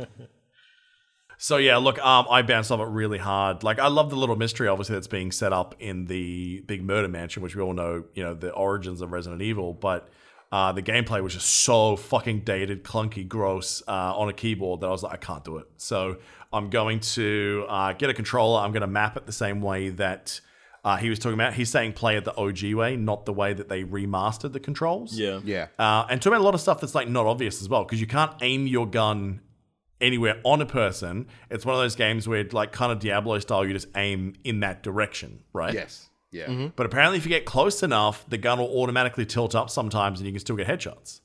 So 1.38 1.58
yeah, 1.58 1.76
look, 1.76 1.98
um, 2.04 2.26
I 2.30 2.42
bounced 2.42 2.70
off 2.70 2.80
it 2.80 2.88
really 2.88 3.18
hard. 3.18 3.62
Like, 3.62 3.78
I 3.78 3.88
love 3.88 4.10
the 4.10 4.16
little 4.16 4.36
mystery, 4.36 4.68
obviously, 4.68 4.94
that's 4.94 5.06
being 5.06 5.30
set 5.32 5.52
up 5.52 5.74
in 5.78 6.06
the 6.06 6.62
big 6.66 6.82
murder 6.82 7.08
mansion, 7.08 7.42
which 7.42 7.54
we 7.54 7.62
all 7.62 7.74
know, 7.74 8.04
you 8.14 8.22
know, 8.22 8.34
the 8.34 8.52
origins 8.52 9.00
of 9.00 9.12
Resident 9.12 9.42
Evil. 9.42 9.74
But 9.74 10.08
uh, 10.50 10.72
the 10.72 10.82
gameplay 10.82 11.22
was 11.22 11.34
just 11.34 11.48
so 11.48 11.96
fucking 11.96 12.40
dated, 12.40 12.84
clunky, 12.84 13.26
gross 13.26 13.82
uh, 13.86 14.16
on 14.16 14.28
a 14.28 14.32
keyboard 14.32 14.80
that 14.80 14.86
I 14.86 14.90
was 14.90 15.02
like, 15.02 15.12
I 15.12 15.16
can't 15.16 15.44
do 15.44 15.58
it. 15.58 15.66
So 15.76 16.18
I'm 16.52 16.70
going 16.70 17.00
to 17.00 17.66
uh, 17.68 17.92
get 17.92 18.10
a 18.10 18.14
controller. 18.14 18.60
I'm 18.60 18.72
going 18.72 18.82
to 18.82 18.86
map 18.86 19.16
it 19.16 19.26
the 19.26 19.32
same 19.32 19.60
way 19.60 19.90
that 19.90 20.40
uh, 20.84 20.96
he 20.96 21.10
was 21.10 21.18
talking 21.18 21.34
about. 21.34 21.52
He's 21.54 21.68
saying 21.68 21.94
play 21.94 22.16
it 22.16 22.24
the 22.24 22.34
OG 22.36 22.74
way, 22.74 22.96
not 22.96 23.26
the 23.26 23.32
way 23.32 23.52
that 23.52 23.68
they 23.68 23.82
remastered 23.82 24.52
the 24.52 24.60
controls. 24.60 25.18
Yeah. 25.18 25.40
Yeah. 25.44 25.66
Uh, 25.78 26.06
and 26.08 26.22
talking 26.22 26.34
about 26.34 26.42
a 26.42 26.44
lot 26.44 26.54
of 26.54 26.60
stuff 26.60 26.80
that's 26.80 26.94
like 26.94 27.08
not 27.08 27.26
obvious 27.26 27.60
as 27.60 27.68
well, 27.68 27.84
because 27.84 28.00
you 28.00 28.06
can't 28.06 28.32
aim 28.40 28.66
your 28.68 28.86
gun 28.86 29.40
anywhere 30.00 30.40
on 30.44 30.60
a 30.60 30.66
person. 30.66 31.26
It's 31.50 31.64
one 31.64 31.74
of 31.74 31.80
those 31.80 31.96
games 31.96 32.28
where, 32.28 32.44
like, 32.52 32.72
kind 32.72 32.92
of 32.92 32.98
Diablo 32.98 33.38
style, 33.38 33.64
you 33.64 33.72
just 33.72 33.88
aim 33.96 34.34
in 34.44 34.60
that 34.60 34.82
direction, 34.82 35.40
right? 35.52 35.74
Yes. 35.74 36.08
Yeah. 36.30 36.46
Mm-hmm. 36.46 36.66
But 36.76 36.86
apparently, 36.86 37.18
if 37.18 37.24
you 37.24 37.30
get 37.30 37.44
close 37.44 37.82
enough, 37.82 38.28
the 38.28 38.36
gun 38.36 38.58
will 38.58 38.68
automatically 38.80 39.24
tilt 39.24 39.54
up 39.54 39.70
sometimes, 39.70 40.18
and 40.20 40.26
you 40.26 40.32
can 40.32 40.40
still 40.40 40.56
get 40.56 40.66
headshots, 40.66 41.20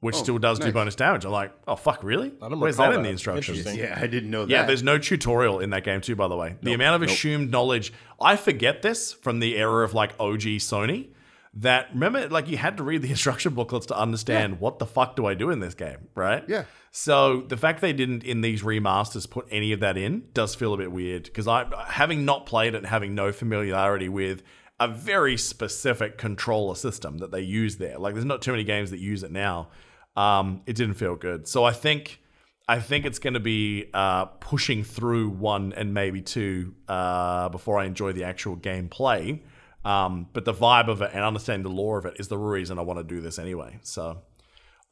which 0.00 0.16
still 0.16 0.38
does 0.38 0.58
do 0.58 0.72
bonus 0.72 0.94
damage. 0.94 1.24
I'm 1.24 1.30
like, 1.30 1.52
oh 1.68 1.76
fuck, 1.76 2.02
really? 2.02 2.32
I 2.42 2.48
don't 2.48 2.58
Where's 2.58 2.76
recall 2.76 2.92
that 2.92 2.98
in 2.98 3.04
the 3.04 3.10
instructions? 3.10 3.76
Yeah, 3.76 3.96
I 4.00 4.06
didn't 4.06 4.30
know 4.30 4.46
that. 4.46 4.50
Yeah, 4.50 4.64
there's 4.64 4.82
no 4.82 4.98
tutorial 4.98 5.60
in 5.60 5.70
that 5.70 5.84
game 5.84 6.00
too, 6.00 6.16
by 6.16 6.28
the 6.28 6.36
way. 6.36 6.56
The 6.62 6.72
amount 6.72 7.02
of 7.02 7.08
assumed 7.08 7.50
knowledge, 7.50 7.92
I 8.20 8.36
forget 8.36 8.82
this 8.82 9.12
from 9.12 9.38
the 9.38 9.56
era 9.56 9.84
of 9.84 9.94
like 9.94 10.14
OG 10.18 10.42
Sony. 10.58 11.08
That 11.54 11.88
remember, 11.92 12.28
like 12.28 12.48
you 12.48 12.56
had 12.56 12.76
to 12.76 12.82
read 12.82 13.02
the 13.02 13.10
instruction 13.16 13.54
booklets 13.54 13.86
to 13.86 13.98
understand 13.98 14.60
what 14.60 14.78
the 14.78 14.86
fuck 14.86 15.16
do 15.16 15.26
I 15.26 15.34
do 15.34 15.50
in 15.50 15.60
this 15.60 15.74
game, 15.74 16.08
right? 16.14 16.44
Yeah. 16.48 16.64
So 16.90 17.42
the 17.42 17.56
fact 17.56 17.80
they 17.80 17.92
didn't 17.92 18.24
in 18.24 18.40
these 18.40 18.62
remasters 18.62 19.28
put 19.28 19.46
any 19.50 19.72
of 19.72 19.80
that 19.80 19.96
in 19.96 20.24
does 20.32 20.54
feel 20.54 20.74
a 20.74 20.76
bit 20.76 20.90
weird 20.90 21.24
because 21.24 21.46
I, 21.46 21.66
having 21.88 22.24
not 22.24 22.46
played 22.46 22.74
it, 22.74 22.78
and 22.78 22.86
having 22.86 23.14
no 23.14 23.32
familiarity 23.32 24.08
with 24.08 24.42
a 24.80 24.88
very 24.88 25.36
specific 25.36 26.18
controller 26.18 26.74
system 26.74 27.18
that 27.18 27.30
they 27.30 27.40
use 27.40 27.76
there. 27.76 27.98
Like, 27.98 28.14
there's 28.14 28.24
not 28.24 28.42
too 28.42 28.52
many 28.52 28.64
games 28.64 28.90
that 28.90 29.00
use 29.00 29.22
it 29.22 29.32
now. 29.32 29.68
Um, 30.16 30.62
it 30.66 30.76
didn't 30.76 30.94
feel 30.94 31.16
good. 31.16 31.46
So 31.48 31.64
I 31.64 31.72
think 31.72 32.20
I 32.68 32.80
think 32.80 33.06
it's 33.06 33.18
going 33.18 33.34
to 33.34 33.40
be 33.40 33.88
uh, 33.94 34.26
pushing 34.26 34.84
through 34.84 35.30
one 35.30 35.72
and 35.72 35.94
maybe 35.94 36.20
two 36.20 36.74
uh, 36.86 37.48
before 37.48 37.78
I 37.78 37.86
enjoy 37.86 38.12
the 38.12 38.24
actual 38.24 38.56
gameplay. 38.56 39.40
Um, 39.88 40.26
but 40.34 40.44
the 40.44 40.52
vibe 40.52 40.88
of 40.88 41.00
it 41.00 41.12
and 41.14 41.24
understanding 41.24 41.62
the 41.62 41.74
lore 41.74 41.96
of 41.96 42.04
it 42.04 42.16
is 42.18 42.28
the 42.28 42.36
reason 42.36 42.78
I 42.78 42.82
want 42.82 42.98
to 42.98 43.04
do 43.04 43.22
this 43.22 43.38
anyway. 43.38 43.78
So 43.82 44.18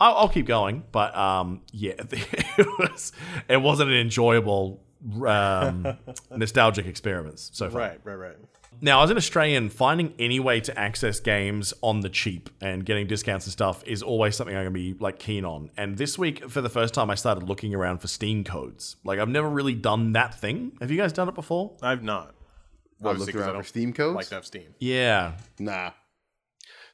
I'll, 0.01 0.15
I'll 0.17 0.29
keep 0.29 0.47
going. 0.47 0.85
But 0.91 1.15
um, 1.15 1.61
yeah, 1.71 1.93
it 1.99 2.67
was 2.79 3.13
it 3.47 3.59
wasn't 3.59 3.91
an 3.91 3.97
enjoyable 3.97 4.83
um, 5.27 5.99
nostalgic 6.35 6.87
experience 6.87 7.51
so 7.53 7.69
far. 7.69 7.81
Right, 7.81 8.01
right, 8.05 8.15
right. 8.15 8.37
Now, 8.81 9.03
as 9.03 9.11
an 9.11 9.17
Australian, 9.17 9.71
finding 9.71 10.13
any 10.19 10.39
way 10.39 10.61
to 10.61 10.79
access 10.79 11.19
games 11.19 11.73
on 11.83 12.01
the 12.01 12.11
cheap 12.11 12.51
and 12.61 12.85
getting 12.85 13.07
discounts 13.07 13.47
and 13.47 13.53
stuff 13.53 13.83
is 13.87 14.03
always 14.03 14.37
something 14.37 14.55
I'm 14.55 14.65
gonna 14.65 14.71
be 14.71 14.95
like 14.99 15.19
keen 15.19 15.45
on. 15.45 15.71
And 15.77 15.97
this 15.99 16.19
week, 16.19 16.49
for 16.51 16.61
the 16.63 16.69
first 16.71 16.95
time, 16.95 17.11
I 17.11 17.17
started 17.17 17.45
looking 17.49 17.75
around 17.75 17.99
for 17.99 18.09
Steam 18.09 18.45
codes. 18.45 18.97
Like 19.05 19.19
I've 19.19 19.29
never 19.29 19.49
really 19.49 19.75
done 19.75 20.13
that 20.13 20.39
thing. 20.41 20.73
Have 20.81 20.91
you 20.91 20.97
guys 20.97 21.13
done 21.13 21.29
it 21.29 21.35
before? 21.35 21.73
I've 21.83 22.03
not. 22.03 22.36
What, 22.99 23.11
Obviously, 23.11 23.33
looked 23.33 23.39
'cause 23.39 23.43
I 23.43 23.45
around 23.47 23.49
for 23.51 23.63
don't 23.63 23.69
Steam 23.69 23.93
codes? 23.93 24.17
Like 24.17 24.29
to 24.29 24.35
have 24.37 24.47
Steam. 24.47 24.75
Yeah. 24.79 25.33
Nah. 25.59 25.91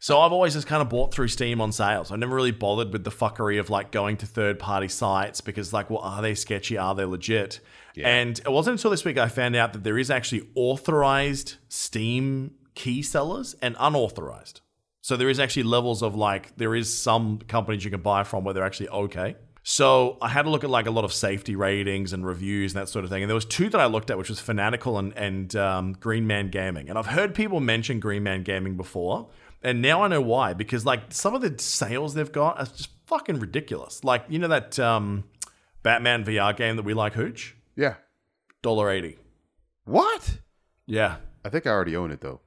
So 0.01 0.21
I've 0.21 0.33
always 0.33 0.55
just 0.55 0.67
kind 0.67 0.83
of 0.83 0.89
bought 0.89 1.15
through 1.15 1.29
Steam 1.29 1.61
on 1.61 1.71
sales. 1.71 2.11
I 2.11 2.17
never 2.17 2.35
really 2.35 2.51
bothered 2.51 2.93
with 2.93 3.05
the 3.05 3.11
fuckery 3.11 3.61
of 3.61 3.71
like 3.71 3.93
going 3.93 4.17
to 4.17 4.27
third 4.27 4.59
party 4.59 4.89
sites 4.89 5.41
because 5.41 5.73
like, 5.73 5.91
well, 5.91 6.01
are 6.01 6.21
they 6.21 6.35
sketchy? 6.35 6.77
Are 6.77 6.93
they 6.95 7.05
legit? 7.05 7.61
And 7.97 8.37
it 8.39 8.51
wasn't 8.51 8.79
until 8.79 8.91
this 8.91 9.05
week 9.05 9.17
I 9.19 9.29
found 9.29 9.55
out 9.55 9.75
that 9.75 9.85
there 9.85 9.99
is 9.99 10.11
actually 10.11 10.49
authorized 10.57 11.57
Steam 11.69 12.55
key 12.75 13.03
sellers 13.03 13.55
and 13.63 13.77
unauthorized. 13.79 14.61
So 15.03 15.17
there 15.17 15.29
is 15.29 15.39
actually 15.39 15.65
levels 15.65 16.03
of 16.03 16.17
like 16.17 16.57
there 16.57 16.75
is 16.75 16.97
some 16.97 17.39
companies 17.47 17.85
you 17.85 17.91
can 17.91 18.01
buy 18.03 18.25
from 18.25 18.43
where 18.45 18.55
they're 18.55 18.65
actually 18.65 18.89
okay. 18.89 19.37
So 19.65 20.19
I 20.21 20.29
had 20.29 20.43
to 20.43 20.51
look 20.51 20.65
at 20.65 20.71
like 20.71 20.87
a 20.87 20.91
lot 20.91 21.05
of 21.05 21.13
safety 21.13 21.55
ratings 21.55 22.13
and 22.13 22.27
reviews 22.27 22.75
and 22.75 22.83
that 22.83 22.89
sort 22.89 23.05
of 23.05 23.11
thing. 23.11 23.23
And 23.23 23.31
there 23.31 23.35
was 23.35 23.45
two 23.45 23.69
that 23.69 23.81
I 23.81 23.87
looked 23.87 24.11
at, 24.11 24.19
which 24.19 24.29
was 24.29 24.41
Fanatical 24.41 24.99
and, 24.99 25.13
and 25.17 25.55
um, 25.55 25.93
Green 25.93 26.27
Man 26.27 26.51
Gaming. 26.51 26.89
And 26.89 26.99
I've 26.99 27.07
heard 27.07 27.33
people 27.35 27.61
mention 27.61 28.01
Green 28.01 28.25
Man 28.25 28.43
Gaming 28.43 28.77
before, 28.77 29.29
and 29.63 29.81
now 29.81 30.03
I 30.03 30.09
know 30.09 30.21
why. 30.21 30.53
Because 30.53 30.85
like 30.85 31.13
some 31.13 31.35
of 31.35 31.43
the 31.43 31.55
sales 31.63 32.15
they've 32.15 32.33
got 32.33 32.59
are 32.59 32.65
just 32.67 32.89
fucking 33.07 33.39
ridiculous. 33.39 34.03
Like 34.03 34.25
you 34.29 34.41
know 34.41 34.49
that 34.49 34.79
um, 34.81 35.25
Batman 35.85 36.25
VR 36.25 36.57
game 36.57 36.75
that 36.77 36.85
we 36.85 36.93
like, 36.95 37.13
Hooch, 37.15 37.55
Yeah. 37.77 37.95
dollar 38.63 38.91
eighty. 38.91 39.19
What? 39.85 40.39
Yeah. 40.87 41.17
I 41.45 41.49
think 41.51 41.67
I 41.67 41.71
already 41.71 41.95
own 41.97 42.11
it 42.11 42.21
though. 42.21 42.41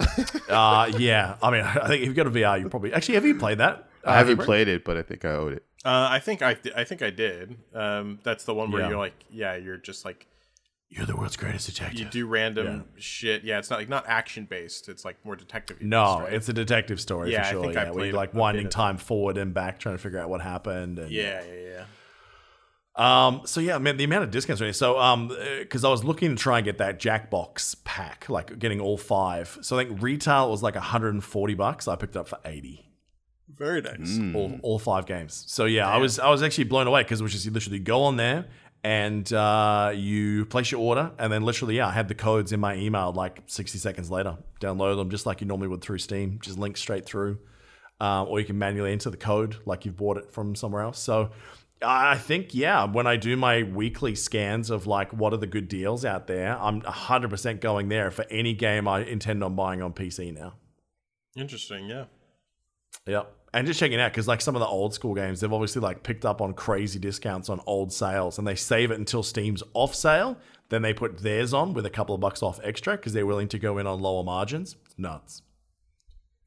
Uh, 0.48 0.90
yeah. 0.98 1.36
I 1.42 1.50
mean, 1.50 1.60
I 1.62 1.86
think 1.86 2.00
if 2.02 2.06
you've 2.06 2.16
got 2.16 2.26
a 2.26 2.30
VR, 2.30 2.58
you 2.60 2.68
probably 2.70 2.92
actually 2.92 3.16
have 3.16 3.26
you 3.26 3.34
played 3.36 3.58
that? 3.58 3.88
Uh, 4.04 4.10
I 4.10 4.16
haven't 4.18 4.38
played 4.38 4.66
it, 4.66 4.82
but 4.84 4.96
I 4.96 5.02
think 5.02 5.24
I 5.24 5.32
own 5.32 5.52
it. 5.52 5.64
Uh, 5.88 6.08
I 6.10 6.18
think 6.18 6.42
I 6.42 6.56
I 6.76 6.84
think 6.84 7.00
I 7.02 7.10
did. 7.10 7.56
Um, 7.74 8.18
that's 8.22 8.44
the 8.44 8.52
one 8.54 8.70
where 8.70 8.82
Yeah. 8.82 8.88
you're 8.90 8.98
like, 8.98 9.14
yeah, 9.30 9.56
you're 9.56 9.78
just 9.78 10.04
like 10.04 10.26
You're 10.90 11.06
the 11.06 11.16
world's 11.16 11.36
greatest 11.36 11.66
detective. 11.66 11.98
you 11.98 12.04
do 12.06 12.26
random 12.26 12.84
shit. 12.98 13.42
Yeah, 13.44 13.58
it's 13.58 13.70
not 13.70 13.78
like 13.78 13.88
not 13.88 14.04
action 14.06 14.44
based. 14.44 14.88
It's 14.88 15.04
like 15.04 15.16
more 15.24 15.34
detective. 15.36 15.80
No, 15.80 16.20
right? 16.20 16.32
it's 16.34 16.48
a 16.48 16.52
detective 16.52 17.00
story 17.00 17.32
Yeah, 17.32 17.44
for 17.44 17.50
sure. 17.52 17.62
think 17.62 17.76
I 17.76 17.82
yeah, 17.84 17.84
where 17.86 17.94
played 17.94 18.06
you're 18.08 18.16
like 18.16 18.34
winding 18.34 18.68
time 18.68 18.98
forward 18.98 19.38
and 19.38 19.54
back, 19.54 19.78
trying 19.78 19.94
to 19.96 20.02
figure 20.02 20.18
out 20.18 20.28
what 20.28 20.40
happened. 20.42 20.98
And, 20.98 21.10
yeah, 21.10 21.42
yeah, 21.42 21.60
yeah. 21.76 21.84
Um. 22.96 23.42
So 23.46 23.60
yeah, 23.60 23.78
man, 23.78 23.96
the 23.96 24.04
amount 24.04 24.24
of 24.24 24.30
discounts. 24.30 24.60
Right? 24.60 24.74
So 24.74 24.98
um, 24.98 25.28
because 25.60 25.84
I 25.84 25.88
was 25.88 26.02
looking 26.04 26.30
to 26.30 26.36
try 26.36 26.58
and 26.58 26.64
get 26.64 26.78
that 26.78 26.98
Jackbox 26.98 27.76
pack, 27.84 28.28
like 28.28 28.58
getting 28.58 28.80
all 28.80 28.98
five. 28.98 29.56
So 29.62 29.78
I 29.78 29.84
think 29.84 30.02
retail 30.02 30.50
was 30.50 30.62
like 30.62 30.74
140 30.74 31.54
bucks. 31.54 31.86
I 31.86 31.96
picked 31.96 32.16
it 32.16 32.18
up 32.18 32.28
for 32.28 32.38
80. 32.44 32.84
Very 33.58 33.80
nice. 33.80 34.18
all, 34.34 34.58
all 34.62 34.78
five 34.78 35.06
games. 35.06 35.44
So 35.48 35.64
yeah, 35.64 35.88
I 35.88 35.98
was 35.98 36.18
I 36.18 36.30
was 36.30 36.42
actually 36.42 36.64
blown 36.64 36.86
away 36.86 37.02
because 37.02 37.20
it 37.20 37.24
was 37.24 37.32
just 37.32 37.44
you 37.44 37.50
literally 37.50 37.80
go 37.80 38.04
on 38.04 38.16
there 38.16 38.46
and 38.84 39.30
uh, 39.32 39.92
you 39.94 40.46
place 40.46 40.70
your 40.70 40.80
order, 40.80 41.10
and 41.18 41.32
then 41.32 41.42
literally 41.42 41.76
yeah, 41.76 41.88
I 41.88 41.90
had 41.90 42.06
the 42.06 42.14
codes 42.14 42.52
in 42.52 42.60
my 42.60 42.76
email 42.76 43.12
like 43.12 43.42
60 43.46 43.78
seconds 43.78 44.10
later. 44.10 44.36
Download 44.60 44.96
them 44.96 45.10
just 45.10 45.26
like 45.26 45.40
you 45.40 45.46
normally 45.46 45.68
would 45.68 45.82
through 45.82 45.98
Steam, 45.98 46.38
just 46.40 46.58
link 46.58 46.76
straight 46.76 47.04
through, 47.04 47.38
um, 48.00 48.28
or 48.28 48.38
you 48.38 48.46
can 48.46 48.58
manually 48.58 48.92
enter 48.92 49.10
the 49.10 49.16
code 49.16 49.56
like 49.66 49.84
you've 49.84 49.96
bought 49.96 50.16
it 50.16 50.32
from 50.32 50.54
somewhere 50.54 50.82
else. 50.82 50.98
So. 50.98 51.30
I 51.80 52.18
think 52.18 52.56
yeah. 52.56 52.86
When 52.86 53.06
I 53.06 53.14
do 53.14 53.36
my 53.36 53.62
weekly 53.62 54.16
scans 54.16 54.68
of 54.68 54.88
like 54.88 55.12
what 55.12 55.32
are 55.32 55.36
the 55.36 55.46
good 55.46 55.68
deals 55.68 56.04
out 56.04 56.26
there, 56.26 56.58
I'm 56.60 56.82
100% 56.82 57.60
going 57.60 57.88
there 57.88 58.10
for 58.10 58.24
any 58.32 58.52
game 58.52 58.88
I 58.88 59.04
intend 59.04 59.44
on 59.44 59.54
buying 59.54 59.80
on 59.80 59.92
PC 59.92 60.34
now. 60.34 60.54
Interesting. 61.36 61.86
Yeah. 61.86 62.06
Yep. 63.06 63.32
And 63.54 63.66
just 63.66 63.80
checking 63.80 63.98
out 63.98 64.12
because 64.12 64.28
like 64.28 64.40
some 64.40 64.56
of 64.56 64.60
the 64.60 64.66
old 64.66 64.92
school 64.92 65.14
games, 65.14 65.40
they've 65.40 65.52
obviously 65.52 65.80
like 65.80 66.02
picked 66.02 66.26
up 66.26 66.40
on 66.40 66.52
crazy 66.52 66.98
discounts 66.98 67.48
on 67.48 67.60
old 67.66 67.92
sales, 67.92 68.38
and 68.38 68.46
they 68.46 68.54
save 68.54 68.90
it 68.90 68.98
until 68.98 69.22
Steam's 69.22 69.62
off 69.74 69.94
sale. 69.94 70.36
Then 70.68 70.82
they 70.82 70.92
put 70.92 71.18
theirs 71.18 71.54
on 71.54 71.72
with 71.72 71.86
a 71.86 71.90
couple 71.90 72.14
of 72.14 72.20
bucks 72.20 72.42
off 72.42 72.60
extra 72.62 72.96
because 72.96 73.14
they're 73.14 73.26
willing 73.26 73.48
to 73.48 73.58
go 73.58 73.78
in 73.78 73.86
on 73.86 74.00
lower 74.00 74.22
margins. 74.22 74.76
It's 74.84 74.98
nuts. 74.98 75.42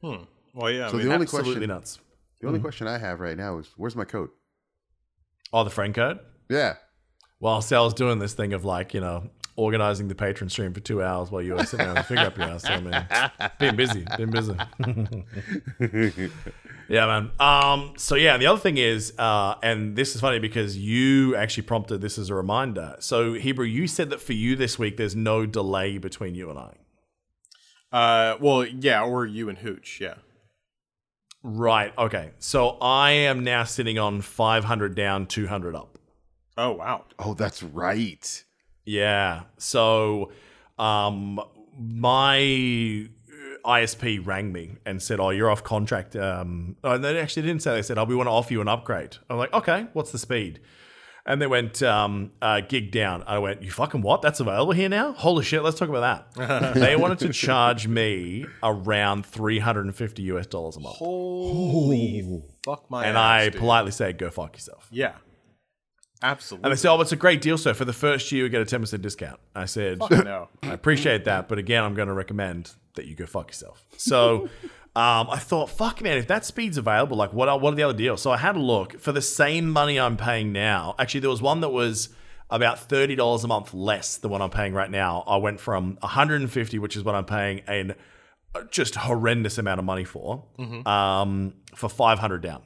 Hmm. 0.02 0.24
Well, 0.54 0.72
yeah. 0.72 0.88
So 0.88 0.94
I 0.94 0.98
mean, 0.98 1.08
the 1.08 1.14
only 1.14 1.24
Absolutely 1.24 1.54
question, 1.54 1.70
nuts. 1.70 2.00
the 2.40 2.48
only 2.48 2.60
question 2.60 2.88
I 2.88 3.00
have 3.00 3.20
right 3.20 3.38
now 3.38 3.58
is, 3.58 3.68
where's 3.78 3.96
my 3.96 4.06
code? 4.06 4.30
Oh, 5.52 5.64
the 5.64 5.70
friend 5.70 5.96
code. 5.96 6.20
Yeah. 6.50 6.76
Well, 7.40 7.62
see, 7.62 7.76
I 7.76 7.82
was 7.82 7.96
doing 7.96 8.20
this 8.20 8.34
thing 8.34 8.54
of 8.54 8.64
like 8.64 8.94
you 8.94 9.02
know 9.02 9.30
organizing 9.56 10.08
the 10.08 10.16
patron 10.16 10.50
stream 10.50 10.74
for 10.74 10.80
two 10.80 11.04
hours 11.04 11.30
while 11.32 11.42
you 11.42 11.54
were 11.54 11.64
sitting 11.64 11.80
there 11.80 11.90
on 11.90 11.96
the 11.96 12.04
figure 12.04 12.26
up 12.26 12.38
your 12.38 12.48
ass. 12.48 12.64
So 12.64 12.82
man, 12.82 13.32
being 13.60 13.76
busy, 13.76 14.06
been 14.18 14.32
busy. 14.32 14.56
yeah, 16.90 17.06
man. 17.06 17.32
Um, 17.40 17.94
so 17.98 18.16
yeah, 18.16 18.38
the 18.38 18.48
other 18.48 18.60
thing 18.60 18.78
is, 18.78 19.14
uh, 19.18 19.56
and 19.62 19.96
this 19.96 20.16
is 20.16 20.22
funny 20.22 20.40
because 20.40 20.78
you 20.78 21.36
actually 21.36 21.64
prompted 21.64 22.02
this 22.02 22.18
as 22.18 22.30
a 22.30 22.36
reminder. 22.36 22.96
So 23.00 23.34
Hebrew, 23.34 23.66
you 23.66 23.88
said 23.88 24.10
that 24.10 24.22
for 24.22 24.34
you 24.34 24.56
this 24.56 24.80
week, 24.80 24.98
there's 24.98 25.16
no 25.16 25.46
delay 25.46 25.98
between 25.98 26.36
you 26.36 26.50
and 26.50 26.60
I. 26.60 26.76
Uh, 27.92 28.38
well, 28.40 28.66
yeah, 28.66 29.04
or 29.04 29.26
you 29.26 29.50
and 29.50 29.58
Hooch. 29.58 30.00
Yeah. 30.00 30.16
Right. 31.44 31.92
Okay. 31.98 32.32
So 32.40 32.78
I 32.82 33.12
am 33.12 33.44
now 33.44 33.64
sitting 33.64 33.98
on 33.98 34.22
500 34.22 34.96
down, 34.96 35.26
200 35.26 35.76
up. 35.76 35.98
Oh 36.58 36.72
wow. 36.72 37.06
Oh, 37.18 37.34
that's 37.34 37.64
right. 37.64 38.44
Yeah. 38.86 39.44
So 39.58 40.32
um 40.78 41.40
my 41.78 43.08
ISP 43.66 44.26
rang 44.26 44.52
me 44.52 44.78
and 44.86 45.02
said, 45.02 45.20
"Oh, 45.20 45.30
you're 45.30 45.50
off 45.50 45.64
contract." 45.64 46.16
Um, 46.16 46.76
oh, 46.84 46.94
and 46.94 47.04
they 47.04 47.20
actually 47.20 47.44
didn't 47.44 47.62
say. 47.62 47.76
They 47.76 47.82
said, 47.82 47.98
"Oh, 47.98 48.04
we 48.06 48.16
want 48.16 48.28
to 48.28 48.32
offer 48.32 48.54
you 48.54 48.62
an 48.62 48.68
upgrade." 48.68 49.18
I'm 49.30 49.38
like, 49.38 49.54
"Okay, 49.54 49.88
what's 49.94 50.12
the 50.12 50.18
speed?" 50.18 50.60
And 51.24 51.40
they 51.40 51.46
went, 51.46 51.84
um, 51.84 52.32
uh, 52.42 52.62
"Gig 52.62 52.92
down." 52.92 53.24
I 53.28 53.38
went, 53.38 53.62
"You 53.62 53.70
fucking 53.72 54.02
what? 54.02 54.22
That's 54.24 54.40
available 54.40 54.74
here 54.74 54.90
now? 54.90 55.14
Holy 55.14 55.44
shit! 55.44 55.64
Let's 55.64 55.78
talk 55.78 55.90
about 55.90 56.34
that." 56.36 56.74
they 56.74 56.96
wanted 56.96 57.20
to 57.20 57.30
charge 57.32 57.88
me 57.88 58.46
around 58.64 59.26
350 59.28 60.24
US 60.24 60.48
dollars 60.48 60.78
a 60.78 60.80
month, 60.80 60.96
Holy 60.96 62.42
fuck 62.66 62.90
my. 62.90 63.06
and 63.06 63.16
ass, 63.18 63.24
I 63.24 63.50
dude. 63.50 63.60
politely 63.60 63.92
said, 63.92 64.18
"Go 64.18 64.30
fuck 64.32 64.56
yourself." 64.56 64.88
Yeah. 64.92 65.14
Absolutely. 66.24 66.66
And 66.66 66.72
they 66.72 66.78
said, 66.78 66.92
"Oh, 66.92 67.02
it's 67.02 67.12
a 67.12 67.16
great 67.16 67.42
deal, 67.42 67.58
sir. 67.58 67.74
For 67.74 67.86
the 67.86 67.94
first 67.94 68.32
year, 68.32 68.44
you 68.44 68.50
get 68.50 68.62
a 68.62 68.66
10 68.66 68.82
percent 68.82 69.02
discount." 69.02 69.40
I 69.56 69.66
said, 69.66 70.00
Fuck 70.00 70.12
no. 70.12 70.50
I 70.64 70.74
appreciate 70.74 71.26
that, 71.26 71.48
but 71.48 71.58
again, 71.58 71.84
I'm 71.84 71.96
going 71.96 72.08
to 72.08 72.14
recommend 72.14 72.74
that 72.96 73.06
you 73.06 73.16
go 73.16 73.26
fuck 73.26 73.48
yourself. 73.48 73.86
So 73.98 74.50
um, 74.96 75.30
I 75.30 75.38
thought, 75.40 75.70
fuck, 75.70 76.02
man, 76.02 76.18
if 76.18 76.28
that 76.28 76.46
speed's 76.46 76.78
available, 76.78 77.18
like, 77.18 77.34
what 77.34 77.50
are, 77.50 77.58
what 77.58 77.74
are 77.74 77.76
the 77.76 77.84
other 77.84 77.98
deals? 77.98 78.22
So 78.22 78.32
I 78.32 78.38
had 78.38 78.56
a 78.56 78.60
look 78.60 79.00
for 79.00 79.12
the 79.12 79.22
same 79.22 79.70
money 79.70 80.00
I'm 80.00 80.18
paying 80.18 80.52
now. 80.52 80.96
Actually, 81.00 81.22
there 81.22 81.30
was 81.30 81.42
one 81.42 81.62
that 81.62 81.70
was 81.70 82.10
about 82.50 82.78
thirty 82.80 83.16
dollars 83.16 83.44
a 83.44 83.48
month 83.48 83.74
less 83.74 84.18
than 84.18 84.30
what 84.30 84.42
I'm 84.42 84.50
paying 84.50 84.74
right 84.74 84.92
now. 84.92 85.24
I 85.26 85.38
went 85.38 85.60
from 85.60 85.98
150, 86.02 86.80
which 86.80 86.96
is 86.96 87.04
what 87.04 87.16
I'm 87.16 87.26
paying, 87.26 87.62
an 87.62 87.96
uh, 88.54 88.64
just 88.70 88.96
horrendous 88.96 89.58
amount 89.58 89.80
of 89.80 89.86
money 89.86 90.04
for, 90.04 90.44
um, 90.86 91.54
for 91.74 91.90
500 91.90 92.42
down. 92.44 92.62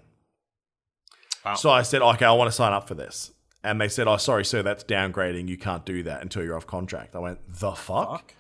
Wow. 1.46 1.54
So 1.54 1.70
I 1.70 1.84
said, 1.84 2.02
okay, 2.02 2.26
I 2.26 2.32
want 2.32 2.48
to 2.48 2.52
sign 2.52 2.74
up 2.74 2.88
for 2.88 2.96
this. 2.96 3.32
And 3.66 3.82
they 3.82 3.88
said, 3.88 4.08
oh, 4.08 4.18
sorry, 4.18 4.46
sir, 4.46 4.62
that's 4.62 4.84
downgrading. 4.84 5.48
You 5.48 5.58
can't 5.58 5.86
do 5.86 6.04
that 6.04 6.22
until 6.22 6.44
you're 6.44 6.56
off 6.56 6.68
contract. 6.68 7.16
I 7.16 7.20
went, 7.20 7.40
the 7.48 7.72
fuck? 7.72 8.10
Fuck. 8.12 8.34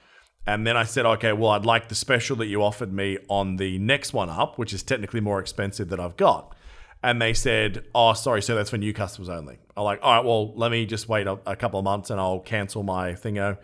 And 0.47 0.67
then 0.67 0.77
I 0.77 0.83
said, 0.83 1.05
okay, 1.05 1.33
well, 1.33 1.49
I'd 1.51 1.65
like 1.65 1.89
the 1.89 1.95
special 1.95 2.35
that 2.37 2.45
you 2.45 2.61
offered 2.61 2.93
me 2.93 3.17
on 3.27 3.55
the 3.55 3.79
next 3.79 4.13
one 4.13 4.29
up, 4.29 4.59
which 4.59 4.73
is 4.73 4.83
technically 4.83 5.21
more 5.21 5.39
expensive 5.39 5.89
than 5.89 5.99
I've 5.99 6.15
got. 6.15 6.55
And 7.01 7.19
they 7.19 7.33
said, 7.33 7.85
oh, 7.95 8.13
sorry, 8.13 8.43
sir, 8.43 8.53
that's 8.53 8.69
for 8.69 8.77
new 8.77 8.93
customers 8.93 9.29
only. 9.29 9.57
I'm 9.75 9.83
like, 9.83 9.99
all 10.03 10.15
right, 10.15 10.23
well, 10.23 10.55
let 10.55 10.71
me 10.71 10.85
just 10.85 11.09
wait 11.09 11.25
a, 11.25 11.39
a 11.47 11.55
couple 11.55 11.79
of 11.79 11.83
months 11.83 12.11
and 12.11 12.19
I'll 12.19 12.39
cancel 12.39 12.83
my 12.83 13.13
thingo. 13.13 13.57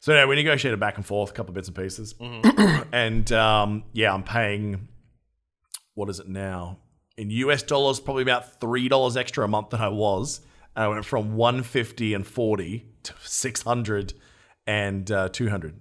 So 0.00 0.12
yeah, 0.12 0.26
we 0.26 0.36
negotiated 0.36 0.78
back 0.78 0.96
and 0.96 1.06
forth, 1.06 1.30
a 1.30 1.32
couple 1.32 1.50
of 1.52 1.54
bits 1.54 1.68
and 1.68 1.76
pieces. 1.76 2.14
and 2.92 3.30
um, 3.32 3.84
yeah, 3.94 4.12
I'm 4.12 4.22
paying, 4.22 4.88
what 5.94 6.10
is 6.10 6.20
it 6.20 6.28
now? 6.28 6.78
In 7.16 7.30
US 7.30 7.62
dollars, 7.62 7.98
probably 8.00 8.22
about 8.22 8.60
$3 8.60 9.16
extra 9.16 9.44
a 9.44 9.48
month 9.48 9.70
than 9.70 9.80
I 9.80 9.88
was. 9.88 10.40
And 10.78 10.84
I 10.84 10.88
went 10.88 11.04
from 11.04 11.34
150 11.34 12.14
and 12.14 12.24
40 12.24 12.86
to 13.02 13.12
600 13.20 14.14
and 14.64 15.10
uh, 15.10 15.28
200. 15.28 15.74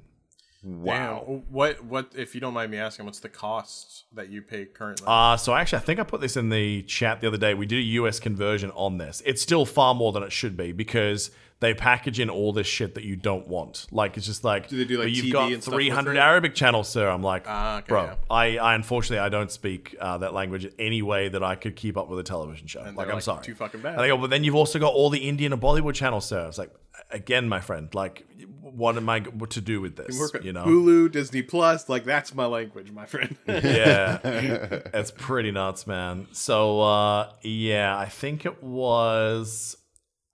Wow. 0.64 1.43
What 1.50 1.86
what 1.86 2.14
if 2.16 2.34
you 2.34 2.41
don't 2.41 2.56
mind 2.56 2.72
me 2.72 2.80
asking, 2.80 3.06
what's 3.06 3.20
the 3.20 3.30
cost 3.30 4.06
that 4.14 4.30
you 4.30 4.41
pay 4.41 4.66
currently? 4.66 5.06
Uh, 5.08 5.38
so 5.38 5.54
actually, 5.54 5.78
I 5.78 5.82
think 5.82 6.00
I 6.00 6.04
put 6.04 6.20
this 6.20 6.36
in 6.36 6.50
the 6.50 6.82
chat 6.82 7.22
the 7.22 7.28
other 7.28 7.38
day. 7.38 7.54
We 7.54 7.68
did 7.68 7.78
a 7.78 7.84
US 7.84 8.20
conversion 8.20 8.72
on 8.72 8.98
this. 8.98 9.22
It's 9.24 9.39
still 9.39 9.68
far 9.68 9.93
more 9.93 10.12
than 10.12 10.24
it 10.24 10.32
should 10.32 10.58
be 10.58 10.72
because 10.72 11.30
they 11.60 11.74
package 11.74 12.20
in 12.20 12.30
all 12.30 12.53
this 12.53 12.68
shit 12.68 12.95
that 12.95 13.03
you 13.03 13.16
don't 13.16 13.47
want. 13.47 13.88
Like 13.91 14.16
it's 14.18 14.26
just 14.26 14.43
like, 14.43 14.68
Do 14.68 14.78
they 14.78 14.86
do, 14.86 14.99
like, 14.99 15.10
you've 15.10 15.26
TV 15.26 15.32
got 15.32 15.51
and 15.51 15.62
stuff 15.64 15.74
with 15.74 15.86
300? 15.86 16.18
Arabic 16.18 16.53
channels, 16.55 16.88
sir. 16.88 17.10
I'm 17.10 17.24
like, 17.24 17.45
Ah, 17.47 17.78
okay, 17.80 17.88
bro, 17.88 18.03
yeah. 18.03 18.16
I, 18.30 18.58
I 18.58 18.76
unfortunately 18.76 19.20
I 19.20 19.30
don't 19.30 19.51
speak 19.51 19.95
uh, 19.99 20.18
that 20.20 20.34
language 20.34 20.66
in 20.66 20.74
any 20.78 21.01
way 21.01 21.30
that 21.30 21.43
I 21.43 21.55
could 21.55 21.76
keep 21.76 21.97
up 21.97 22.10
with 22.10 22.20
a 22.20 22.24
television 22.24 22.68
show. 22.68 22.82
And 22.82 22.95
like 22.95 23.08
I'm 23.08 23.16
like, 23.16 23.24
sorry, 23.24 23.43
"Too 23.43 23.55
fucking 23.55 23.82
bad." 23.82 23.95
And 23.95 24.03
they 24.03 24.08
go, 24.08 24.18
but 24.18 24.30
then 24.30 24.43
you've 24.43 24.55
also 24.55 24.78
got 24.80 24.93
all 24.93 25.10
the 25.10 25.28
Indian 25.28 25.51
and 25.53 25.62
Bollywood 25.62 25.95
channels, 25.95 26.26
sir. 26.26 26.45
It's 26.47 26.58
like, 26.60 26.72
again, 27.12 27.49
my 27.49 27.60
friend, 27.60 27.93
like, 27.95 28.26
what 28.62 28.95
am 28.97 29.10
I 29.10 29.22
what 29.22 29.49
to 29.51 29.62
do 29.62 29.82
with 29.82 29.95
this? 29.95 30.20
Work 30.20 30.43
You 30.43 30.53
know, 30.53 30.66
Hulu, 30.66 31.12
Disney 31.12 31.41
Plus, 31.41 31.89
like 31.89 32.03
that's 32.05 32.36
my 32.36 32.45
language, 32.45 32.91
my 32.91 33.05
friend. 33.08 33.36
yeah 33.47 34.20
it's 34.24 35.12
pretty 35.12 35.51
nuts 35.51 35.88
man 35.88 36.28
so 36.32 36.82
uh 36.82 37.32
yeah 37.41 37.97
i 37.97 38.05
think 38.05 38.45
it 38.45 38.62
was 38.64 39.78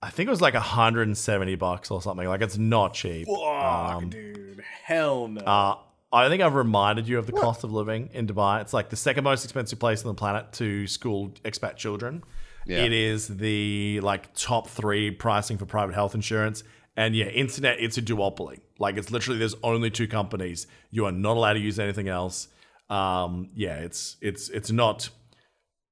i 0.06 0.10
think 0.10 0.26
it 0.28 0.30
was 0.30 0.40
like 0.40 0.54
170 0.54 1.54
bucks 1.56 1.90
or 1.90 2.00
something 2.02 2.28
like 2.28 2.42
it's 2.42 2.58
not 2.58 2.94
cheap 2.94 3.26
Fuck, 3.26 4.10
dude. 4.10 4.62
Hell 4.84 5.28
no. 5.28 5.40
uh 5.40 5.76
I 6.12 6.28
think 6.28 6.42
I've 6.42 6.54
reminded 6.54 7.08
you 7.08 7.18
of 7.18 7.26
the 7.26 7.32
cost 7.32 7.64
of 7.64 7.72
living 7.72 8.08
in 8.12 8.28
Dubai. 8.28 8.60
It's 8.60 8.72
like 8.72 8.88
the 8.88 8.94
second 8.96 9.24
most 9.24 9.42
expensive 9.42 9.80
place 9.80 10.04
on 10.04 10.08
the 10.08 10.14
planet 10.14 10.52
to 10.52 10.86
school 10.86 11.30
expat 11.44 11.74
children. 11.74 12.22
Yeah. 12.66 12.84
It 12.84 12.92
is 12.92 13.26
the 13.26 13.98
like 14.00 14.32
top 14.34 14.68
three 14.68 15.10
pricing 15.10 15.58
for 15.58 15.66
private 15.66 15.94
health 15.94 16.14
insurance. 16.14 16.62
And 16.96 17.16
yeah, 17.16 17.26
internet, 17.26 17.78
it's 17.80 17.98
a 17.98 18.02
duopoly. 18.02 18.60
Like 18.78 18.96
it's 18.96 19.10
literally 19.10 19.40
there's 19.40 19.56
only 19.64 19.90
two 19.90 20.06
companies. 20.06 20.68
You 20.90 21.06
are 21.06 21.12
not 21.12 21.36
allowed 21.36 21.54
to 21.54 21.58
use 21.60 21.80
anything 21.80 22.08
else. 22.08 22.46
Um, 22.88 23.50
yeah, 23.54 23.78
it's 23.78 24.16
it's 24.20 24.48
it's 24.50 24.70
not 24.70 25.10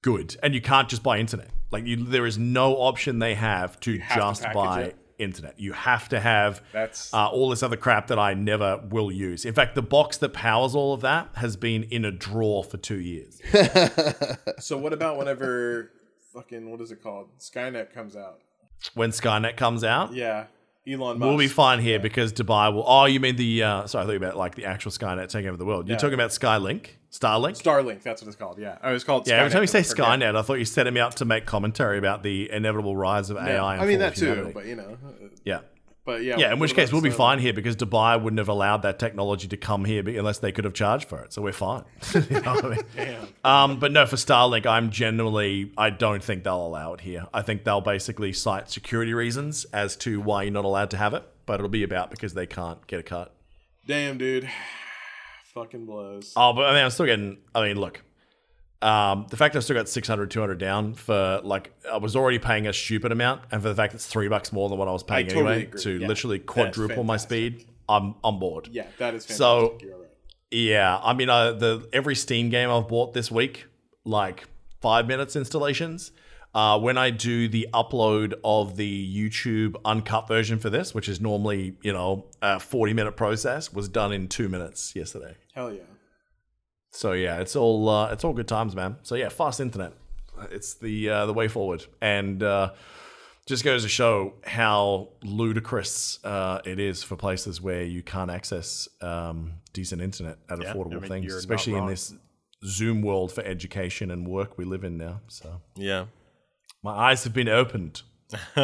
good, 0.03 0.37
and 0.43 0.55
you 0.55 0.61
can't 0.61 0.89
just 0.89 1.03
buy 1.03 1.19
internet. 1.19 1.49
Like 1.71 1.87
you, 1.87 1.97
there 1.97 2.27
is 2.27 2.37
no 2.39 2.75
option 2.77 3.19
they 3.19 3.35
have 3.35 3.81
to 3.81 3.99
have 3.99 4.19
just 4.19 4.43
package 4.43 4.55
buy 4.55 4.83
it. 4.83 4.97
internet. 5.19 5.59
You 5.59 5.73
have 5.73 6.09
to 6.11 6.21
have 6.21 6.61
That's- 6.73 7.11
uh, 7.15 7.29
all 7.29 7.49
this 7.49 7.63
other 7.63 7.77
crap 7.77 8.09
that 8.09 8.19
I 8.19 8.35
never 8.35 8.79
will 8.91 9.11
use. 9.11 9.45
In 9.45 9.55
fact, 9.55 9.75
the 9.75 9.83
box 9.83 10.19
that 10.19 10.33
powers 10.35 10.75
all 10.75 10.93
of 10.93 11.01
that 11.03 11.29
has 11.37 11.57
been 11.57 11.85
in 11.85 12.05
a 12.05 12.11
drawer 12.11 12.63
for 12.65 12.77
two 12.77 13.01
years. 13.01 13.41
So 14.59 14.77
what 14.79 14.93
about 14.93 15.17
whenever 15.19 15.91
fucking 16.33 16.71
what 16.71 16.81
is 16.81 16.93
it 16.93 17.03
called? 17.03 17.29
Skynet 17.39 17.93
comes 17.93 18.17
out. 18.17 18.39
when 18.95 19.11
Skynet 19.11 19.57
comes 19.57 19.83
out, 19.85 20.13
Yeah. 20.15 20.47
Elon 20.87 21.19
Musk. 21.21 21.29
we'll 21.29 21.39
be 21.39 21.47
fine 21.49 21.79
here 21.81 22.01
because 22.01 22.33
Dubai 22.33 22.73
will. 22.75 22.85
Oh, 22.87 23.05
you 23.05 23.21
mean 23.21 23.37
the? 23.37 23.63
Uh, 23.63 23.87
sorry, 23.87 24.03
I 24.03 24.07
thought 24.07 24.13
you 24.15 24.21
meant 24.21 24.37
like 24.37 24.57
the 24.57 24.65
actual 24.65 24.91
Skynet 24.91 25.29
taking 25.29 25.49
over 25.49 25.57
the 25.57 25.65
world. 25.65 25.87
You're 25.87 25.95
Yeah. 25.95 25.99
talking 26.01 26.15
about 26.15 26.31
Skylink, 26.31 26.87
Starlink. 27.13 27.63
Starlink, 27.63 28.03
that's 28.03 28.23
what 28.23 28.29
it's 28.29 28.37
called. 28.37 28.59
Yeah. 28.59 28.79
Oh, 28.83 28.95
it's 28.95 29.05
called 29.05 29.29
yeah, 29.29 29.35
every 29.35 29.51
time 29.51 29.63
you 29.63 29.67
say. 29.67 29.81
Skynet, 29.81 30.35
I 30.35 30.41
thought 30.41 30.55
you 30.55 30.65
set 30.65 30.87
him 30.87 30.97
out 30.97 31.17
to 31.17 31.27
make 31.27 31.45
commentary 31.45 31.99
about 31.99 32.23
the 32.23 32.51
inevitable 32.51 32.97
rise 32.97 33.29
of. 33.29 33.37
AI. 33.37 33.75
And 33.75 33.83
I 33.83 33.87
mean 33.87 33.99
that 33.99 34.17
too, 34.17 34.27
humanity. 34.27 34.53
but 34.55 34.67
you 34.67 34.77
know. 34.77 34.97
uh, 35.05 35.29
yeah. 35.45 35.61
But 36.05 36.25
yeah. 36.25 36.37
Yeah, 36.39 36.53
in 36.53 36.59
which 36.59 36.75
case 36.75 36.91
we'll 36.91 37.03
be 37.03 37.11
Starlink? 37.11 37.17
fine 37.17 37.39
here 37.39 37.53
because 37.53 37.77
Dubai 37.77 38.21
wouldn't 38.21 38.39
have 38.39 38.49
allowed 38.49 38.83
that 38.83 38.99
technology 38.99 39.47
to 39.49 39.57
come 39.57 39.85
here 39.85 40.03
unless 40.09 40.39
they 40.39 40.51
could 40.53 40.65
have 40.65 40.73
charged 40.75 41.09
for 41.09 41.21
it. 41.21 41.33
So 41.35 41.43
we're 41.43 41.53
fine. 41.53 41.85
You 42.15 42.41
know 42.41 42.59
I 42.59 42.69
mean? 42.69 42.81
Damn. 42.97 43.29
Um, 43.45 43.79
but 43.79 43.93
no, 43.93 44.07
for 44.07 44.17
Starlink, 44.17 44.65
I'm 44.65 44.91
generally 44.91 45.71
I 45.77 45.91
don't 45.91 46.25
think 46.25 46.45
they'll 46.45 46.67
allow 46.67 46.95
it 46.95 47.03
here. 47.03 47.27
I 47.35 47.43
think 47.43 47.65
they'll 47.65 47.83
basically 47.83 48.33
cite 48.33 48.71
security 48.71 49.13
reasons 49.13 49.65
as 49.67 49.97
to 49.99 50.21
why 50.21 50.45
you're 50.45 50.53
not 50.53 50.65
allowed 50.65 50.91
to 50.91 50.97
have 50.97 51.13
it, 51.13 51.25
but 51.45 51.55
it'll 51.61 51.69
be 51.69 51.83
about 51.83 52.11
because 52.11 52.33
they 52.33 52.47
can't 52.47 52.85
get 52.87 53.01
a 53.01 53.05
cut. 53.05 53.35
Damn, 53.87 54.17
dude. 54.17 54.49
Fucking 55.55 55.87
blows. 55.87 56.33
Oh, 56.37 56.53
but 56.53 56.63
I 56.67 56.75
mean, 56.75 56.85
I'm 56.85 56.91
still 56.91 57.07
getting. 57.07 57.39
I 57.55 57.67
mean, 57.67 57.79
look, 57.79 58.03
um, 58.81 59.27
the 59.31 59.37
fact 59.37 59.55
I 59.55 59.61
still 59.61 59.77
got 59.77 59.89
600, 59.89 60.31
200 60.31 60.59
down 60.59 60.95
for 60.95 61.41
like 61.45 61.73
I 61.91 61.99
was 61.99 62.17
already 62.17 62.39
paying 62.39 62.67
a 62.67 62.73
stupid 62.73 63.13
amount, 63.13 63.43
and 63.51 63.63
for 63.63 63.69
the 63.69 63.75
fact 63.75 63.95
it's 63.95 64.07
three 64.07 64.29
bucks 64.29 64.53
more 64.53 64.69
than 64.69 64.79
what 64.79 64.89
I 64.89 64.93
was 64.93 65.03
paying 65.03 65.27
totally 65.27 65.41
anyway 65.53 65.63
agree. 65.67 65.83
to 65.83 65.91
Yeah. 65.99 66.09
literally 66.09 66.39
quadruple 66.39 67.05
my 67.05 67.17
speed, 67.19 67.67
I'm 67.89 68.15
on 68.25 68.39
board. 68.39 68.69
Yeah, 68.73 68.87
that 68.99 69.15
is 69.15 69.27
fantastic. 69.27 69.37
So- 69.37 69.79
right. 69.99 70.09
Yeah, 70.55 70.99
I 71.03 71.15
mean, 71.15 71.31
uh, 71.31 71.53
the 71.53 71.89
every 71.95 72.15
Steam 72.15 72.51
game 72.51 72.69
I've 72.71 72.87
bought 72.89 73.15
this 73.15 73.31
week, 73.31 73.67
like 74.05 74.45
five 74.83 75.07
minutes 75.07 75.35
installations. 75.35 76.13
Uh, 76.55 76.79
when 76.79 76.99
I 76.99 77.09
do 77.09 77.49
the 77.49 77.67
upload 77.73 78.35
of 78.45 78.77
the 78.77 79.17
YouTube 79.31 79.77
uncut 79.87 80.29
version 80.29 80.59
for 80.59 80.69
this, 80.69 80.95
which 80.95 81.09
is 81.09 81.23
normally 81.23 81.77
you 81.83 81.93
know 81.95 82.27
a 82.43 82.61
forty 82.61 82.93
minute 82.93 83.17
process, 83.17 83.73
was 83.73 83.89
done 83.89 84.13
in 84.13 84.29
two 84.29 84.51
minutes 84.51 84.95
yesterday. 84.95 85.37
Hell 85.55 85.73
yeah. 85.73 85.81
So 86.91 87.13
yeah, 87.13 87.41
it's 87.41 87.57
all 87.57 87.89
uh, 87.89 88.13
it's 88.13 88.25
all 88.25 88.33
good 88.33 88.49
times, 88.49 88.75
man. 88.77 88.97
So 89.03 89.15
yeah, 89.15 89.29
fast 89.29 89.61
internet, 89.61 89.93
it's 90.51 90.75
the 90.75 91.09
uh, 91.09 91.27
the 91.27 91.33
way 91.33 91.49
forward, 91.49 91.85
and 92.01 92.43
uh, 92.43 92.73
just 93.47 93.65
goes 93.65 93.83
to 93.83 93.89
show 93.89 94.35
how 94.47 95.09
ludicrous 95.23 96.23
uh, 96.25 96.61
it 96.65 96.79
is 96.79 97.03
for 97.03 97.17
places 97.17 97.61
where 97.61 97.83
you 97.83 98.03
can't 98.03 98.31
access 98.31 98.89
um, 99.01 99.55
decent 99.73 100.03
internet 100.03 100.39
at 100.51 100.61
Yeah, 100.61 100.73
affordable 100.73 100.97
I 100.99 101.01
mean, 101.01 101.09
things, 101.09 101.35
especially 101.35 101.75
in 101.75 101.87
this 101.87 102.15
Zoom 102.65 103.03
world 103.03 103.33
for 103.33 103.43
education 103.43 104.11
and 104.11 104.29
work 104.29 104.57
we 104.59 104.65
live 104.65 104.85
in 104.85 104.97
now. 104.99 105.21
So 105.29 105.61
Yeah. 105.77 106.07
my 106.83 106.93
eyes 106.93 107.25
have 107.25 107.33
been 107.33 107.49
opened. 107.49 108.03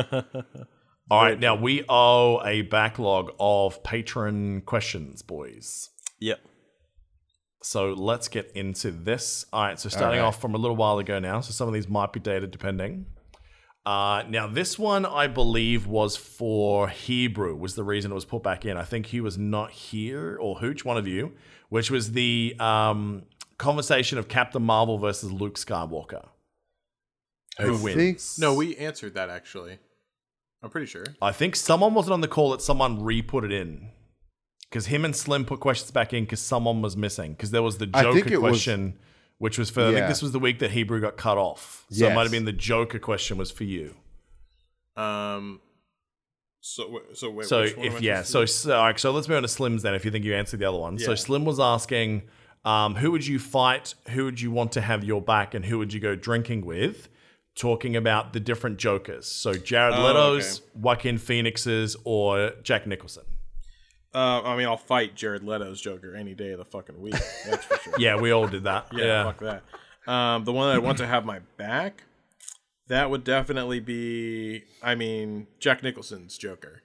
All 1.11 1.23
right, 1.23 1.41
now 1.41 1.55
we 1.55 1.85
owe 1.89 2.43
a 2.45 2.63
backlog 2.63 3.33
of 3.41 3.83
patron 3.83 4.61
questions, 4.61 5.23
boys. 5.23 5.89
Yep. 6.21 6.41
So 7.63 7.93
let's 7.93 8.29
get 8.29 8.53
into 8.53 8.91
this. 8.91 9.45
All 9.53 9.63
right, 9.63 9.79
so 9.79 9.89
starting 9.89 10.21
right. 10.21 10.27
off 10.27 10.41
from 10.41 10.55
a 10.55 10.59
little 10.59 10.77
while 10.77 10.99
ago 10.99 11.19
now. 11.19 11.41
So 11.41 11.53
some 11.53 11.69
of 11.69 11.75
these 11.75 11.89
might 11.89 12.13
be 12.13 12.21
dated 12.21 12.51
depending. 12.51 13.07
Uh, 13.85 14.23
now 14.29 14.47
this 14.47 14.79
one 14.79 15.07
I 15.07 15.29
believe 15.29 15.87
was 15.87 16.15
for 16.15 16.89
Hebrew 16.89 17.57
was 17.57 17.75
the 17.75 17.85
reason 17.85 18.11
it 18.11 18.15
was 18.15 18.27
put 18.27 18.43
back 18.43 18.65
in. 18.65 18.77
I 18.77 18.85
think 18.85 19.07
he 19.07 19.21
was 19.21 19.39
not 19.39 19.71
here 19.71 20.37
or 20.41 20.57
Hooch, 20.57 20.85
one 20.85 20.99
of 20.99 21.07
you, 21.07 21.33
which 21.69 21.91
was 21.91 22.13
the 22.13 22.55
um, 22.61 23.23
conversation 23.57 24.19
of 24.19 24.29
Captain 24.29 24.63
Marvel 24.63 24.99
versus 24.99 25.33
Luke 25.33 25.55
Skywalker. 25.55 26.27
Who 27.61 27.77
I 27.77 27.83
wins? 27.83 28.39
No, 28.39 28.55
we 28.55 28.77
answered 28.77 29.15
that 29.15 29.31
actually. 29.31 29.79
I'm 30.63 30.71
pretty 30.71 30.87
sure. 30.87 31.05
I 31.23 31.33
think 31.33 31.57
someone 31.57 31.95
wasn't 31.95 32.15
on 32.15 32.21
the 32.21 32.29
call 32.29 32.51
that 32.51 32.63
someone 32.63 33.03
re-put 33.03 33.45
it 33.45 33.53
in. 33.53 33.91
Because 34.71 34.87
him 34.87 35.05
and 35.05 35.17
Slim 35.17 35.45
put 35.45 35.61
questions 35.61 35.91
back 35.91 36.13
in 36.13 36.25
because 36.25 36.41
someone 36.41 36.83
was 36.83 36.97
missing. 36.97 37.33
Because 37.33 37.51
there 37.51 37.63
was 37.63 37.79
the 37.79 37.89
I 37.95 38.03
think 38.03 38.25
Joker 38.27 38.35
it 38.35 38.43
was- 38.43 38.51
question, 38.51 38.99
which 39.39 39.59
was 39.59 39.71
for, 39.71 39.87
I 39.87 39.93
think 39.93 40.09
this 40.09 40.21
was 40.21 40.33
the 40.33 40.39
week 40.39 40.59
that 40.59 40.71
Hebrew 40.73 41.01
got 41.01 41.17
cut 41.17 41.39
off. 41.39 41.87
So 41.91 42.07
it 42.07 42.15
might 42.15 42.23
have 42.25 42.33
been 42.33 42.45
the 42.45 42.53
Joker 42.53 42.99
question 42.99 43.39
was 43.39 43.51
for 43.51 43.65
you. 43.65 43.95
Um. 44.97 45.61
So 46.61 47.01
so 47.15 47.31
wait. 47.31 47.47
So 47.47 47.63
which 47.63 47.77
one 47.77 47.87
am 47.87 47.93
if 47.93 47.99
I 47.99 48.05
yeah, 48.05 48.23
so 48.23 48.45
so, 48.45 48.77
all 48.77 48.85
right, 48.85 48.99
so 48.99 49.13
let's 49.13 49.29
move 49.29 49.37
on 49.37 49.43
to 49.43 49.49
Slim's 49.49 49.83
then. 49.83 49.95
If 49.95 50.05
you 50.05 50.11
think 50.11 50.25
you 50.25 50.35
answered 50.35 50.59
the 50.61 50.67
other 50.67 50.77
one, 50.79 50.99
so 50.99 51.15
Slim 51.15 51.45
was 51.45 51.61
asking, 51.61 52.23
um, 52.65 52.97
who 52.97 53.13
would 53.13 53.25
you 53.27 53.39
fight? 53.39 53.95
Who 54.09 54.25
would 54.25 54.41
you 54.41 54.51
want 54.51 54.73
to 54.73 54.81
have 54.81 55.05
your 55.05 55.23
back, 55.23 55.55
and 55.55 55.65
who 55.65 55.79
would 55.79 55.93
you 55.93 56.01
go 56.01 56.17
drinking 56.17 56.67
with? 56.67 57.09
Talking 57.55 57.97
about 57.97 58.33
the 58.33 58.41
different 58.41 58.79
Jokers, 58.79 59.27
so 59.27 59.53
Jared 59.55 59.95
Oh, 59.95 60.05
Leto's, 60.05 60.63
Joaquin 60.75 61.19
Phoenix's, 61.19 61.97
or 62.05 62.53
Jack 62.63 62.87
Nicholson. 62.87 63.25
Uh, 64.15 64.43
I 64.43 64.57
mean, 64.57 64.67
I'll 64.67 64.77
fight 64.77 65.15
Jared 65.15 65.43
Leto's 65.43 65.81
Joker 65.81 66.15
any 66.15 66.35
day 66.35 66.53
of 66.53 66.59
the 66.59 66.65
fucking 66.65 67.01
week. 67.01 67.15
That's 67.47 67.65
for 67.65 67.77
sure. 67.79 67.95
Yeah, 67.99 68.17
we 68.17 68.31
all 68.31 68.47
did 68.47 68.65
that. 68.65 68.87
Yeah, 68.93 69.05
yeah. 69.05 69.25
fuck 69.25 69.39
that. 69.41 70.11
Um, 70.11 70.45
the 70.45 70.53
one 70.53 70.69
that 70.69 70.77
I 70.77 70.79
want 70.79 70.99
to 70.99 71.07
have 71.07 71.27
my 71.27 71.41
back, 71.59 72.05
that 72.89 73.11
would 73.11 73.23
definitely 73.25 73.81
be, 73.81 74.65
I 74.83 74.95
mean, 74.95 75.47
Jack 75.61 75.83
Nicholson's 75.83 76.39
Joker. 76.39 76.83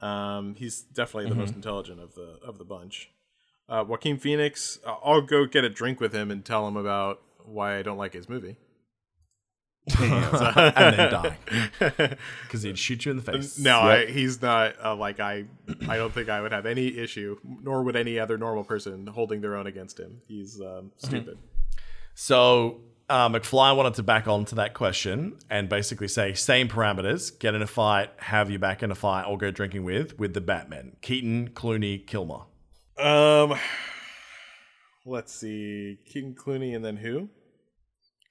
Um, 0.00 0.54
he's 0.56 0.82
definitely 0.82 1.30
the 1.30 1.36
most 1.36 1.54
intelligent 1.54 1.98
of 1.98 2.14
the 2.14 2.38
of 2.46 2.58
the 2.58 2.64
bunch. 2.64 3.10
Uh, 3.68 3.84
Joaquin 3.86 4.18
Phoenix, 4.18 4.78
I'll 4.86 5.22
go 5.22 5.46
get 5.46 5.64
a 5.64 5.70
drink 5.70 5.98
with 5.98 6.12
him 6.12 6.30
and 6.30 6.44
tell 6.44 6.68
him 6.68 6.76
about 6.76 7.22
why 7.46 7.78
I 7.78 7.82
don't 7.82 7.96
like 7.96 8.12
his 8.12 8.28
movie. 8.28 8.56
and 9.98 10.96
then 10.96 11.10
die 11.10 11.36
because 12.42 12.62
he'd 12.62 12.78
shoot 12.78 13.04
you 13.04 13.10
in 13.10 13.18
the 13.18 13.22
face. 13.22 13.58
No, 13.58 13.80
I, 13.80 14.06
he's 14.06 14.40
not 14.40 14.76
uh, 14.82 14.96
like 14.96 15.20
I. 15.20 15.44
I 15.88 15.98
don't 15.98 16.12
think 16.12 16.30
I 16.30 16.40
would 16.40 16.52
have 16.52 16.64
any 16.64 16.96
issue, 16.96 17.38
nor 17.62 17.82
would 17.82 17.94
any 17.94 18.18
other 18.18 18.38
normal 18.38 18.64
person 18.64 19.06
holding 19.06 19.42
their 19.42 19.56
own 19.56 19.66
against 19.66 20.00
him. 20.00 20.22
He's 20.26 20.58
um, 20.60 20.92
stupid. 20.96 21.36
So 22.14 22.80
uh, 23.10 23.28
McFly 23.28 23.76
wanted 23.76 23.94
to 23.94 24.02
back 24.02 24.26
on 24.26 24.46
to 24.46 24.54
that 24.54 24.72
question 24.72 25.36
and 25.50 25.68
basically 25.68 26.08
say 26.08 26.32
same 26.32 26.68
parameters: 26.68 27.38
get 27.38 27.54
in 27.54 27.60
a 27.60 27.66
fight, 27.66 28.10
have 28.16 28.50
you 28.50 28.58
back 28.58 28.82
in 28.82 28.90
a 28.90 28.94
fight, 28.94 29.24
or 29.24 29.36
go 29.36 29.50
drinking 29.50 29.84
with 29.84 30.18
with 30.18 30.32
the 30.32 30.40
Batman: 30.40 30.96
Keaton, 31.02 31.50
Clooney, 31.50 32.06
Kilmer. 32.06 32.44
Um, 32.98 33.58
let's 35.04 35.34
see, 35.34 35.98
Keaton, 36.06 36.34
Clooney, 36.34 36.74
and 36.74 36.82
then 36.82 36.96
who? 36.96 37.28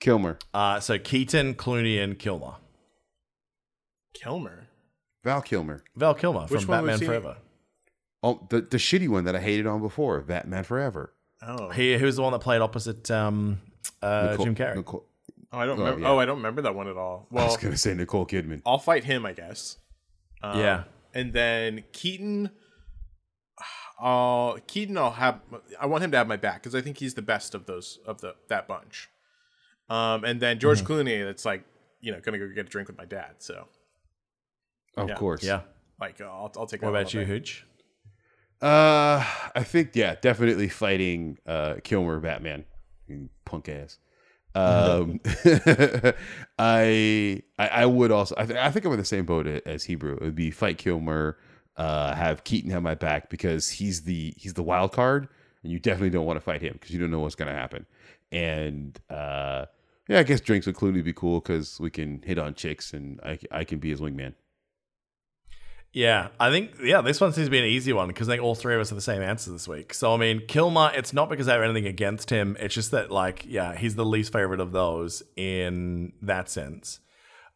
Kilmer, 0.04 0.38
Uh, 0.54 0.80
so 0.80 1.00
Keaton, 1.00 1.56
Clooney, 1.56 2.02
and 2.04 2.20
Kilmer. 2.20 2.56
Kilmer. 4.14 4.68
Val 5.24 5.42
Kilmer. 5.42 5.84
Val 5.96 6.14
Kilmer 6.14 6.48
from 6.48 6.58
Which 6.58 6.68
one 6.68 6.84
was 6.84 6.92
Batman 6.92 7.00
he? 7.00 7.06
Forever. 7.06 7.38
Oh, 8.22 8.46
the 8.50 8.62
the 8.62 8.78
shitty 8.78 9.08
one 9.10 9.24
that 9.26 9.36
I 9.36 9.40
hated 9.42 9.66
on 9.68 9.82
before, 9.82 10.22
Batman 10.22 10.64
Forever. 10.64 11.14
Oh, 11.42 11.70
He, 11.70 11.98
he 11.98 12.04
was 12.06 12.16
the 12.18 12.22
one 12.22 12.32
that 12.34 12.40
played 12.40 12.62
opposite 12.62 13.10
um, 13.12 13.60
uh, 14.02 14.30
Nicole- 14.32 14.46
Jim 14.46 14.56
Carrey. 14.56 14.76
Nicole, 14.76 15.06
oh 15.52 15.58
I 15.58 15.66
don't 15.66 15.78
Oh, 15.80 15.84
remember. 15.84 16.02
yeah. 16.02 16.10
Oh, 16.10 16.20
I 16.20 16.26
don't 16.26 16.38
remember 16.38 16.62
that 16.64 16.76
one 16.76 16.88
at 16.88 16.96
all. 16.98 17.28
I 17.32 17.36
Well, 17.36 17.46
was 17.48 17.58
gonna 17.58 17.78
say 17.78 17.94
Nicole 17.94 18.26
Kidman. 18.26 18.62
I'll 18.66 18.78
fight 18.80 19.04
him, 19.06 19.26
I 19.26 19.34
guess. 19.34 19.78
Um, 20.42 20.60
Yeah. 20.60 20.84
and 21.14 21.34
then 21.34 21.84
Keaton. 21.94 22.50
Uh, 24.02 24.58
Keaton, 24.68 24.98
I'll 24.98 25.12
have. 25.12 25.40
I 25.80 25.86
want 25.86 26.04
him 26.04 26.12
to 26.12 26.18
have 26.18 26.28
my 26.28 26.36
back 26.38 26.62
because 26.62 26.76
I 26.76 26.82
think 26.82 26.98
he's 26.98 27.14
the 27.14 27.22
best 27.22 27.56
of 27.56 27.66
those 27.68 28.00
of 28.06 28.20
the 28.22 28.36
that 28.50 28.68
bunch. 28.68 29.10
Um, 29.90 30.24
and 30.24 30.40
then 30.40 30.60
George 30.60 30.84
Mm-hmm. 30.84 30.94
Clooney, 30.94 31.30
it's 31.30 31.46
like 31.46 31.64
you 32.02 32.12
know, 32.12 32.20
gonna 32.20 32.38
go 32.40 32.48
get 32.50 32.66
a 32.66 32.70
drink 32.70 32.88
with 32.90 32.98
my 32.98 33.06
dad. 33.06 33.36
So 33.40 33.68
Of 34.98 35.10
Yeah. 35.10 35.16
course. 35.16 35.44
Yeah. 35.44 35.62
like, 36.00 36.20
uh, 36.22 36.26
I'll, 36.26 36.52
I'll 36.58 36.66
take. 36.68 36.82
What 36.82 36.90
about 36.90 37.14
you, 37.14 37.22
day. 37.22 37.26
Hooch? 37.28 37.66
Uh, 38.62 39.26
I 39.56 39.64
think 39.64 39.92
yeah, 39.96 40.16
definitely 40.22 40.70
fighting 40.70 41.38
uh 41.46 41.76
Kilmer 41.84 42.20
Batman, 42.20 42.66
punk 43.46 43.68
ass. 43.70 43.98
Um, 44.56 45.20
I, 46.60 47.42
I 47.58 47.68
I 47.68 47.86
would 47.86 48.12
also 48.12 48.36
I, 48.38 48.46
th- 48.46 48.58
I 48.60 48.70
think 48.72 48.86
I'm 48.86 48.92
in 48.94 49.00
the 49.00 49.06
same 49.06 49.26
boat 49.26 49.48
as 49.48 49.84
Hebrew. 49.86 50.14
It 50.16 50.22
would 50.22 50.36
be 50.36 50.52
fight 50.52 50.78
Kilmer, 50.78 51.38
uh, 51.78 52.14
have 52.16 52.44
Keaton 52.44 52.70
have 52.72 52.84
my 52.84 52.96
back 52.96 53.30
because 53.30 53.70
he's 53.70 54.04
the 54.04 54.34
he's 54.38 54.54
the 54.54 54.64
wild 54.64 54.92
card, 54.92 55.28
and 55.64 55.72
you 55.72 55.80
definitely 55.80 56.12
don't 56.12 56.26
want 56.26 56.38
to 56.38 56.42
fight 56.42 56.62
him 56.62 56.74
because 56.74 56.92
you 56.92 57.00
don't 57.00 57.12
know 57.12 57.20
what's 57.20 57.36
gonna 57.36 57.52
happen. 57.54 57.86
And 58.34 59.00
uh, 59.10 59.66
yeah, 60.10 60.20
I 60.20 60.24
guess 60.24 60.42
drinks 60.42 60.68
with 60.68 60.76
Clooney 60.76 60.96
would 60.96 61.06
be 61.06 61.14
cool 61.14 61.40
because 61.40 61.80
we 61.80 61.90
can 61.90 62.22
hit 62.24 62.38
on 62.38 62.56
chicks 62.56 62.94
and 62.94 63.20
I 63.24 63.40
I 63.52 63.64
can 63.64 63.80
be 63.80 63.90
his 63.90 64.02
wingman. 64.02 64.34
Yeah, 65.94 66.30
I 66.40 66.50
think 66.50 66.72
yeah, 66.82 67.02
this 67.02 67.22
one 67.22 67.32
seems 67.34 67.48
to 67.48 67.52
be 67.52 67.60
an 67.60 67.66
easy 67.66 67.94
one 67.94 68.08
because 68.08 68.28
I 68.28 68.34
think 68.34 68.44
all 68.44 68.56
three 68.56 68.74
of 68.74 68.82
us 68.82 68.90
have 68.90 68.98
the 68.98 69.02
same 69.02 69.22
answer 69.22 69.52
this 69.52 69.68
week. 69.68 69.94
So 69.94 70.14
I 70.14 70.18
mean, 70.18 70.42
Kilmer, 70.48 70.92
it's 70.96 71.14
not 71.14 71.30
because 71.30 71.48
I 71.48 71.54
have 71.54 71.62
anything 71.62 71.86
against 71.86 72.32
him. 72.32 72.58
It's 72.60 72.74
just 72.74 72.90
that 72.92 73.12
like, 73.12 73.46
yeah, 73.48 73.76
he's 73.76 73.94
the 73.94 74.04
least 74.04 74.34
favorite 74.34 74.60
of 74.60 74.72
those 74.72 75.22
in 75.36 76.14
that 76.24 76.50
sense. 76.50 77.00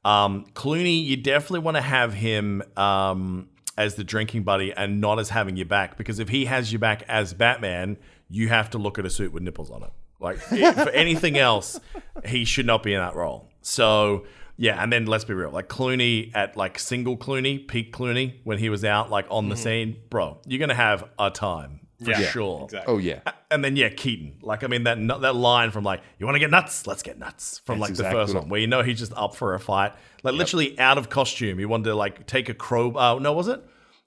Um, 0.06 0.46
Clooney, 0.54 1.04
you 1.04 1.18
definitely 1.18 1.60
want 1.60 1.78
to 1.78 1.82
have 1.82 2.14
him 2.14 2.62
um, 2.78 3.50
as 3.76 3.96
the 3.96 4.04
drinking 4.04 4.44
buddy 4.44 4.72
and 4.72 5.02
not 5.02 5.18
as 5.18 5.30
having 5.30 5.58
your 5.58 5.66
back 5.66 5.98
because 5.98 6.20
if 6.20 6.30
he 6.30 6.46
has 6.46 6.72
your 6.72 6.80
back 6.80 7.04
as 7.08 7.34
Batman, 7.34 7.98
you 8.30 8.50
have 8.50 8.70
to 8.70 8.78
look 8.78 9.00
at 9.00 9.06
a 9.06 9.10
suit 9.10 9.34
with 9.34 9.42
nipples 9.42 9.72
on 9.72 9.82
it. 9.82 9.92
Like 10.20 10.38
for 10.40 10.90
anything 10.90 11.38
else, 11.38 11.80
he 12.26 12.46
should 12.46 12.66
not 12.66 12.84
be 12.84 12.94
in 12.94 13.00
that 13.00 13.16
role. 13.16 13.50
So 13.62 14.26
yeah, 14.58 14.82
and 14.82 14.92
then 14.92 15.06
let's 15.06 15.26
be 15.26 15.34
real, 15.36 15.52
like 15.52 15.70
Clooney 15.70 16.32
at 16.36 16.58
like 16.58 16.80
single 16.80 17.16
Clooney, 17.18 17.68
peak 17.68 17.94
Clooney 17.94 18.40
when 18.44 18.58
he 18.58 18.70
was 18.70 18.84
out 18.84 19.12
like 19.12 19.26
on 19.30 19.50
the 19.50 19.56
scene, 19.56 19.98
bro, 20.10 20.40
you're 20.48 20.60
gonna 20.60 20.74
have 20.74 21.04
a 21.20 21.30
time 21.30 21.82
for 22.04 22.12
Yeah, 22.12 22.22
sure. 22.22 22.64
exactly. 22.64 22.94
Oh 22.94 22.98
yeah, 22.98 23.20
And 23.52 23.64
then 23.64 23.76
yeah, 23.76 23.90
Keaton. 23.90 24.38
Like 24.42 24.64
I 24.64 24.68
mean 24.68 24.84
that 24.86 24.98
that 25.22 25.36
line 25.36 25.70
from 25.72 25.84
like 25.84 26.02
you 26.18 26.26
want 26.26 26.36
to 26.36 26.40
get 26.40 26.50
nuts, 26.50 26.88
let's 26.88 27.04
get 27.04 27.20
nuts 27.20 27.62
from 27.66 27.76
That's 27.78 27.82
like 27.82 27.90
exactly 27.92 28.20
the 28.20 28.26
first 28.26 28.36
one 28.36 28.50
where 28.50 28.60
you 28.60 28.68
know 28.68 28.82
he's 28.82 28.98
just 29.00 29.14
up 29.16 29.36
for 29.36 29.54
a 29.54 29.60
fight, 29.60 29.94
like 30.24 30.34
literally 30.34 30.80
out 30.80 30.98
of 30.98 31.10
costume. 31.10 31.60
He 31.60 31.66
wanted 31.66 31.86
to 31.86 31.96
like 31.96 32.26
take 32.26 32.50
a 32.50 32.54
crow. 32.56 32.92
Uh, 32.96 33.20
no, 33.22 33.34
was 33.34 33.48
it? 33.48 33.64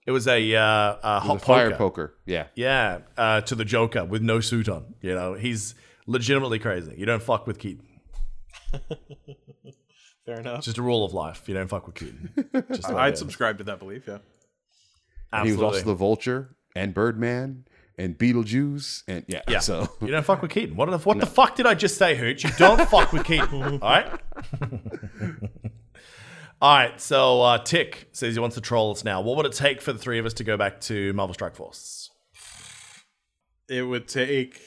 It 0.07 0.11
was 0.13 0.27
a 0.27 0.55
uh, 0.57 0.97
a 1.03 1.21
hot 1.21 1.35
the 1.35 1.45
fire 1.47 1.71
poker. 1.71 1.77
poker. 1.79 2.15
Yeah, 2.27 2.47
Yeah, 2.57 3.01
uh, 3.17 3.43
to 3.43 3.55
the 3.55 3.65
Joker 3.65 4.05
with 4.05 4.23
no 4.23 4.41
suit 4.41 4.69
on. 4.69 4.95
You 5.01 5.15
know, 5.15 5.35
he's 5.35 5.75
legitimately 6.11 6.59
crazy. 6.59 6.95
You 6.97 7.07
don't 7.07 7.23
fuck 7.23 7.47
with 7.47 7.59
Keaton. 7.59 7.87
Fair 10.27 10.41
enough. 10.41 10.59
It's 10.59 10.67
just 10.67 10.79
a 10.79 10.83
rule 10.83 11.05
of 11.05 11.15
life. 11.15 11.49
You 11.49 11.55
don't 11.55 11.69
fuck 11.69 11.87
with 11.87 11.97
Keaton. 11.97 12.31
Just 12.73 12.89
the 12.89 12.97
I'd 12.97 13.15
is. 13.15 13.19
subscribe 13.19 13.59
to 13.59 13.65
that 13.65 13.79
belief. 13.79 14.05
Yeah. 14.07 14.19
And 15.33 15.47
he 15.47 15.53
was 15.53 15.63
also 15.63 15.83
the 15.83 15.95
Vulture 15.95 16.55
and 16.77 16.93
Birdman 16.93 17.65
and 17.97 18.19
Beetlejuice 18.19 19.03
and 19.09 19.25
yeah. 19.29 19.43
Yeah. 19.49 19.61
So 19.61 19.89
You 20.01 20.09
don't 20.09 20.25
fuck 20.25 20.43
with 20.43 20.51
Keaton. 20.51 20.77
What 20.77 20.91
the 20.91 20.99
what 20.99 21.19
the 21.21 21.27
fuck 21.27 21.57
did 21.57 21.67
I 21.67 21.75
just 21.75 21.97
say, 21.97 22.17
Hooch? 22.17 22.45
You 22.45 22.51
don't 22.59 22.89
fuck 22.89 23.13
with 23.13 23.25
Keaton. 23.25 23.63
All 23.83 23.91
right. 23.91 24.11
all 26.61 26.77
right. 26.77 27.01
So 27.01 27.43
uh, 27.43 27.59
Tick 27.59 28.09
says 28.13 28.35
he 28.35 28.41
wants 28.41 28.55
to 28.57 28.61
troll 28.61 28.91
us 28.93 29.05
now. 29.05 29.21
What 29.23 29.37
would 29.37 29.47
it 29.47 29.53
take 29.53 29.81
for 29.81 29.93
the 29.93 29.99
three 29.99 30.19
of 30.19 30.27
us 30.27 30.35
to 30.35 30.45
go 30.45 30.57
back 30.57 30.81
to 30.83 31.13
Marvel 31.15 31.35
Strike 31.35 31.57
Force? 31.57 32.11
It 33.69 33.83
would 33.83 34.07
take. 34.07 34.61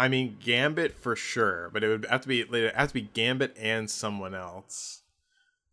I 0.00 0.08
mean, 0.08 0.38
Gambit 0.42 0.94
for 0.96 1.14
sure, 1.14 1.68
but 1.72 1.84
it 1.84 1.88
would 1.88 2.06
have 2.06 2.22
to 2.22 2.28
be. 2.28 2.40
It 2.40 2.74
has 2.74 2.88
to 2.88 2.94
be 2.94 3.02
Gambit 3.02 3.54
and 3.60 3.90
someone 3.90 4.34
else. 4.34 5.02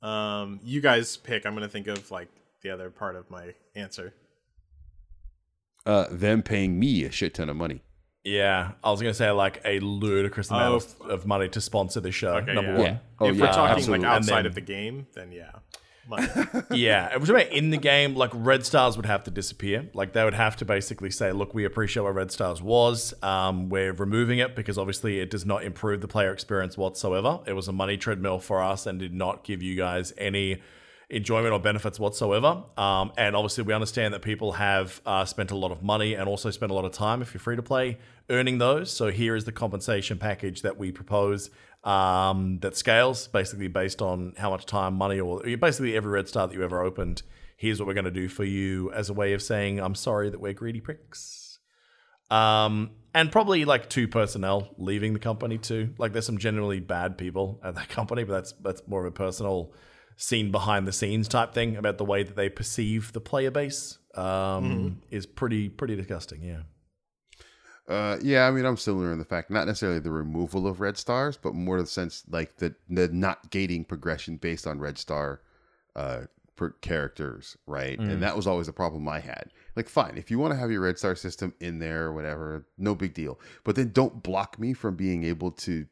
Um, 0.01 0.59
you 0.63 0.81
guys 0.81 1.15
pick. 1.17 1.45
I'm 1.45 1.53
gonna 1.53 1.67
think 1.69 1.87
of 1.87 2.11
like 2.11 2.27
the 2.61 2.69
other 2.69 2.89
part 2.89 3.15
of 3.15 3.29
my 3.31 3.53
answer. 3.75 4.13
uh, 5.85 6.07
them 6.11 6.43
paying 6.43 6.77
me 6.77 7.05
a 7.05 7.11
shit 7.11 7.33
ton 7.33 7.49
of 7.49 7.55
money. 7.55 7.81
Yeah, 8.23 8.71
I 8.83 8.91
was 8.91 9.01
gonna 9.01 9.13
say 9.13 9.31
like 9.31 9.61
a 9.63 9.79
ludicrous 9.79 10.49
amount 10.49 10.83
Oh, 10.99 11.05
of, 11.05 11.09
of 11.11 11.25
money 11.25 11.47
to 11.49 11.61
sponsor 11.61 12.01
the 12.01 12.11
show. 12.11 12.35
Okay, 12.35 12.53
number 12.53 12.71
yeah. 12.71 12.77
one. 12.77 12.85
Yeah. 12.85 12.97
Oh 13.19 13.29
if 13.29 13.35
yeah, 13.37 13.41
we're 13.41 13.47
talking 13.53 13.75
absolutely. 13.77 14.05
like 14.05 14.15
outside 14.17 14.35
then- 14.39 14.45
of 14.47 14.55
the 14.55 14.61
game, 14.61 15.07
then 15.13 15.31
yeah, 15.31 15.51
money. 16.07 16.27
Yeah, 16.69 17.13
it 17.13 17.19
was 17.19 17.29
about 17.29 17.47
in 17.47 17.69
the 17.69 17.77
game. 17.77 18.15
Like 18.15 18.31
Red 18.33 18.65
Stars 18.65 18.97
would 18.97 19.05
have 19.05 19.23
to 19.23 19.31
disappear. 19.31 19.89
Like 19.93 20.13
they 20.13 20.23
would 20.23 20.33
have 20.33 20.55
to 20.57 20.65
basically 20.65 21.09
say, 21.09 21.31
"Look, 21.31 21.53
we 21.53 21.65
appreciate 21.65 22.03
what 22.03 22.13
Red 22.13 22.31
Stars 22.31 22.61
was. 22.61 23.13
Um, 23.23 23.69
we're 23.69 23.93
removing 23.93 24.39
it 24.39 24.55
because 24.55 24.77
obviously 24.77 25.19
it 25.19 25.29
does 25.29 25.45
not 25.45 25.63
improve 25.63 26.01
the 26.01 26.07
player 26.07 26.31
experience 26.31 26.77
whatsoever. 26.77 27.39
It 27.45 27.53
was 27.53 27.67
a 27.67 27.71
money 27.71 27.97
treadmill 27.97 28.39
for 28.39 28.61
us 28.61 28.85
and 28.85 28.99
did 28.99 29.13
not 29.13 29.43
give 29.43 29.61
you 29.61 29.75
guys 29.75 30.13
any 30.17 30.61
enjoyment 31.09 31.53
or 31.53 31.59
benefits 31.59 31.99
whatsoever. 31.99 32.63
Um, 32.75 33.13
and 33.17 33.35
obviously, 33.35 33.63
we 33.63 33.73
understand 33.73 34.13
that 34.13 34.21
people 34.21 34.53
have 34.53 35.01
uh, 35.05 35.25
spent 35.25 35.51
a 35.51 35.55
lot 35.55 35.71
of 35.71 35.81
money 35.81 36.15
and 36.15 36.27
also 36.27 36.51
spent 36.51 36.71
a 36.71 36.75
lot 36.75 36.85
of 36.85 36.91
time 36.91 37.21
if 37.21 37.33
you're 37.33 37.39
free 37.39 37.55
to 37.55 37.63
play 37.63 37.97
earning 38.29 38.57
those. 38.57 38.91
So 38.91 39.09
here 39.09 39.35
is 39.35 39.45
the 39.45 39.51
compensation 39.51 40.17
package 40.17 40.61
that 40.63 40.77
we 40.77 40.91
propose 40.91 41.49
um, 41.87 42.59
that 42.59 42.75
scales 42.75 43.29
basically 43.29 43.69
based 43.69 44.01
on 44.01 44.33
how 44.37 44.49
much 44.49 44.65
time, 44.65 44.93
money, 44.93 45.21
or 45.21 45.41
basically 45.57 45.95
every 45.95 46.11
red 46.11 46.27
star 46.27 46.45
that 46.45 46.53
you 46.53 46.63
ever 46.63 46.81
opened. 46.81 47.23
Here's 47.55 47.79
what 47.79 47.87
we're 47.87 47.93
going 47.93 48.05
to 48.05 48.11
do 48.11 48.27
for 48.27 48.43
you 48.43 48.91
as 48.91 49.09
a 49.09 49.13
way 49.13 49.31
of 49.33 49.41
saying, 49.41 49.79
I'm 49.79 49.95
sorry 49.95 50.29
that 50.29 50.39
we're 50.39 50.53
greedy 50.53 50.81
pricks. 50.81 51.59
Um, 52.29 52.91
and 53.13 53.31
probably 53.31 53.63
like 53.63 53.89
two 53.89 54.09
personnel 54.09 54.67
leaving 54.77 55.13
the 55.13 55.19
company 55.19 55.57
too. 55.57 55.93
Like 55.97 56.11
there's 56.11 56.25
some 56.25 56.37
generally 56.37 56.81
bad 56.81 57.17
people 57.17 57.61
at 57.63 57.75
that 57.75 57.87
company, 57.89 58.25
but 58.25 58.33
that's 58.33 58.51
that's 58.61 58.81
more 58.85 59.05
of 59.05 59.07
a 59.07 59.15
personal 59.15 59.73
scene 60.17 60.51
behind 60.51 60.87
the 60.87 60.91
scenes 60.91 61.29
type 61.29 61.53
thing 61.53 61.77
about 61.77 61.97
the 61.97 62.05
way 62.05 62.21
that 62.21 62.35
they 62.35 62.49
perceive 62.49 63.13
the 63.13 63.21
player 63.21 63.49
base. 63.49 63.97
Um, 64.13 65.01
is 65.09 65.25
pretty 65.25 65.69
pretty 65.69 65.95
disgusting. 65.95 66.43
Yeah. 66.43 66.63
Uh, 67.87 68.17
yeah, 68.21 68.47
I 68.47 68.51
mean, 68.51 68.65
I'm 68.65 68.75
similar 68.77 69.13
in 69.13 69.19
the 69.19 69.25
fact, 69.25 69.49
not 69.49 69.65
necessarily 69.65 69.99
the 69.99 70.11
removal 70.11 70.67
of 70.67 70.81
red 70.81 70.97
stars, 70.97 71.37
but 71.37 71.55
more 71.55 71.79
the 71.79 71.87
sense 71.87 72.23
like 72.29 72.57
the 72.57 72.75
the 72.89 73.07
not 73.07 73.49
gating 73.49 73.85
progression 73.85 74.37
based 74.37 74.67
on 74.67 74.79
red 74.79 74.97
star 74.97 75.41
uh 75.95 76.23
per 76.57 76.71
characters, 76.81 77.55
right? 77.67 77.97
And 77.99 78.21
that 78.23 78.35
was 78.35 78.47
always 78.47 78.67
a 78.67 78.73
problem 78.73 79.07
I 79.07 79.19
had. 79.19 79.51
Like, 79.75 79.87
fine, 79.87 80.17
if 80.17 80.31
you 80.31 80.39
want 80.39 80.53
to 80.53 80.59
have 80.59 80.71
your 80.71 80.81
red 80.81 80.97
star 80.97 81.15
system 81.15 81.53
in 81.59 81.79
there 81.79 82.05
or 82.05 82.13
whatever, 82.13 82.65
no 82.77 82.95
big 82.95 83.13
deal. 83.13 83.39
But 83.63 83.75
then 83.75 83.91
don't 83.91 84.23
block 84.23 84.59
me 84.59 84.73
from 84.73 84.95
being 84.95 85.23
able 85.23 85.51
to 85.51 85.85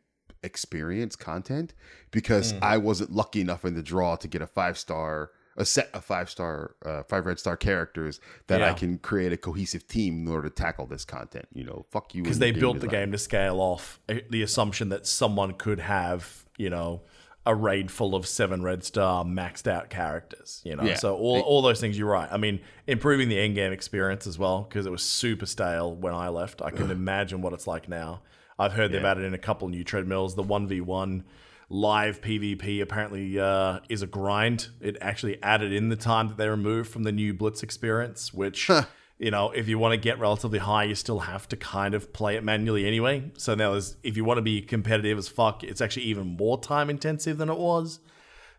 experience 0.43 1.15
content 1.15 1.73
because 2.11 2.53
I 2.61 2.77
wasn't 2.77 3.11
lucky 3.11 3.41
enough 3.41 3.63
in 3.63 3.75
the 3.75 3.83
draw 3.83 4.15
to 4.17 4.27
get 4.27 4.41
a 4.41 4.47
five 4.47 4.77
star 4.77 5.31
a 5.57 5.65
set 5.65 5.89
of 5.93 6.03
five 6.03 6.29
star 6.29 6.75
uh, 6.85 7.03
five 7.03 7.25
red 7.25 7.39
star 7.39 7.55
characters 7.57 8.19
that 8.47 8.61
I 8.61 8.73
can 8.73 8.97
create 8.97 9.31
a 9.33 9.37
cohesive 9.37 9.87
team 9.87 10.25
in 10.25 10.27
order 10.27 10.49
to 10.49 10.53
tackle 10.55 10.85
this 10.85 11.05
content. 11.05 11.47
You 11.53 11.63
know, 11.63 11.85
fuck 11.91 12.13
you. 12.13 12.23
because 12.23 12.39
they 12.39 12.51
built 12.51 12.79
the 12.81 12.87
game 12.87 13.11
to 13.11 13.17
scale 13.17 13.59
off 13.61 13.99
uh, 14.09 14.15
the 14.29 14.41
assumption 14.41 14.89
that 14.89 15.07
someone 15.07 15.53
could 15.53 15.79
have, 15.79 16.45
you 16.57 16.69
know, 16.69 17.01
a 17.47 17.53
raid 17.55 17.91
full 17.91 18.15
of 18.15 18.25
seven 18.27 18.63
red 18.63 18.83
star 18.83 19.23
maxed 19.23 19.67
out 19.67 19.89
characters. 19.89 20.61
You 20.65 20.75
know, 20.75 20.83
Yeah. 20.83 20.95
so 20.95 21.15
all, 21.15 21.39
all 21.41 21.61
those 21.61 21.79
things. 21.79 21.97
You're 21.97 22.09
right. 22.09 22.27
I 22.31 22.37
mean, 22.37 22.59
improving 22.87 23.29
the 23.29 23.39
end 23.39 23.55
game 23.55 23.71
experience 23.71 24.25
as 24.27 24.37
well 24.39 24.63
because 24.67 24.85
it 24.85 24.91
was 24.91 25.03
super 25.03 25.45
stale 25.45 25.95
when 25.95 26.13
I 26.13 26.29
left. 26.29 26.61
I 26.61 26.71
can 26.71 26.89
imagine 26.91 27.41
what 27.41 27.53
it's 27.53 27.67
like 27.67 27.87
now. 27.87 28.21
I've 28.57 28.73
heard 28.73 28.91
they've 28.91 29.03
added 29.05 29.25
in 29.25 29.33
a 29.33 29.37
couple 29.37 29.67
new 29.69 29.83
treadmills. 29.83 30.35
The 30.35 30.43
one 30.43 30.67
v 30.67 30.81
one 30.81 31.23
live 31.69 32.21
PvP 32.21 32.81
apparently 32.81 33.39
uh, 33.39 33.79
is 33.89 34.01
a 34.01 34.07
grind. 34.07 34.69
It 34.81 34.97
actually 35.01 35.41
added 35.41 35.73
in 35.73 35.89
the 35.89 35.95
time 35.95 36.27
that 36.27 36.37
they 36.37 36.47
removed 36.47 36.89
from 36.91 37.03
the 37.03 37.11
new 37.11 37.33
Blitz 37.33 37.63
experience, 37.63 38.33
which 38.33 38.69
you 39.17 39.31
know, 39.31 39.51
if 39.51 39.67
you 39.67 39.79
want 39.79 39.93
to 39.93 39.97
get 39.97 40.19
relatively 40.19 40.59
high, 40.59 40.83
you 40.83 40.95
still 40.95 41.19
have 41.19 41.47
to 41.49 41.55
kind 41.55 41.93
of 41.93 42.11
play 42.11 42.35
it 42.35 42.43
manually 42.43 42.85
anyway. 42.85 43.31
So 43.37 43.55
now, 43.55 43.71
there's, 43.71 43.95
if 44.03 44.17
you 44.17 44.25
want 44.25 44.39
to 44.39 44.41
be 44.41 44.61
competitive 44.61 45.17
as 45.17 45.29
fuck, 45.29 45.63
it's 45.63 45.79
actually 45.79 46.03
even 46.03 46.35
more 46.35 46.59
time 46.59 46.89
intensive 46.89 47.37
than 47.37 47.49
it 47.49 47.57
was. 47.57 47.99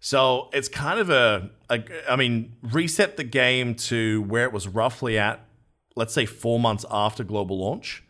So 0.01 0.49
it's 0.53 0.69
kind 0.69 0.99
of 0.99 1.11
a, 1.11 1.51
a, 1.69 1.83
I 2.11 2.17
mean, 2.17 2.55
reset 2.63 3.17
the 3.17 3.25
game 3.25 3.75
to 3.75 4.23
where 4.23 4.45
it 4.45 4.53
was 4.53 4.67
roughly 4.67 5.19
at, 5.19 5.41
let's 5.95 6.15
say 6.15 6.25
four 6.25 6.59
months 6.59 6.85
after 6.91 7.23
global 7.23 7.59
launch, 7.59 8.03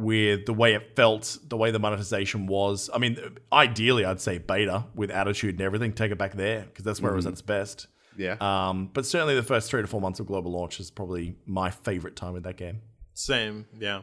with 0.00 0.46
the 0.46 0.52
way 0.52 0.74
it 0.74 0.96
felt, 0.96 1.38
the 1.48 1.56
way 1.56 1.70
the 1.70 1.78
monetization 1.78 2.46
was. 2.46 2.90
I 2.92 2.98
mean, 2.98 3.18
ideally, 3.52 4.04
I'd 4.04 4.20
say 4.20 4.38
beta 4.38 4.84
with 4.94 5.10
attitude 5.10 5.54
and 5.54 5.60
everything, 5.60 5.92
take 5.92 6.12
it 6.12 6.18
back 6.18 6.32
there 6.32 6.62
because 6.62 6.84
that's 6.84 7.00
where 7.00 7.12
it 7.12 7.16
was 7.16 7.26
at 7.26 7.32
its 7.32 7.42
best. 7.42 7.86
Yeah. 8.16 8.36
Um, 8.40 8.90
but 8.92 9.06
certainly 9.06 9.34
the 9.34 9.42
first 9.42 9.70
three 9.70 9.82
to 9.82 9.86
four 9.86 10.00
months 10.00 10.20
of 10.20 10.26
global 10.26 10.52
launch 10.52 10.80
is 10.80 10.90
probably 10.90 11.36
my 11.46 11.70
favorite 11.70 12.16
time 12.16 12.32
with 12.32 12.42
that 12.44 12.56
game. 12.56 12.82
Same, 13.14 13.66
yeah. 13.78 14.02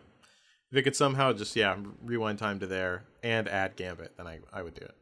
If 0.71 0.77
it 0.77 0.83
could 0.83 0.95
somehow 0.95 1.33
just 1.33 1.55
yeah 1.55 1.77
rewind 2.03 2.39
time 2.39 2.59
to 2.59 2.67
there 2.67 3.05
and 3.23 3.47
add 3.47 3.75
Gambit, 3.75 4.17
then 4.17 4.27
I 4.27 4.39
I 4.51 4.61
would 4.61 4.73
do 4.73 4.81
it. 4.81 4.95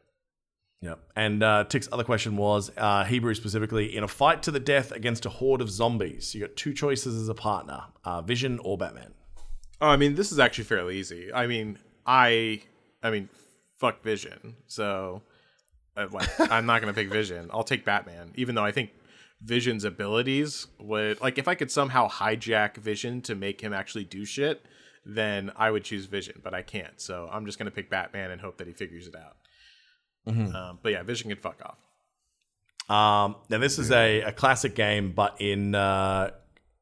Yeah. 0.82 0.95
And 1.15 1.41
uh, 1.41 1.64
Tick's 1.64 1.90
other 1.91 2.03
question 2.03 2.38
was 2.38 2.72
uh, 2.78 3.06
Hebrew 3.06 3.34
specifically 3.34 3.95
in 3.95 4.03
a 4.03 4.07
fight 4.07 4.44
to 4.44 4.52
the 4.52 4.60
death 4.60 4.91
against 4.91 5.26
a 5.26 5.30
horde 5.30 5.61
of 5.61 5.70
zombies. 5.70 6.36
You 6.36 6.41
got 6.41 6.56
two 6.56 6.74
choices 6.74 7.20
as 7.20 7.30
a 7.30 7.34
partner: 7.34 7.86
uh, 8.03 8.22
Vision 8.22 8.60
or 8.64 8.78
Batman. 8.78 9.14
Oh, 9.81 9.88
I 9.88 9.97
mean, 9.97 10.15
this 10.15 10.31
is 10.31 10.39
actually 10.39 10.64
fairly 10.65 10.97
easy. 10.97 11.34
I 11.34 11.47
mean, 11.47 11.77
I, 12.06 12.61
I 13.03 13.10
mean, 13.10 13.30
fuck 13.77 14.03
Vision. 14.03 14.56
So, 14.68 15.22
uh, 15.97 16.07
like, 16.11 16.30
I'm 16.52 16.65
not 16.65 16.81
gonna 16.81 16.93
pick 16.93 17.10
Vision. 17.10 17.49
I'll 17.52 17.64
take 17.64 17.85
Batman, 17.85 18.31
even 18.35 18.56
though 18.56 18.64
I 18.64 18.72
think 18.72 18.91
Vision's 19.41 19.84
abilities 19.84 20.68
would, 20.80 21.22
like, 21.22 21.38
if 21.38 21.47
I 21.47 21.56
could 21.56 21.72
somehow 21.72 22.07
hijack 22.07 22.77
Vision 22.77 23.22
to 23.23 23.35
make 23.35 23.61
him 23.61 23.73
actually 23.73 24.06
do 24.06 24.26
shit, 24.26 24.65
then 25.06 25.52
I 25.56 25.72
would 25.72 25.84
choose 25.84 26.06
Vision. 26.06 26.39
But 26.43 26.53
I 26.53 26.61
can't. 26.61 26.99
So 26.99 27.30
I'm 27.31 27.45
just 27.45 27.57
gonna 27.57 27.72
pick 27.72 27.89
Batman 27.89 28.31
and 28.31 28.39
hope 28.41 28.57
that 28.57 28.68
he 28.68 28.73
figures 28.73 29.07
it 29.07 29.15
out. 29.15 29.35
Um, 30.56 30.80
but 30.81 30.91
yeah, 30.91 31.03
Vision 31.03 31.30
can 31.30 31.38
fuck 31.38 31.61
off. 31.64 31.77
Um, 32.88 33.35
now 33.49 33.57
this 33.57 33.77
is 33.80 33.91
a, 33.91 34.22
a 34.22 34.31
classic 34.31 34.76
game, 34.76 35.11
but 35.11 35.39
in 35.39 35.76
uh, 35.76 36.31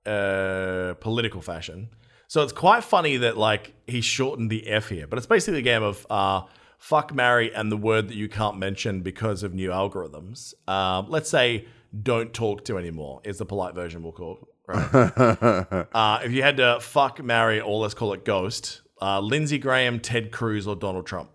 uh, 0.05 0.93
political 0.95 1.41
fashion. 1.41 1.89
So 2.33 2.41
it's 2.41 2.51
quite 2.51 2.83
funny 2.83 3.17
that 3.17 3.37
like 3.37 3.75
he 3.85 4.01
shortened 4.01 4.49
the 4.49 4.67
F 4.67 4.89
here, 4.89 5.05
but 5.05 5.17
it's 5.17 5.27
basically 5.27 5.59
a 5.59 5.61
game 5.61 5.83
of 5.83 6.07
uh, 6.09 6.41
fuck, 6.79 7.13
marry, 7.13 7.53
and 7.53 7.71
the 7.71 7.77
word 7.77 8.07
that 8.07 8.15
you 8.15 8.27
can't 8.27 8.57
mention 8.57 9.01
because 9.01 9.43
of 9.43 9.53
new 9.53 9.69
algorithms. 9.69 10.55
Um, 10.67 11.11
let's 11.11 11.29
say 11.29 11.67
don't 12.01 12.33
talk 12.33 12.65
to 12.65 12.79
anymore. 12.79 13.21
Is 13.23 13.37
the 13.37 13.45
polite 13.45 13.75
version 13.75 14.01
we'll 14.01 14.13
call. 14.13 14.39
Right. 14.67 15.85
uh, 15.93 16.21
if 16.23 16.31
you 16.31 16.41
had 16.41 16.57
to 16.57 16.79
fuck, 16.81 17.23
marry, 17.23 17.61
or 17.61 17.79
let's 17.79 17.93
call 17.93 18.13
it 18.13 18.25
ghost, 18.25 18.81
uh, 18.99 19.19
Lindsey 19.19 19.59
Graham, 19.59 19.99
Ted 19.99 20.31
Cruz, 20.31 20.65
or 20.65 20.75
Donald 20.75 21.05
Trump. 21.05 21.29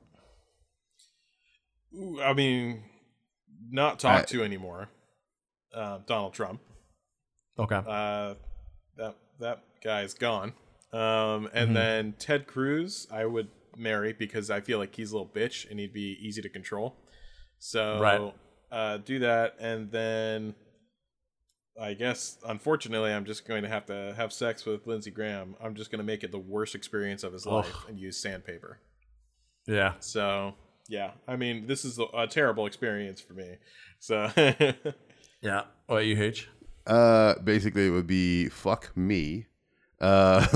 I 2.25 2.33
mean, 2.33 2.83
not 3.71 4.01
talk 4.01 4.23
I- 4.23 4.25
to 4.25 4.43
anymore. 4.43 4.89
Uh, 5.73 5.99
Donald 6.09 6.33
Trump. 6.33 6.61
Okay. 7.57 7.77
Uh, 7.87 8.35
that 8.97 9.15
that 9.39 9.63
guy's 9.81 10.15
gone. 10.15 10.55
Um, 10.93 11.49
and 11.53 11.77
then 11.77 12.15
Ted 12.19 12.47
Cruz, 12.47 13.07
I 13.13 13.27
would 13.27 13.49
marry 13.77 14.13
because 14.13 14.51
I 14.51 14.61
feel 14.61 14.79
like 14.79 14.95
he's 14.95 15.13
a 15.13 15.19
little 15.19 15.31
bitch 15.33 15.71
and 15.71 15.79
he'd 15.79 15.93
be 15.93 16.17
easy 16.21 16.41
to 16.43 16.49
control. 16.49 16.97
So 17.59 18.01
Right. 18.01 18.35
uh, 18.73 18.97
do 18.99 19.19
that, 19.21 19.57
and 19.61 19.91
then 19.91 20.55
I 21.81 21.95
guess 21.95 22.39
unfortunately 22.47 23.13
I'm 23.13 23.25
just 23.25 23.47
going 23.47 23.63
to 23.63 23.69
have 23.69 23.87
to 23.87 24.15
have 24.17 24.33
sex 24.33 24.65
with 24.65 24.87
Lindsey 24.87 25.11
Graham. 25.11 25.55
I'm 25.63 25.75
just 25.75 25.91
going 25.91 25.99
to 26.01 26.05
make 26.05 26.25
it 26.25 26.33
the 26.33 26.39
worst 26.39 26.75
experience 26.75 27.23
of 27.23 27.33
his 27.33 27.47
life 27.47 27.73
and 27.89 27.99
use 27.99 28.17
sandpaper. 28.17 28.79
yeah. 29.67 29.95
So 30.01 30.55
yeah, 30.89 31.13
I 31.29 31.37
mean 31.37 31.67
this 31.67 31.85
is 31.85 31.99
a, 31.99 32.05
a 32.17 32.27
terrible 32.27 32.67
experience 32.67 33.21
for 33.21 33.35
me. 33.35 33.57
So 34.01 34.31
Yeah. 35.43 35.63
What 35.87 35.97
about 35.97 36.07
you, 36.07 36.17
Hooch? 36.17 36.49
Uh, 36.87 37.35
basically, 37.45 37.87
it 37.87 37.91
would 37.91 38.07
be 38.07 38.49
fuck 38.49 38.97
me. 38.97 39.47
Uh, 40.01 40.47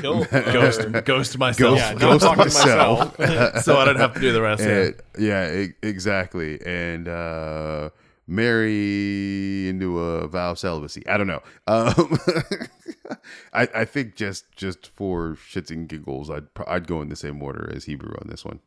Kill- 0.00 0.24
Ghost, 0.24 0.86
ghost 1.04 1.38
myself. 1.38 1.78
yeah, 1.78 1.94
ghost 1.94 2.24
myself. 2.36 3.16
so 3.62 3.76
I 3.76 3.84
don't 3.84 3.96
have 3.96 4.14
to 4.14 4.20
do 4.20 4.32
the 4.32 4.42
rest. 4.42 4.62
Yeah. 4.64 4.68
And- 4.68 4.94
yeah, 5.18 5.54
e- 5.56 5.74
exactly. 5.82 6.60
And 6.66 7.06
uh, 7.06 7.90
marry 8.26 9.68
into 9.68 9.98
a 10.00 10.26
vow 10.28 10.50
of 10.52 10.58
celibacy. 10.58 11.06
I 11.08 11.16
don't 11.16 11.26
know. 11.28 11.42
Um, 11.66 12.18
I, 13.52 13.68
I 13.74 13.84
think 13.84 14.16
just 14.16 14.50
just 14.56 14.88
for 14.88 15.36
shits 15.50 15.70
and 15.70 15.88
giggles, 15.88 16.28
I'd 16.30 16.46
I'd 16.66 16.86
go 16.86 17.00
in 17.02 17.08
the 17.08 17.16
same 17.16 17.42
order 17.42 17.70
as 17.74 17.84
Hebrew 17.84 18.14
on 18.20 18.28
this 18.28 18.44
one. 18.44 18.60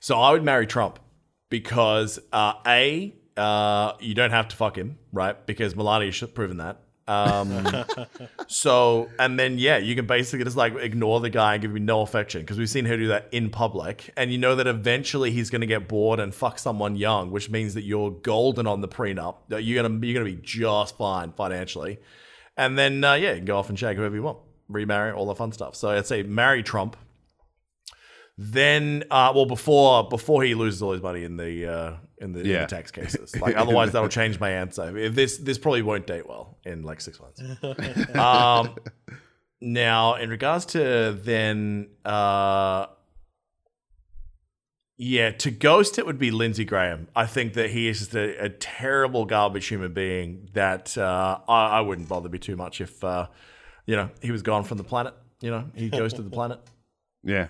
So 0.00 0.18
I 0.20 0.32
would 0.32 0.44
marry 0.44 0.66
Trump 0.66 0.98
because 1.50 2.18
uh, 2.32 2.54
a 2.66 3.14
uh, 3.36 3.92
you 4.00 4.14
don't 4.14 4.30
have 4.30 4.48
to 4.48 4.56
fuck 4.56 4.76
him, 4.76 4.98
right? 5.12 5.44
Because 5.46 5.76
Melania 5.76 6.10
Melania's 6.12 6.30
proven 6.34 6.56
that. 6.58 6.80
Um, 7.08 7.66
so 8.46 9.08
and 9.18 9.38
then 9.38 9.58
yeah, 9.58 9.78
you 9.78 9.96
can 9.96 10.06
basically 10.06 10.44
just 10.44 10.56
like 10.56 10.74
ignore 10.76 11.20
the 11.20 11.30
guy 11.30 11.54
and 11.54 11.62
give 11.62 11.74
him 11.74 11.84
no 11.86 12.02
affection 12.02 12.42
because 12.42 12.58
we've 12.58 12.68
seen 12.68 12.84
her 12.84 12.96
do 12.96 13.08
that 13.08 13.28
in 13.32 13.48
public, 13.48 14.12
and 14.16 14.30
you 14.30 14.38
know 14.38 14.54
that 14.54 14.66
eventually 14.66 15.30
he's 15.30 15.48
going 15.48 15.62
to 15.62 15.66
get 15.66 15.88
bored 15.88 16.20
and 16.20 16.34
fuck 16.34 16.58
someone 16.58 16.96
young, 16.96 17.30
which 17.30 17.48
means 17.48 17.74
that 17.74 17.82
you're 17.82 18.10
golden 18.10 18.66
on 18.66 18.82
the 18.82 18.88
prenup. 18.88 19.36
That 19.48 19.64
You're 19.64 19.82
gonna 19.82 20.06
you're 20.06 20.14
gonna 20.14 20.36
be 20.36 20.40
just 20.42 20.98
fine 20.98 21.32
financially, 21.32 21.98
and 22.56 22.78
then 22.78 23.02
uh, 23.02 23.14
yeah, 23.14 23.30
you 23.30 23.36
can 23.36 23.46
go 23.46 23.56
off 23.56 23.70
and 23.70 23.78
shag 23.78 23.96
whoever 23.96 24.14
you 24.14 24.22
want, 24.22 24.38
remarry, 24.68 25.10
all 25.12 25.26
the 25.26 25.34
fun 25.34 25.50
stuff. 25.50 25.74
So 25.74 25.88
I'd 25.88 26.06
say 26.06 26.22
marry 26.22 26.62
Trump. 26.62 26.96
Then, 28.40 29.02
uh, 29.10 29.32
well, 29.34 29.46
before 29.46 30.08
before 30.08 30.44
he 30.44 30.54
loses 30.54 30.80
all 30.82 30.92
his 30.92 31.02
money 31.02 31.24
in 31.24 31.38
the 31.38 31.66
uh, 31.66 31.96
in 32.20 32.32
the, 32.32 32.40
in 32.40 32.60
the 32.60 32.66
tax 32.66 32.90
cases, 32.92 33.38
like 33.40 33.56
otherwise 33.56 33.92
that'll 33.92 34.08
change 34.20 34.40
my 34.40 34.50
answer. 34.50 34.96
If 34.96 35.14
this 35.14 35.38
this 35.38 35.58
probably 35.58 35.82
won't 35.82 36.06
date 36.06 36.28
well 36.28 36.58
in 36.64 36.82
like 36.82 37.00
six 37.00 37.20
months. 37.20 37.40
um, 38.14 38.76
now, 39.60 40.14
in 40.14 40.30
regards 40.30 40.66
to 40.66 41.18
then, 41.20 41.88
uh, 42.04 42.86
yeah, 44.96 45.30
to 45.30 45.50
ghost 45.50 45.98
it 45.98 46.06
would 46.06 46.18
be 46.18 46.30
Lindsey 46.30 46.64
Graham. 46.64 47.08
I 47.14 47.26
think 47.26 47.54
that 47.54 47.70
he 47.70 47.88
is 47.88 47.98
just 47.98 48.14
a, 48.14 48.44
a 48.44 48.48
terrible 48.48 49.24
garbage 49.24 49.66
human 49.66 49.92
being 49.92 50.48
that 50.54 50.96
uh, 50.96 51.38
I, 51.48 51.66
I 51.66 51.80
wouldn't 51.80 52.08
bother 52.08 52.28
me 52.28 52.38
too 52.38 52.56
much 52.56 52.80
if 52.80 53.02
uh, 53.02 53.26
you 53.86 53.96
know 53.96 54.10
he 54.22 54.30
was 54.32 54.42
gone 54.42 54.64
from 54.64 54.78
the 54.78 54.84
planet. 54.84 55.14
You 55.40 55.50
know, 55.50 55.64
he 55.74 55.88
ghosted 55.88 56.24
the 56.24 56.30
planet. 56.30 56.60
Yeah. 57.22 57.48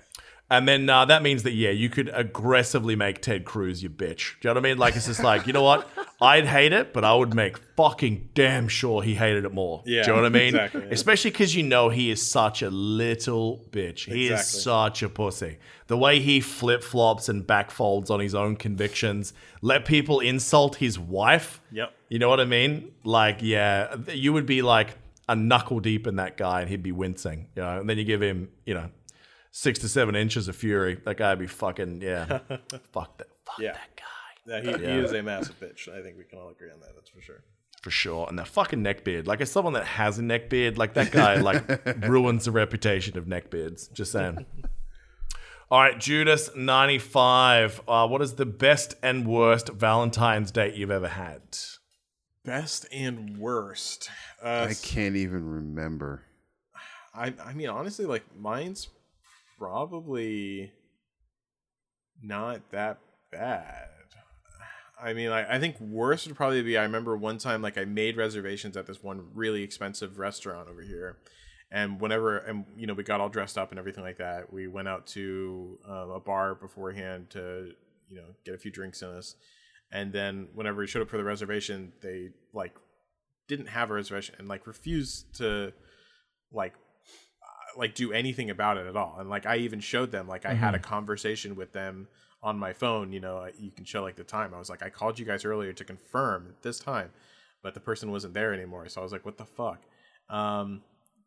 And 0.50 0.66
then 0.66 0.88
uh, 0.88 1.04
that 1.04 1.22
means 1.22 1.42
that 1.42 1.52
yeah, 1.52 1.70
you 1.70 1.90
could 1.90 2.10
aggressively 2.14 2.96
make 2.96 3.20
Ted 3.20 3.44
Cruz 3.44 3.82
your 3.82 3.90
bitch. 3.90 4.40
Do 4.40 4.48
you 4.48 4.54
know 4.54 4.54
what 4.54 4.56
I 4.58 4.60
mean? 4.70 4.78
Like 4.78 4.96
it's 4.96 5.06
just 5.06 5.22
like 5.22 5.46
you 5.46 5.52
know 5.52 5.62
what? 5.62 5.88
I'd 6.20 6.46
hate 6.46 6.72
it, 6.72 6.92
but 6.92 7.04
I 7.04 7.14
would 7.14 7.34
make 7.34 7.58
fucking 7.76 8.30
damn 8.34 8.66
sure 8.66 9.02
he 9.02 9.14
hated 9.14 9.44
it 9.44 9.54
more. 9.54 9.82
Yeah, 9.86 10.02
Do 10.02 10.10
you 10.10 10.16
know 10.16 10.22
what 10.22 10.26
I 10.26 10.30
mean? 10.30 10.48
exactly, 10.48 10.80
yeah. 10.82 10.88
Especially 10.90 11.30
because 11.30 11.54
you 11.54 11.62
know 11.62 11.90
he 11.90 12.10
is 12.10 12.26
such 12.26 12.62
a 12.62 12.70
little 12.70 13.64
bitch. 13.70 14.12
He 14.12 14.28
is 14.28 14.46
such 14.46 15.02
a 15.02 15.08
pussy. 15.08 15.58
The 15.86 15.96
way 15.96 16.18
he 16.18 16.40
flip 16.40 16.82
flops 16.82 17.28
and 17.28 17.46
backfolds 17.46 18.10
on 18.10 18.18
his 18.20 18.34
own 18.34 18.56
convictions, 18.56 19.32
let 19.62 19.84
people 19.84 20.18
insult 20.20 20.76
his 20.76 20.98
wife. 20.98 21.60
Yep. 21.70 21.94
You 22.08 22.18
know 22.18 22.28
what 22.28 22.40
I 22.40 22.46
mean? 22.46 22.90
Like, 23.04 23.38
yeah, 23.42 23.94
you 24.12 24.32
would 24.32 24.46
be 24.46 24.62
like 24.62 24.96
a 25.28 25.36
knuckle 25.36 25.78
deep 25.78 26.06
in 26.06 26.16
that 26.16 26.36
guy, 26.36 26.62
and 26.62 26.70
he'd 26.70 26.82
be 26.82 26.92
wincing. 26.92 27.48
You 27.54 27.62
know, 27.62 27.80
and 27.80 27.88
then 27.88 27.96
you 27.96 28.04
give 28.04 28.22
him, 28.22 28.48
you 28.66 28.74
know, 28.74 28.90
six 29.58 29.80
to 29.80 29.88
seven 29.88 30.14
inches 30.14 30.46
of 30.46 30.54
fury. 30.54 31.00
That 31.04 31.16
guy'd 31.16 31.38
be 31.38 31.48
fucking 31.48 32.00
yeah. 32.00 32.26
fuck 32.92 33.18
that. 33.18 33.26
Fuck 33.44 33.58
Yeah. 33.58 33.72
that 33.72 33.96
guy 33.96 34.70
Yeah, 34.70 34.76
he, 34.78 34.84
he 34.84 34.98
is 35.04 35.12
a 35.12 35.22
massive 35.22 35.58
bitch. 35.58 35.88
I 35.88 36.00
think 36.02 36.16
we 36.16 36.24
can 36.24 36.38
all 36.38 36.50
agree 36.50 36.70
on 36.70 36.78
that. 36.80 36.90
That's 36.94 37.10
for 37.10 37.20
sure. 37.20 37.42
for 37.82 37.90
sure. 37.90 38.26
And 38.28 38.38
that 38.38 38.46
fucking 38.46 38.80
neck 38.82 39.02
beard. 39.04 39.26
Like, 39.26 39.40
as 39.40 39.50
someone 39.50 39.72
that 39.74 39.84
has 39.84 40.18
a 40.18 40.22
neck 40.22 40.48
beard, 40.48 40.78
like 40.78 40.94
that 40.94 41.10
guy, 41.10 41.36
like 41.40 41.64
ruins 42.08 42.44
the 42.44 42.52
reputation 42.52 43.18
of 43.18 43.26
neck 43.26 43.50
beards. 43.50 43.88
Just 43.88 44.12
saying. 44.12 44.46
All 45.70 45.80
right, 45.80 45.98
Judas 45.98 46.48
ninety 46.56 46.98
five. 46.98 47.80
Uh, 47.86 48.06
what 48.08 48.22
is 48.22 48.36
the 48.36 48.46
best 48.46 48.94
and 49.02 49.26
worst 49.26 49.68
Valentine's 49.68 50.50
date 50.50 50.74
you've 50.76 50.90
ever 50.90 51.08
had? 51.08 51.42
Best 52.42 52.86
and 52.90 53.36
worst. 53.36 54.08
Uh, 54.42 54.68
I 54.70 54.74
can't 54.82 55.16
even 55.16 55.44
remember. 55.44 56.22
I 57.14 57.34
I 57.44 57.52
mean 57.52 57.68
honestly 57.68 58.06
like 58.06 58.22
mine's 58.34 58.88
probably 59.58 60.72
not 62.22 62.70
that 62.70 62.98
bad. 63.30 63.88
I 65.00 65.12
mean 65.12 65.30
like 65.30 65.48
I 65.48 65.60
think 65.60 65.80
worst 65.80 66.26
would 66.26 66.36
probably 66.36 66.62
be 66.62 66.76
I 66.76 66.82
remember 66.82 67.16
one 67.16 67.38
time 67.38 67.62
like 67.62 67.78
I 67.78 67.84
made 67.84 68.16
reservations 68.16 68.76
at 68.76 68.86
this 68.86 69.02
one 69.02 69.28
really 69.34 69.62
expensive 69.62 70.18
restaurant 70.18 70.68
over 70.68 70.82
here. 70.82 71.18
And 71.70 72.00
whenever 72.00 72.38
and 72.38 72.64
you 72.76 72.86
know 72.86 72.94
we 72.94 73.04
got 73.04 73.20
all 73.20 73.28
dressed 73.28 73.58
up 73.58 73.70
and 73.70 73.78
everything 73.78 74.02
like 74.02 74.18
that, 74.18 74.52
we 74.52 74.66
went 74.66 74.88
out 74.88 75.06
to 75.08 75.78
um, 75.86 76.10
a 76.10 76.20
bar 76.20 76.54
beforehand 76.54 77.30
to 77.30 77.72
you 78.08 78.16
know 78.16 78.28
get 78.44 78.54
a 78.54 78.58
few 78.58 78.70
drinks 78.70 79.02
in 79.02 79.08
us. 79.08 79.36
And 79.92 80.12
then 80.12 80.48
whenever 80.54 80.80
we 80.80 80.86
showed 80.86 81.02
up 81.02 81.08
for 81.08 81.16
the 81.16 81.24
reservation, 81.24 81.92
they 82.02 82.30
like 82.52 82.74
didn't 83.46 83.66
have 83.66 83.90
a 83.90 83.94
reservation 83.94 84.34
and 84.38 84.48
like 84.48 84.66
refused 84.66 85.36
to 85.36 85.72
like 86.52 86.74
like 87.78 87.94
do 87.94 88.12
anything 88.12 88.50
about 88.50 88.76
it 88.76 88.86
at 88.86 88.96
all. 88.96 89.16
And 89.18 89.30
like 89.30 89.46
i 89.46 89.56
even 89.56 89.80
showed 89.80 90.10
them 90.10 90.28
like 90.28 90.44
i 90.44 90.52
had 90.52 90.74
a 90.74 90.78
conversation 90.78 91.56
with 91.56 91.72
them 91.72 92.08
on 92.42 92.58
my 92.58 92.72
phone 92.72 93.12
you 93.12 93.20
know 93.20 93.48
you 93.58 93.70
can 93.70 93.84
show 93.84 94.02
like 94.02 94.16
the 94.16 94.24
time. 94.24 94.52
I 94.54 94.58
was 94.58 94.68
like 94.68 94.82
i 94.82 94.90
called 94.90 95.18
you 95.18 95.24
guys 95.24 95.44
earlier 95.44 95.72
to 95.72 95.84
confirm 95.84 96.54
this 96.62 96.78
time 96.78 97.10
but 97.62 97.74
the 97.74 97.80
person 97.80 98.10
wasn't 98.10 98.34
there 98.34 98.52
anymore. 98.52 98.88
So 98.88 99.00
i 99.00 99.04
was 99.04 99.12
like 99.12 99.24
what 99.24 99.38
the 99.38 99.46
fuck? 99.46 99.80
Um 100.28 100.82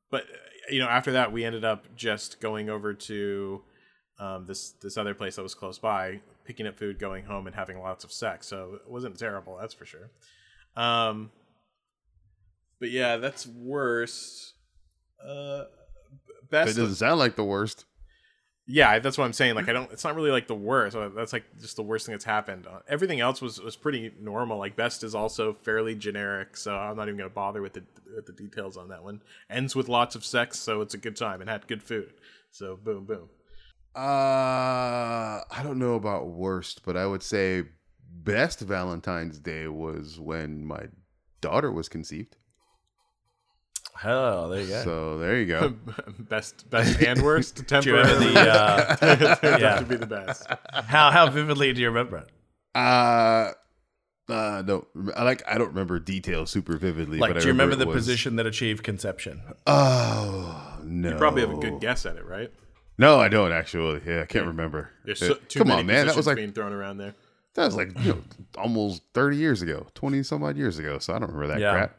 but 0.09 0.25
you 0.69 0.79
know 0.79 0.87
after 0.87 1.13
that 1.13 1.31
we 1.31 1.43
ended 1.45 1.65
up 1.65 1.95
just 1.95 2.39
going 2.41 2.69
over 2.69 2.93
to 2.93 3.61
um, 4.19 4.45
this 4.45 4.71
this 4.81 4.97
other 4.97 5.15
place 5.15 5.37
that 5.37 5.41
was 5.41 5.55
close 5.55 5.79
by 5.79 6.19
picking 6.45 6.67
up 6.67 6.77
food 6.77 6.99
going 6.99 7.25
home 7.25 7.47
and 7.47 7.55
having 7.55 7.79
lots 7.79 8.03
of 8.03 8.11
sex. 8.11 8.45
So 8.45 8.75
it 8.75 8.91
wasn't 8.91 9.17
terrible 9.17 9.57
that's 9.59 9.73
for 9.73 9.85
sure. 9.85 10.11
Um 10.75 11.31
but 12.81 12.89
yeah, 12.89 13.17
that's 13.17 13.45
worst. 13.45 14.55
Uh, 15.23 15.65
b- 16.51 16.57
It 16.57 16.65
doesn't 16.75 16.95
sound 16.95 17.19
like 17.19 17.35
the 17.35 17.43
worst. 17.45 17.85
yeah, 18.67 18.99
that's 18.99 19.17
what 19.17 19.25
I'm 19.25 19.33
saying. 19.33 19.55
Like, 19.55 19.67
I 19.69 19.73
don't. 19.73 19.91
It's 19.91 20.03
not 20.03 20.15
really 20.15 20.29
like 20.31 20.47
the 20.47 20.55
worst. 20.55 20.95
Uh, 20.95 21.09
That's 21.09 21.33
like 21.33 21.45
just 21.59 21.75
the 21.75 21.83
worst 21.83 22.05
thing 22.05 22.13
that's 22.13 22.23
happened. 22.25 22.67
Uh, 22.67 22.79
everything 22.87 23.19
else 23.19 23.41
was 23.41 23.59
was 23.59 23.75
pretty 23.75 24.11
normal. 24.19 24.57
Like, 24.59 24.75
best 24.75 25.03
is 25.03 25.15
also 25.15 25.53
fairly 25.53 25.95
generic, 25.95 26.55
so 26.55 26.75
I'm 26.75 26.95
not 26.95 27.07
even 27.07 27.17
gonna 27.17 27.29
bother 27.29 27.61
with 27.61 27.73
the 27.73 27.83
with 28.15 28.25
the 28.27 28.33
details 28.33 28.77
on 28.77 28.89
that 28.89 29.03
one. 29.03 29.21
Ends 29.49 29.75
with 29.75 29.89
lots 29.89 30.15
of 30.15 30.23
sex, 30.23 30.59
so 30.59 30.81
it's 30.81 30.93
a 30.93 30.97
good 30.99 31.15
time 31.15 31.41
and 31.41 31.49
had 31.49 31.67
good 31.67 31.81
food. 31.83 32.13
So 32.51 32.75
boom, 32.77 33.05
boom. 33.05 33.29
Uh, 33.95 33.99
I 35.49 35.61
don't 35.63 35.79
know 35.79 35.95
about 35.95 36.27
worst, 36.27 36.83
but 36.85 36.95
I 36.95 37.05
would 37.05 37.23
say 37.23 37.63
best 38.09 38.59
Valentine's 38.61 39.37
Day 39.39 39.67
was 39.67 40.19
when 40.19 40.65
my 40.65 40.83
daughter 41.41 41.71
was 41.71 41.89
conceived. 41.89 42.37
Oh, 44.03 44.49
there 44.49 44.61
you 44.61 44.67
go. 44.67 44.83
So 44.83 45.17
there 45.19 45.39
you 45.39 45.45
go. 45.45 45.75
best 46.19 46.69
best 46.69 47.01
and 47.01 47.21
worst. 47.21 47.65
Do 47.67 47.79
you 47.81 47.95
remember 47.95 48.19
the? 48.19 48.39
Uh, 48.39 48.97
yeah. 49.59 49.79
to 49.79 49.85
be 49.85 49.95
the 49.95 50.05
best. 50.05 50.47
how 50.71 51.11
how 51.11 51.29
vividly 51.29 51.73
do 51.73 51.81
you 51.81 51.87
remember 51.87 52.17
it? 52.17 52.29
Uh, 52.73 53.51
uh, 54.29 54.63
no, 54.65 54.87
I 55.15 55.23
like 55.23 55.43
I 55.47 55.57
don't 55.57 55.67
remember 55.69 55.99
details 55.99 56.51
super 56.51 56.77
vividly. 56.77 57.17
Like, 57.19 57.33
but 57.33 57.41
do 57.41 57.47
you 57.47 57.51
remember 57.53 57.75
the 57.75 57.85
was- 57.85 57.95
position 57.95 58.37
that 58.37 58.45
achieved 58.45 58.83
conception? 58.83 59.41
Oh 59.67 60.79
no, 60.83 61.09
You 61.09 61.15
probably 61.15 61.41
have 61.41 61.51
a 61.51 61.57
good 61.57 61.79
guess 61.79 62.05
at 62.05 62.15
it, 62.15 62.25
right? 62.25 62.51
No, 62.97 63.19
I 63.19 63.29
don't 63.29 63.51
actually. 63.51 64.01
Yeah, 64.05 64.21
I 64.21 64.25
can't 64.25 64.45
remember. 64.45 64.91
There's 65.05 65.19
so, 65.19 65.33
too 65.47 65.59
Come 65.59 65.69
many 65.69 65.81
on, 65.81 65.85
man. 65.87 66.07
That 66.07 66.15
was 66.15 66.27
like 66.27 66.37
being 66.37 66.51
thrown 66.53 66.71
around 66.71 66.97
there. 66.97 67.15
That 67.55 67.65
was 67.65 67.75
like 67.75 67.89
you 67.99 68.13
know 68.13 68.21
almost 68.57 69.01
thirty 69.13 69.37
years 69.37 69.61
ago, 69.61 69.87
twenty 69.93 70.23
some 70.23 70.43
odd 70.43 70.55
years 70.55 70.79
ago. 70.79 70.99
So 70.99 71.13
I 71.13 71.19
don't 71.19 71.31
remember 71.31 71.47
that 71.47 71.59
Yeah. 71.59 71.71
crap. 71.71 71.97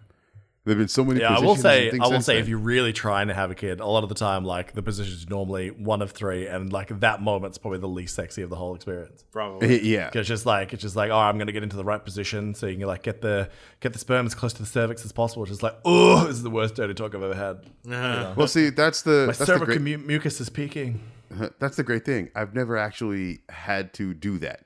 There've 0.64 0.78
been 0.78 0.86
so 0.86 1.04
many. 1.04 1.20
Yeah, 1.20 1.36
I 1.36 1.40
will 1.40 1.56
say, 1.56 1.90
I 1.90 2.06
will 2.06 2.20
say, 2.20 2.34
then. 2.34 2.42
if 2.42 2.48
you're 2.48 2.56
really 2.58 2.92
trying 2.92 3.26
to 3.28 3.34
have 3.34 3.50
a 3.50 3.54
kid, 3.54 3.80
a 3.80 3.86
lot 3.86 4.04
of 4.04 4.08
the 4.08 4.14
time, 4.14 4.44
like 4.44 4.74
the 4.74 4.82
position 4.82 5.12
is 5.14 5.28
normally 5.28 5.70
one 5.70 6.02
of 6.02 6.12
three, 6.12 6.46
and 6.46 6.72
like 6.72 7.00
that 7.00 7.20
moment's 7.20 7.58
probably 7.58 7.80
the 7.80 7.88
least 7.88 8.14
sexy 8.14 8.42
of 8.42 8.50
the 8.50 8.54
whole 8.54 8.76
experience. 8.76 9.24
Probably. 9.32 9.82
yeah, 9.82 10.10
It's 10.14 10.28
just 10.28 10.46
like 10.46 10.72
it's 10.72 10.82
just 10.82 10.94
like, 10.94 11.10
oh, 11.10 11.18
I'm 11.18 11.36
gonna 11.36 11.50
get 11.50 11.64
into 11.64 11.74
the 11.76 11.82
right 11.84 12.02
position, 12.04 12.54
so 12.54 12.68
you 12.68 12.76
can 12.78 12.86
like 12.86 13.02
get 13.02 13.20
the 13.22 13.50
get 13.80 13.92
the 13.92 13.98
sperm 13.98 14.24
as 14.24 14.36
close 14.36 14.52
to 14.52 14.62
the 14.62 14.68
cervix 14.68 15.04
as 15.04 15.10
possible. 15.10 15.42
It's 15.42 15.50
just 15.50 15.64
like, 15.64 15.76
oh, 15.84 16.26
this 16.26 16.36
is 16.36 16.44
the 16.44 16.50
worst 16.50 16.76
dirty 16.76 16.94
talk 16.94 17.14
I've 17.16 17.22
ever 17.24 17.34
had. 17.34 17.56
Uh-huh. 17.92 18.34
well, 18.36 18.46
see, 18.46 18.70
that's 18.70 19.02
the 19.02 19.10
My 19.22 19.26
that's 19.26 19.38
the 19.38 19.46
cervical 19.46 19.66
great 19.78 19.80
mu- 19.80 20.06
mucus 20.06 20.40
is 20.40 20.48
peaking. 20.48 21.00
Uh-huh. 21.32 21.48
that's 21.58 21.76
the 21.76 21.82
great 21.82 22.04
thing. 22.04 22.28
I've 22.36 22.54
never 22.54 22.76
actually 22.76 23.40
had 23.48 23.94
to 23.94 24.14
do 24.14 24.38
that. 24.38 24.64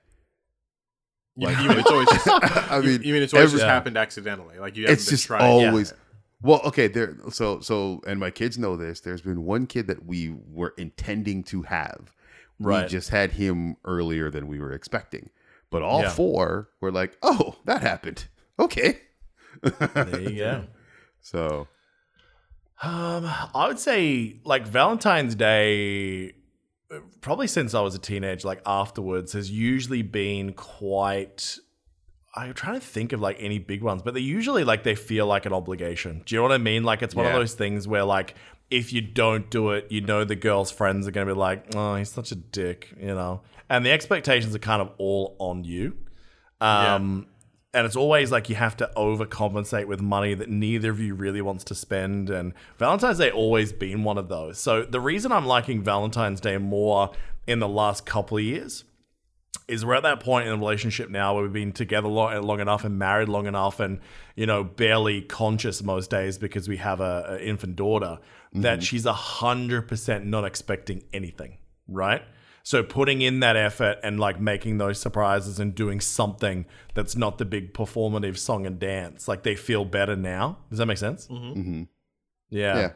Mean 1.37 1.51
it's 1.79 1.91
always 1.91 2.09
just, 2.09 2.27
I 2.73 2.81
mean, 2.81 3.03
you 3.03 3.13
mean 3.13 3.23
it's 3.23 3.35
always 3.35 3.51
every- 3.51 3.59
just 3.61 3.69
happened 3.69 3.97
accidentally? 3.99 4.59
Like 4.59 4.77
you 4.77 4.85
haven't 4.85 4.95
it's 4.95 5.05
been 5.07 5.11
just 5.13 5.27
trying. 5.27 5.43
always 5.69 5.93
well 6.43 6.61
okay 6.65 6.87
there 6.87 7.17
so 7.31 7.61
so 7.61 8.01
and 8.07 8.21
my 8.21 8.31
kids 8.31 8.59
know 8.59 8.77
this 8.77 9.01
there's 9.01 9.23
been 9.23 9.45
one 9.45 9.67
kid 9.67 9.87
that 9.87 10.05
we 10.05 10.35
were 10.53 10.75
intending 10.77 11.43
to 11.43 11.63
have 11.63 12.15
we 12.59 12.85
just 12.87 13.09
had 13.09 13.33
him 13.33 13.77
earlier 13.87 14.31
than 14.31 14.47
we 14.47 14.61
were 14.61 14.73
expecting 14.73 15.31
but 15.71 15.81
all 15.83 16.03
Yeah. 16.03 16.11
four 16.11 16.69
were 16.83 16.93
like 16.93 17.17
oh 17.23 17.57
that 17.65 17.81
happened 17.81 18.29
okay 18.59 19.01
There 19.63 20.21
you 20.21 20.37
go. 20.37 20.65
so 21.23 21.69
Um, 22.83 23.25
I 23.55 23.65
would 23.69 23.79
say 23.79 24.37
like 24.45 24.67
Valentine's 24.67 25.35
Day, 25.35 26.35
probably 27.21 27.47
since 27.47 27.75
I 27.75 27.81
was 27.81 27.95
a 27.95 27.99
teenager, 27.99 28.47
like 28.47 28.61
afterwards, 28.67 29.33
has 29.33 29.51
usually 29.51 30.03
been 30.03 30.53
quite. 30.53 31.59
I'm 32.35 32.53
trying 32.53 32.79
to 32.79 32.87
think 32.87 33.13
of 33.13 33.21
like 33.21 33.39
any 33.41 33.59
big 33.59 33.83
ones, 33.83 34.03
but 34.03 34.13
they 34.13 34.21
usually 34.21 34.63
like 34.63 34.83
they 34.83 34.95
feel 34.95 35.27
like 35.27 35.47
an 35.47 35.53
obligation. 35.53 36.23
Do 36.27 36.35
you 36.35 36.39
know 36.39 36.43
what 36.43 36.53
I 36.53 36.59
mean? 36.59 36.85
Like 36.85 37.03
it's 37.03 37.15
one 37.15 37.25
of 37.27 37.33
those 37.33 37.55
things 37.55 37.89
where 37.89 38.05
like 38.05 38.35
if 38.71 38.93
you 38.93 39.01
don't 39.01 39.51
do 39.51 39.71
it, 39.71 39.87
you 39.91 40.01
know 40.01 40.25
the 40.25 40.37
girl's 40.37 40.71
friends 40.71 41.07
are 41.07 41.11
gonna 41.11 41.27
be 41.27 41.33
like, 41.33 41.75
oh, 41.75 41.97
he's 41.97 42.11
such 42.11 42.33
a 42.33 42.35
dick, 42.35 42.93
you 43.01 43.15
know, 43.15 43.43
and 43.71 43.87
the 43.87 43.91
expectations 43.91 44.55
are 44.55 44.59
kind 44.61 44.83
of 44.83 44.91
all 44.99 45.37
on 45.39 45.65
you. 45.65 45.97
Um, 46.61 47.27
and 47.75 47.85
it's 47.87 47.97
always 47.97 48.33
like 48.33 48.49
you 48.49 48.55
have 48.55 48.77
to 48.79 48.91
overcompensate 48.97 49.87
with 49.87 50.01
money 50.01 50.35
that 50.35 50.49
neither 50.49 50.91
of 50.91 51.01
you 51.01 51.15
really 51.15 51.43
wants 51.43 51.65
to 51.65 51.75
spend. 51.75 52.31
And 52.31 52.55
Valentine's 52.79 53.19
Day 53.19 53.31
always 53.31 53.73
been 53.73 54.03
one 54.03 54.17
of 54.17 54.29
those. 54.29 54.59
So 54.59 54.83
the 54.83 55.01
reason 55.01 55.31
I'm 55.31 55.47
liking 55.47 55.83
Valentine's 55.83 56.41
Day 56.41 56.57
more 56.57 57.11
in 57.47 57.59
the 57.59 57.69
last 57.69 58.07
couple 58.07 58.39
of 58.39 58.45
years 58.45 58.85
is 59.69 59.85
we're 59.85 59.95
at 59.95 60.05
that 60.05 60.21
point 60.21 60.47
in 60.47 60.53
the 60.53 60.59
relationship 60.59 61.11
now 61.11 61.35
where 61.35 61.43
we've 61.43 61.53
been 61.53 61.73
together 61.73 62.09
long, 62.09 62.41
long 62.43 62.61
enough 62.61 62.85
and 62.85 62.99
married 62.99 63.29
long 63.29 63.47
enough 63.47 63.81
and 63.81 64.01
you 64.37 64.47
know 64.47 64.63
barely 64.63 65.23
conscious 65.23 65.83
most 65.83 66.11
days 66.11 66.39
because 66.39 66.69
we 66.69 66.77
have 66.77 67.01
a, 67.01 67.39
a 67.39 67.45
infant 67.45 67.77
daughter 67.77 68.19
that 68.53 68.79
mm-hmm. 68.79 68.81
she's 68.81 69.07
a 69.07 69.13
hundred 69.13 69.89
percent 69.89 70.25
not 70.25 70.45
expecting 70.45 71.03
anything 71.13 71.59
right 71.89 72.23
so 72.67 72.83
putting 72.83 73.21
in 73.21 73.39
that 73.39 73.55
effort 73.55 73.97
and 74.03 74.19
like 74.19 74.41
making 74.41 74.79
those 74.79 74.99
surprises 75.01 75.61
and 75.61 75.73
doing 75.73 76.01
something 76.01 76.67
that's 76.95 77.15
not 77.15 77.39
the 77.39 77.45
big 77.45 77.73
performative 77.73 78.37
song 78.37 78.67
and 78.67 78.81
dance 78.81 79.29
like 79.29 79.45
they 79.45 79.55
feel 79.55 79.85
better 79.85 80.17
now 80.17 80.59
does 80.69 80.79
that 80.79 80.87
make 80.87 80.99
sense 80.99 81.29
mm-hmm. 81.29 81.85
yeah. 82.51 82.77
yeah 82.77 82.91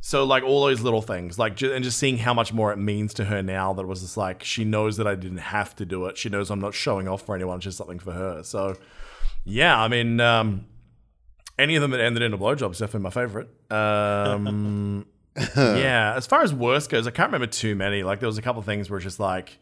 So 0.00 0.24
like 0.24 0.42
all 0.42 0.66
those 0.66 0.82
little 0.82 1.00
things, 1.00 1.38
like 1.38 1.54
ju- 1.56 1.72
and 1.72 1.82
just 1.84 1.96
seeing 1.98 2.18
how 2.18 2.34
much 2.34 2.52
more 2.52 2.72
it 2.72 2.76
means 2.76 3.14
to 3.14 3.24
her 3.24 3.40
now 3.42 3.72
that 3.72 3.82
it 3.82 3.86
was 3.88 4.02
just 4.02 4.16
like 4.18 4.44
she 4.44 4.62
knows 4.64 4.98
that 4.98 5.06
I 5.06 5.14
didn't 5.14 5.38
have 5.56 5.74
to 5.76 5.86
do 5.86 6.04
it. 6.08 6.18
She 6.18 6.28
knows 6.28 6.50
I'm 6.50 6.60
not 6.60 6.74
showing 6.74 7.06
off 7.08 7.22
for 7.22 7.34
anyone. 7.34 7.56
It's 7.56 7.64
just 7.64 7.78
something 7.78 7.98
for 8.00 8.12
her. 8.12 8.42
So 8.42 8.76
yeah, 9.44 9.80
I 9.80 9.88
mean, 9.88 10.20
um, 10.20 10.66
any 11.58 11.76
of 11.76 11.80
them 11.82 11.92
that 11.92 12.00
ended 12.00 12.22
in 12.22 12.34
a 12.34 12.38
blowjob 12.38 12.72
is 12.72 12.78
definitely 12.80 13.04
my 13.04 13.10
favorite. 13.10 13.48
Um, 13.70 15.06
yeah, 15.56 16.14
as 16.16 16.26
far 16.26 16.42
as 16.42 16.52
worst 16.54 16.90
goes, 16.90 17.06
I 17.06 17.10
can't 17.10 17.28
remember 17.28 17.46
too 17.46 17.74
many. 17.74 18.02
Like 18.02 18.20
there 18.20 18.28
was 18.28 18.38
a 18.38 18.42
couple 18.42 18.60
of 18.60 18.66
things 18.66 18.88
where 18.90 18.98
it's 18.98 19.04
just 19.04 19.20
like, 19.20 19.58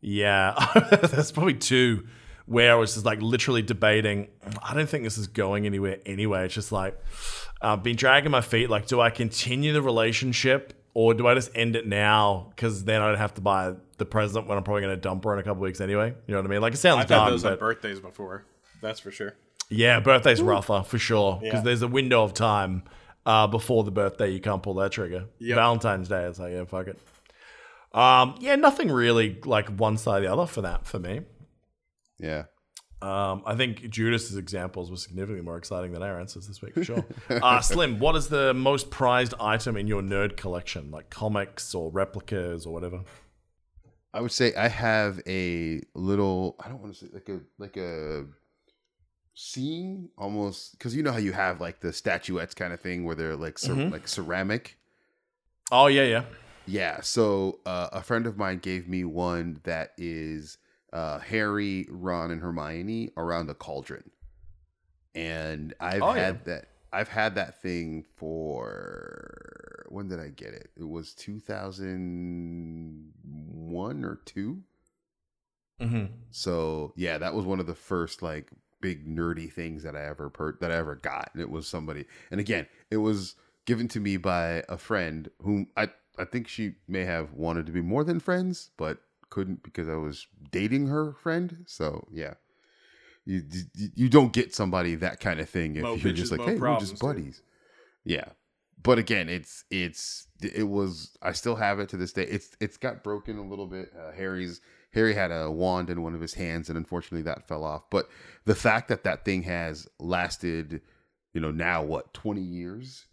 yeah, 0.00 0.54
there's 1.02 1.32
probably 1.32 1.54
two 1.54 2.06
where 2.46 2.72
I 2.72 2.74
was 2.74 2.92
just 2.94 3.06
like 3.06 3.22
literally 3.22 3.62
debating. 3.62 4.28
I 4.62 4.74
don't 4.74 4.88
think 4.88 5.04
this 5.04 5.16
is 5.16 5.26
going 5.28 5.64
anywhere 5.66 5.98
anyway. 6.04 6.44
It's 6.44 6.54
just 6.54 6.72
like 6.72 6.98
I've 7.62 7.82
been 7.82 7.96
dragging 7.96 8.30
my 8.30 8.42
feet. 8.42 8.68
Like, 8.68 8.86
do 8.86 9.00
I 9.00 9.08
continue 9.10 9.72
the 9.72 9.80
relationship 9.80 10.74
or 10.92 11.14
do 11.14 11.26
I 11.26 11.34
just 11.34 11.50
end 11.54 11.74
it 11.74 11.86
now? 11.86 12.48
Because 12.54 12.84
then 12.84 13.00
I 13.00 13.08
don't 13.08 13.18
have 13.18 13.34
to 13.34 13.40
buy 13.40 13.74
the 13.96 14.04
present 14.04 14.46
when 14.46 14.58
I'm 14.58 14.64
probably 14.64 14.82
going 14.82 14.94
to 14.94 15.00
dump 15.00 15.24
her 15.24 15.32
in 15.32 15.38
a 15.38 15.42
couple 15.42 15.62
weeks 15.62 15.80
anyway. 15.80 16.14
You 16.26 16.34
know 16.34 16.40
what 16.40 16.46
I 16.46 16.50
mean? 16.50 16.60
Like 16.60 16.74
it 16.74 16.78
sounds 16.78 17.04
I've 17.04 17.08
had 17.08 17.16
dumb, 17.16 17.30
those 17.30 17.44
on 17.46 17.52
but 17.52 17.60
birthdays 17.60 18.00
before. 18.00 18.44
That's 18.82 19.00
for 19.00 19.10
sure. 19.10 19.32
yeah, 19.70 20.00
birthday's 20.00 20.42
rougher 20.42 20.82
for 20.86 20.98
sure 20.98 21.38
because 21.40 21.60
Yeah. 21.60 21.62
there's 21.62 21.80
a 21.80 21.88
window 21.88 22.22
of 22.22 22.34
time 22.34 22.82
uh, 23.26 23.46
before 23.46 23.84
the 23.84 23.90
birthday 23.90 24.30
you 24.30 24.40
can't 24.40 24.62
pull 24.62 24.74
that 24.74 24.92
trigger. 24.92 25.26
Yep. 25.38 25.56
Valentine's 25.56 26.08
Day, 26.08 26.24
it's 26.24 26.38
like 26.38 26.52
yeah, 26.52 26.64
fuck 26.64 26.88
it. 26.88 26.98
Um, 27.96 28.36
yeah, 28.40 28.56
nothing 28.56 28.90
really 28.90 29.38
like 29.44 29.68
one 29.68 29.96
side 29.96 30.22
or 30.22 30.26
the 30.26 30.32
other 30.32 30.46
for 30.46 30.62
that 30.62 30.86
for 30.86 30.98
me. 30.98 31.20
yeah 32.18 32.44
Um, 33.00 33.42
I 33.46 33.54
think 33.54 33.88
Judas's 33.88 34.36
examples 34.36 34.90
were 34.90 34.96
significantly 34.96 35.44
more 35.44 35.56
exciting 35.56 35.92
than 35.92 36.02
our 36.02 36.18
answers 36.18 36.48
this 36.48 36.60
week 36.60 36.74
for 36.74 36.84
sure. 36.84 37.04
uh, 37.30 37.60
Slim, 37.60 37.98
what 38.00 38.16
is 38.16 38.28
the 38.28 38.52
most 38.52 38.90
prized 38.90 39.34
item 39.38 39.76
in 39.76 39.86
your 39.86 40.02
nerd 40.02 40.36
collection, 40.36 40.90
like 40.90 41.08
comics 41.10 41.74
or 41.74 41.90
replicas 41.90 42.66
or 42.66 42.72
whatever? 42.72 43.02
I 44.12 44.20
would 44.20 44.32
say 44.32 44.54
I 44.54 44.68
have 44.68 45.20
a 45.26 45.80
little. 45.94 46.56
I 46.60 46.68
don't 46.68 46.80
want 46.80 46.94
to 46.94 46.98
say 46.98 47.10
like 47.12 47.28
a 47.28 47.40
like 47.58 47.76
a 47.76 48.24
scene 49.34 50.08
almost 50.16 50.72
because 50.72 50.94
you 50.94 51.02
know 51.02 51.12
how 51.12 51.18
you 51.18 51.32
have 51.32 51.60
like 51.60 51.80
the 51.80 51.92
statuettes 51.92 52.54
kind 52.54 52.72
of 52.72 52.80
thing 52.80 53.04
where 53.04 53.14
they're 53.16 53.36
like 53.36 53.58
cer- 53.58 53.74
like 53.74 54.06
ceramic. 54.08 54.78
Oh 55.72 55.86
yeah, 55.86 56.04
yeah. 56.04 56.24
Yeah. 56.66 57.00
So 57.02 57.58
uh, 57.66 57.88
a 57.92 58.02
friend 58.02 58.26
of 58.26 58.36
mine 58.38 58.58
gave 58.58 58.88
me 58.88 59.04
one 59.04 59.60
that 59.64 59.92
is 59.98 60.58
uh, 60.92 61.18
Harry, 61.18 61.86
Ron, 61.90 62.30
and 62.30 62.40
Hermione 62.40 63.10
around 63.16 63.50
a 63.50 63.54
cauldron, 63.54 64.10
and 65.14 65.74
I've 65.80 66.02
Oh, 66.02 66.14
yeah. 66.14 66.20
had 66.26 66.44
that. 66.46 66.68
I've 66.92 67.08
had 67.08 67.34
that 67.34 67.60
thing 67.60 68.04
for 68.16 69.84
when 69.88 70.08
did 70.08 70.20
I 70.20 70.28
get 70.28 70.54
it? 70.54 70.70
It 70.76 70.88
was 70.88 71.12
two 71.12 71.40
thousand 71.40 73.12
one 73.24 74.04
or 74.04 74.20
two. 74.24 74.62
Mm-hmm. 75.80 76.04
So 76.30 76.92
yeah, 76.96 77.18
that 77.18 77.34
was 77.34 77.44
one 77.44 77.58
of 77.60 77.66
the 77.66 77.74
first 77.74 78.22
like 78.22 78.48
big 78.84 79.08
nerdy 79.08 79.50
things 79.50 79.82
that 79.82 79.96
I 79.96 80.04
ever 80.04 80.28
per- 80.28 80.58
that 80.60 80.70
I 80.70 80.74
ever 80.74 80.94
got, 80.94 81.30
and 81.32 81.40
it 81.40 81.48
was 81.48 81.66
somebody. 81.66 82.04
And 82.30 82.38
again, 82.38 82.66
it 82.90 82.98
was 82.98 83.34
given 83.64 83.88
to 83.88 83.98
me 83.98 84.18
by 84.18 84.62
a 84.68 84.76
friend 84.76 85.30
whom 85.40 85.68
I 85.74 85.88
I 86.18 86.26
think 86.26 86.48
she 86.48 86.74
may 86.86 87.06
have 87.06 87.32
wanted 87.32 87.64
to 87.64 87.72
be 87.72 87.80
more 87.80 88.04
than 88.04 88.20
friends, 88.20 88.72
but 88.76 88.98
couldn't 89.30 89.62
because 89.62 89.88
I 89.88 89.94
was 89.94 90.26
dating 90.50 90.88
her 90.88 91.14
friend. 91.14 91.64
So 91.66 92.06
yeah, 92.12 92.34
you 93.24 93.42
you, 93.74 93.88
you 93.94 94.08
don't 94.10 94.34
get 94.34 94.54
somebody 94.54 94.96
that 94.96 95.18
kind 95.18 95.40
of 95.40 95.48
thing 95.48 95.76
if 95.76 95.82
Mo 95.82 95.94
you're 95.94 96.12
just 96.12 96.30
like 96.30 96.42
hey, 96.42 96.56
we're 96.56 96.78
just 96.78 96.92
dude." 96.92 97.00
buddies. 97.00 97.42
Yeah. 98.04 98.26
But 98.82 98.98
again, 98.98 99.30
it's 99.30 99.64
it's 99.70 100.26
it 100.42 100.68
was 100.68 101.16
I 101.22 101.32
still 101.32 101.56
have 101.56 101.80
it 101.80 101.88
to 101.88 101.96
this 101.96 102.12
day. 102.12 102.24
It's 102.24 102.50
it's 102.60 102.76
got 102.76 103.02
broken 103.02 103.38
a 103.38 103.48
little 103.48 103.66
bit. 103.66 103.90
Uh, 103.98 104.12
Harry's 104.12 104.60
Harry 104.94 105.14
had 105.14 105.30
a 105.30 105.50
wand 105.50 105.90
in 105.90 106.02
one 106.02 106.14
of 106.14 106.20
his 106.20 106.34
hands, 106.34 106.68
and 106.68 106.78
unfortunately 106.78 107.22
that 107.22 107.46
fell 107.48 107.64
off. 107.64 107.88
But 107.90 108.08
the 108.44 108.54
fact 108.54 108.88
that 108.88 109.04
that 109.04 109.24
thing 109.24 109.42
has 109.42 109.88
lasted, 109.98 110.80
you 111.32 111.40
know, 111.40 111.50
now 111.50 111.82
what 111.82 112.14
twenty 112.14 112.40
years, 112.42 113.06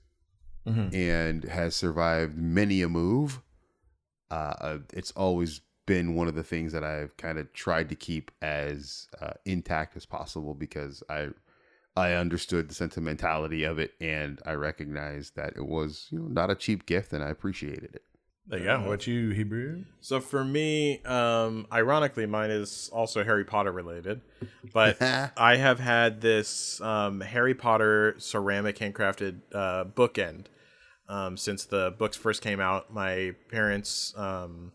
Mhm. 0.67 0.93
and 0.93 1.43
has 1.45 1.75
survived 1.75 2.37
many 2.37 2.81
a 2.81 2.89
move, 2.89 3.41
uh, 4.29 4.53
uh, 4.61 4.77
it's 4.93 5.11
always 5.11 5.61
been 5.87 6.15
one 6.15 6.27
of 6.27 6.35
the 6.35 6.43
things 6.43 6.71
that 6.71 6.83
I've 6.83 7.17
kind 7.17 7.37
of 7.39 7.51
tried 7.53 7.89
to 7.89 7.95
keep 7.95 8.31
as 8.41 9.07
uh, 9.19 9.33
intact 9.45 9.97
as 9.97 10.05
possible 10.05 10.53
because 10.53 11.03
I 11.09 11.29
I 11.97 12.13
understood 12.13 12.69
the 12.69 12.73
sentimentality 12.75 13.63
of 13.65 13.77
it 13.79 13.93
and 13.99 14.39
I 14.45 14.53
recognized 14.53 15.35
that 15.35 15.57
it 15.57 15.65
was 15.65 16.07
you 16.11 16.19
know 16.19 16.27
not 16.27 16.49
a 16.51 16.55
cheap 16.55 16.85
gift 16.85 17.11
and 17.11 17.21
I 17.23 17.29
appreciated 17.29 17.95
it. 17.95 18.03
There 18.47 18.59
you 18.59 18.65
go. 18.65 18.79
What 18.81 19.07
you 19.07 19.29
Hebrew? 19.29 19.85
So 20.01 20.19
for 20.19 20.43
me, 20.43 21.01
um, 21.03 21.67
ironically, 21.71 22.25
mine 22.25 22.51
is 22.51 22.89
also 22.91 23.23
Harry 23.23 23.45
Potter 23.45 23.71
related, 23.71 24.21
but 24.73 25.01
I 25.37 25.57
have 25.57 25.79
had 25.79 26.21
this 26.21 26.81
um, 26.81 27.21
Harry 27.21 27.53
Potter 27.53 28.15
ceramic 28.17 28.77
handcrafted 28.77 29.41
uh, 29.53 29.85
bookend 29.85 30.47
um, 31.07 31.37
since 31.37 31.65
the 31.65 31.93
books 31.97 32.17
first 32.17 32.41
came 32.41 32.59
out. 32.59 32.91
My 32.91 33.35
parents, 33.49 34.13
um, 34.17 34.71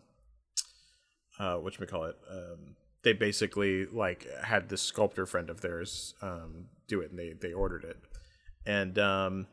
uh, 1.39 1.57
what 1.57 1.75
call 1.87 2.05
it, 2.05 2.15
um, 2.31 2.75
they 3.03 3.13
basically 3.13 3.85
like 3.85 4.27
had 4.43 4.69
this 4.69 4.81
sculptor 4.81 5.25
friend 5.25 5.49
of 5.49 5.61
theirs 5.61 6.15
um, 6.21 6.65
do 6.87 7.01
it, 7.01 7.11
and 7.11 7.19
they 7.19 7.33
they 7.39 7.53
ordered 7.53 7.83
it, 7.83 7.97
and 8.65 8.97
um, 8.97 9.47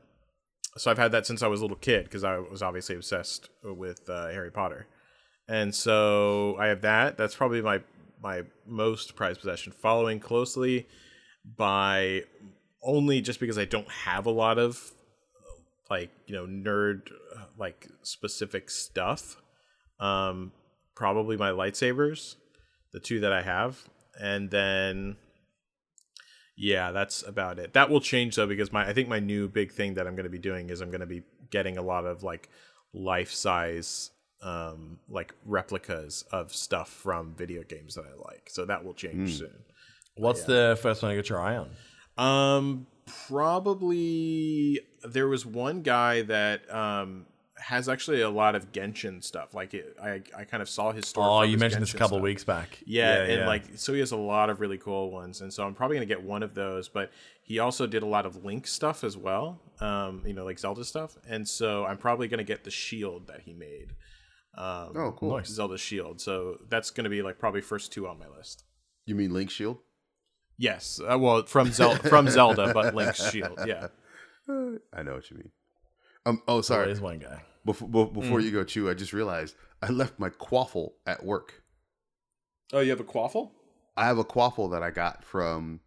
so 0.76 0.90
I've 0.90 0.98
had 0.98 1.12
that 1.12 1.26
since 1.26 1.42
I 1.42 1.46
was 1.46 1.60
a 1.60 1.64
little 1.64 1.76
kid 1.76 2.05
because 2.05 2.24
I 2.24 2.38
was 2.38 2.62
obviously 2.62 2.96
obsessed 2.96 3.48
with 3.62 4.09
uh, 4.09 4.28
Harry 4.28 4.51
Potter, 4.51 4.86
and 5.48 5.74
so 5.74 6.56
I 6.59 6.66
have 6.66 6.82
that. 6.82 7.16
That's 7.16 7.34
probably 7.34 7.62
my 7.62 7.80
my 8.22 8.42
most 8.66 9.16
prized 9.16 9.40
possession, 9.40 9.72
following 9.72 10.18
closely 10.18 10.86
by 11.44 12.22
only 12.82 13.20
just 13.20 13.40
because 13.40 13.59
I 13.59 13.64
don't 13.64 13.90
have 13.90 14.26
a 14.26 14.30
lot 14.30 14.59
of 14.59 14.92
like 15.90 16.10
you 16.26 16.34
know 16.34 16.46
nerd 16.46 17.10
like 17.59 17.88
specific 18.02 18.70
stuff. 18.70 19.36
Um, 20.01 20.52
probably 20.94 21.36
my 21.36 21.51
lightsabers, 21.51 22.36
the 22.92 23.01
two 23.01 23.20
that 23.20 23.32
I 23.32 23.42
have, 23.42 23.82
and 24.20 24.51
then 24.51 25.16
yeah, 26.56 26.93
that's 26.93 27.22
about 27.26 27.59
it. 27.59 27.72
That 27.72 27.90
will 27.90 28.01
change 28.01 28.36
though 28.36 28.47
because 28.47 28.72
my 28.72 28.86
I 28.89 28.93
think 28.93 29.09
my 29.09 29.20
new 29.20 29.48
big 29.48 29.72
thing 29.72 29.94
that 29.94 30.06
I'm 30.06 30.14
going 30.14 30.24
to 30.24 30.31
be 30.31 30.39
doing 30.39 30.70
is 30.70 30.81
I'm 30.81 30.90
going 30.90 31.01
to 31.01 31.06
be 31.06 31.22
getting 31.51 31.76
a 31.76 31.82
lot 31.82 32.06
of 32.06 32.22
like 32.22 32.48
life 32.93 33.32
size 33.32 34.10
um 34.43 34.98
like 35.09 35.35
replicas 35.44 36.22
of 36.31 36.55
stuff 36.55 36.89
from 36.90 37.35
video 37.35 37.62
games 37.62 37.94
that 37.94 38.05
I 38.05 38.14
like. 38.28 38.48
So 38.51 38.64
that 38.66 38.85
will 38.85 38.94
change 38.94 39.39
soon. 39.39 39.64
What's 40.16 40.44
the 40.44 40.78
first 40.81 41.02
one 41.02 41.10
you 41.10 41.18
get 41.18 41.28
your 41.28 41.40
eye 41.40 41.56
on? 41.56 41.70
Um, 42.16 42.86
probably 43.26 44.81
there 45.02 45.26
was 45.26 45.44
one 45.44 45.82
guy 45.82 46.22
that 46.22 46.72
um 46.72 47.26
has 47.56 47.89
actually 47.89 48.20
a 48.20 48.28
lot 48.31 48.55
of 48.55 48.72
Genshin 48.72 49.22
stuff. 49.22 49.55
Like 49.55 49.74
it, 49.74 49.97
I, 50.02 50.22
I 50.36 50.44
kind 50.44 50.62
of 50.62 50.68
saw 50.68 50.93
his 50.93 51.06
store. 51.06 51.24
Oh, 51.26 51.43
you 51.43 51.52
his 51.52 51.60
mentioned 51.60 51.82
this 51.82 51.94
a 51.94 51.97
couple 51.97 52.18
stuff. 52.18 52.22
weeks 52.24 52.44
back. 52.44 52.78
Yeah, 52.86 53.22
and 53.22 53.47
like 53.47 53.62
so 53.76 53.93
he 53.93 54.01
has 54.01 54.12
a 54.12 54.16
lot 54.16 54.51
of 54.51 54.60
really 54.60 54.78
cool 54.78 55.10
ones, 55.10 55.40
and 55.40 55.52
so 55.52 55.64
I'm 55.66 55.74
probably 55.74 55.97
gonna 55.97 56.06
get 56.06 56.22
one 56.22 56.43
of 56.43 56.55
those. 56.55 56.89
But 56.89 57.10
he 57.43 57.59
also 57.59 57.86
did 57.86 58.02
a 58.02 58.06
lot 58.06 58.26
of 58.26 58.44
Link 58.44 58.66
stuff 58.66 59.05
as 59.05 59.16
well, 59.16 59.60
um, 59.81 60.22
you 60.26 60.32
know, 60.35 60.44
like 60.44 60.59
Zelda 60.59 60.85
stuff, 60.85 61.16
and 61.28 61.47
so 61.48 61.85
I'm 61.85 61.97
probably 61.98 62.28
gonna 62.28 62.44
get 62.44 62.64
the 62.64 62.70
shield 62.70 63.28
that 63.28 63.43
he 63.43 63.52
made, 63.52 63.93
um, 64.56 64.93
Oh, 64.97 65.14
cool. 65.16 65.36
Nice. 65.36 65.48
Zelda 65.48 65.78
shield. 65.78 66.20
So 66.20 66.59
that's 66.68 66.90
gonna 66.90 67.10
be 67.10 67.22
like 67.22 67.39
probably 67.39 67.60
first 67.60 67.93
two 67.93 68.06
on 68.09 68.18
my 68.18 68.28
list. 68.28 68.64
You 69.06 69.14
mean 69.14 69.32
Link 69.32 69.51
Shield? 69.51 69.78
Yes, 70.56 71.01
uh, 71.01 71.18
well 71.18 71.44
from 71.44 71.70
Zelda, 71.72 72.09
from 72.09 72.28
Zelda, 72.28 72.72
but 72.72 72.94
Link's 72.94 73.31
shield. 73.32 73.59
Yeah. 73.66 73.89
I 74.48 75.02
know 75.02 75.14
what 75.14 75.31
you 75.31 75.36
mean. 75.39 75.51
Um. 76.26 76.42
Oh, 76.48 76.60
sorry. 76.60 76.86
There's 76.86 77.01
one 77.01 77.18
guy. 77.18 77.42
Before, 77.64 77.88
before 78.06 78.40
you 78.40 78.51
go, 78.51 78.62
Chew, 78.62 78.90
I 78.90 78.94
just 78.94 79.14
realized 79.14 79.56
I 79.80 79.88
left 79.88 80.18
my 80.18 80.28
quaffle 80.28 80.92
at 81.06 81.24
work. 81.24 81.62
Oh, 82.72 82.80
you 82.80 82.90
have 82.90 83.01
a 83.01 83.05
quaffle? 83.05 83.52
I 83.96 84.06
have 84.06 84.18
a 84.18 84.24
quaffle 84.24 84.70
that 84.72 84.82
I 84.82 84.90
got 84.90 85.24
from 85.24 85.80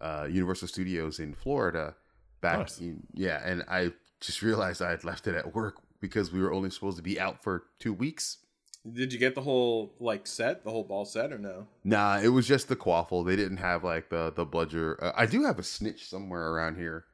uh, 0.00 0.28
Universal 0.30 0.68
Studios 0.68 1.18
in 1.18 1.34
Florida 1.34 1.96
back. 2.40 2.58
Nice. 2.58 2.80
In, 2.80 3.06
yeah, 3.14 3.40
and 3.44 3.64
I 3.68 3.92
just 4.20 4.42
realized 4.42 4.80
I 4.80 4.90
had 4.90 5.02
left 5.02 5.26
it 5.26 5.34
at 5.34 5.54
work 5.54 5.76
because 6.00 6.32
we 6.32 6.40
were 6.40 6.52
only 6.52 6.70
supposed 6.70 6.98
to 6.98 7.02
be 7.02 7.18
out 7.18 7.42
for 7.42 7.64
two 7.80 7.92
weeks. 7.92 8.38
Did 8.90 9.12
you 9.12 9.18
get 9.18 9.34
the 9.34 9.40
whole 9.40 9.94
like 9.98 10.26
set, 10.26 10.62
the 10.62 10.70
whole 10.70 10.84
ball 10.84 11.06
set, 11.06 11.32
or 11.32 11.38
no? 11.38 11.66
Nah, 11.84 12.18
it 12.18 12.28
was 12.28 12.46
just 12.46 12.68
the 12.68 12.76
quaffle. 12.76 13.26
They 13.26 13.34
didn't 13.34 13.56
have 13.56 13.82
like 13.82 14.10
the 14.10 14.30
the 14.30 14.44
bludger. 14.44 15.02
Uh, 15.02 15.12
I 15.16 15.24
do 15.26 15.44
have 15.44 15.58
a 15.58 15.62
snitch 15.62 16.06
somewhere 16.06 16.50
around 16.50 16.76
here. 16.76 17.06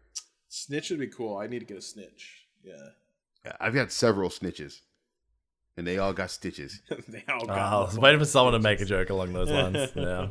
Snitch 0.49 0.91
would 0.91 0.99
be 0.99 1.07
cool. 1.07 1.39
I 1.39 1.47
need 1.47 1.61
to 1.61 1.65
get 1.65 1.77
a 1.77 1.83
snitch. 1.83 2.40
Yeah. 2.65 2.75
Yeah, 3.45 3.53
I've 3.61 3.75
got 3.75 3.91
several 3.91 4.29
snitches, 4.29 4.81
and 5.77 5.87
they 5.87 5.97
all 5.99 6.13
got 6.13 6.31
stitches. 6.31 6.83
they 7.09 7.25
all 7.29 7.41
Oh, 7.45 7.47
got 7.47 7.59
I 7.59 7.81
was 7.81 7.99
waiting 7.99 8.19
for 8.21 8.27
someone 8.27 8.53
to 8.53 8.59
make 8.59 8.81
a 8.81 8.85
joke 8.85 9.11
along 9.11 9.33
those 9.33 9.51
lines. 9.51 9.91
Yeah. 9.97 10.29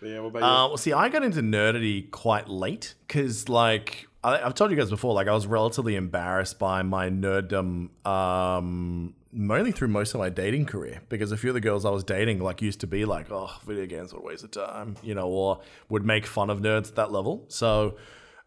But 0.00 0.08
yeah, 0.08 0.20
what 0.20 0.28
about 0.28 0.42
Uh, 0.42 0.68
well, 0.68 0.76
see, 0.78 0.94
I 0.94 1.10
got 1.10 1.22
into 1.22 1.42
nerdity 1.42 2.10
quite 2.10 2.48
late 2.48 2.94
because, 3.06 3.50
like, 3.50 4.08
I, 4.24 4.40
I've 4.40 4.54
told 4.54 4.70
you 4.70 4.76
guys 4.78 4.88
before, 4.88 5.12
like, 5.12 5.28
I 5.28 5.34
was 5.34 5.46
relatively 5.46 5.94
embarrassed 5.94 6.58
by 6.58 6.80
my 6.80 7.10
nerddom, 7.10 7.90
um, 8.06 9.14
mainly 9.30 9.72
through 9.72 9.88
most 9.88 10.14
of 10.14 10.20
my 10.20 10.30
dating 10.30 10.64
career 10.64 11.02
because 11.10 11.32
a 11.32 11.36
few 11.36 11.50
of 11.50 11.54
the 11.54 11.60
girls 11.60 11.84
I 11.84 11.90
was 11.90 12.02
dating, 12.02 12.38
like, 12.40 12.62
used 12.62 12.80
to 12.80 12.86
be 12.86 13.04
like, 13.04 13.30
"Oh, 13.30 13.50
video 13.66 13.84
games 13.84 14.14
are 14.14 14.16
a 14.16 14.22
waste 14.22 14.42
of 14.42 14.52
time," 14.52 14.96
you 15.02 15.14
know, 15.14 15.28
or 15.28 15.60
would 15.90 16.06
make 16.06 16.24
fun 16.24 16.48
of 16.48 16.60
nerds 16.60 16.88
at 16.88 16.96
that 16.96 17.12
level. 17.12 17.44
So. 17.48 17.96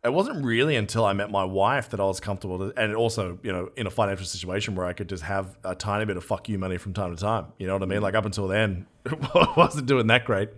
It 0.03 0.11
wasn't 0.11 0.43
really 0.43 0.75
until 0.75 1.05
I 1.05 1.13
met 1.13 1.31
my 1.31 1.45
wife 1.45 1.89
that 1.91 1.99
I 2.01 2.03
was 2.03 2.19
comfortable, 2.19 2.59
to, 2.59 2.73
and 2.77 2.93
also, 2.93 3.39
you 3.41 3.53
know, 3.53 3.69
in 3.77 3.87
a 3.87 3.89
financial 3.89 4.25
situation 4.25 4.75
where 4.75 4.85
I 4.85 4.91
could 4.91 5.07
just 5.07 5.23
have 5.23 5.57
a 5.63 5.75
tiny 5.75 6.03
bit 6.03 6.17
of 6.17 6.25
fuck 6.25 6.49
you 6.49 6.59
money 6.59 6.77
from 6.77 6.93
time 6.93 7.15
to 7.15 7.21
time. 7.21 7.47
You 7.57 7.67
know 7.67 7.73
what 7.73 7.83
I 7.83 7.85
mean? 7.85 8.01
Like 8.01 8.13
up 8.13 8.25
until 8.25 8.47
then, 8.47 8.85
wasn't 9.55 9.85
doing 9.85 10.07
that 10.07 10.25
great. 10.25 10.49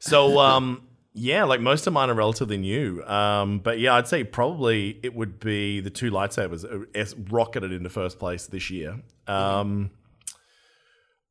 So 0.00 0.40
um, 0.40 0.82
yeah, 1.14 1.44
like 1.44 1.60
most 1.60 1.86
of 1.86 1.92
mine 1.92 2.10
are 2.10 2.14
relatively 2.14 2.56
new. 2.56 3.02
Um, 3.04 3.58
but 3.58 3.78
yeah, 3.78 3.94
I'd 3.94 4.08
say 4.08 4.24
probably 4.24 4.98
it 5.02 5.14
would 5.14 5.40
be 5.40 5.80
the 5.80 5.90
two 5.90 6.10
lightsabers 6.10 6.64
uh, 6.64 7.24
rocketed 7.30 7.72
into 7.72 7.90
first 7.90 8.18
place 8.18 8.46
this 8.46 8.70
year. 8.70 9.00
Um, 9.26 9.90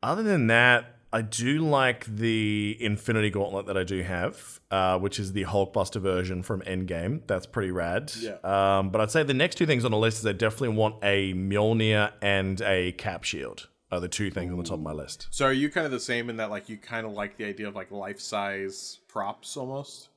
other 0.04 0.24
than 0.24 0.48
that, 0.48 0.97
I 1.12 1.22
do 1.22 1.60
like 1.60 2.06
the 2.06 2.78
Infinity 2.80 3.30
Gauntlet 3.30 3.68
that 3.68 3.78
I 3.78 3.84
do 3.84 4.02
have, 4.04 4.60
uh, 4.70 5.00
which 5.00 5.20
is 5.20 5.34
the 5.34 5.46
Hulkbuster 5.46 6.02
version 6.02 6.44
from 6.44 6.62
Endgame. 6.62 7.22
That's 7.28 7.46
pretty 7.46 7.72
rad. 7.72 8.12
Yeah. 8.20 8.38
Um, 8.44 8.90
but 8.90 9.00
I'd 9.00 9.12
say 9.12 9.24
the 9.24 9.34
next 9.34 9.56
two 9.56 9.66
things 9.66 9.86
on 9.86 9.92
the 9.92 9.98
list 9.98 10.20
is 10.20 10.26
I 10.26 10.34
definitely 10.34 10.76
want 10.76 10.96
a 11.04 11.34
Mjolnir 11.34 12.12
and 12.22 12.62
a 12.62 12.92
Cap 12.94 13.24
Shield. 13.24 13.68
Are 13.90 14.02
the 14.02 14.10
two 14.10 14.30
things 14.30 14.52
on 14.52 14.58
the 14.58 14.66
top 14.66 14.74
of 14.74 14.82
my 14.82 14.92
list. 14.92 15.28
So 15.32 15.46
are 15.46 15.54
you 15.54 15.70
kind 15.70 15.86
of 15.86 15.94
the 15.94 16.00
same 16.02 16.30
in 16.30 16.36
that 16.38 16.50
like 16.50 16.68
you 16.68 16.76
kind 16.76 17.06
of 17.06 17.14
like 17.14 17.38
the 17.38 17.46
idea 17.46 17.70
of 17.70 17.76
like 17.76 17.90
life 17.90 18.20
size 18.20 19.00
props 19.08 19.56
almost? 19.56 20.10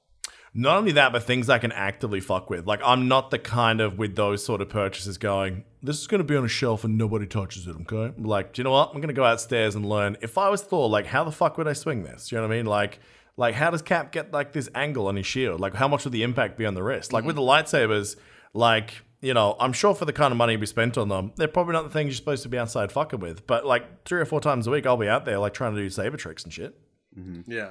Not 0.53 0.79
only 0.79 0.93
that, 0.93 1.12
but 1.12 1.23
things 1.23 1.49
I 1.49 1.59
can 1.59 1.71
actively 1.71 2.21
fuck 2.21 2.51
with. 2.51 2.67
Like, 2.67 2.81
I'm 2.85 3.07
not 3.07 3.31
the 3.31 3.39
kind 3.39 3.81
of 3.81 3.99
with 3.99 4.17
those 4.17 4.45
sort 4.45 4.61
of 4.61 4.69
purchases 4.69 5.17
going, 5.17 5.62
this 5.82 6.01
is 6.01 6.07
going 6.07 6.19
to 6.19 6.24
be 6.24 6.36
on 6.36 6.44
a 6.44 6.48
shelf 6.48 6.85
and 6.85 6.98
nobody 6.98 7.27
touches 7.27 7.66
it, 7.66 7.77
okay? 7.82 8.15
Like, 8.19 8.52
do 8.52 8.61
you 8.61 8.65
know 8.65 8.73
what? 8.73 8.90
I'm 8.90 8.97
going 8.97 9.09
to 9.09 9.15
go 9.15 9.24
outstairs 9.24 9.74
and 9.74 9.89
learn. 9.89 10.16
If 10.20 10.36
I 10.36 10.48
was 10.48 10.62
Thor, 10.62 10.89
like, 10.89 11.07
how 11.07 11.24
the 11.24 11.32
fuck 11.32 11.57
would 11.59 11.69
I 11.69 11.73
swing 11.73 12.02
this? 12.02 12.31
You 12.31 12.39
know 12.39 12.43
what 12.43 12.52
I 12.52 12.57
mean? 12.57 12.66
Like, 12.66 13.01
like 13.36 13.55
how 13.55 13.70
does 13.70 13.81
Cap 13.81 14.12
get 14.12 14.32
like 14.32 14.52
this 14.52 14.69
angle 14.74 15.07
on 15.07 15.16
his 15.16 15.27
shield? 15.27 15.61
Like, 15.61 15.74
how 15.74 15.89
much 15.89 16.05
would 16.05 16.12
the 16.12 16.23
impact 16.23 16.59
be 16.59 16.66
on 16.66 16.74
the 16.74 16.82
wrist? 16.82 17.12
Like 17.12 17.24
with 17.24 17.36
the 17.36 17.43
lightsabers, 17.43 18.16
like, 18.52 19.02
you 19.23 19.32
know, 19.32 19.57
I'm 19.59 19.73
sure 19.73 19.94
for 19.94 20.05
the 20.05 20.12
kind 20.12 20.32
of 20.32 20.36
money 20.36 20.57
we 20.57 20.66
spent 20.66 20.98
on 20.98 21.09
them, 21.09 21.32
they're 21.36 21.48
probably 21.48 21.73
not 21.73 21.85
the 21.85 21.90
things 21.90 22.09
you're 22.09 22.16
supposed 22.16 22.43
to 22.43 22.48
be 22.48 22.59
outside 22.59 22.93
fucking 22.93 23.20
with. 23.20 23.47
But 23.47 23.65
like 23.65 24.05
three 24.05 24.20
or 24.20 24.27
four 24.27 24.40
times 24.40 24.66
a 24.66 24.70
week, 24.70 24.86
I'll 24.86 24.97
be 24.97 25.09
out 25.09 25.24
there 25.24 25.39
like 25.39 25.55
trying 25.55 25.74
to 25.74 25.81
do 25.81 25.89
saber 25.89 26.16
tricks 26.16 26.44
and 26.44 26.52
shit. 26.52 26.78
Mm-hmm. 27.19 27.51
Yeah. 27.51 27.70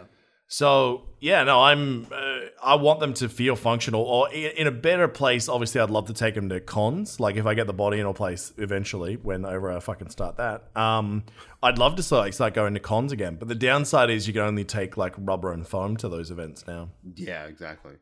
So 0.52 1.04
yeah, 1.20 1.44
no, 1.44 1.62
I'm. 1.62 2.08
Uh, 2.12 2.40
I 2.62 2.76
want 2.76 3.00
them 3.00 3.14
to 3.16 3.30
feel 3.30 3.56
functional, 3.56 4.02
or 4.02 4.34
in, 4.34 4.52
in 4.58 4.68
a 4.68 4.72
better 4.72 5.08
place. 5.08 5.48
Obviously, 5.48 5.80
I'd 5.80 5.92
love 5.92 6.08
to 6.08 6.14
take 6.14 6.34
them 6.34 6.50
to 6.50 6.60
cons. 6.60 7.20
Like 7.20 7.36
if 7.36 7.46
I 7.46 7.54
get 7.54 7.68
the 7.68 7.74
body 7.74 8.00
in 8.00 8.08
a 8.08 8.14
place 8.14 8.52
eventually, 8.58 9.16
whenever 9.16 9.72
I 9.72 9.80
fucking 9.80 10.10
start 10.10 10.38
that, 10.38 10.76
um, 10.76 11.24
I'd 11.62 11.78
love 11.78 11.96
to 11.98 12.04
start, 12.04 12.34
start 12.34 12.56
going 12.56 12.74
to 12.74 12.80
cons 12.80 13.12
again. 13.12 13.36
But 13.36 13.48
the 13.48 13.56
downside 13.56 14.10
is 14.10 14.26
you 14.28 14.34
can 14.34 14.42
only 14.42 14.66
take 14.66 14.98
like 14.98 15.14
rubber 15.20 15.54
and 15.54 15.68
foam 15.68 15.96
to 15.98 16.10
those 16.10 16.32
events 16.32 16.66
now. 16.68 16.90
Yeah, 17.16 17.46
exactly. 17.46 17.94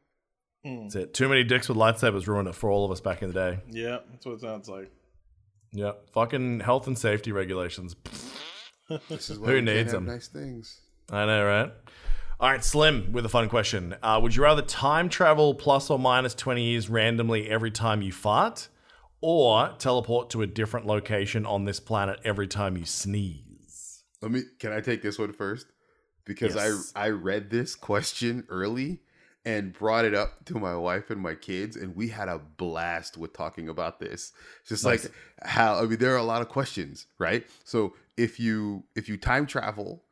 That's 0.64 0.96
it. 0.96 1.14
Too 1.14 1.28
many 1.28 1.44
dicks 1.44 1.68
with 1.68 1.78
lightsabers 1.78 2.28
ruined 2.28 2.48
it 2.48 2.56
for 2.56 2.72
all 2.72 2.86
of 2.86 2.92
us 2.92 3.02
back 3.02 3.22
in 3.22 3.28
the 3.28 3.34
day. 3.34 3.60
Yeah, 3.70 4.00
that's 4.10 4.26
what 4.26 4.34
it 4.36 4.42
sounds 4.42 4.70
like. 4.70 4.90
Yeah, 5.74 5.92
fucking 6.14 6.62
health 6.62 6.88
and 6.88 6.98
safety 6.98 7.34
regulations. 7.34 7.96
This 9.10 9.30
is 9.30 9.38
Who 9.38 9.62
needs 9.62 9.92
them? 9.92 10.06
Nice 10.06 10.30
things. 10.30 10.80
I 11.12 11.26
know, 11.26 11.46
right? 11.46 11.72
All 12.40 12.52
right, 12.52 12.64
Slim, 12.64 13.12
with 13.14 13.26
a 13.26 13.30
fun 13.30 13.50
question. 13.50 13.96
Uh, 14.04 14.20
would 14.22 14.36
you 14.36 14.44
rather 14.44 14.62
time 14.62 15.10
travel 15.10 15.56
plus 15.56 15.90
or 15.90 15.98
minus 15.98 16.36
20 16.36 16.62
years 16.64 16.88
randomly 16.88 17.50
every 17.50 17.72
time 17.72 18.04
you 18.04 18.12
fart, 18.12 18.68
or 19.22 19.74
teleport 19.80 20.30
to 20.32 20.44
a 20.44 20.48
different 20.48 20.86
location 20.86 21.48
on 21.48 21.66
this 21.66 21.80
planet 21.80 22.20
every 22.24 22.48
time 22.48 22.78
you 22.78 22.86
sneeze? 22.86 24.04
Let 24.22 24.32
me. 24.32 24.44
Can 24.60 24.72
I 24.72 24.82
take 24.82 25.02
this 25.02 25.18
one 25.18 25.34
first? 25.34 25.66
Because 26.26 26.54
Yes. 26.54 26.92
I 26.96 27.06
I 27.06 27.10
read 27.10 27.50
this 27.50 27.74
question 27.74 28.46
early 28.50 29.02
and 29.44 29.74
brought 29.74 30.06
it 30.06 30.14
up 30.14 30.46
to 30.46 30.60
my 30.60 30.76
wife 30.76 31.10
and 31.10 31.20
my 31.20 31.34
kids, 31.34 31.76
and 31.76 31.96
we 31.96 32.10
had 32.10 32.28
a 32.28 32.38
blast 32.38 33.18
with 33.18 33.34
talking 33.34 33.68
about 33.68 34.00
this. 34.00 34.32
Just 34.68 34.86
Nice. 34.86 35.06
like 35.06 35.14
how 35.44 35.80
I 35.80 35.88
mean, 35.88 35.98
there 35.98 36.14
are 36.14 36.18
a 36.18 36.24
lot 36.24 36.44
of 36.44 36.50
questions, 36.50 37.08
right? 37.18 37.48
So 37.64 37.96
if 38.16 38.40
you 38.40 38.84
if 38.96 39.10
you 39.10 39.18
time 39.18 39.48
travel, 39.48 40.04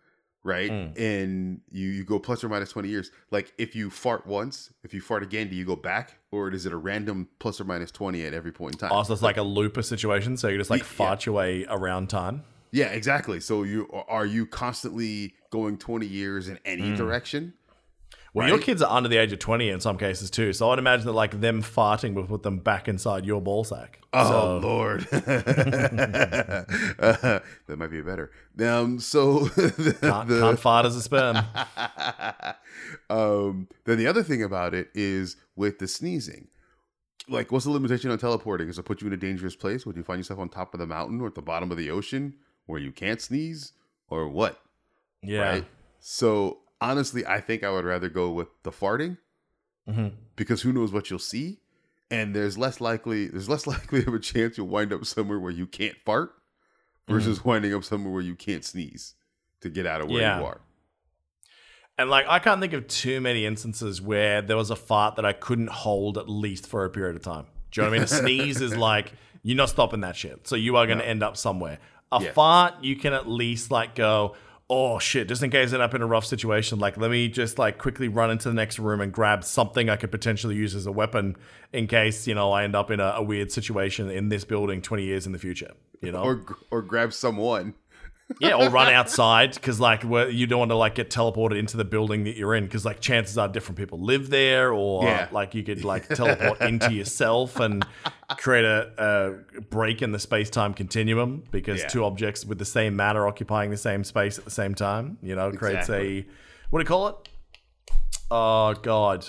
right, 0.45 0.71
Mm. 0.71 0.97
and 0.97 1.61
you 1.71 1.89
you 1.89 2.03
go 2.05 2.17
plus 2.19 2.41
or 2.43 2.47
minus 2.49 2.69
twenty 2.71 2.87
years, 2.87 3.11
like 3.31 3.51
if 3.57 3.75
you 3.75 3.89
fart 3.89 4.25
once, 4.25 4.71
if 4.85 4.93
you 4.93 5.01
fart 5.01 5.23
again, 5.23 5.49
do 5.49 5.55
you 5.57 5.65
go 5.65 5.75
back, 5.75 6.19
or 6.31 6.49
is 6.51 6.65
it 6.65 6.71
a 6.71 6.77
random 6.77 7.27
plus 7.39 7.59
or 7.59 7.65
minus 7.65 7.91
twenty 7.91 8.23
at 8.25 8.33
every 8.33 8.51
point 8.53 8.75
in 8.75 8.79
time? 8.79 8.91
Oh, 8.93 9.03
so 9.03 9.11
it's 9.11 9.21
like 9.21 9.35
a 9.37 9.43
looper 9.43 9.81
situation, 9.81 10.37
so 10.37 10.47
you 10.47 10.57
just 10.57 10.69
like 10.69 10.79
Yeah. 10.81 10.85
fart 10.87 11.25
your 11.25 11.35
way 11.35 11.65
around 11.67 12.09
time? 12.09 12.43
Yeah, 12.71 12.87
exactly. 12.87 13.39
So 13.39 13.63
you 13.63 13.89
are 14.07 14.25
you 14.25 14.45
constantly 14.45 15.33
going 15.49 15.77
20 15.77 16.05
years 16.05 16.47
in 16.49 16.59
any 16.65 16.91
Mm. 16.91 16.97
direction? 16.97 17.53
Well, 18.35 18.47
your 18.49 18.59
kids 18.59 18.81
are 18.81 18.91
under 18.95 19.07
the 19.09 19.17
age 19.17 19.31
of 19.31 19.39
20 19.39 19.69
in 19.69 19.79
some 19.79 19.97
cases 19.97 20.29
too, 20.29 20.53
so 20.53 20.69
I'd 20.69 20.79
imagine 20.79 21.05
that 21.07 21.13
like 21.13 21.39
them 21.39 21.63
farting 21.63 22.13
will 22.13 22.27
put 22.27 22.43
them 22.43 22.59
back 22.59 22.87
inside 22.87 23.25
your 23.25 23.41
ball 23.41 23.63
sack. 23.63 23.99
Oh 24.13 24.59
So- 24.61 24.67
Lord, 24.67 25.07
Uh, 25.11 25.19
that 27.67 27.77
might 27.77 27.91
be 27.91 28.01
better. 28.01 28.31
Um, 28.59 28.99
so 28.99 29.47
Can't, 29.49 30.27
the- 30.27 30.39
can't 30.41 30.59
fart 30.59 30.85
as 30.85 30.95
a 30.95 31.01
sperm. 31.01 31.37
um, 33.09 33.67
then 33.85 33.97
the 33.97 34.07
other 34.07 34.23
thing 34.23 34.43
about 34.43 34.73
it 34.73 34.89
is 34.93 35.35
with 35.55 35.79
the 35.79 35.87
sneezing. 35.87 36.47
Like, 37.27 37.51
what's 37.51 37.65
the 37.65 37.71
limitation 37.71 38.11
on 38.11 38.17
teleporting? 38.19 38.69
Is 38.69 38.77
it 38.77 38.83
put 38.83 39.01
you 39.01 39.07
in 39.07 39.13
a 39.13 39.17
dangerous 39.17 39.55
place? 39.55 39.85
Would 39.85 39.97
you 39.97 40.03
find 40.03 40.19
yourself 40.19 40.39
on 40.39 40.49
top 40.49 40.73
of 40.73 40.79
the 40.79 40.85
mountain 40.85 41.21
or 41.21 41.27
at 41.27 41.35
the 41.35 41.41
bottom 41.41 41.71
of 41.71 41.77
the 41.77 41.89
ocean 41.89 42.35
where 42.67 42.79
you 42.79 42.91
can't 42.91 43.19
sneeze, 43.21 43.73
or 44.09 44.27
what? 44.27 44.59
Yeah. 45.23 45.39
Right. 45.41 45.65
So 45.99 46.59
honestly, 46.81 47.25
I 47.25 47.39
think 47.41 47.63
I 47.63 47.71
would 47.71 47.85
rather 47.85 48.09
go 48.09 48.31
with 48.31 48.47
the 48.63 48.71
farting 48.71 49.17
Mm-hmm. 49.87 50.07
because 50.35 50.63
who 50.63 50.73
knows 50.73 50.91
what 50.91 51.11
you'll 51.11 51.19
see, 51.19 51.59
and 52.09 52.35
there's 52.35 52.57
less 52.57 52.81
likely 52.81 53.27
there's 53.27 53.47
less 53.47 53.67
likely 53.75 53.99
of 54.05 54.13
a 54.15 54.19
chance 54.19 54.57
you'll 54.57 54.67
wind 54.67 54.91
up 54.91 55.05
somewhere 55.05 55.39
where 55.39 55.51
you 55.51 55.67
can't 55.67 55.95
fart 56.05 56.31
versus 57.07 57.37
Mm-hmm. 57.39 57.49
winding 57.49 57.73
up 57.75 57.83
somewhere 57.83 58.11
where 58.11 58.23
you 58.23 58.33
can't 58.35 58.65
sneeze 58.65 59.13
to 59.61 59.69
get 59.69 59.85
out 59.85 60.01
of 60.01 60.09
where 60.09 60.21
Yeah. 60.21 60.39
you 60.39 60.45
are. 60.45 60.61
And 61.97 62.09
like, 62.09 62.25
I 62.27 62.39
can't 62.39 62.59
think 62.59 62.73
of 62.73 62.87
too 62.87 63.21
many 63.21 63.45
instances 63.45 64.01
where 64.01 64.41
there 64.41 64.57
was 64.57 64.69
a 64.69 64.75
fart 64.75 65.15
that 65.15 65.25
I 65.25 65.33
couldn't 65.33 65.69
hold 65.69 66.17
at 66.17 66.27
least 66.27 66.67
for 66.67 66.83
a 66.83 66.89
period 66.89 67.15
of 67.15 67.21
time. 67.21 67.45
Do 67.71 67.81
you 67.81 67.85
know 67.85 67.91
what 67.91 67.95
I 67.95 67.99
mean? 67.99 68.03
A 68.03 68.07
sneeze 68.07 68.61
is 68.61 68.75
like 68.89 69.13
you're 69.43 69.55
not 69.55 69.69
stopping 69.69 70.01
that 70.01 70.15
shit, 70.15 70.47
so 70.47 70.55
you 70.55 70.75
are 70.77 70.85
going 70.87 70.97
to 70.97 71.07
end 71.07 71.21
up 71.23 71.37
somewhere. 71.37 71.77
A 72.11 72.21
Yeah. 72.21 72.31
fart, 72.33 72.83
you 72.83 72.95
can 72.95 73.13
at 73.13 73.27
least 73.29 73.71
like 73.71 73.93
go, 73.95 74.35
oh 74.69 74.99
shit, 74.99 75.27
just 75.27 75.43
in 75.43 75.51
case 75.51 75.71
I 75.71 75.75
end 75.75 75.83
up 75.83 75.93
in 75.93 76.01
a 76.01 76.07
rough 76.07 76.25
situation. 76.25 76.79
Like, 76.79 76.97
let 76.97 77.11
me 77.11 77.27
just 77.27 77.59
like 77.59 77.77
quickly 77.77 78.07
run 78.07 78.31
into 78.31 78.49
the 78.49 78.55
next 78.55 78.79
room 78.79 79.01
and 79.01 79.11
grab 79.11 79.43
something 79.43 79.89
I 79.89 79.95
could 79.95 80.11
potentially 80.11 80.55
use 80.55 80.75
as 80.75 80.85
a 80.85 80.91
weapon 80.91 81.35
in 81.71 81.87
case 81.87 82.27
you 82.27 82.35
know 82.35 82.51
I 82.51 82.63
end 82.63 82.75
up 82.75 82.91
in 82.91 82.99
a, 82.99 83.13
a 83.17 83.23
weird 83.23 83.51
situation 83.51 84.09
in 84.09 84.29
this 84.29 84.43
building 84.43 84.81
20 84.81 85.03
years 85.03 85.25
in 85.25 85.31
the 85.31 85.39
future. 85.39 85.71
You 86.01 86.11
know, 86.11 86.23
Or 86.23 86.45
or 86.71 86.81
grab 86.81 87.13
someone. 87.13 87.75
Yeah, 88.39 88.53
or 88.55 88.69
run 88.69 88.91
outside 88.91 89.53
because 89.53 89.79
like 89.79 90.01
where 90.03 90.29
you 90.29 90.47
don't 90.47 90.59
want 90.59 90.71
to 90.71 90.75
like 90.75 90.95
get 90.95 91.09
teleported 91.09 91.57
into 91.59 91.77
the 91.77 91.85
building 91.85 92.23
that 92.23 92.35
you're 92.35 92.55
in 92.55 92.65
because 92.65 92.83
like 92.83 92.99
chances 92.99 93.37
are 93.37 93.47
different 93.47 93.77
people 93.77 93.99
live 94.01 94.29
there, 94.29 94.73
or 94.73 95.03
Yeah. 95.03 95.27
like 95.31 95.53
you 95.53 95.63
could 95.63 95.83
like 95.85 96.07
teleport 96.21 96.59
into 96.61 96.91
yourself 96.91 97.59
and 97.59 97.85
create 98.37 98.65
a, 98.65 98.91
a 98.97 99.61
break 99.61 100.01
in 100.01 100.11
the 100.11 100.19
space 100.19 100.49
time 100.49 100.73
continuum 100.73 101.43
because 101.51 101.81
Yeah. 101.81 101.87
two 101.87 102.03
objects 102.03 102.43
with 102.45 102.57
the 102.57 102.65
same 102.65 102.95
matter 102.95 103.27
occupying 103.27 103.69
the 103.69 103.77
same 103.77 104.03
space 104.03 104.37
at 104.39 104.45
the 104.45 104.51
same 104.51 104.73
time, 104.73 105.17
you 105.21 105.35
know, 105.35 105.51
creates 105.51 105.87
Exactly. 105.89 106.19
a 106.19 106.25
what 106.71 106.79
do 106.79 106.83
you 106.83 106.87
call 106.87 107.07
it? 107.09 107.15
Oh 108.31 108.73
god, 108.81 109.27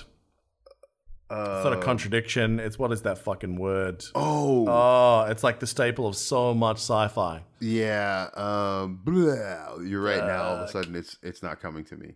Uh, 1.28 1.56
it's 1.58 1.64
not 1.64 1.72
a 1.72 1.82
contradiction. 1.82 2.60
It's 2.60 2.78
what 2.78 2.92
is 2.92 3.02
that 3.02 3.18
fucking 3.18 3.56
word? 3.56 4.04
oh 4.14 4.66
Oh, 4.68 5.26
it's 5.30 5.42
like 5.42 5.58
the 5.60 5.66
staple 5.66 6.06
of 6.06 6.14
so 6.16 6.54
much 6.54 6.76
sci-fi. 6.78 7.42
yeah. 7.60 8.28
Um, 8.34 9.00
blah. 9.04 9.78
You're 9.82 10.02
right. 10.02 10.24
now 10.24 10.42
all 10.42 10.54
of 10.56 10.60
a 10.68 10.68
sudden 10.68 10.94
it's 10.94 11.16
it's 11.22 11.42
not 11.42 11.60
coming 11.60 11.84
to 11.86 11.96
me. 11.96 12.14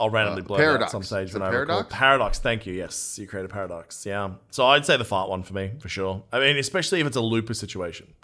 I'll 0.00 0.10
randomly 0.10 0.42
Uh, 0.42 0.46
blow 0.46 0.56
paradox. 0.56 0.84
at 0.88 0.90
some 0.92 1.02
stage 1.02 1.32
when 1.34 1.42
I 1.42 1.46
recall. 1.48 1.66
paradox? 1.66 1.94
Paradox, 1.94 2.38
thank 2.38 2.66
you. 2.66 2.72
Yes, 2.74 3.18
you 3.18 3.26
create 3.26 3.44
a 3.44 3.48
paradox. 3.48 4.04
Yeah. 4.06 4.30
So 4.50 4.66
I'd 4.66 4.86
say 4.86 4.96
the 4.96 5.04
fart 5.04 5.28
one 5.28 5.42
for 5.42 5.52
me, 5.54 5.72
for 5.78 5.88
sure. 5.90 6.22
I 6.32 6.40
mean, 6.40 6.56
especially 6.58 7.00
if 7.00 7.06
it's 7.06 7.16
a 7.16 7.20
looper 7.20 7.52
situation. 7.54 8.14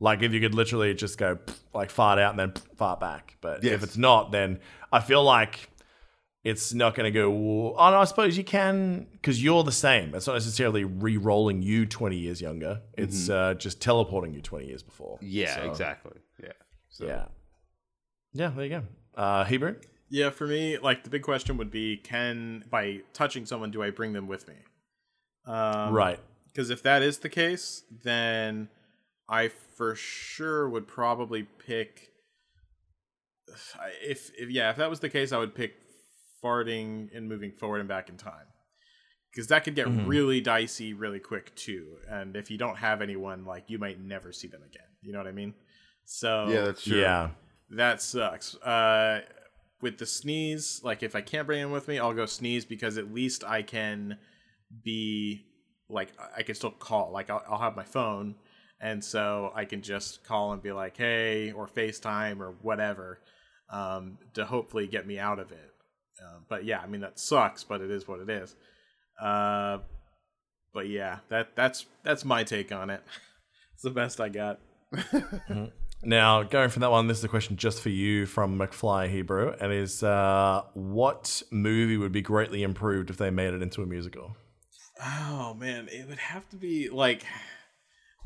Like 0.00 0.22
if 0.22 0.32
you 0.32 0.40
could 0.40 0.54
literally 0.54 0.94
just 0.94 1.18
go 1.18 1.38
like 1.74 1.90
fart 1.90 2.18
out 2.18 2.30
and 2.30 2.38
then 2.38 2.52
fart 2.76 3.00
back. 3.00 3.36
But 3.40 3.62
Yes. 3.64 3.74
if 3.74 3.82
it's 3.82 3.96
not, 3.96 4.32
then 4.32 4.60
I 4.92 5.00
feel 5.00 5.22
like 5.24 5.70
it's 6.44 6.74
not 6.74 6.94
going 6.94 7.04
to 7.04 7.10
go. 7.10 7.74
Oh, 7.76 7.90
no, 7.90 7.98
I 7.98 8.04
suppose 8.04 8.36
you 8.36 8.44
can 8.44 9.06
because 9.12 9.42
you're 9.42 9.64
the 9.64 9.72
same. 9.72 10.14
It's 10.14 10.26
not 10.26 10.34
necessarily 10.34 10.84
re-rolling 10.84 11.62
you 11.62 11.86
20 11.86 12.16
years 12.16 12.40
younger. 12.40 12.82
It's 12.98 13.30
uh, 13.30 13.54
just 13.54 13.80
teleporting 13.80 14.34
you 14.34 14.42
20 14.42 14.66
years 14.66 14.82
before. 14.82 15.16
Mm-hmm. 15.16 15.26
Yeah, 15.26 15.56
So, 15.56 15.70
exactly. 15.70 16.18
Yeah. 16.42 16.52
So, 16.90 17.06
Yeah. 17.06 17.24
Yeah, 18.34 18.48
there 18.48 18.64
you 18.64 18.70
go. 18.70 18.82
Uh, 19.14 19.44
Hebrew? 19.44 19.76
Yeah, 20.10 20.30
for 20.30 20.46
me, 20.46 20.76
like 20.76 21.04
the 21.04 21.10
big 21.10 21.22
question 21.22 21.56
would 21.56 21.70
be, 21.70 21.96
can 21.96 22.64
by 22.68 23.00
touching 23.12 23.46
someone, 23.46 23.70
do 23.70 23.82
I 23.82 23.90
bring 23.90 24.12
them 24.12 24.26
with 24.28 24.46
me? 24.46 24.54
Um, 25.46 25.94
right. 25.94 26.18
Because 26.48 26.70
if 26.70 26.82
that 26.82 27.02
is 27.02 27.18
the 27.18 27.28
case, 27.28 27.84
then 28.02 28.68
I 29.28 29.48
for 29.48 29.94
sure 29.94 30.68
would 30.68 30.86
probably 30.86 31.44
pick. 31.44 32.10
If, 34.02 34.30
if 34.36 34.50
yeah, 34.50 34.70
if 34.70 34.76
that 34.76 34.90
was 34.90 35.00
the 35.00 35.08
case, 35.08 35.32
I 35.32 35.38
would 35.38 35.54
pick 35.54 35.74
farting 36.44 37.08
and 37.16 37.28
moving 37.28 37.52
forward 37.52 37.80
and 37.80 37.88
back 37.88 38.08
in 38.08 38.16
time, 38.16 38.46
because 39.30 39.46
that 39.48 39.64
could 39.64 39.74
get 39.74 39.86
really 40.06 40.40
dicey 40.40 40.92
really 40.92 41.20
quick 41.20 41.54
too. 41.56 41.96
And 42.08 42.36
if 42.36 42.50
you 42.50 42.58
don't 42.58 42.76
have 42.76 43.00
anyone, 43.00 43.44
like 43.44 43.64
you 43.68 43.78
might 43.78 44.00
never 44.00 44.32
see 44.32 44.48
them 44.48 44.62
again. 44.62 44.88
You 45.02 45.12
know 45.12 45.18
what 45.18 45.26
I 45.28 45.32
mean? 45.32 45.54
So 46.04 46.48
Yeah, 46.48 46.60
that's 46.62 46.84
true. 46.84 47.00
Yeah. 47.00 47.30
that 47.70 48.02
sucks. 48.02 48.54
Uh, 48.56 49.22
with 49.80 49.98
the 49.98 50.06
sneeze, 50.06 50.80
like 50.84 51.02
if 51.02 51.14
I 51.14 51.20
can't 51.20 51.46
bring 51.46 51.60
him 51.60 51.70
with 51.70 51.88
me, 51.88 51.98
I'll 51.98 52.14
go 52.14 52.26
sneeze 52.26 52.64
because 52.64 52.96
at 52.98 53.12
least 53.12 53.44
I 53.44 53.62
can 53.62 54.18
be 54.82 55.44
like 55.88 56.12
I 56.36 56.42
can 56.42 56.54
still 56.54 56.70
call. 56.70 57.12
Like 57.12 57.28
I'll, 57.30 57.42
I'll 57.48 57.58
have 57.58 57.76
my 57.76 57.84
phone, 57.84 58.34
and 58.80 59.04
so 59.04 59.52
I 59.54 59.64
can 59.66 59.82
just 59.82 60.24
call 60.24 60.52
and 60.52 60.62
be 60.62 60.72
like, 60.72 60.96
"Hey," 60.96 61.52
or 61.52 61.66
FaceTime 61.66 62.40
or 62.40 62.52
whatever, 62.62 63.20
um, 63.70 64.18
to 64.34 64.46
hopefully 64.46 64.86
get 64.86 65.06
me 65.06 65.18
out 65.18 65.38
of 65.38 65.52
it. 65.52 65.70
Uh, 66.24 66.38
but 66.48 66.64
yeah, 66.64 66.80
I 66.80 66.86
mean 66.86 67.02
that 67.02 67.18
sucks, 67.18 67.64
but 67.64 67.80
it 67.80 67.90
is 67.90 68.08
what 68.08 68.20
it 68.20 68.30
is. 68.30 68.54
Uh, 69.20 69.78
but 70.72 70.88
yeah, 70.88 71.18
that 71.28 71.54
that's 71.54 71.86
that's 72.02 72.24
my 72.24 72.44
take 72.44 72.72
on 72.72 72.90
it. 72.90 73.02
it's 73.74 73.82
the 73.82 73.90
best 73.90 74.20
I 74.20 74.28
got. 74.28 74.60
Now, 76.06 76.42
going 76.42 76.68
from 76.68 76.80
that 76.80 76.90
one, 76.90 77.06
this 77.06 77.18
is 77.18 77.24
a 77.24 77.28
question 77.28 77.56
just 77.56 77.80
for 77.80 77.88
you 77.88 78.26
from 78.26 78.58
McFly 78.58 79.08
Hebrew, 79.08 79.54
and 79.58 79.72
is 79.72 80.02
uh, 80.02 80.62
what 80.74 81.42
movie 81.50 81.96
would 81.96 82.12
be 82.12 82.20
greatly 82.20 82.62
improved 82.62 83.08
if 83.08 83.16
they 83.16 83.30
made 83.30 83.54
it 83.54 83.62
into 83.62 83.82
a 83.82 83.86
musical? 83.86 84.36
Oh 85.02 85.54
man, 85.54 85.88
it 85.90 86.06
would 86.06 86.18
have 86.18 86.48
to 86.50 86.56
be 86.56 86.90
like 86.90 87.24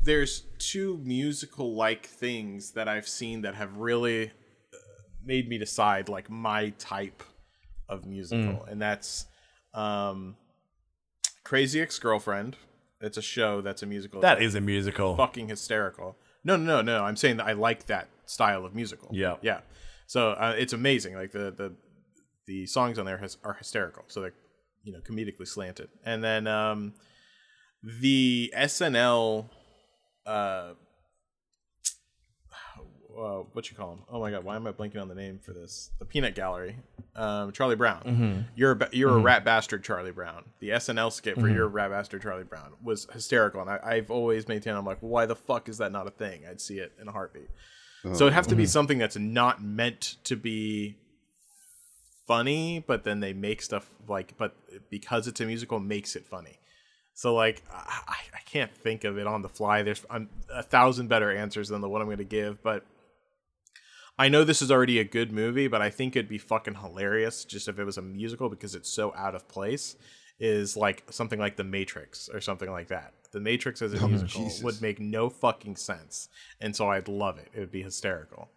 there's 0.03 0.43
two 0.59 0.99
musical 1.03 1.73
like 1.75 2.05
things 2.05 2.71
that 2.71 2.89
I've 2.89 3.07
seen 3.07 3.41
that 3.41 3.55
have 3.55 3.77
really 3.77 4.27
uh, 4.27 4.77
made 5.23 5.47
me 5.47 5.57
decide 5.57 6.09
like 6.09 6.29
my 6.29 6.69
type 6.79 7.23
of 7.89 8.05
musical 8.05 8.65
and 8.69 8.81
that's 8.81 9.25
um 9.73 10.35
Crazy 11.43 11.81
Ex-Girlfriend. 11.81 12.57
It's 13.01 13.17
a 13.17 13.23
show 13.23 13.61
that's 13.61 13.81
a 13.81 13.87
musical. 13.87 14.21
That 14.21 14.39
is 14.39 14.53
a 14.53 14.61
musical. 14.61 15.15
fucking 15.15 15.47
hysterical. 15.47 16.15
No, 16.43 16.57
no, 16.57 16.81
no, 16.81 16.99
no. 16.99 17.03
I'm 17.05 17.15
saying 17.15 17.37
that 17.37 17.47
I 17.47 17.53
like 17.53 17.87
that 17.87 18.07
style 18.27 18.65
of 18.65 18.75
musical. 18.75 19.09
Yeah. 19.11 19.37
yeah. 19.41 19.61
So 20.05 20.31
uh, 20.31 20.53
it's 20.57 20.73
amazing. 20.73 21.15
Like 21.15 21.31
the 21.31 21.51
the 21.51 21.73
the 22.45 22.65
songs 22.67 22.99
on 22.99 23.05
there 23.05 23.17
has, 23.17 23.37
are 23.43 23.53
hysterical. 23.53 24.03
So 24.07 24.21
they're 24.21 24.33
you 24.83 24.93
know 24.93 24.99
comedically 24.99 25.47
slanted. 25.47 25.89
And 26.05 26.23
then 26.23 26.45
um, 26.45 26.93
the 27.81 28.53
SNL 28.55 29.49
uh, 30.25 30.73
uh, 33.19 33.43
what 33.53 33.69
you 33.69 33.75
call 33.75 33.93
him? 33.93 33.99
Oh 34.11 34.19
my 34.19 34.31
god, 34.31 34.43
why 34.43 34.55
am 34.55 34.67
I 34.67 34.71
blanking 34.71 35.01
on 35.01 35.07
the 35.07 35.15
name 35.15 35.39
for 35.39 35.53
this? 35.53 35.89
The 35.99 36.05
Peanut 36.05 36.35
Gallery, 36.35 36.77
um, 37.19 37.51
Charlie 37.51 37.75
Brown. 37.75 38.01
Mm-hmm. 38.05 38.41
You're 38.55 38.71
a, 38.71 38.89
you're 38.91 39.09
a 39.09 39.13
mm-hmm. 39.13 39.25
rat 39.25 39.43
bastard, 39.45 39.83
Charlie 39.83 40.11
Brown. 40.11 40.45
The 40.59 40.69
SNL 40.69 41.11
skit 41.11 41.35
for 41.35 41.41
mm-hmm. 41.41 41.55
"You're 41.55 41.65
a 41.65 41.69
rat 41.69 41.91
bastard, 41.91 42.21
Charlie 42.21 42.43
Brown" 42.43 42.73
was 42.83 43.07
hysterical, 43.11 43.61
and 43.61 43.69
I, 43.69 43.79
I've 43.83 44.09
always 44.09 44.47
maintained 44.47 44.77
I'm 44.77 44.85
like, 44.85 44.99
why 45.01 45.25
the 45.25 45.35
fuck 45.35 45.67
is 45.67 45.77
that 45.79 45.91
not 45.91 46.07
a 46.07 46.11
thing? 46.11 46.43
I'd 46.49 46.61
see 46.61 46.79
it 46.79 46.93
in 46.99 47.07
a 47.07 47.11
heartbeat. 47.11 47.49
So 48.13 48.25
it'd 48.25 48.33
have 48.33 48.47
to 48.47 48.55
be 48.55 48.65
something 48.65 48.97
that's 48.97 49.17
not 49.17 49.61
meant 49.61 50.15
to 50.23 50.37
be 50.37 50.95
funny, 52.25 52.81
but 52.87 53.03
then 53.03 53.19
they 53.19 53.33
make 53.33 53.61
stuff 53.61 53.89
like, 54.07 54.37
but 54.37 54.55
because 54.89 55.27
it's 55.27 55.41
a 55.41 55.45
musical, 55.45 55.81
makes 55.81 56.15
it 56.15 56.25
funny. 56.25 56.59
So 57.13 57.35
like, 57.35 57.61
I, 57.69 57.99
I 58.07 58.15
I 58.35 58.39
can't 58.45 58.73
think 58.73 59.03
of 59.03 59.17
it 59.17 59.27
on 59.27 59.41
the 59.41 59.49
fly. 59.49 59.83
There's 59.83 60.05
I'm, 60.09 60.29
a 60.53 60.63
thousand 60.63 61.09
better 61.09 61.35
answers 61.35 61.67
than 61.67 61.81
the 61.81 61.89
one 61.89 62.01
I'm 62.01 62.07
going 62.07 62.19
to 62.19 62.23
give, 62.23 62.63
but 62.63 62.85
I 64.19 64.29
know 64.29 64.43
this 64.43 64.61
is 64.61 64.69
already 64.69 64.99
a 64.99 65.05
good 65.05 65.31
movie, 65.31 65.67
but 65.67 65.81
I 65.81 65.89
think 65.89 66.15
it'd 66.15 66.29
be 66.29 66.37
fucking 66.37 66.75
hilarious 66.75 67.45
just 67.45 67.69
if 67.69 67.79
it 67.79 67.85
was 67.85 67.97
a 67.97 68.01
musical 68.01 68.49
because 68.49 68.75
it's 68.75 68.91
so 68.91 69.13
out 69.15 69.33
of 69.33 69.47
place. 69.47 69.95
Is 70.41 70.77
like 70.77 71.03
something 71.09 71.37
like 71.37 71.57
The 71.57 71.65
Matrix 71.65 72.29
or 72.33 72.39
something 72.39 72.71
like 72.71 72.87
that. 72.87 73.13
The 73.33 73.41
Matrix 73.41 73.81
as 73.81 73.93
a 73.93 74.07
musical 74.07 74.45
Jesus. 74.45 74.63
would 74.63 74.81
make 74.81 74.97
no 74.97 75.29
fucking 75.29 75.75
sense, 75.75 76.29
and 76.61 76.73
so 76.73 76.89
I'd 76.89 77.09
love 77.09 77.37
it. 77.37 77.49
It 77.53 77.59
would 77.59 77.71
be 77.73 77.83
hysterical. 77.83 78.49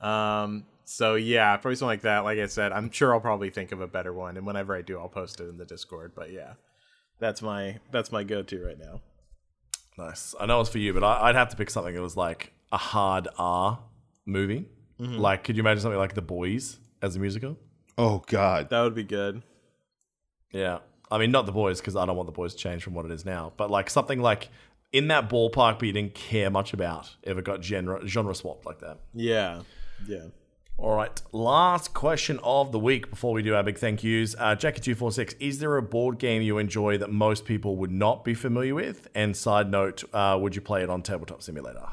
Um, 0.00 0.64
so 0.84 1.14
yeah, 1.14 1.56
probably 1.56 1.76
something 1.76 1.86
like 1.86 2.00
that. 2.02 2.24
Like 2.24 2.40
I 2.40 2.46
said, 2.46 2.72
I'm 2.72 2.90
sure 2.90 3.14
I'll 3.14 3.20
probably 3.20 3.50
think 3.50 3.70
of 3.70 3.80
a 3.80 3.86
better 3.86 4.12
one, 4.12 4.36
and 4.36 4.44
whenever 4.44 4.74
I 4.74 4.82
do, 4.82 4.98
I'll 4.98 5.08
post 5.08 5.40
it 5.40 5.48
in 5.48 5.56
the 5.56 5.64
Discord. 5.64 6.14
But 6.16 6.32
yeah, 6.32 6.54
that's 7.20 7.42
my 7.42 7.78
that's 7.92 8.10
my 8.10 8.24
go-to 8.24 8.64
right 8.64 8.78
now. 8.78 9.00
Nice. 9.96 10.34
I 10.40 10.46
know 10.46 10.60
it's 10.60 10.70
for 10.70 10.78
you, 10.78 10.92
but 10.92 11.04
I, 11.04 11.28
I'd 11.28 11.36
have 11.36 11.50
to 11.50 11.56
pick 11.56 11.70
something 11.70 11.94
that 11.94 12.02
was 12.02 12.16
like 12.16 12.52
a 12.72 12.76
hard 12.76 13.28
R 13.38 13.78
movie. 14.26 14.66
Like, 15.00 15.44
could 15.44 15.56
you 15.56 15.62
imagine 15.62 15.80
something 15.80 15.98
like 15.98 16.14
The 16.14 16.22
Boys 16.22 16.78
as 17.00 17.16
a 17.16 17.18
musical? 17.18 17.56
Oh 17.96 18.22
God. 18.26 18.70
That 18.70 18.82
would 18.82 18.94
be 18.94 19.04
good. 19.04 19.42
Yeah. 20.52 20.78
I 21.10 21.18
mean, 21.18 21.30
not 21.30 21.46
The 21.46 21.52
Boys, 21.52 21.80
because 21.80 21.96
I 21.96 22.06
don't 22.06 22.16
want 22.16 22.26
The 22.26 22.32
Boys 22.32 22.54
to 22.54 22.58
change 22.58 22.84
from 22.84 22.94
what 22.94 23.04
it 23.04 23.10
is 23.10 23.24
now, 23.24 23.52
but 23.56 23.70
like 23.70 23.90
something 23.90 24.20
like 24.20 24.48
in 24.92 25.08
that 25.08 25.28
ballpark, 25.28 25.78
but 25.78 25.82
you 25.82 25.92
didn't 25.92 26.14
care 26.14 26.50
much 26.50 26.72
about 26.72 27.10
ever 27.24 27.42
got 27.42 27.64
genre, 27.64 28.06
genre 28.06 28.34
swapped 28.34 28.66
like 28.66 28.80
that. 28.80 28.98
Yeah, 29.14 29.62
yeah. 30.06 30.26
All 30.76 30.96
right. 30.96 31.20
Last 31.32 31.92
question 31.92 32.40
of 32.42 32.72
the 32.72 32.78
week 32.78 33.10
before 33.10 33.34
we 33.34 33.42
do 33.42 33.54
our 33.54 33.62
big 33.62 33.76
thank 33.76 34.02
yous. 34.02 34.34
Uh, 34.38 34.56
Jackie246, 34.56 35.34
is 35.38 35.58
there 35.58 35.76
a 35.76 35.82
board 35.82 36.18
game 36.18 36.40
you 36.40 36.56
enjoy 36.56 36.96
that 36.96 37.12
most 37.12 37.44
people 37.44 37.76
would 37.76 37.90
not 37.90 38.24
be 38.24 38.32
familiar 38.32 38.74
with? 38.74 39.06
And 39.14 39.36
side 39.36 39.70
note, 39.70 40.04
uh, 40.14 40.38
would 40.40 40.54
you 40.56 40.62
play 40.62 40.82
it 40.82 40.88
on 40.88 41.02
Tabletop 41.02 41.42
Simulator? 41.42 41.86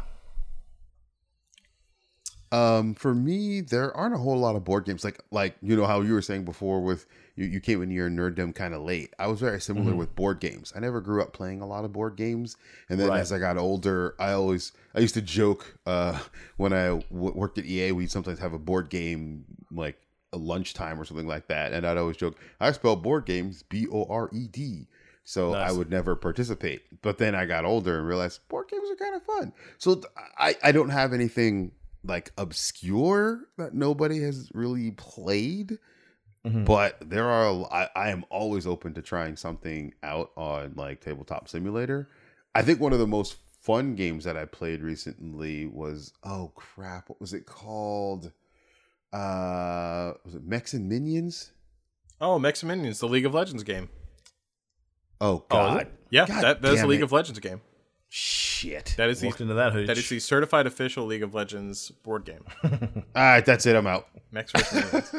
Um, 2.52 2.94
for 2.96 3.14
me, 3.14 3.60
there 3.62 3.96
aren't 3.96 4.16
a 4.16 4.18
whole 4.18 4.38
lot 4.38 4.56
of 4.56 4.64
board 4.64 4.86
games 4.86 5.04
like 5.04 5.20
like 5.32 5.56
you 5.62 5.76
know 5.76 5.86
how 5.86 6.02
you 6.02 6.14
were 6.14 6.22
saying 6.22 6.46
before 6.46 6.82
with 6.82 7.06
you, 7.36 7.46
you 7.46 7.60
came 7.60 7.82
into 7.82 7.94
your 7.96 8.10
nerddom 8.10 8.56
kind 8.56 8.74
of 8.74 8.82
late. 8.84 9.14
I 9.20 9.28
was 9.28 9.40
very 9.42 9.60
similar 9.60 9.92
Mm-hmm. 9.92 10.00
with 10.00 10.16
board 10.16 10.40
games. 10.40 10.72
I 10.76 10.80
never 10.80 11.02
grew 11.02 11.22
up 11.22 11.34
playing 11.34 11.60
a 11.62 11.68
lot 11.68 11.84
of 11.84 11.92
board 11.92 12.16
games, 12.16 12.56
and 12.90 13.00
then 13.00 13.10
Right. 13.10 13.20
as 13.20 13.34
I 13.34 13.40
got 13.40 13.58
older, 13.58 14.16
I 14.18 14.32
always 14.32 14.72
I 14.96 15.00
used 15.00 15.14
to 15.16 15.22
joke 15.22 15.78
uh, 15.86 16.20
when 16.56 16.72
I 16.72 16.88
w- 16.88 17.34
worked 17.36 17.58
at 17.58 17.66
EA, 17.66 17.92
we'd 17.92 18.12
sometimes 18.12 18.40
have 18.40 18.54
a 18.54 18.60
board 18.60 18.90
game 18.90 19.44
like 19.72 19.98
a 20.32 20.38
lunchtime 20.38 21.00
or 21.02 21.06
something 21.06 21.28
like 21.28 21.48
that, 21.48 21.74
and 21.74 21.86
I'd 21.86 21.98
always 21.98 22.16
joke 22.18 22.38
I 22.62 22.72
spell 22.72 22.96
board 22.96 23.26
games 23.26 23.64
B 23.64 23.88
O 23.92 24.06
R 24.10 24.30
E 24.34 24.48
D. 24.48 24.88
So 25.26 25.52
Nice. 25.52 25.70
I 25.70 25.74
would 25.74 25.90
never 25.92 26.16
participate. 26.16 26.84
But 27.02 27.18
then 27.18 27.36
I 27.36 27.46
got 27.46 27.66
older 27.66 27.98
and 28.00 28.08
realized 28.08 28.48
board 28.48 28.70
games 28.70 28.90
are 28.90 28.96
kind 28.96 29.14
of 29.14 29.24
fun. 29.24 29.52
So 29.78 30.02
I, 30.38 30.56
I 30.64 30.72
don't 30.72 30.88
have 30.88 31.12
anything 31.12 31.74
like 32.08 32.32
obscure 32.38 33.42
that 33.58 33.74
nobody 33.74 34.22
has 34.22 34.50
really 34.54 34.92
played. 34.92 35.78
Mhm. 36.46 36.66
But 36.66 36.98
there 37.10 37.28
are, 37.30 37.46
a 37.48 37.64
I, 37.66 37.90
I 37.96 38.10
am 38.10 38.24
always 38.30 38.66
open 38.66 38.94
to 38.94 39.02
trying 39.02 39.36
something 39.36 39.94
out 40.04 40.32
on 40.38 40.74
like 40.76 41.02
Tabletop 41.02 41.50
Simulator. 41.50 42.10
I 42.56 42.62
think 42.62 42.80
one 42.80 42.94
of 42.94 43.00
the 43.00 43.08
most 43.08 43.38
fun 43.62 43.96
games 43.96 44.24
that 44.24 44.38
I 44.38 44.46
played 44.46 44.82
recently 44.82 45.66
was, 45.66 46.14
oh 46.24 46.52
crap, 46.56 47.10
what 47.10 47.20
was 47.20 47.34
it 47.34 47.46
called? 47.46 48.32
Uh, 49.12 50.14
was 50.26 50.36
it 50.36 50.44
Mechs 50.44 50.74
and 50.74 50.88
Minions? 50.88 51.52
Oh, 52.22 52.40
Mechs 52.40 52.64
Minions, 52.64 53.00
the 53.00 53.08
League 53.08 53.26
of 53.26 53.34
Legends 53.34 53.64
game. 53.64 53.90
Oh 55.20 55.28
Oh, 55.30 55.46
god. 55.50 55.82
it? 55.82 55.94
Yeah, 56.12 56.28
God 56.28 56.44
that, 56.44 56.62
that 56.62 56.68
is 56.70 56.76
the 56.76 56.82
damn 56.84 56.90
League 56.90 57.00
it. 57.02 57.04
of 57.04 57.12
Legends 57.12 57.40
game. 57.40 57.62
Shit. 58.10 58.96
That 58.98 59.10
is 59.10 59.20
the 59.22 59.28
Walked 59.28 59.42
into 59.42 59.54
that 59.56 59.74
hooch. 59.74 59.88
that 59.88 59.98
is 59.98 60.08
the 60.10 60.20
certified 60.20 60.66
official 60.66 61.06
League 61.06 61.24
of 61.24 61.34
Legends 61.36 61.92
board 61.92 62.26
game. 62.26 62.44
All 62.64 62.72
right, 63.16 63.46
that's 63.46 63.66
it. 63.66 63.76
I'm 63.76 63.86
out. 63.88 64.08
Mechs 64.32 64.52
vs. 64.54 64.74
Minions. 64.94 65.14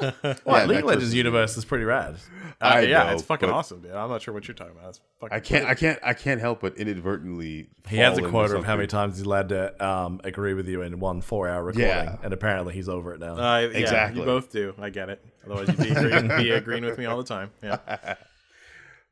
Well, 0.00 0.14
Yeah, 0.46 0.64
League 0.64 0.68
Mac 0.68 0.78
of 0.82 0.84
Legends 0.84 0.94
versus- 1.04 1.14
universe 1.14 1.56
is 1.56 1.64
pretty 1.64 1.84
rad. 1.84 2.16
Uh, 2.60 2.64
I 2.64 2.80
yeah, 2.82 3.04
know, 3.04 3.10
it's 3.14 3.22
fucking 3.22 3.48
awesome, 3.50 3.80
dude. 3.82 3.92
I'm 3.92 4.08
not 4.08 4.22
sure 4.22 4.32
what 4.34 4.46
you're 4.46 4.54
talking 4.54 4.76
about. 4.76 4.90
It's 4.90 5.00
fucking 5.20 5.36
I 5.36 5.40
can't. 5.40 5.64
I 5.66 5.74
can't. 5.74 5.98
I 6.02 6.12
can't 6.14 6.40
help 6.40 6.60
but 6.60 6.76
inadvertently. 6.76 7.68
He 7.88 7.96
has 7.98 8.14
a 8.16 8.18
into 8.18 8.30
quota 8.30 8.56
of 8.56 8.64
how 8.64 8.76
many 8.76 8.86
times 8.88 9.16
he's 9.16 9.26
allowed 9.26 9.48
to 9.50 9.84
um, 9.84 10.20
agree 10.24 10.54
with 10.54 10.68
you 10.68 10.82
in 10.82 10.98
one 11.00 11.20
four-hour 11.20 11.62
recording, 11.64 11.88
Yeah. 11.88 12.16
and 12.22 12.32
apparently 12.32 12.74
he's 12.74 12.88
over 12.88 13.14
it 13.14 13.20
now. 13.20 13.36
Uh, 13.36 13.60
yeah, 13.60 13.78
Exactly. 13.78 14.20
You 14.20 14.26
both 14.26 14.50
do. 14.52 14.74
I 14.78 14.90
get 14.90 15.08
it. 15.08 15.24
Otherwise, 15.46 15.68
you'd 15.68 15.78
be 15.78 15.90
agreeing, 15.90 16.28
be 16.28 16.50
agreeing 16.50 16.84
with 16.84 16.98
me 16.98 17.06
all 17.06 17.16
the 17.16 17.24
time. 17.24 17.50
Yeah. 17.62 18.14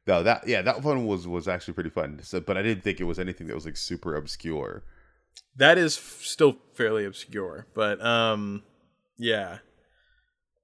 No, 0.07 0.23
that 0.23 0.47
yeah, 0.47 0.62
that 0.62 0.83
one 0.83 1.07
was 1.07 1.27
was 1.27 1.49
actually 1.49 1.74
pretty 1.74 1.91
fun. 1.91 2.20
So, 2.23 2.41
but 2.41 2.57
I 2.57 2.62
didn't 2.62 2.85
think 2.85 3.01
it 3.01 3.05
was 3.05 3.19
anything 3.19 3.47
that 3.49 3.55
was 3.55 3.65
like 3.65 3.77
super 3.77 4.15
obscure. 4.15 4.85
That 5.57 5.78
is 5.78 5.97
f- 5.97 6.20
still 6.23 6.57
fairly 6.74 7.05
obscure, 7.05 7.66
but 7.74 8.05
um, 8.05 8.62
yeah, 9.19 9.59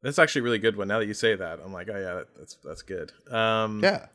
that's 0.02 0.18
actually 0.18 0.40
a 0.40 0.44
really 0.44 0.58
good 0.58 0.76
one. 0.76 0.88
Now 0.88 0.98
that 0.98 1.06
you 1.06 1.14
say 1.14 1.34
that, 1.34 1.58
I'm 1.64 1.72
like, 1.72 1.88
oh 1.92 1.98
yeah, 1.98 2.22
that's 2.38 2.56
that's 2.64 2.82
good. 2.82 3.12
Um, 3.30 3.80
Yeah. 3.82 4.06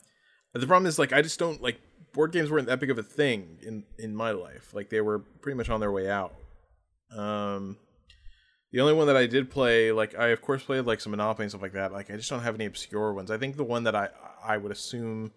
The 0.54 0.66
problem 0.66 0.86
is 0.86 0.98
like 0.98 1.12
I 1.12 1.22
just 1.22 1.38
don't 1.38 1.62
like 1.62 1.78
board 2.14 2.32
games 2.32 2.50
weren't 2.50 2.66
that 2.66 2.80
big 2.80 2.90
of 2.90 2.98
a 2.98 3.02
thing 3.02 3.58
in 3.62 3.84
in 3.98 4.16
my 4.16 4.30
life. 4.30 4.72
Like 4.72 4.88
they 4.88 5.00
were 5.00 5.18
pretty 5.18 5.56
much 5.56 5.68
on 5.68 5.78
their 5.80 5.92
way 5.92 6.10
out. 6.10 6.34
Um, 7.16 7.76
the 8.72 8.80
only 8.80 8.92
one 8.94 9.06
that 9.06 9.16
I 9.16 9.26
did 9.26 9.50
play, 9.50 9.92
like 9.92 10.18
I 10.18 10.28
of 10.28 10.42
course 10.42 10.62
played 10.62 10.84
like 10.84 11.00
some 11.00 11.10
Monopoly 11.10 11.44
and 11.44 11.50
stuff 11.50 11.62
like 11.62 11.74
that. 11.74 11.92
Like 11.92 12.10
I 12.10 12.16
just 12.16 12.30
don't 12.30 12.40
have 12.40 12.54
any 12.54 12.64
obscure 12.64 13.12
ones. 13.12 13.30
I 13.30 13.38
think 13.38 13.56
the 13.56 13.64
one 13.64 13.84
that 13.84 13.94
I 13.94 14.08
I 14.48 14.56
would 14.56 14.72
assume 14.72 15.32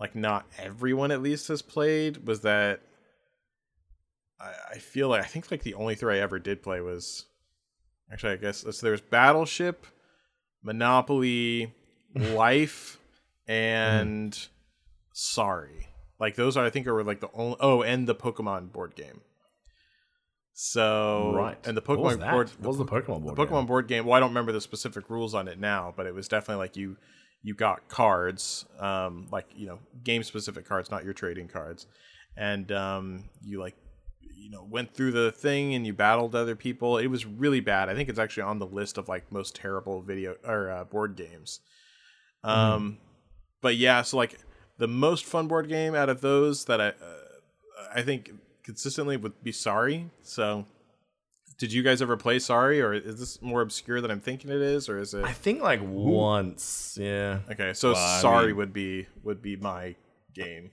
like 0.00 0.14
not 0.14 0.46
everyone 0.58 1.10
at 1.10 1.22
least 1.22 1.48
has 1.48 1.62
played 1.62 2.26
was 2.26 2.40
that 2.40 2.80
I, 4.40 4.52
I 4.72 4.78
feel 4.78 5.08
like 5.08 5.22
I 5.22 5.26
think 5.26 5.50
like 5.50 5.62
the 5.62 5.74
only 5.74 5.94
three 5.94 6.16
I 6.16 6.22
ever 6.22 6.38
did 6.38 6.62
play 6.62 6.80
was 6.80 7.26
actually 8.12 8.32
I 8.32 8.36
guess 8.36 8.58
so 8.58 8.70
there 8.70 8.92
was 8.92 9.00
Battleship, 9.00 9.86
Monopoly, 10.62 11.74
Life, 12.14 12.98
mm-hmm. 13.48 13.52
and 13.52 14.48
Sorry. 15.18 15.88
Like 16.20 16.34
those 16.34 16.58
are 16.58 16.64
I 16.66 16.68
think 16.68 16.86
are 16.86 17.02
like 17.02 17.20
the 17.20 17.30
only 17.32 17.56
oh 17.60 17.82
and 17.82 18.06
the 18.06 18.14
Pokemon 18.14 18.70
board 18.70 18.94
game. 18.94 19.22
So 20.52 21.32
right. 21.34 21.58
and 21.66 21.74
the 21.76 21.82
Pokemon 21.82 22.30
board 22.30 22.50
What 22.58 22.68
was 22.68 22.76
the 22.76 22.84
Pokemon 22.84 23.22
board? 23.22 23.36
the 23.36 23.46
Pokemon 23.46 23.60
game? 23.60 23.66
board 23.66 23.88
game. 23.88 24.04
Well, 24.04 24.14
I 24.14 24.20
don't 24.20 24.30
remember 24.30 24.52
the 24.52 24.60
specific 24.60 25.08
rules 25.08 25.34
on 25.34 25.48
it 25.48 25.58
now, 25.58 25.94
but 25.96 26.06
it 26.06 26.14
was 26.14 26.28
definitely 26.28 26.62
like 26.62 26.76
you 26.76 26.98
you 27.46 27.54
got 27.54 27.86
cards, 27.86 28.64
um, 28.80 29.28
like 29.30 29.46
you 29.54 29.68
know 29.68 29.78
game 30.02 30.24
specific 30.24 30.66
cards, 30.66 30.90
not 30.90 31.04
your 31.04 31.12
trading 31.12 31.46
cards, 31.46 31.86
and 32.36 32.72
um, 32.72 33.22
you 33.40 33.60
like 33.60 33.76
you 34.36 34.50
know 34.50 34.66
went 34.68 34.92
through 34.92 35.12
the 35.12 35.30
thing 35.30 35.72
and 35.72 35.86
you 35.86 35.92
battled 35.92 36.34
other 36.34 36.56
people. 36.56 36.98
It 36.98 37.06
was 37.06 37.24
really 37.24 37.60
bad. 37.60 37.88
I 37.88 37.94
think 37.94 38.08
it's 38.08 38.18
actually 38.18 38.42
on 38.42 38.58
the 38.58 38.66
list 38.66 38.98
of 38.98 39.08
like 39.08 39.30
most 39.30 39.54
terrible 39.54 40.02
video 40.02 40.34
or 40.44 40.72
uh, 40.72 40.82
board 40.86 41.14
games. 41.14 41.60
Um, 42.42 42.98
but 43.60 43.76
yeah, 43.76 44.02
so 44.02 44.16
like 44.16 44.40
the 44.78 44.88
most 44.88 45.24
fun 45.24 45.46
board 45.46 45.68
game 45.68 45.94
out 45.94 46.08
of 46.08 46.22
those 46.22 46.64
that 46.64 46.80
I 46.80 46.88
uh, 46.88 46.94
I 47.94 48.02
think 48.02 48.32
consistently 48.64 49.16
would 49.16 49.40
be 49.44 49.52
Sorry. 49.52 50.10
So 50.24 50.66
did 51.58 51.72
you 51.72 51.82
guys 51.82 52.02
ever 52.02 52.16
play 52.16 52.38
Sorry, 52.38 52.80
or 52.82 52.92
is 52.92 53.18
this 53.20 53.40
more 53.42 53.60
obscure 53.62 54.00
than 54.00 54.10
I'm 54.10 54.20
thinking 54.20 54.50
it 54.50 54.60
is, 54.60 54.88
or 54.88 54.98
is 54.98 55.14
it 55.14 55.24
I 55.24 55.32
think 55.32 55.62
like 55.62 55.80
once. 55.82 56.98
Yeah. 57.00 57.40
okay? 57.50 57.72
So 57.72 57.92
Well, 57.92 58.02
I 58.02 58.20
Sorry 58.20 58.46
mean- 58.48 58.56
would 58.56 58.72
be 58.72 59.06
would 59.22 59.42
be 59.42 59.56
my 59.56 59.94
game. 60.34 60.70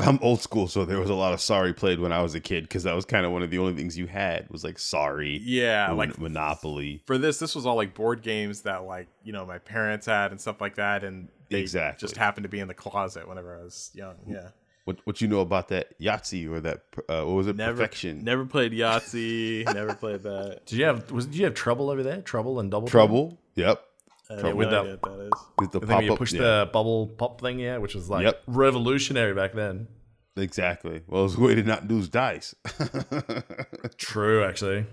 I'm 0.00 0.18
old 0.22 0.40
school, 0.40 0.66
so 0.66 0.84
there 0.84 0.98
was 0.98 1.08
a 1.08 1.14
lot 1.14 1.32
of 1.34 1.40
sorry 1.40 1.72
played 1.72 2.00
when 2.00 2.10
I 2.10 2.20
was 2.20 2.34
a 2.34 2.40
kid 2.40 2.64
because 2.64 2.82
that 2.82 2.96
was 2.96 3.04
kind 3.04 3.24
of 3.24 3.30
one 3.30 3.44
of 3.44 3.50
the 3.50 3.58
only 3.58 3.74
things 3.74 3.96
you 3.96 4.08
had 4.08 4.50
was 4.50 4.64
like 4.64 4.76
sorry, 4.80 5.38
Yeah, 5.44 5.86
Mon- 5.86 5.96
like 5.96 6.18
Monopoly. 6.18 7.00
for 7.06 7.16
this, 7.16 7.38
this 7.38 7.54
was 7.54 7.64
all 7.64 7.76
like 7.76 7.94
board 7.94 8.20
games 8.22 8.62
that 8.62 8.82
like 8.84 9.06
you 9.22 9.32
know 9.32 9.46
my 9.46 9.58
parents 9.58 10.06
had 10.06 10.32
and 10.32 10.40
stuff 10.40 10.60
like 10.60 10.74
that, 10.76 11.04
and 11.04 11.28
they 11.48 11.60
Exactly. 11.60 12.04
just 12.08 12.16
happened 12.16 12.42
to 12.42 12.48
be 12.48 12.58
in 12.58 12.66
the 12.66 12.74
closet 12.74 13.28
whenever 13.28 13.56
I 13.56 13.62
was 13.62 13.92
young. 13.94 14.16
Yeah, 14.26 14.48
What 14.84 14.98
what 15.04 15.20
you 15.20 15.28
know 15.28 15.40
about 15.40 15.68
that 15.68 15.98
Yahtzee 15.98 16.50
or 16.50 16.60
that 16.60 16.82
uh, 17.08 17.22
what 17.24 17.34
was 17.36 17.46
it 17.46 17.56
never 17.56 17.72
Perfection 17.72 18.22
never 18.22 18.44
played 18.44 18.72
Yahtzee, 18.72 19.64
never 19.74 19.94
played 19.94 20.22
that. 20.24 20.60
Did 20.66 20.78
you 20.78 20.84
have 20.84 21.10
was 21.10 21.26
did 21.26 21.36
you 21.36 21.44
have 21.46 21.54
trouble 21.54 21.88
over 21.90 22.02
there? 22.02 22.20
Trouble 22.20 22.60
and 22.60 22.70
double 22.70 22.86
Trouble? 22.88 23.38
Yep. 23.54 23.82
I 24.30 24.34
Trouble. 24.40 24.56
With 24.58 24.70
that- 24.70 25.02
that 25.02 25.20
is. 25.20 25.30
With 25.58 25.72
the 25.72 25.80
The 25.80 25.86
pop 25.86 25.96
where 25.96 26.02
you 26.02 26.12
up. 26.12 26.18
push 26.18 26.32
yeah, 26.32 26.40
the 26.64 26.70
bubble 26.72 27.08
pop 27.08 27.40
thing, 27.40 27.58
yeah, 27.58 27.78
which 27.78 27.94
was 27.94 28.08
like 28.10 28.24
Yep. 28.24 28.42
revolutionary 28.46 29.32
back 29.34 29.52
then. 29.54 29.88
exactly. 30.36 31.02
Well, 31.06 31.20
it 31.20 31.24
was 31.24 31.34
a 31.36 31.40
way 31.40 31.54
to 31.54 31.62
not 31.62 31.86
lose 31.88 32.08
dice. 32.08 32.54
True, 33.96 34.44
actually. 34.44 34.86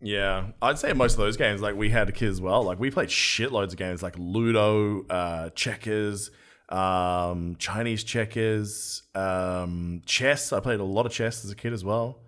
Yeah, 0.00 0.48
I'd 0.62 0.78
say 0.78 0.92
most 0.92 1.12
of 1.14 1.18
those 1.18 1.36
games, 1.36 1.60
like 1.60 1.74
we 1.74 1.90
had 1.90 2.14
kids 2.14 2.36
as 2.36 2.40
well. 2.40 2.62
Like 2.62 2.78
we 2.78 2.90
played 2.90 3.08
shitloads 3.08 3.70
of 3.72 3.76
games, 3.76 4.02
like 4.02 4.14
Ludo, 4.16 5.04
uh, 5.10 5.50
checkers, 5.50 6.30
um, 6.68 7.56
Chinese 7.58 8.04
checkers, 8.04 9.02
um, 9.14 10.02
chess. 10.04 10.52
I 10.52 10.60
played 10.60 10.80
a 10.80 10.84
lot 10.84 11.06
of 11.06 11.12
chess 11.12 11.44
as 11.44 11.50
a 11.50 11.56
kid 11.56 11.72
as 11.72 11.84
well. 11.84 12.20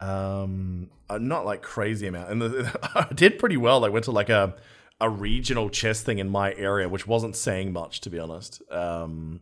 Um, 0.00 0.90
uh, 1.10 1.18
not 1.18 1.44
like 1.44 1.62
crazy 1.62 2.06
amount, 2.06 2.30
and 2.30 2.42
the, 2.42 2.90
I 2.94 3.12
did 3.12 3.38
pretty 3.38 3.56
well. 3.56 3.84
I 3.84 3.88
went 3.88 4.04
to 4.04 4.12
like 4.12 4.28
a 4.28 4.54
a 5.00 5.10
regional 5.10 5.68
chess 5.70 6.02
thing 6.02 6.18
in 6.18 6.28
my 6.28 6.54
area, 6.54 6.88
which 6.88 7.06
wasn't 7.06 7.34
saying 7.34 7.72
much 7.72 8.00
to 8.02 8.10
be 8.10 8.18
honest. 8.18 8.62
Um, 8.70 9.40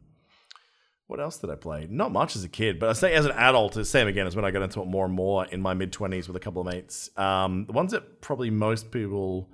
what 1.07 1.21
else 1.21 1.37
did 1.37 1.51
I 1.51 1.57
play? 1.57 1.87
Not 1.91 2.11
much 2.11 2.37
as 2.37 2.45
a 2.45 2.49
kid, 2.49 2.79
but 2.79 2.89
I 2.89 2.95
say 2.95 3.13
as 3.13 3.27
an 3.27 3.33
adult, 3.33 3.77
it's 3.77 3.91
same 3.91 4.09
again 4.09 4.27
as 4.27 4.35
when 4.35 4.47
I 4.47 4.51
got 4.51 4.63
into 4.63 4.81
it 4.81 4.87
more 4.87 5.05
and 5.05 5.13
more 5.13 5.45
in 5.45 5.61
my 5.61 5.75
mid 5.75 5.93
twenties 5.93 6.27
with 6.27 6.37
a 6.37 6.41
couple 6.41 6.63
of 6.63 6.67
mates. 6.67 7.11
Um, 7.19 7.67
the 7.67 7.73
ones 7.73 7.93
that 7.93 8.23
probably 8.23 8.49
most 8.49 8.91
people 8.91 9.51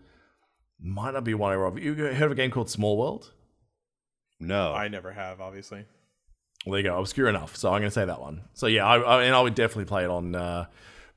might 0.81 1.15
not 1.15 1.25
be 1.25 1.33
aware 1.33 1.65
of. 1.65 1.79
You 1.79 1.95
heard 1.95 2.23
of 2.23 2.33
a 2.33 2.37
game 2.37 2.53
called 2.53 2.71
Small 2.71 2.97
World? 2.97 3.33
No. 4.41 4.73
I 4.73 4.89
never 4.89 5.13
have, 5.13 5.41
obviously. 5.41 5.85
Well, 6.67 6.73
there 6.73 6.81
you 6.81 6.89
go. 6.89 6.99
Obscure 6.99 7.29
enough. 7.29 7.57
So 7.57 7.69
I'm 7.69 7.81
going 7.81 7.91
to 7.91 7.95
say 7.95 8.05
that 8.05 8.21
one. 8.21 8.43
So 8.55 8.67
yeah, 8.67 8.85
I, 8.87 8.99
I, 8.99 9.23
and 9.25 9.35
I 9.35 9.41
would 9.41 9.55
definitely 9.55 9.85
play 9.87 10.05
it 10.05 10.11
on 10.11 10.35
uh, 10.35 10.67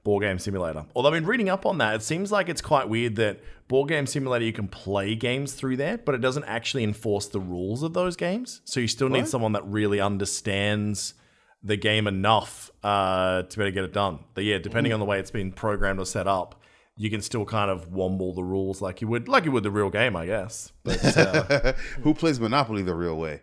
Board 0.03 0.23
Game 0.23 0.39
Simulator. 0.39 0.85
Although 0.95 1.09
I've 1.09 1.13
been 1.13 1.25
reading 1.25 1.49
up 1.49 1.65
on 1.65 1.79
that, 1.79 1.95
it 1.95 2.03
seems 2.03 2.31
like 2.31 2.47
it's 2.47 2.61
quite 2.61 2.87
weird 2.89 3.15
that 3.17 3.39
Board 3.67 3.89
Game 3.89 4.05
Simulator 4.05 4.45
you 4.45 4.53
can 4.53 4.67
play 4.67 5.15
games 5.15 5.53
through 5.53 5.77
there, 5.77 5.97
but 5.97 6.15
it 6.15 6.21
doesn't 6.21 6.43
actually 6.45 6.83
enforce 6.83 7.27
the 7.27 7.39
rules 7.39 7.83
of 7.83 7.93
those 7.93 8.15
games. 8.15 8.61
So 8.65 8.79
you 8.79 8.87
still 8.87 9.09
need 9.09 9.21
What? 9.21 9.29
someone 9.29 9.53
that 9.53 9.65
really 9.65 9.99
understands 9.99 11.15
the 11.63 11.75
game 11.77 12.07
enough 12.07 12.71
uh, 12.83 13.43
to 13.43 13.57
be 13.57 13.63
able 13.63 13.71
to 13.71 13.75
get 13.75 13.83
it 13.83 13.93
done. 13.93 14.19
But 14.33 14.43
yeah, 14.45 14.57
depending 14.57 14.93
on 14.93 14.99
the 14.99 15.05
way 15.05 15.19
it's 15.19 15.31
been 15.31 15.51
programmed 15.51 15.99
or 15.99 16.05
set 16.05 16.27
up, 16.27 16.60
you 17.01 17.09
can 17.09 17.21
still 17.21 17.45
kind 17.45 17.71
of 17.71 17.89
womble 17.89 18.35
the 18.35 18.43
rules 18.43 18.79
like 18.79 19.01
you 19.01 19.07
would, 19.07 19.27
like 19.27 19.43
you 19.43 19.51
would 19.51 19.63
the 19.63 19.71
real 19.71 19.89
game, 19.89 20.15
I 20.15 20.27
guess. 20.27 20.71
But 20.83 21.17
uh, 21.17 21.73
Who 22.03 22.13
plays 22.13 22.39
Monopoly 22.39 22.83
the 22.83 22.93
real 22.93 23.17
way? 23.17 23.41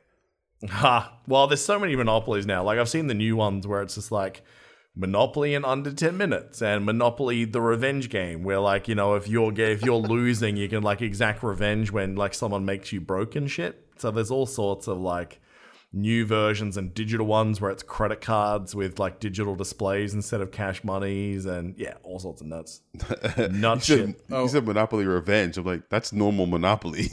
Ha. 0.71 1.19
Well, 1.27 1.49
there's 1.49 1.65
so 1.65 1.77
many 1.77 1.97
monopolies 1.97 2.47
now. 2.47 2.63
Like 2.63 2.79
I've 2.79 2.89
seen 2.89 3.09
the 3.09 3.15
new 3.15 3.35
ones 3.35 3.67
where 3.67 3.83
it's 3.83 3.97
just 3.97 4.13
like 4.13 4.43
Monopoly 4.95 5.55
in 5.55 5.65
under 5.65 5.93
10 5.93 6.17
minutes 6.17 6.63
and 6.63 6.87
Monopoly 6.87 7.47
the 7.47 7.61
revenge 7.61 8.11
game 8.11 8.45
where 8.45 8.61
like, 8.61 8.87
you 8.87 8.95
know, 8.95 9.17
if 9.17 9.27
you're 9.27 9.53
if 9.61 9.83
you're 9.83 9.97
losing, 9.97 10.57
you 10.57 10.69
can 10.69 10.85
like 10.85 11.03
exact 11.03 11.43
revenge 11.43 11.91
when 11.91 12.15
like 12.15 12.35
someone 12.35 12.65
makes 12.65 12.93
you 12.93 13.01
broke 13.01 13.35
and 13.35 13.51
shit. 13.51 13.89
So 13.99 14.13
there's 14.13 14.31
all 14.31 14.47
sorts 14.47 14.87
of 14.87 14.99
like 14.99 15.41
new 15.93 16.27
versions 16.27 16.77
and 16.77 16.93
digital 16.93 17.25
ones 17.27 17.61
where 17.61 17.71
it's 17.71 17.83
credit 17.83 18.21
cards 18.21 18.75
with 18.75 18.99
like 18.99 19.21
digital 19.21 19.55
displays 19.55 20.13
instead 20.13 20.41
of 20.43 20.51
cash 20.51 20.85
monies 20.85 21.47
and 21.47 21.75
yeah, 21.79 21.95
all 22.03 22.19
sorts 22.19 22.41
of 22.43 22.47
nuts. 22.47 22.83
Nut 23.51 23.79
He 23.79 23.85
shit. 23.85 24.21
said, 24.29 24.41
he 24.43 24.49
said 24.49 24.67
Monopoly 24.67 25.07
Revenge. 25.07 25.57
I'm 25.57 25.65
like, 25.65 25.89
that's 25.89 26.13
normal 26.13 26.47
Monopoly. 26.47 27.09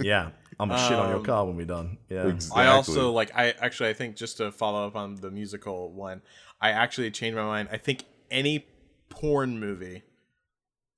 Yeah. 0.00 0.30
I'm 0.58 0.68
gonna 0.70 0.80
shit 0.88 0.96
on 0.98 1.10
your 1.10 1.18
Um, 1.18 1.24
car 1.24 1.44
when 1.46 1.56
we're 1.56 1.66
done. 1.66 1.98
Yeah. 2.08 2.26
Exactly. 2.28 2.62
I 2.62 2.68
also 2.68 3.12
like 3.12 3.30
I 3.36 3.50
actually 3.60 3.90
I 3.90 3.92
think 3.92 4.16
just 4.16 4.38
to 4.38 4.50
follow 4.50 4.86
up 4.86 4.96
on 4.96 5.16
the 5.16 5.30
musical 5.30 5.92
one, 5.92 6.22
I 6.60 6.70
actually 6.70 7.10
changed 7.10 7.36
my 7.36 7.44
mind. 7.44 7.68
I 7.70 7.76
think 7.76 8.04
any 8.30 8.66
porn 9.10 9.60
movie 9.60 10.02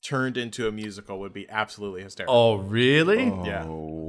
turned 0.01 0.37
into 0.37 0.69
a 0.69 0.73
musical 0.73 1.19
would 1.19 1.33
be 1.33 1.49
absolutely 1.51 2.03
hysterical. 2.05 2.35
Oh 2.35 2.55
really? 2.57 3.25
yeah. 3.45 3.65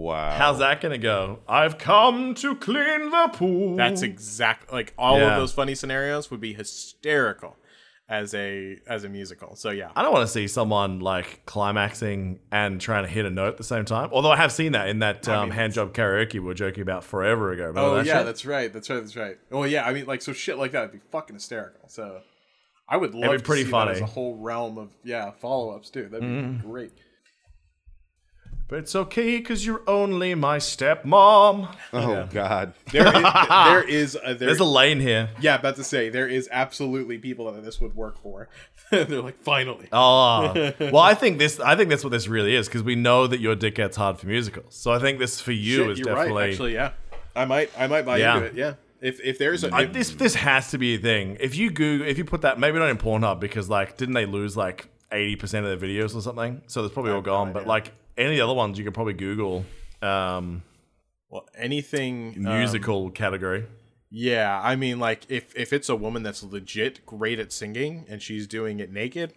Wow. 0.10 0.38
How's 0.38 0.60
that 0.60 0.82
gonna 0.82 0.98
go? 0.98 1.40
I've 1.48 1.78
come 1.78 2.34
to 2.36 2.56
clean 2.56 3.10
the 3.12 3.30
pool. 3.34 3.76
That's 3.76 4.02
exact 4.02 4.72
like 4.72 4.94
all 4.98 5.18
Yeah. 5.20 5.32
of 5.34 5.40
those 5.40 5.52
funny 5.54 5.76
scenarios 5.76 6.30
would 6.32 6.42
be 6.42 6.54
hysterical 6.54 7.56
as 8.10 8.34
a 8.34 8.78
as 8.88 9.04
a 9.04 9.10
musical. 9.10 9.56
So 9.56 9.70
yeah. 9.70 9.92
I 9.96 10.02
don't 10.02 10.12
want 10.12 10.26
to 10.26 10.32
see 10.34 10.48
someone 10.48 11.00
like 11.00 11.46
climaxing 11.46 12.40
and 12.52 12.82
trying 12.82 13.04
to 13.04 13.10
hit 13.10 13.26
a 13.26 13.30
note 13.30 13.50
at 13.50 13.58
the 13.58 13.64
same 13.64 13.86
time. 13.86 14.10
Although 14.12 14.32
I 14.32 14.38
have 14.38 14.52
seen 14.52 14.72
that 14.72 14.90
in 14.90 15.00
that 15.00 15.28
um, 15.30 15.50
mean, 15.50 15.56
hand 15.58 15.74
job 15.74 15.94
karaoke 15.94 16.34
we 16.34 16.40
were 16.40 16.54
joking 16.56 16.82
about 16.82 17.04
forever 17.04 17.52
ago. 17.52 17.68
Remember 17.68 17.82
Oh 17.82 17.96
that 17.98 18.06
yeah, 18.08 18.18
shit? 18.18 18.26
that's 18.26 18.46
right. 18.46 18.74
That's 18.74 18.90
right. 18.90 19.00
That's 19.00 19.16
right. 19.16 19.38
Oh 19.52 19.64
yeah, 19.64 19.86
I 19.86 19.94
mean 19.94 20.06
like 20.08 20.22
so 20.24 20.34
shit 20.34 20.58
like 20.58 20.72
that 20.72 20.82
would 20.82 20.92
be 20.92 21.06
fucking 21.12 21.36
hysterical. 21.36 21.88
So 21.88 22.22
I 22.88 22.98
would 22.98 23.14
love 23.14 23.32
be 23.32 23.38
to 23.38 23.44
pretty 23.44 23.66
see 23.66 23.70
funny. 23.72 23.90
that 23.94 23.98
as 23.98 24.02
a 24.02 24.08
whole 24.08 24.36
realm 24.38 24.80
of 24.80 24.90
yeah 25.04 25.30
follow 25.32 25.70
ups 25.76 25.92
too. 25.92 26.04
That'd 26.10 26.22
be 26.22 26.26
Mm-hmm. 26.28 26.68
great. 26.68 26.92
But 28.70 28.80
it's 28.80 28.96
okay 28.96 29.38
because 29.38 29.66
you're 29.66 29.82
only 29.88 30.36
my 30.36 30.58
stepmom. 30.60 31.76
Oh 31.92 32.28
God. 32.32 32.74
There 32.92 33.08
is 33.08 33.24
there 33.50 33.84
is 33.84 34.16
a, 34.24 34.36
there, 34.36 34.48
There's 34.48 34.60
a 34.60 34.64
lane 34.66 35.00
here. 35.00 35.30
yeah 35.42 35.56
about 35.56 35.76
to 35.78 35.84
say 35.84 36.10
there 36.10 36.28
is 36.28 36.48
absolutely 36.52 37.18
people 37.18 37.52
that 37.52 37.64
this 37.66 37.82
would 37.82 37.96
work 37.96 38.22
for. 38.22 38.48
They're 38.92 39.06
like 39.22 39.40
finally. 39.40 39.88
Oh, 39.92 40.72
well, 40.80 40.98
I 40.98 41.14
think 41.16 41.40
this. 41.40 41.60
I 41.60 41.76
think 41.76 41.90
that's 41.90 42.04
what 42.04 42.12
this 42.12 42.28
really 42.28 42.56
is 42.56 42.68
because 42.68 42.84
we 42.84 42.96
know 42.96 43.28
that 43.28 43.40
your 43.40 43.56
dick 43.56 43.76
gets 43.76 43.98
hard 43.98 44.20
for 44.20 44.28
musicals. 44.28 44.76
So 44.76 44.92
I 44.92 45.00
think 45.00 45.20
this 45.20 45.42
for 45.42 45.52
you 45.52 45.78
Shit, 45.78 45.90
is 45.92 46.00
you're 46.00 46.06
definitely. 46.16 46.34
right. 46.42 46.50
Actually, 46.52 46.74
yeah, 46.74 46.92
I 47.36 47.46
might 47.46 47.72
I 47.78 47.88
might 47.88 48.06
buy 48.06 48.18
Yeah. 48.18 48.36
into 48.38 48.48
it. 48.48 48.54
Yeah, 48.56 48.74
if 49.02 49.20
if 49.22 49.38
there's 49.38 49.64
a 49.64 49.74
I, 49.74 49.82
if- 49.84 49.94
this 49.94 50.12
this 50.12 50.36
has 50.36 50.72
to 50.72 50.78
be 50.78 50.96
a 50.96 50.98
thing. 51.00 51.38
If 51.40 51.56
you 51.56 51.70
Google, 51.72 52.08
if 52.08 52.18
you 52.18 52.26
put 52.26 52.42
that, 52.42 52.60
maybe 52.60 52.80
not 52.80 52.90
in 52.90 52.98
Pornhub 52.98 53.40
because 53.40 53.68
like, 53.70 53.98
didn't 53.98 54.14
they 54.16 54.26
lose 54.26 54.56
like 54.58 54.88
eighty 55.12 55.36
percent 55.36 55.66
of 55.66 55.80
their 55.80 55.90
videos 55.90 56.16
or 56.16 56.22
something? 56.22 56.62
So 56.68 56.82
there's 56.82 56.92
probably 56.94 57.12
all 57.12 57.22
gone. 57.22 57.52
But 57.54 57.68
like 57.68 57.92
any 58.20 58.40
other 58.40 58.54
ones, 58.54 58.78
you 58.78 58.84
could 58.84 58.94
probably 58.94 59.14
Google 59.14 59.66
um, 60.02 60.64
well, 61.30 61.48
anything 61.58 62.36
um, 62.38 62.58
musical 62.58 63.10
category. 63.12 63.66
Yeah, 64.12 64.60
I 64.62 64.76
mean, 64.76 65.00
like 65.00 65.26
if 65.30 65.56
if 65.56 65.72
it's 65.72 65.90
a 65.90 65.96
woman 65.96 66.24
that's 66.24 66.42
legit 66.44 67.06
great 67.06 67.40
at 67.40 67.52
singing 67.52 68.06
and 68.10 68.22
she's 68.22 68.48
doing 68.48 68.80
it 68.80 68.92
naked, 68.92 69.34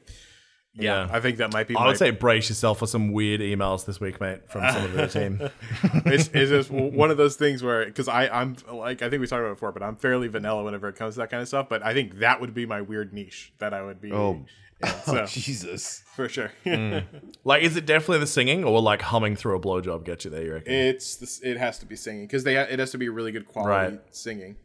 yeah, 0.74 1.06
Yeah. 1.06 1.14
I 1.14 1.20
think 1.20 1.36
that 1.38 1.52
might 1.52 1.68
be. 1.68 1.76
I 1.76 1.80
my, 1.80 1.86
would 1.88 1.98
say 1.98 2.10
brace 2.10 2.48
yourself 2.48 2.78
for 2.78 2.86
some 2.86 3.12
weird 3.12 3.42
emails 3.42 3.84
this 3.84 4.00
week, 4.00 4.18
mate, 4.20 4.50
from 4.50 4.70
some 4.72 4.84
of 4.84 4.92
the 4.92 5.06
team. 5.09 5.40
it's, 6.06 6.30
it's 6.32 6.50
just 6.50 6.70
one 6.70 7.10
of 7.10 7.18
those 7.18 7.36
things 7.36 7.62
where 7.62 7.84
because 7.84 8.09
I 8.09 8.28
I'm 8.28 8.56
like 8.72 9.02
I 9.02 9.10
think 9.10 9.20
we 9.20 9.26
talked 9.26 9.40
about 9.40 9.52
it 9.52 9.56
before, 9.56 9.72
but 9.72 9.82
I'm 9.82 9.96
fairly 9.96 10.28
vanilla 10.28 10.64
whenever 10.64 10.88
it 10.88 10.96
comes 10.96 11.14
to 11.14 11.20
that 11.20 11.30
kind 11.30 11.42
of 11.42 11.48
stuff. 11.48 11.68
But 11.68 11.84
I 11.84 11.92
think 11.92 12.20
that 12.20 12.40
would 12.40 12.54
be 12.54 12.64
my 12.64 12.80
weird 12.80 13.12
niche 13.12 13.52
that 13.59 13.74
I 13.74 13.82
would 13.82 14.00
be. 14.00 14.12
Oh. 14.12 14.46
Yeah, 14.82 15.00
so 15.02 15.26
Jesus. 15.26 16.02
for 16.14 16.28
sure, 16.28 16.52
Like, 17.44 17.62
is 17.62 17.76
it 17.76 17.86
definitely 17.86 18.18
the 18.18 18.26
singing 18.26 18.64
or 18.64 18.80
like 18.80 19.02
humming 19.02 19.36
through 19.36 19.56
a 19.56 19.60
blowjob 19.60 20.04
get 20.04 20.24
you 20.24 20.30
there? 20.30 20.44
You 20.44 20.52
reckon? 20.54 20.72
it's 20.72 21.16
this, 21.16 21.40
it 21.42 21.56
has 21.56 21.78
to 21.80 21.86
be 21.86 21.96
singing 21.96 22.26
because 22.26 22.44
they 22.44 22.56
it 22.56 22.78
has 22.78 22.90
to 22.92 22.98
be 22.98 23.09
really 23.09 23.32
good 23.32 23.46
quality 23.48 23.96
Right. 23.96 24.00
singing. 24.14 24.56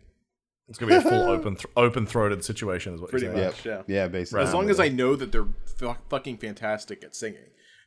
It's 0.69 0.77
gonna 0.77 0.91
be 0.91 0.95
a 0.97 1.01
full 1.01 1.29
open 1.29 1.55
th- 1.55 1.67
open 1.77 2.05
throated 2.05 2.43
situation, 2.43 2.93
is 2.95 3.01
what 3.01 3.11
Pretty 3.11 3.27
you're 3.27 3.35
much. 3.35 3.61
saying. 3.63 3.83
Yeah. 3.87 3.95
Yeah. 3.95 4.01
Yeah, 4.03 4.07
basically. 4.09 4.43
As 4.43 4.53
long 4.53 4.69
as 4.69 4.79
I 4.79 4.89
know 4.89 5.15
that 5.15 5.31
they're 5.31 5.47
fu- 5.77 5.95
fucking 6.09 6.37
fantastic 6.37 7.03
at 7.03 7.15
singing. 7.15 7.39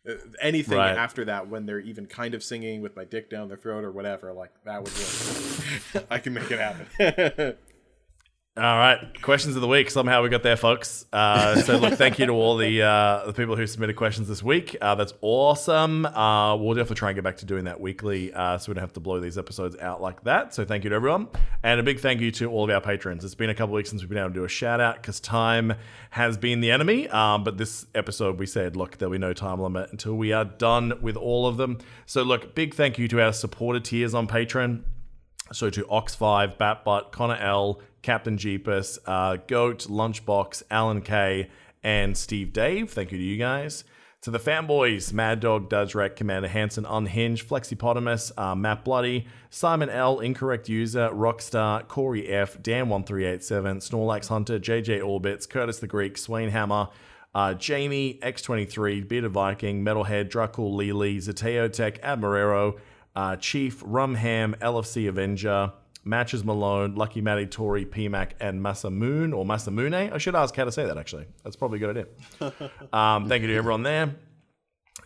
Uh, 0.08 0.14
anything 0.40 0.78
Right. 0.78 0.96
after 0.96 1.26
that, 1.26 1.48
when 1.50 1.66
they're 1.66 1.78
even 1.78 2.06
kind 2.06 2.32
of 2.32 2.42
singing 2.42 2.80
with 2.80 2.96
my 2.96 3.04
dick 3.04 3.28
down 3.28 3.48
their 3.48 3.58
throat 3.58 3.84
or 3.84 3.92
whatever, 3.92 4.32
like 4.32 4.50
that 4.64 4.82
would 4.82 4.92
work. 4.96 6.06
I 6.10 6.18
can 6.18 6.32
make 6.32 6.50
it 6.50 6.58
happen. 6.58 7.56
All 8.60 8.76
right, 8.76 9.22
questions 9.22 9.56
of 9.56 9.62
the 9.62 9.68
week. 9.68 9.90
Somehow 9.90 10.22
we 10.22 10.28
got 10.28 10.42
there, 10.42 10.54
folks. 10.54 11.06
Uh, 11.14 11.62
so 11.62 11.78
look, 11.78 11.94
thank 11.94 12.18
you 12.18 12.26
to 12.26 12.32
all 12.32 12.58
the 12.58 12.82
uh, 12.82 13.24
the 13.24 13.32
people 13.32 13.56
who 13.56 13.66
submitted 13.66 13.96
questions 13.96 14.28
this 14.28 14.42
week. 14.42 14.76
Uh, 14.82 14.94
that's 14.96 15.14
awesome. 15.22 16.04
Uh, 16.04 16.56
we'll 16.56 16.74
definitely 16.74 16.96
try 16.96 17.08
and 17.08 17.14
get 17.16 17.24
back 17.24 17.38
to 17.38 17.46
doing 17.46 17.64
that 17.64 17.80
weekly, 17.80 18.34
uh, 18.34 18.58
so 18.58 18.70
we 18.70 18.74
don't 18.74 18.82
have 18.82 18.92
to 18.92 19.00
blow 19.00 19.18
these 19.18 19.38
episodes 19.38 19.78
out 19.78 20.02
like 20.02 20.24
that. 20.24 20.52
So 20.52 20.66
thank 20.66 20.84
you 20.84 20.90
to 20.90 20.96
everyone, 20.96 21.28
and 21.62 21.80
a 21.80 21.82
big 21.82 22.00
thank 22.00 22.20
you 22.20 22.30
to 22.32 22.50
all 22.50 22.64
of 22.64 22.68
our 22.68 22.82
patrons. 22.82 23.24
It's 23.24 23.34
been 23.34 23.48
a 23.48 23.54
couple 23.54 23.74
weeks 23.74 23.88
since 23.88 24.02
we've 24.02 24.10
been 24.10 24.18
able 24.18 24.28
to 24.28 24.34
do 24.34 24.44
a 24.44 24.48
shout 24.48 24.78
out 24.78 24.96
because 24.96 25.20
time 25.20 25.72
has 26.10 26.36
been 26.36 26.60
the 26.60 26.70
enemy. 26.70 27.08
Um, 27.08 27.44
but 27.44 27.56
this 27.56 27.86
episode 27.94 28.38
we 28.38 28.44
said, 28.44 28.76
look, 28.76 28.98
there'll 28.98 29.12
be 29.12 29.16
no 29.16 29.32
time 29.32 29.58
limit 29.58 29.90
until 29.90 30.18
we 30.18 30.34
are 30.34 30.44
done 30.44 30.98
with 31.00 31.16
all 31.16 31.46
of 31.46 31.56
them. 31.56 31.78
So 32.04 32.22
look, 32.24 32.54
big 32.54 32.74
thank 32.74 32.98
you 32.98 33.08
to 33.08 33.22
our 33.22 33.32
supporter 33.32 33.80
tiers 33.80 34.12
on 34.12 34.26
Patreon. 34.26 34.82
So 35.52 35.68
to 35.70 35.82
Ox5, 35.84 36.58
Batbutt, 36.58 37.10
Connor 37.10 37.36
L, 37.36 37.80
Captain 38.02 38.36
Jeepus, 38.36 38.98
uh, 39.06 39.36
Goat, 39.46 39.86
Lunchbox, 39.88 40.62
Alan 40.70 41.02
K, 41.02 41.48
and 41.82 42.16
Steve 42.16 42.52
Dave. 42.52 42.90
Thank 42.90 43.12
you 43.12 43.18
to 43.18 43.24
you 43.24 43.36
guys. 43.36 43.84
To 44.22 44.30
the 44.30 44.38
fanboys, 44.38 45.14
Mad 45.14 45.40
Dog, 45.40 45.70
Dudrek, 45.70 46.14
Commander 46.14 46.48
Hanson, 46.48 46.84
Unhinged, 46.84 47.48
Flexipotamus, 47.48 48.32
uh, 48.36 48.54
Matt 48.54 48.84
Bloody, 48.84 49.26
Simon 49.48 49.88
L, 49.88 50.20
Incorrect 50.20 50.68
User, 50.68 51.08
Rockstar, 51.08 51.88
Corey 51.88 52.28
F, 52.28 52.62
Dan1387, 52.62 53.78
Snorlax 53.78 54.28
Hunter, 54.28 54.58
JJ 54.58 55.02
Orbits, 55.02 55.46
Curtis 55.46 55.78
the 55.78 55.86
Greek, 55.86 56.18
Swain 56.18 56.50
Hammer, 56.50 56.88
uh, 57.34 57.54
Jamie, 57.54 58.18
X23, 58.22 59.08
Bearded 59.08 59.30
Viking, 59.30 59.82
Metalhead, 59.82 60.28
Dracul 60.28 60.74
Lely, 60.74 61.16
Zateo 61.16 61.72
Tech, 61.72 62.02
Admirero, 62.02 62.78
uh, 63.16 63.36
Chief, 63.36 63.82
Rumham, 63.82 64.54
LFC 64.58 65.08
Avenger, 65.08 65.72
Matches 66.04 66.44
Malone, 66.44 66.94
Lucky 66.94 67.20
Matty, 67.20 67.46
Tori, 67.46 67.84
PMAC, 67.84 68.32
and 68.40 68.60
Masamoon, 68.60 69.36
or 69.36 69.44
Masamune. 69.44 70.12
I 70.12 70.18
should 70.18 70.34
ask 70.34 70.54
how 70.56 70.64
to 70.64 70.72
say 70.72 70.86
that, 70.86 70.96
actually. 70.96 71.26
That's 71.44 71.56
probably 71.56 71.82
a 71.82 71.92
good 71.92 71.96
idea. 71.96 72.70
um, 72.92 73.28
thank 73.28 73.42
you 73.42 73.48
to 73.48 73.56
everyone 73.56 73.82
there. 73.82 74.16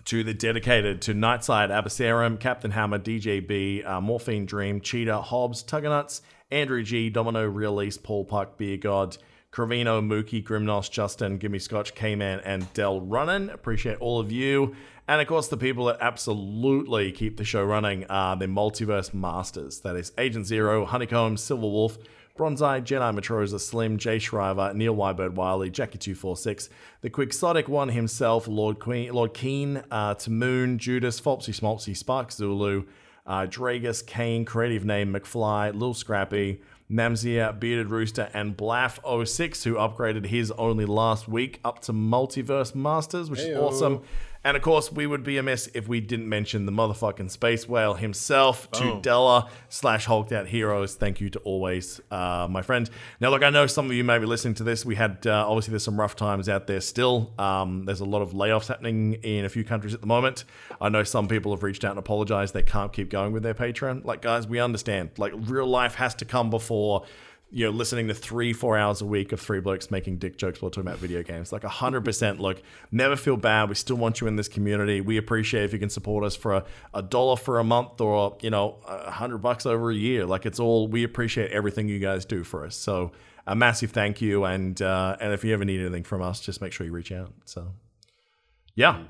To 0.07 0.23
the 0.23 0.35
dedicated 0.35 1.01
to 1.03 1.15
Nightside, 1.15 1.71
Abyssarum, 1.71 2.39
Captain 2.39 2.71
Hammer, 2.71 2.99
DJB, 2.99 3.87
uh, 3.87 4.01
Morphine 4.01 4.45
Dream, 4.47 4.81
Cheetah, 4.81 5.23
Hobbs, 5.23 5.65
Tuggernuts, 5.65 6.21
Andrew 6.51 6.83
G, 6.83 7.11
Domino, 7.11 7.45
Real 7.47 7.81
East, 7.83 8.03
Paul 8.03 8.25
Puck, 8.25 8.59
Beer 8.59 8.77
God, 8.77 9.17
Cravino, 9.55 10.05
Mookie, 10.05 10.45
Grimnos, 10.45 10.91
Justin, 10.91 11.39
Gimme 11.39 11.59
Scotch, 11.59 11.95
K-Man, 11.95 12.41
and 12.45 12.71
Del 12.75 13.01
Runnin. 13.01 13.51
Appreciate 13.51 13.99
all 13.99 14.19
of 14.19 14.31
you. 14.31 14.75
And 15.07 15.21
of 15.21 15.27
course, 15.27 15.49
the 15.49 15.57
people 15.59 15.85
that 15.87 15.99
absolutely 16.01 17.13
keep 17.13 17.37
the 17.37 17.45
show 17.45 17.63
running 17.63 18.05
are 18.07 18.37
the 18.37 18.47
multiverse 18.47 19.13
masters. 19.13 19.81
That 19.81 19.97
is 19.97 20.13
Agent 20.17 20.47
Zero, 20.47 20.87
Honeycomb, 20.87 21.37
Silver 21.37 21.63
Wolf, 21.63 21.99
Bronzeye, 22.39 22.83
Jedi 22.83 23.15
Matrosa, 23.15 23.61
Slim, 23.61 23.99
Jay 23.99 24.19
Shriver, 24.19 24.73
Neil 24.75 24.97
Wybird 24.97 25.35
Wiley, 25.35 25.71
Jackie246, 25.71 26.69
the 27.03 27.11
Quixotic 27.11 27.69
one 27.69 27.91
himself, 27.91 28.49
Lord 28.49 28.81
Queen, 28.81 29.13
Lord 29.13 29.35
Keen, 29.35 29.85
uh, 29.91 30.15
Tamoon, 30.15 30.79
Judas, 30.79 31.21
Fopsy 31.21 31.53
Smolpsy, 31.53 31.97
Spark 31.97 32.33
Zulu, 32.33 32.85
uh, 33.27 33.47
Dragus, 33.47 34.05
Kane, 34.05 34.45
creative 34.45 34.85
name 34.85 35.13
McFly, 35.13 35.79
Lil 35.79 35.95
Scrappy, 35.95 36.61
Namzia, 36.91 37.59
Bearded 37.59 37.89
Rooster, 37.89 38.31
and 38.35 38.57
Blaff06, 38.57 39.63
who 39.63 39.75
upgraded 39.75 40.27
his 40.27 40.51
only 40.53 40.87
last 40.87 41.29
week 41.29 41.61
up 41.65 41.81
to 41.81 41.93
Multiverse 41.93 42.75
Masters, 42.75 43.31
which 43.31 43.41
is 43.41 43.57
awesome. 43.57 44.03
And 44.45 44.59
of 44.59 44.63
course, 44.63 44.93
we 44.93 45.07
would 45.07 45.25
be 45.25 45.39
amiss 45.39 45.71
if 45.73 45.89
we 45.89 46.01
didn't 46.01 46.29
mention 46.29 46.67
the 46.67 46.73
motherfucking 46.73 47.31
space 47.31 47.67
whale 47.67 47.95
himself, 47.95 48.71
to 48.73 49.01
Della 49.01 49.49
slash 49.71 50.05
Hulked 50.05 50.33
Out 50.33 50.49
Heroes. 50.49 50.97
Thank 50.97 51.21
you 51.21 51.31
to 51.31 51.39
always, 51.41 52.01
uh, 52.11 52.47
my 52.51 52.61
friend. 52.61 52.91
Now, 53.21 53.31
look, 53.31 53.43
I 53.43 53.49
know 53.49 53.67
some 53.67 53.87
of 53.87 53.93
you 53.93 54.05
may 54.05 54.19
be 54.19 54.27
listening 54.27 54.55
to 54.55 54.65
this. 54.65 54.85
We 54.85 54.97
had 54.97 55.27
uh, 55.27 55.49
obviously 55.49 55.73
there's 55.73 55.85
some 55.85 55.99
rough 55.99 56.15
times 56.15 56.49
out 56.49 56.67
there 56.67 56.83
still. 56.83 57.33
Um, 57.39 57.87
there's 57.87 58.01
a 58.01 58.05
lot 58.05 58.21
of 58.21 58.33
layoffs 58.33 58.69
happening 58.69 59.15
in 59.23 59.47
a 59.47 59.49
few 59.49 59.65
countries 59.65 59.95
at 59.95 60.03
the 60.03 60.07
moment. 60.07 60.45
I 60.79 60.91
know 60.91 61.05
some 61.05 61.27
people 61.27 61.53
have 61.53 61.63
reached 61.63 61.85
out 61.85 61.93
and 61.93 61.99
apologized 61.99 62.53
they 62.53 62.63
can't 62.63 62.93
keep 62.93 63.09
going 63.09 63.33
with 63.33 63.43
their 63.43 63.55
Patreon. 63.55 64.05
Like, 64.05 64.21
guys, 64.21 64.47
we 64.47 64.61
understand. 64.61 65.11
Like, 65.17 65.33
real 65.35 65.67
life 65.67 65.95
has 65.95 66.15
to 66.17 66.27
come 66.27 66.51
before 66.51 67.07
you 67.55 67.65
know, 67.65 67.71
listening 67.71 68.09
to 68.09 68.15
three, 68.15 68.53
four 68.53 68.77
hours 68.77 69.01
a 69.01 69.07
week 69.07 69.31
of 69.31 69.41
three 69.41 69.61
blokes 69.61 69.89
making 69.89 70.19
dick 70.19 70.37
jokes 70.37 70.61
while 70.61 70.73
talking 70.73 70.89
about 70.89 70.99
video 70.99 71.23
games. 71.23 71.53
Like 71.53 71.63
100%. 71.63 72.41
Look, 72.41 72.61
never 72.91 73.15
feel 73.15 73.37
bad. 73.37 73.69
We 73.69 73.77
still 73.77 73.95
want 73.95 74.21
you 74.21 74.27
in 74.27 74.35
this 74.35 74.49
community. 74.49 75.01
We 75.01 75.19
appreciate 75.19 75.63
if 75.63 75.73
you 75.73 75.79
can 75.79 75.89
support 75.89 76.25
us 76.25 76.35
for 76.35 76.55
a, 76.55 76.65
a 76.93 77.01
dollar 77.01 77.37
for 77.37 77.61
a 77.61 77.65
month 77.65 78.01
or, 78.01 78.37
you 78.41 78.51
know, 78.51 78.81
a 78.89 79.13
hundred 79.13 79.39
bucks 79.39 79.67
over 79.67 79.93
a 79.93 79.95
year. 79.95 80.27
Like 80.27 80.47
it's 80.47 80.59
all, 80.59 80.89
we 80.89 81.05
appreciate 81.05 81.53
everything 81.53 81.89
you 81.89 82.01
guys 82.01 82.25
do 82.25 82.43
for 82.43 82.67
us. 82.67 82.75
So 82.75 83.13
a 83.47 83.55
massive 83.55 83.93
thank 83.93 84.21
you. 84.21 84.45
And, 84.45 84.83
uh, 84.83 85.17
and 85.21 85.33
if 85.33 85.45
you 85.45 85.55
ever 85.55 85.65
need 85.65 85.79
anything 85.79 86.03
from 86.03 86.23
us, 86.23 86.41
just 86.41 86.61
make 86.61 86.73
sure 86.73 86.85
you 86.85 86.93
reach 86.93 87.13
out. 87.13 87.33
So 87.45 87.69
yeah, 88.75 89.01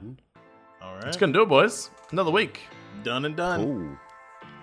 All 0.83 0.93
right, 0.97 1.03
that's 1.03 1.17
going 1.17 1.33
to 1.33 1.39
do 1.39 1.45
it, 1.45 1.49
boys. 1.49 1.89
Another 2.11 2.31
week. 2.31 2.61
done 3.05 3.25
and 3.25 3.35
done. 3.35 3.61
Ooh. 3.63 3.99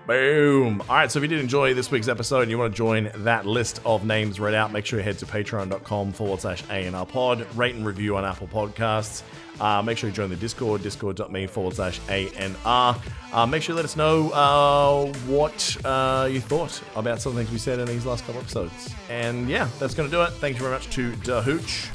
Boom. 0.08 0.82
All 0.90 0.96
right, 0.96 1.12
so 1.12 1.20
if 1.20 1.24
you 1.24 1.28
did 1.30 1.40
enjoy 1.40 1.74
this 1.76 1.92
week's 1.92 2.08
episode 2.08 2.42
and 2.42 2.50
you 2.52 2.58
want 2.58 2.74
to 2.74 2.78
join 2.78 3.12
that 3.18 3.46
list 3.46 3.80
of 3.86 4.04
names 4.04 4.40
read 4.40 4.56
out, 4.56 4.72
make 4.74 4.86
sure 4.86 4.98
you 5.00 5.04
head 5.06 5.20
to 5.20 5.26
patreon.com 5.28 6.12
forward 6.12 6.42
slash 6.42 6.64
ANR 6.64 7.08
pod, 7.08 7.46
rate 7.56 7.76
and 7.76 7.86
review 7.86 8.18
on 8.18 8.26
Apple 8.26 8.48
Podcasts. 8.48 9.22
Uh, 9.60 9.80
make 9.84 9.98
sure 10.00 10.10
you 10.10 10.16
join 10.16 10.30
the 10.30 10.36
Discord, 10.36 10.82
discord.me 10.82 11.46
forward 11.46 11.76
slash 11.76 12.00
ANR. 12.02 13.00
Uh, 13.32 13.46
make 13.46 13.62
sure 13.62 13.74
you 13.74 13.76
let 13.76 13.86
us 13.86 13.96
know 13.96 14.32
uh, 14.32 15.06
what 15.28 15.78
uh, 15.86 16.28
you 16.30 16.42
thought 16.42 16.82
about 16.96 17.22
some 17.22 17.30
of 17.32 17.36
the 17.36 17.44
things 17.44 17.52
we 17.54 17.60
said 17.60 17.78
in 17.80 17.86
these 17.88 18.06
last 18.06 18.26
couple 18.26 18.42
episodes. 18.42 18.90
And 19.10 19.48
yeah, 19.48 19.70
that's 19.78 19.94
going 19.94 20.10
to 20.10 20.16
do 20.16 20.24
it. 20.24 20.32
Thank 20.32 20.56
you 20.56 20.62
very 20.64 20.74
much 20.74 20.90
to 20.96 21.12
Dahooch, 21.18 21.90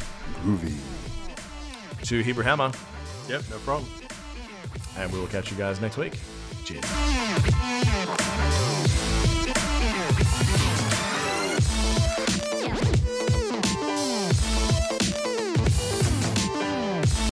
Groovy. 0.45 0.77
to 2.05 2.21
Hebrew 2.23 2.45
Hammer, 2.45 2.71
Yep, 3.29 3.43
no 3.51 3.57
problem. 3.59 3.91
and 4.97 5.13
we 5.13 5.19
will 5.19 5.27
catch 5.27 5.51
you 5.51 5.57
guys 5.59 5.81
next 5.81 5.97
week. 5.97 6.17
Jim. 6.67 6.81